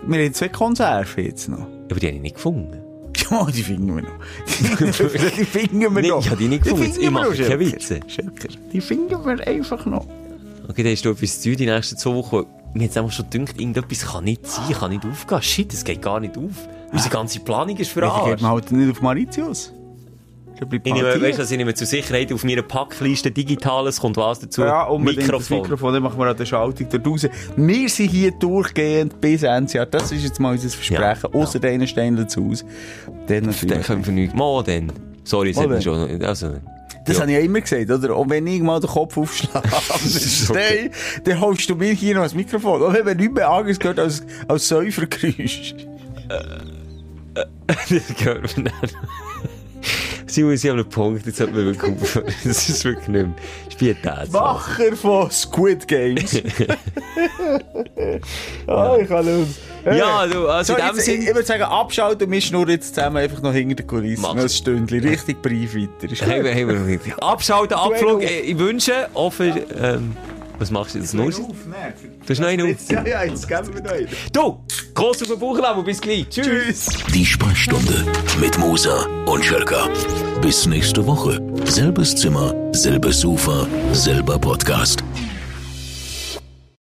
wir 0.07 0.25
haben 0.25 0.35
zwei 0.35 0.49
Konserven 0.49 1.25
jetzt 1.25 1.49
noch. 1.49 1.67
Aber 1.91 2.01
die 2.01 2.07
habe 2.07 2.17
ich 2.17 2.23
nicht 2.23 2.35
gefunden. 2.37 2.79
Ja, 3.31 3.47
die 3.47 3.63
finden 3.63 3.95
wir 3.95 4.03
noch. 4.03 4.11
die 4.49 5.45
finden 5.45 5.81
wir 5.81 5.91
Nee, 6.03 6.09
noch. 6.09 6.21
ich 6.21 6.27
habe 6.31 6.37
die 6.37 6.49
nicht 6.49 6.65
gefunden. 6.65 6.85
finden 6.85 7.01
Ich 7.03 7.11
mache 7.11 7.33
keine. 7.37 7.61
Witze. 7.61 8.01
Schelker. 8.09 8.49
Die 8.73 8.81
finden 8.81 9.09
wir 9.25 9.47
einfach 9.47 9.87
noch. 9.87 10.05
Okay, 10.69 10.83
dann 10.83 10.93
hast 10.93 11.05
du 11.05 11.11
etwas 11.11 11.41
zu 11.41 11.51
tun 11.51 11.57
die 11.59 11.67
nächsten 11.67 11.97
zwei 11.97 12.13
Wochen. 12.15 12.45
Mir 12.75 12.85
jetzt 12.85 12.99
einfach 12.99 13.13
schon 13.13 13.31
gedacht, 13.31 13.59
irgendetwas 13.61 14.05
kann 14.05 14.25
nicht 14.25 14.47
sein, 14.47 14.73
kann 14.73 14.91
nicht 14.91 15.05
aufgehen. 15.07 15.43
Shit, 15.43 15.73
es 15.73 15.85
geht 15.85 16.03
gar 16.03 16.19
nicht 16.21 16.37
auf. 16.37 16.69
Unsere 16.93 17.11
ganze 17.11 17.39
Planung 17.41 17.77
ist 17.77 17.89
für 17.93 18.01
Vielleicht 18.01 18.15
geht 18.25 18.33
Arsch. 18.33 18.43
man 18.43 18.51
halt 18.51 18.73
nicht 18.73 18.91
auf 18.91 19.01
Mauritius. 19.01 19.73
Ich 20.61 20.93
nehme, 20.93 21.21
weißt 21.21 21.39
was 21.39 21.51
ich 21.51 21.57
nehme 21.59 21.75
zur 21.75 21.87
Sicherheit 21.87 22.33
auf 22.33 22.45
meiner 22.45 22.63
Packliste 22.63 23.31
Digitales 23.31 24.01
kommt 24.01 24.17
was 24.17 24.39
dazu? 24.39 24.63
Ja, 24.63 24.85
unbedingt 24.85 25.27
Mikrofon. 25.27 25.59
das 25.59 25.69
Mikrofon, 25.69 25.95
dann 25.95 26.03
machen 26.03 26.19
wir 26.19 26.27
an 26.27 26.37
der 26.37 26.47
Schaltung 26.47 26.87
dort 26.91 27.07
raus. 27.07 27.27
Wir 27.57 27.89
sind 27.89 28.11
hier 28.11 28.31
durchgehend 28.33 29.21
bis 29.21 29.43
Ende 29.43 29.73
Jahr. 29.73 29.87
Das 29.87 30.13
ist 30.13 30.23
jetzt 30.23 30.39
mal 30.41 30.53
unser 30.53 30.69
Versprechen. 30.69 31.03
Ja. 31.33 31.41
Außer 31.41 31.59
denen 31.59 31.87
stehen 31.87 32.29
zu 32.29 32.45
Hause. 32.49 32.65
Dann 33.27 33.27
Dann 33.27 33.45
natürlich. 33.47 33.83
können 33.87 34.07
wir 34.07 34.13
nichts. 34.13 34.35
Mal 34.35 34.63
dann. 34.63 34.93
Sorry, 35.25 35.53
das 35.53 35.65
dann. 35.65 35.83
schon. 35.83 36.23
Also, 36.23 36.55
Das 37.07 37.17
Ja. 37.17 37.23
habe 37.23 37.33
ich 37.33 37.39
ja 37.39 37.45
immer 37.45 37.61
gesagt, 37.61 37.91
oder? 37.91 38.17
Und 38.17 38.31
wenn 38.31 38.47
ich 38.47 38.63
mal 38.63 38.81
den 38.81 38.89
Kopf 38.89 39.17
aufschlage, 39.19 39.69
okay. 40.49 40.91
dann, 41.17 41.25
dann 41.25 41.41
holst 41.41 41.69
du 41.69 41.75
mir 41.75 41.93
hier 41.93 42.15
noch 42.15 42.23
ein 42.31 42.37
Mikrofon. 42.37 42.81
Und 42.81 42.95
wenn 42.95 43.05
man 43.05 43.17
nichts 43.17 43.35
mehr 43.35 43.49
anderes 43.51 43.79
gehört 43.79 43.99
als, 43.99 44.23
als 44.49 44.69
Säufergeräusch. 44.69 45.75
das 47.67 48.17
gehört 48.19 48.57
mir 48.57 48.65
nicht. 48.65 48.97
Sie 50.35 50.71
haben 50.71 50.79
einen 50.79 50.89
Punkt, 50.89 51.27
jetzt 51.27 51.41
hat 51.41 51.53
mir 51.53 51.65
wirklich. 51.65 51.95
Das 52.45 52.69
ist 52.69 52.85
wirklich 52.85 53.09
nicht 53.09 53.27
mehr. 53.27 53.35
Spieltät. 53.71 54.33
Macher 54.33 54.97
von 54.97 55.31
Squid 55.31 55.87
Games. 55.89 56.35
ah, 58.67 58.97
ich 59.01 59.09
kann 59.09 59.27
los. 59.27 59.49
Ja, 59.85 60.27
du, 60.27 60.49
also 60.49 60.73
So, 60.73 60.79
in 60.79 60.87
dem 60.87 60.95
jetzt, 60.97 61.05
Sinn. 61.05 61.23
ich, 61.23 61.27
würde 61.29 61.45
sagen, 61.45 61.63
abschalten, 61.63 62.31
wir 62.31 62.41
schnurren 62.41 62.71
jetzt 62.71 62.95
zusammen 62.95 63.19
einfach 63.19 63.43
noch 63.43 63.53
hinter 63.53 63.77
den 63.77 63.87
Kulissen. 63.87 64.23
Mach's. 64.23 64.35
Noch 64.35 64.43
ein 64.43 64.49
Stündchen, 64.49 65.01
richtig 65.01 65.43
Brief 65.43 65.75
weiter. 65.75 66.11
Ist 66.13 66.27
wir 66.27 66.65
noch 66.67 66.87
nicht. 66.87 67.23
Abschalten, 67.23 67.77
Abflug. 67.77 68.23
Äh, 68.23 68.41
Ich 68.41 68.59
wünsche, 68.59 69.09
für, 69.31 69.45
ähm, 69.45 70.17
was 70.59 70.71
machst 70.71 70.95
du 70.95 70.99
jetzt 70.99 71.15
noch? 71.15 71.31
Du 71.31 71.45
hast 72.29 72.41
noch 72.41 72.49
einen 72.49 72.73
auf. 72.75 72.91
Ja, 72.91 73.07
ja, 73.07 73.25
jetzt 73.25 73.49
geben 73.49 73.75
wir 73.75 73.83
noch 73.83 73.91
einen. 73.91 74.09
Du, 74.33 74.65
groß 74.95 75.23
auf 75.23 75.29
den 75.29 75.39
Bauchladen, 75.39 75.85
bis 75.85 76.01
gleich. 76.01 76.29
Tschüss. 76.29 76.47
Tschüss. 76.47 76.89
Die 77.13 77.25
Sprechstunde 77.27 78.05
mit 78.41 78.59
Musa 78.59 79.07
und 79.27 79.45
Schelka. 79.45 79.89
Bis 80.41 80.67
nächste 80.67 81.07
Woche. 81.07 81.41
Selbes 81.65 82.15
Zimmer, 82.17 82.55
selbes 82.73 83.21
Sofa, 83.21 83.67
selber 83.93 84.39
Podcast. 84.39 85.03